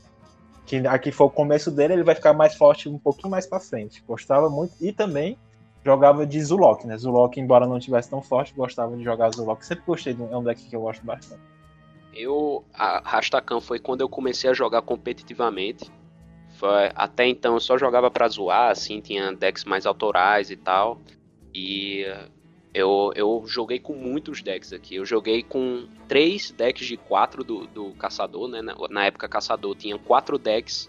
Que 0.66 0.86
aqui 0.88 1.12
foi 1.12 1.28
o 1.28 1.32
começo 1.32 1.72
dele, 1.72 1.94
ele 1.94 2.04
vai 2.04 2.14
ficar 2.14 2.34
mais 2.34 2.56
forte 2.56 2.88
um 2.88 3.00
pouquinho 3.00 3.32
mais 3.32 3.48
pra 3.48 3.60
frente. 3.60 4.04
Gostava 4.08 4.50
muito. 4.50 4.74
E 4.80 4.94
também 4.94 5.38
jogava 5.84 6.26
de 6.26 6.42
Zulok, 6.42 6.86
né? 6.86 6.96
Zulok, 6.98 7.40
embora 7.40 7.66
não 7.66 7.80
tivesse 7.80 8.10
tão 8.10 8.22
forte, 8.22 8.54
gostava 8.54 8.96
de 8.96 9.04
jogar 9.04 9.32
Zulok. 9.34 9.66
Sempre 9.66 9.84
gostei, 9.86 10.16
é 10.32 10.38
um 10.38 10.44
deck 10.44 10.64
que 10.64 10.76
eu 10.76 10.82
gosto 10.82 11.04
bastante. 11.04 11.42
Eu, 12.14 12.64
a 12.72 13.02
Rastakan 13.04 13.60
foi 13.60 13.80
quando 13.80 14.02
eu 14.02 14.10
comecei 14.10 14.50
a 14.50 14.54
jogar 14.54 14.84
competitivamente 14.84 15.92
até 16.96 17.28
então 17.28 17.56
eu 17.56 17.60
só 17.60 17.78
jogava 17.78 18.10
pra 18.10 18.28
zoar, 18.28 18.72
assim, 18.72 19.02
tinha 19.02 19.34
decks 19.34 19.66
mais 19.66 19.86
autorais 19.86 20.50
e 20.50 20.56
tal. 20.56 21.00
E 21.54 22.06
eu, 22.74 23.12
eu 23.16 23.44
joguei 23.46 23.80
com 23.80 23.94
muitos 23.94 24.42
decks 24.42 24.74
aqui. 24.74 24.96
Eu 24.96 25.06
joguei 25.06 25.44
com 25.44 25.88
três 26.08 26.52
decks 26.52 26.86
de 26.86 26.98
quatro 26.98 27.44
do, 27.44 27.68
do 27.68 27.92
Caçador, 27.94 28.48
né? 28.48 28.62
Na, 28.90 29.06
época 29.06 29.28
Caçador 29.28 29.76
tinha 29.76 29.98
quatro 29.98 30.38
decks 30.38 30.88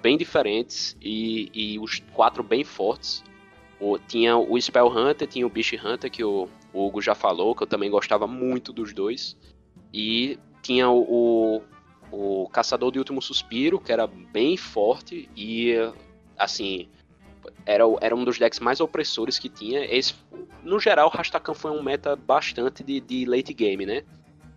bem 0.00 0.16
diferentes 0.16 0.96
e, 1.02 1.50
e 1.52 1.78
os 1.78 2.00
quatro 2.12 2.42
bem 2.42 2.64
fortes. 2.64 3.24
O, 3.80 3.98
tinha 3.98 4.36
o 4.36 4.60
Spell 4.60 4.88
Hunter, 4.88 5.26
tinha 5.28 5.46
o 5.46 5.50
Beast 5.50 5.74
Hunter, 5.74 6.10
que 6.10 6.24
o, 6.24 6.48
o 6.72 6.86
Hugo 6.86 7.00
já 7.00 7.14
falou, 7.14 7.54
que 7.54 7.62
eu 7.62 7.66
também 7.66 7.90
gostava 7.90 8.26
muito 8.26 8.72
dos 8.72 8.92
dois. 8.92 9.36
E 9.92 10.38
tinha 10.62 10.88
o, 10.88 11.58
o 11.58 11.62
o 12.10 12.48
Caçador 12.48 12.90
de 12.90 12.98
Último 12.98 13.20
Suspiro, 13.20 13.78
que 13.78 13.92
era 13.92 14.06
bem 14.06 14.56
forte 14.56 15.28
e, 15.36 15.74
assim, 16.36 16.88
era, 17.64 17.84
era 18.00 18.14
um 18.14 18.24
dos 18.24 18.38
decks 18.38 18.60
mais 18.60 18.80
opressores 18.80 19.38
que 19.38 19.48
tinha. 19.48 19.84
Esse, 19.84 20.14
no 20.62 20.78
geral, 20.78 21.08
Rastakan 21.08 21.54
foi 21.54 21.70
um 21.70 21.82
meta 21.82 22.16
bastante 22.16 22.82
de, 22.82 23.00
de 23.00 23.24
late 23.24 23.52
game, 23.52 23.84
né? 23.84 24.02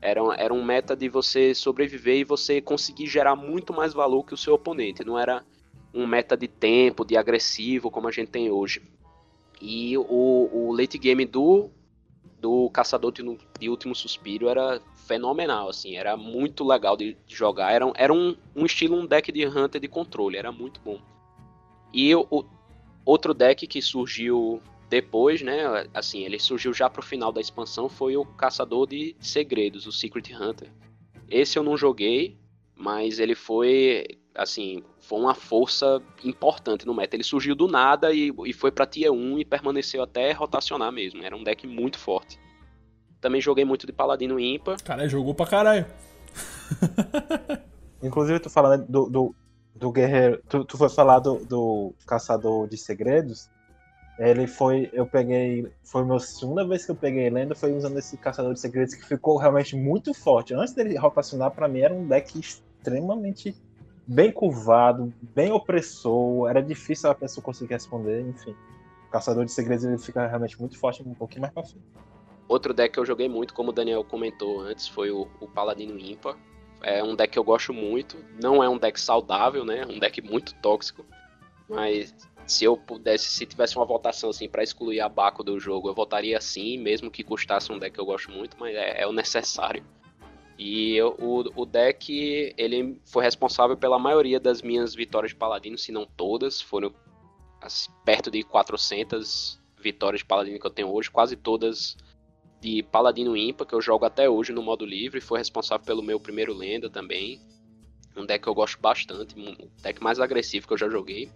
Era, 0.02 0.22
era 0.38 0.54
um 0.54 0.64
meta 0.64 0.96
de 0.96 1.08
você 1.08 1.54
sobreviver 1.54 2.18
e 2.18 2.24
você 2.24 2.60
conseguir 2.60 3.08
gerar 3.08 3.36
muito 3.36 3.74
mais 3.74 3.94
valor 3.94 4.24
que 4.24 4.34
o 4.34 4.38
seu 4.38 4.54
oponente. 4.54 5.06
Não 5.06 5.18
era 5.18 5.44
um 5.94 6.08
meta 6.08 6.36
de 6.36 6.48
tempo, 6.48 7.06
de 7.06 7.16
agressivo, 7.16 7.92
como 7.92 8.08
a 8.08 8.12
gente 8.12 8.30
tem 8.30 8.50
hoje. 8.50 8.82
E 9.62 9.96
o, 9.98 10.50
o 10.52 10.76
late 10.76 10.98
game 10.98 11.24
do, 11.26 11.70
do 12.40 12.70
Caçador 12.72 13.12
de, 13.12 13.24
de 13.60 13.70
Último 13.70 13.94
Suspiro 13.94 14.50
era 14.50 14.82
fenomenal, 15.06 15.70
assim, 15.70 15.96
era 15.96 16.16
muito 16.18 16.64
legal 16.64 16.96
de, 16.96 17.18
de 17.28 17.36
jogar, 17.36 17.72
era, 17.72 17.92
era 17.96 18.14
um, 18.14 18.36
um, 18.56 18.66
estilo, 18.66 18.98
um 18.98 19.06
deck 19.06 19.32
de 19.32 19.46
Hunter 19.46 19.80
de 19.82 19.88
controle, 19.88 20.38
era 20.38 20.52
muito 20.52 20.80
bom. 20.82 21.00
E 21.94 22.16
o, 22.16 22.46
outro 23.06 23.34
deck 23.34 23.66
que 23.68 23.82
surgiu 23.82 24.62
depois, 24.90 25.42
né, 25.42 25.88
assim, 25.94 26.26
ele 26.26 26.38
surgiu 26.38 26.74
já 26.74 26.90
pro 26.90 27.02
final 27.02 27.32
da 27.32 27.40
expansão, 27.40 27.88
foi 27.88 28.18
o 28.18 28.26
Caçador 28.26 28.88
de 28.88 29.16
Segredos, 29.22 29.88
o 29.88 29.92
Secret 29.92 30.34
Hunter. 30.34 30.70
Esse 31.30 31.58
eu 31.58 31.64
não 31.64 31.78
joguei, 31.78 32.38
mas 32.76 33.18
ele 33.18 33.34
foi, 33.34 34.06
assim, 34.36 34.84
foi 35.00 35.18
uma 35.18 35.34
força 35.34 36.02
importante 36.26 36.86
no 36.86 36.94
meta. 36.94 37.16
Ele 37.16 37.24
surgiu 37.24 37.56
do 37.56 37.70
nada 37.70 38.12
e, 38.12 38.34
e 38.46 38.52
foi 38.52 38.70
pra 38.70 38.86
Tier 38.86 39.14
1 39.14 39.40
e 39.40 39.46
permaneceu 39.46 40.04
até 40.04 40.34
rotacionar 40.34 40.92
mesmo, 40.92 41.24
era 41.24 41.38
um 41.38 41.44
deck 41.44 41.66
muito 41.66 41.98
forte. 41.98 42.38
Também 43.22 43.40
joguei 43.40 43.64
muito 43.64 43.88
de 43.88 43.94
Paladino 43.94 44.40
ímpar. 44.40 44.82
Caralho, 44.84 45.10
jogou 45.10 45.34
pra 45.34 45.46
caralho. 45.46 45.86
Inclusive, 48.04 48.40
tu 48.40 48.50
falando 48.50 48.86
do, 48.88 49.10
do, 49.10 49.36
do 49.76 49.92
guerreiro. 49.92 50.42
Tu, 50.50 50.64
tu 50.66 50.78
foi 50.78 50.90
falar 50.90 51.20
do, 51.20 51.46
do 51.46 51.94
Caçador 52.06 52.68
de 52.68 52.78
Segredos. 52.78 53.50
Ele 54.20 54.46
foi. 54.46 54.90
Eu 54.94 55.06
peguei. 55.06 55.72
Foi 55.84 56.04
a 56.04 56.20
segunda 56.20 56.66
vez 56.68 56.86
que 56.86 56.92
eu 56.92 56.96
peguei 56.96 57.30
lenda. 57.30 57.56
Foi 57.56 57.74
usando 57.74 57.98
esse 57.98 58.18
Caçador 58.18 58.54
de 58.54 58.60
Segredos 58.60 58.94
que 58.94 59.06
ficou 59.06 59.38
realmente 59.38 59.76
muito 59.76 60.14
forte. 60.14 60.54
Antes 60.54 60.74
dele 60.74 60.98
rotacionar, 60.98 61.52
para 61.52 61.68
mim 61.68 61.80
era 61.80 61.94
um 61.94 62.08
deck 62.08 62.40
extremamente 62.40 63.56
bem 64.06 64.32
curvado, 64.32 65.14
bem 65.34 65.52
opressor. 65.52 66.50
Era 66.50 66.62
difícil 66.62 67.10
a 67.10 67.16
pessoa 67.16 67.44
conseguir 67.44 67.74
responder. 67.74 68.22
Enfim. 68.22 68.56
O 69.08 69.12
Caçador 69.12 69.44
de 69.44 69.52
Segredos 69.52 69.84
ele 69.84 69.98
fica 69.98 70.28
realmente 70.28 70.60
muito 70.60 70.78
forte 70.78 71.02
um 71.04 71.14
pouquinho 71.14 71.42
mais 71.42 71.54
pra 71.54 71.64
frente. 71.64 71.86
Outro 72.48 72.74
deck 72.74 72.94
que 72.94 73.00
eu 73.00 73.06
joguei 73.06 73.30
muito, 73.30 73.54
como 73.54 73.70
o 73.70 73.74
Daniel 73.74 74.04
comentou 74.04 74.60
antes, 74.60 74.88
foi 74.88 75.10
o, 75.10 75.28
o 75.40 75.48
Paladino 75.48 75.98
Ímpar. 75.98 76.36
É 76.82 77.04
um 77.04 77.16
deck 77.16 77.34
que 77.34 77.40
eu 77.40 77.44
gosto 77.44 77.74
muito. 77.74 78.18
Não 78.42 78.64
é 78.64 78.70
um 78.70 78.78
deck 78.78 79.00
saudável, 79.00 79.64
né? 79.64 79.80
É 79.80 79.86
um 79.86 80.00
deck 80.00 80.22
muito 80.22 80.54
tóxico. 80.56 81.06
Mas 81.70 82.14
se 82.46 82.66
eu 82.66 82.76
pudesse, 82.76 83.26
se 83.26 83.46
tivesse 83.46 83.78
uma 83.78 83.86
votação 83.86 84.30
assim 84.30 84.50
para 84.50 84.64
excluir 84.64 85.00
a 85.00 85.08
Baco 85.08 85.44
do 85.44 85.60
jogo, 85.60 85.88
eu 85.88 85.94
votaria 85.94 86.40
sim, 86.42 86.78
mesmo 86.78 87.10
que 87.10 87.24
custasse 87.24 87.72
um 87.72 87.80
deck 87.80 87.94
que 87.94 88.02
eu 88.02 88.06
gosto 88.06 88.32
muito, 88.32 88.58
mas 88.60 88.76
é, 88.76 89.02
é 89.02 89.08
o 89.08 89.14
necessário. 89.14 89.84
E 90.58 90.96
eu, 90.96 91.16
o, 91.18 91.62
o 91.62 91.66
deck, 91.66 92.54
ele 92.58 93.00
foi 93.06 93.24
responsável 93.24 93.76
pela 93.78 93.98
maioria 93.98 94.40
das 94.40 94.62
minhas 94.62 94.94
vitórias 94.94 95.32
de 95.32 95.36
Paladino, 95.36 95.78
se 95.78 95.92
não 95.92 96.06
todas. 96.06 96.62
Foram 96.62 96.94
perto 98.06 98.30
de 98.30 98.44
400 98.44 99.60
vitórias 99.80 100.20
de 100.20 100.26
Paladino 100.26 100.60
que 100.60 100.66
eu 100.66 100.72
tenho 100.72 100.90
hoje, 100.90 101.10
quase 101.10 101.36
todas 101.36 101.98
de 102.62 102.84
Paladino 102.84 103.36
Impa, 103.36 103.66
que 103.66 103.74
eu 103.74 103.82
jogo 103.82 104.06
até 104.06 104.30
hoje 104.30 104.54
no 104.54 104.62
modo 104.62 104.86
livre, 104.86 105.20
foi 105.20 105.40
responsável 105.40 105.84
pelo 105.84 106.04
meu 106.04 106.20
primeiro 106.20 106.54
lenda 106.54 106.90
também. 106.90 107.42
Um 108.16 108.26
deck 108.26 108.44
que 108.44 108.50
eu 108.50 108.54
gosto 108.54 108.80
bastante, 108.80 109.38
um 109.38 109.56
deck 109.82 110.02
mais 110.02 110.20
agressivo 110.20 110.68
que 110.68 110.74
eu 110.74 110.78
já 110.78 110.88
joguei. 110.88 111.30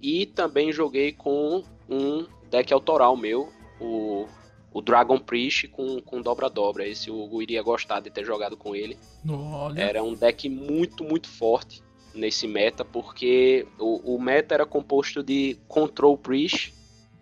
E 0.00 0.24
também 0.24 0.72
joguei 0.72 1.12
com 1.12 1.62
um 1.88 2.26
deck 2.50 2.72
autoral 2.72 3.16
meu, 3.16 3.52
o, 3.78 4.26
o 4.72 4.80
Dragon 4.80 5.18
Priest 5.18 5.68
com, 5.68 6.00
com 6.00 6.22
dobra-dobra. 6.22 6.88
Esse 6.88 7.10
o 7.10 7.22
Hugo 7.22 7.42
iria 7.42 7.62
gostar 7.62 8.00
de 8.00 8.08
ter 8.08 8.24
jogado 8.24 8.56
com 8.56 8.74
ele. 8.74 8.96
Olha. 9.28 9.80
Era 9.80 10.02
um 10.02 10.14
deck 10.14 10.48
muito, 10.48 11.04
muito 11.04 11.28
forte 11.28 11.82
nesse 12.14 12.48
meta, 12.48 12.82
porque 12.82 13.66
o, 13.78 14.14
o 14.14 14.20
meta 14.20 14.54
era 14.54 14.64
composto 14.64 15.22
de 15.22 15.58
Control 15.68 16.16
Priest 16.16 16.72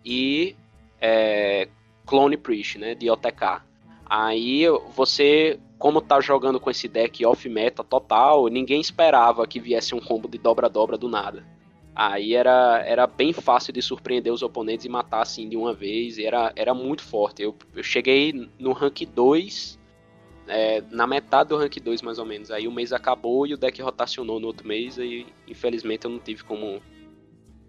e 0.05 0.55
é, 1.01 1.67
Clone 2.05 2.37
Priest, 2.37 2.77
né, 2.77 2.95
de 2.95 3.09
OTK. 3.09 3.61
Aí 4.05 4.65
você, 4.95 5.59
como 5.79 5.99
tá 5.99 6.21
jogando 6.21 6.59
com 6.59 6.69
esse 6.69 6.87
deck 6.87 7.25
off-meta 7.25 7.83
total, 7.83 8.47
ninguém 8.47 8.79
esperava 8.79 9.47
que 9.47 9.59
viesse 9.59 9.95
um 9.95 9.99
combo 9.99 10.27
de 10.27 10.37
dobra-dobra 10.37 10.97
do 10.97 11.09
nada. 11.09 11.43
Aí 11.95 12.35
era, 12.35 12.83
era 12.85 13.07
bem 13.07 13.31
fácil 13.31 13.71
de 13.71 13.81
surpreender 13.81 14.31
os 14.31 14.43
oponentes 14.43 14.85
e 14.85 14.89
matar 14.89 15.21
assim 15.21 15.47
de 15.47 15.55
uma 15.55 15.73
vez, 15.73 16.19
era, 16.19 16.51
era 16.55 16.73
muito 16.73 17.01
forte. 17.01 17.41
Eu, 17.41 17.55
eu 17.73 17.83
cheguei 17.83 18.49
no 18.59 18.73
rank 18.73 19.05
2, 19.05 19.79
é, 20.47 20.83
na 20.91 21.07
metade 21.07 21.49
do 21.49 21.57
rank 21.57 21.77
2 21.77 22.01
mais 22.01 22.19
ou 22.19 22.25
menos. 22.25 22.51
Aí 22.51 22.67
o 22.67 22.71
mês 22.71 22.91
acabou 22.91 23.47
e 23.47 23.53
o 23.53 23.57
deck 23.57 23.81
rotacionou 23.81 24.41
no 24.41 24.47
outro 24.47 24.67
mês, 24.67 24.97
e 24.97 25.25
infelizmente 25.47 26.03
eu 26.03 26.11
não 26.11 26.19
tive 26.19 26.43
como, 26.43 26.81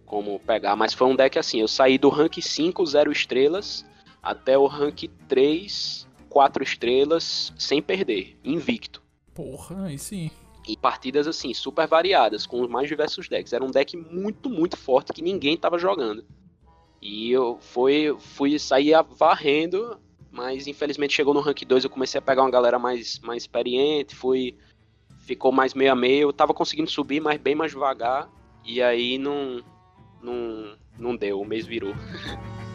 como 0.04 0.40
pegar. 0.40 0.74
Mas 0.74 0.92
foi 0.92 1.06
um 1.06 1.14
deck 1.14 1.38
assim, 1.38 1.60
eu 1.60 1.68
saí 1.68 1.96
do 1.96 2.08
rank 2.08 2.38
5, 2.40 2.84
0 2.84 3.12
estrelas, 3.12 3.86
até 4.26 4.58
o 4.58 4.66
rank 4.66 5.04
3, 5.28 6.04
quatro 6.28 6.64
estrelas 6.64 7.52
sem 7.56 7.80
perder, 7.80 8.36
invicto. 8.44 9.00
Porra, 9.32 9.84
aí 9.84 9.96
sim. 9.96 10.32
E 10.66 10.76
partidas 10.76 11.28
assim, 11.28 11.54
super 11.54 11.86
variadas, 11.86 12.44
com 12.44 12.60
os 12.60 12.68
mais 12.68 12.88
diversos 12.88 13.28
decks. 13.28 13.52
Era 13.52 13.64
um 13.64 13.70
deck 13.70 13.96
muito, 13.96 14.50
muito 14.50 14.76
forte 14.76 15.12
que 15.12 15.22
ninguém 15.22 15.56
tava 15.56 15.78
jogando. 15.78 16.24
E 17.00 17.30
eu 17.30 17.56
fui, 17.60 18.16
fui 18.18 18.58
sair 18.58 18.94
varrendo, 19.16 19.96
mas 20.32 20.66
infelizmente 20.66 21.14
chegou 21.14 21.32
no 21.32 21.40
rank 21.40 21.62
2, 21.62 21.84
eu 21.84 21.90
comecei 21.90 22.18
a 22.18 22.22
pegar 22.22 22.42
uma 22.42 22.50
galera 22.50 22.80
mais, 22.80 23.20
mais 23.20 23.44
experiente, 23.44 24.16
fui. 24.16 24.56
Ficou 25.20 25.52
mais 25.52 25.72
meio 25.72 25.92
a 25.92 25.96
meio, 25.96 26.28
eu 26.28 26.32
tava 26.32 26.52
conseguindo 26.52 26.90
subir, 26.90 27.20
mas 27.20 27.40
bem 27.40 27.54
mais 27.54 27.70
devagar. 27.70 28.28
E 28.64 28.82
aí 28.82 29.18
não. 29.18 29.62
Não, 30.20 30.76
não 30.98 31.14
deu, 31.16 31.40
o 31.40 31.44
mês 31.44 31.64
virou. 31.64 31.94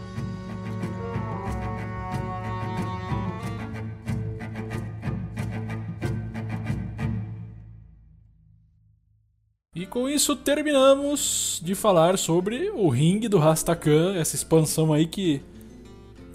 E 9.82 9.86
com 9.88 10.08
isso 10.08 10.36
terminamos 10.36 11.60
de 11.64 11.74
falar 11.74 12.16
sobre 12.16 12.70
o 12.70 12.88
ringue 12.88 13.28
do 13.28 13.40
Rastakan, 13.40 14.14
essa 14.16 14.36
expansão 14.36 14.94
aí 14.94 15.08
que 15.08 15.42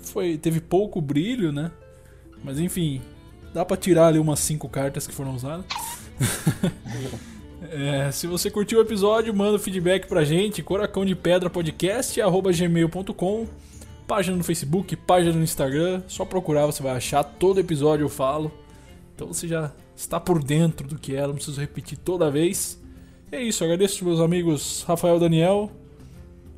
foi 0.03 0.37
teve 0.37 0.61
pouco 0.61 1.01
brilho, 1.01 1.53
né? 1.53 1.71
Mas 2.43 2.59
enfim, 2.59 3.01
dá 3.55 3.65
pra 3.65 3.77
tirar 3.77 4.09
ali 4.09 4.19
umas 4.19 4.41
5 4.41 4.69
cartas 4.69 5.07
que 5.07 5.15
foram 5.15 5.33
usadas. 5.33 5.65
é, 7.71 8.11
se 8.11 8.27
você 8.27 8.51
curtiu 8.51 8.81
o 8.81 8.83
episódio, 8.83 9.33
manda 9.33 9.61
feedback 9.61 10.09
pra 10.09 10.25
gente, 10.25 10.61
coracão 10.61 11.07
de 11.07 11.15
pedra 11.15 11.49
podcast, 11.49 12.21
gmail.com, 12.53 13.47
página 14.09 14.37
no 14.37 14.43
Facebook, 14.43 14.97
página 14.97 15.37
no 15.37 15.45
Instagram, 15.45 16.03
só 16.09 16.25
procurar 16.25 16.67
você 16.67 16.83
vai 16.83 16.97
achar, 16.97 17.23
todo 17.23 17.61
episódio 17.61 18.03
eu 18.07 18.09
falo. 18.09 18.51
Então 19.15 19.29
você 19.29 19.47
já 19.47 19.71
está 19.95 20.19
por 20.19 20.43
dentro 20.43 20.89
do 20.89 20.99
que 20.99 21.15
é, 21.15 21.25
não 21.25 21.37
preciso 21.37 21.61
repetir 21.61 21.97
toda 21.97 22.29
vez. 22.29 22.85
É 23.33 23.43
isso, 23.43 23.65
agradeço 23.65 24.05
meus 24.05 24.21
amigos 24.21 24.85
Rafael 24.87 25.19
Daniel 25.19 25.71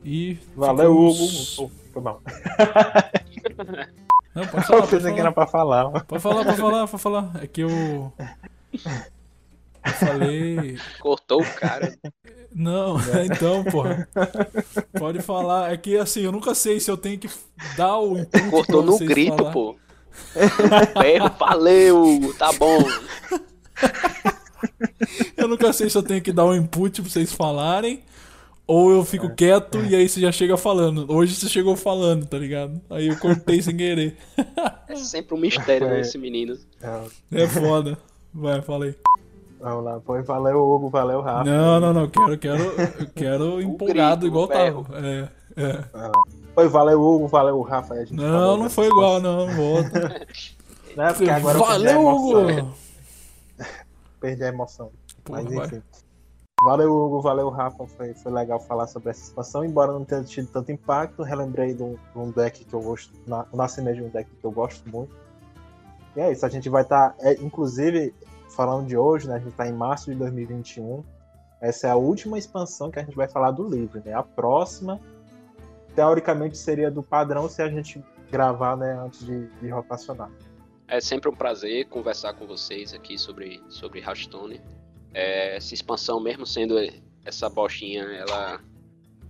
e. 0.05 0.39
Valeu, 0.55 0.95
ficamos... 1.13 1.59
Hugo. 1.59 1.73
Oh, 1.73 1.93
foi 1.93 2.03
mal. 2.03 2.23
Não, 4.35 4.47
pode 4.47 4.67
falar. 4.67 4.83
Eu 4.85 4.89
pensei 4.89 5.13
que 5.15 5.21
era 5.21 5.33
pra 5.33 5.47
falar. 5.47 5.91
Pode 6.05 6.23
falar, 6.23 6.45
pode 6.45 6.57
falar, 6.59 6.87
pode 6.87 7.03
falar. 7.03 7.31
É 7.43 7.47
que 7.47 7.63
eu. 7.63 8.13
Eu 8.75 9.93
falei. 9.95 10.79
Cortou 11.01 11.43
o 11.43 11.55
cara. 11.55 11.97
Não, 12.55 12.97
então, 13.25 13.65
porra. 13.65 14.09
Pode 14.97 15.21
falar. 15.23 15.73
É 15.73 15.77
que 15.77 15.97
assim, 15.97 16.21
eu 16.21 16.33
nunca 16.33 16.55
sei 16.55 16.79
se 16.79 16.91
eu 16.91 16.97
tenho 16.97 17.19
que 17.19 17.29
dar 17.77 17.99
o 17.99 18.19
input 18.19 18.51
Cortou 18.51 18.83
no 18.83 18.99
grito, 18.99 19.37
falar. 19.37 19.53
pô. 19.53 19.77
Ferro, 21.01 21.31
valeu, 21.39 22.35
tá 22.39 22.53
bom. 22.53 22.79
Eu 25.37 25.49
nunca 25.49 25.73
sei 25.73 25.89
se 25.89 25.97
eu 25.97 26.03
tenho 26.03 26.21
que 26.21 26.33
dar 26.33 26.45
um 26.45 26.55
input 26.55 27.01
pra 27.03 27.11
vocês 27.11 27.33
falarem. 27.33 28.03
Ou 28.67 28.91
eu 28.93 29.03
fico 29.03 29.35
quieto 29.35 29.79
e 29.87 29.95
aí 29.97 30.07
você 30.07 30.21
já 30.21 30.31
chega 30.31 30.55
falando. 30.59 31.07
Hoje 31.11 31.35
você 31.35 31.49
chegou 31.49 31.75
falando, 31.75 32.27
tá 32.27 32.37
ligado? 32.37 32.79
Aí 32.91 33.07
eu 33.07 33.17
cortei 33.17 33.63
sem 33.63 33.75
querer. 33.75 34.15
É 34.87 34.95
sempre 34.97 35.35
um 35.35 35.39
mistério 35.39 35.87
É. 35.87 35.97
nesse 35.97 36.19
menino. 36.19 36.55
É 37.33 37.47
foda. 37.47 37.97
Vai, 38.35 38.61
falei. 38.61 38.95
Vamos 39.59 39.85
lá, 39.85 40.01
pois 40.05 40.25
valeu, 40.27 40.59
Hugo, 40.63 40.89
valeu, 40.91 41.21
Rafa. 41.23 41.45
Não, 41.51 41.81
não, 41.81 41.93
não. 41.95 42.09
Quero, 42.09 42.37
quero, 42.39 42.73
quero 43.17 43.63
empolgado 43.63 44.21
grito, 44.21 44.27
igual 44.27 44.45
o 44.45 44.49
ferro. 44.49 44.85
tava. 44.85 45.07
É, 45.07 45.29
é. 45.57 45.85
Pois 46.55 46.71
valeu, 46.71 47.01
Hugo, 47.01 47.27
valeu, 47.27 47.61
Rafa. 47.63 47.95
A 47.95 48.01
gente 48.05 48.13
Não, 48.15 48.57
não 48.59 48.69
foi 48.69 48.87
igual, 48.89 49.19
não. 49.19 49.47
Volta. 49.49 50.27
Não 50.97 51.05
é 51.05 51.13
porque 51.13 51.31
agora 51.31 51.59
Valeu, 51.59 51.91
emoção. 52.01 52.49
Hugo! 52.61 52.75
Perdi 54.21 54.45
a 54.45 54.49
emoção. 54.49 54.91
Porra, 55.25 55.43
Mas 55.43 55.55
vai. 55.55 55.67
enfim. 55.67 55.83
Valeu, 56.61 56.93
Hugo, 56.93 57.21
valeu, 57.21 57.49
Rafa. 57.51 57.87
Foi, 57.87 58.15
foi 58.15 58.33
legal 58.33 58.59
falar 58.59 58.89
sobre 58.89 59.11
essa 59.11 59.23
expansão, 59.23 59.65
embora 59.65 59.93
não 59.93 60.05
tenha 60.05 60.25
tido 60.25 60.49
tanto 60.49 60.73
impacto. 60.73 61.23
Relembrei 61.23 61.73
de 61.73 61.83
um, 61.83 61.95
de 61.95 62.19
um 62.19 62.31
deck 62.31 62.65
que 62.65 62.75
eu 62.75 62.81
gosto, 62.81 63.13
na, 63.27 63.47
o 63.53 63.57
nascimento 63.57 63.97
de 63.97 64.03
um 64.03 64.09
deck 64.09 64.29
que 64.29 64.45
eu 64.45 64.51
gosto 64.51 64.89
muito. 64.91 65.15
E 66.17 66.21
é 66.21 66.33
isso, 66.33 66.45
a 66.45 66.49
gente 66.49 66.69
vai 66.69 66.83
estar, 66.83 67.15
inclusive, 67.41 68.13
falando 68.51 68.87
de 68.87 68.97
hoje, 68.97 69.29
né? 69.29 69.37
A 69.37 69.39
gente 69.39 69.51
está 69.51 69.69
em 69.69 69.73
março 69.73 70.11
de 70.11 70.17
2021. 70.17 71.05
Essa 71.61 71.89
é 71.89 71.91
a 71.91 71.97
última 71.97 72.39
expansão 72.39 72.91
que 72.91 72.99
a 72.99 73.05
gente 73.05 73.15
vai 73.15 73.29
falar 73.29 73.53
do 73.53 73.69
livro, 73.69 74.03
né? 74.05 74.13
A 74.13 74.23
próxima, 74.23 75.01
teoricamente, 75.95 76.59
seria 76.59 76.91
do 76.91 77.05
padrão 77.05 77.49
se 77.49 77.63
a 77.63 77.69
gente 77.69 78.03
gravar, 78.31 78.77
né, 78.77 78.99
antes 79.01 79.25
de, 79.25 79.47
de 79.47 79.69
rotacionar. 79.69 80.31
É 80.89 81.01
sempre 81.01 81.29
um 81.29 81.35
prazer 81.35 81.85
conversar 81.87 82.33
com 82.33 82.47
vocês 82.47 82.95
aqui 82.95 83.19
sobre, 83.19 83.63
sobre 83.69 84.01
Hearthstone. 84.01 84.59
É, 85.13 85.57
essa 85.57 85.75
expansão, 85.75 86.19
mesmo 86.19 86.47
sendo 86.47 86.77
essa 87.27 87.51
bostinha, 87.51 88.05
ela, 88.05 88.59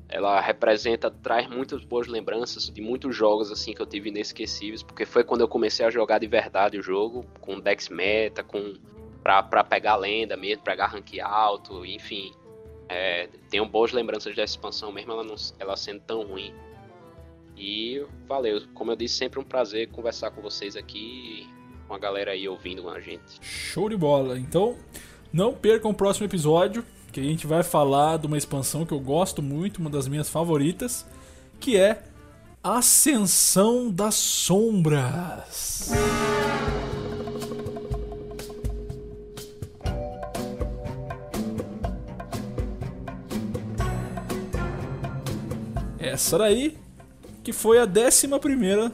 ela 0.09 0.40
representa, 0.40 1.10
traz 1.10 1.48
muitas 1.48 1.85
boas 1.85 2.06
lembranças 2.06 2.70
de 2.70 2.80
muitos 2.80 3.16
jogos 3.16 3.51
assim 3.51 3.74
que 3.74 3.82
eu 3.82 3.86
tive 3.86 4.09
inesquecíveis, 4.09 4.85
porque 4.85 5.05
foi 5.05 5.24
quando 5.24 5.40
eu 5.40 5.48
comecei 5.48 5.85
a 5.85 5.90
jogar 5.90 6.20
de 6.20 6.28
verdade 6.28 6.78
o 6.78 6.82
jogo, 6.82 7.26
com 7.40 7.59
Dex 7.59 7.89
Meta, 7.89 8.44
com 8.44 8.74
pra, 9.20 9.43
pra 9.43 9.64
pegar 9.64 9.97
lenda 9.97 10.36
mesmo, 10.36 10.62
pegar 10.62 10.86
rank 10.86 11.18
alto, 11.20 11.85
enfim. 11.85 12.32
É, 12.89 13.28
tenho 13.51 13.66
boas 13.66 13.90
lembranças 13.90 14.35
dessa 14.36 14.55
expansão, 14.55 14.93
mesmo 14.93 15.10
ela, 15.10 15.24
não, 15.24 15.35
ela 15.59 15.76
sendo 15.76 16.01
tão 16.02 16.22
ruim. 16.22 16.55
E 17.59 18.06
valeu, 18.28 18.62
como 18.72 18.93
eu 18.93 18.97
disse, 18.97 19.16
sempre 19.16 19.40
um 19.40 19.44
prazer 19.44 19.89
conversar 19.89 20.30
com 20.30 20.40
vocês 20.40 20.76
aqui, 20.76 21.44
com 21.89 21.94
a 21.94 21.98
galera 21.98 22.30
aí 22.30 22.48
ouvindo 22.48 22.89
a 22.89 23.01
gente. 23.01 23.40
Show 23.40 23.89
de 23.89 23.97
bola. 23.97 24.39
Então, 24.39 24.76
não 25.32 25.52
percam 25.52 25.90
o 25.90 25.94
próximo 25.94 26.24
episódio, 26.24 26.85
que 27.12 27.18
a 27.18 27.22
gente 27.22 27.48
vai 27.48 27.64
falar 27.64 28.16
de 28.18 28.28
uma 28.28 28.39
expansão 28.39 28.86
que 28.86 28.93
eu 28.93 29.01
gosto 29.01 29.43
muito, 29.43 29.78
uma 29.78 29.90
das 29.90 30.06
minhas 30.06 30.30
favoritas, 30.30 31.05
que 31.59 31.76
é 31.76 32.05
Ascensão 32.62 33.90
das 33.90 34.14
Sombras. 34.14 35.90
Essa 45.98 46.39
daí 46.39 46.76
que 47.48 47.52
foi 47.54 47.78
a 47.78 47.86
11 47.86 48.28
primeira 48.40 48.92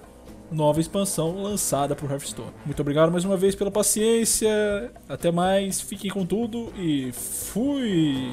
nova 0.49 0.81
expansão 0.81 1.43
lançada 1.43 1.97
por 1.97 2.09
Hearthstone. 2.09 2.53
Muito 2.65 2.81
obrigado 2.81 3.11
mais 3.11 3.25
uma 3.25 3.37
vez 3.37 3.57
pela 3.57 3.69
paciência. 3.69 4.49
Até 5.09 5.33
mais, 5.33 5.81
fiquem 5.81 6.09
com 6.09 6.25
tudo 6.25 6.73
e 6.79 7.11
fui! 7.11 8.31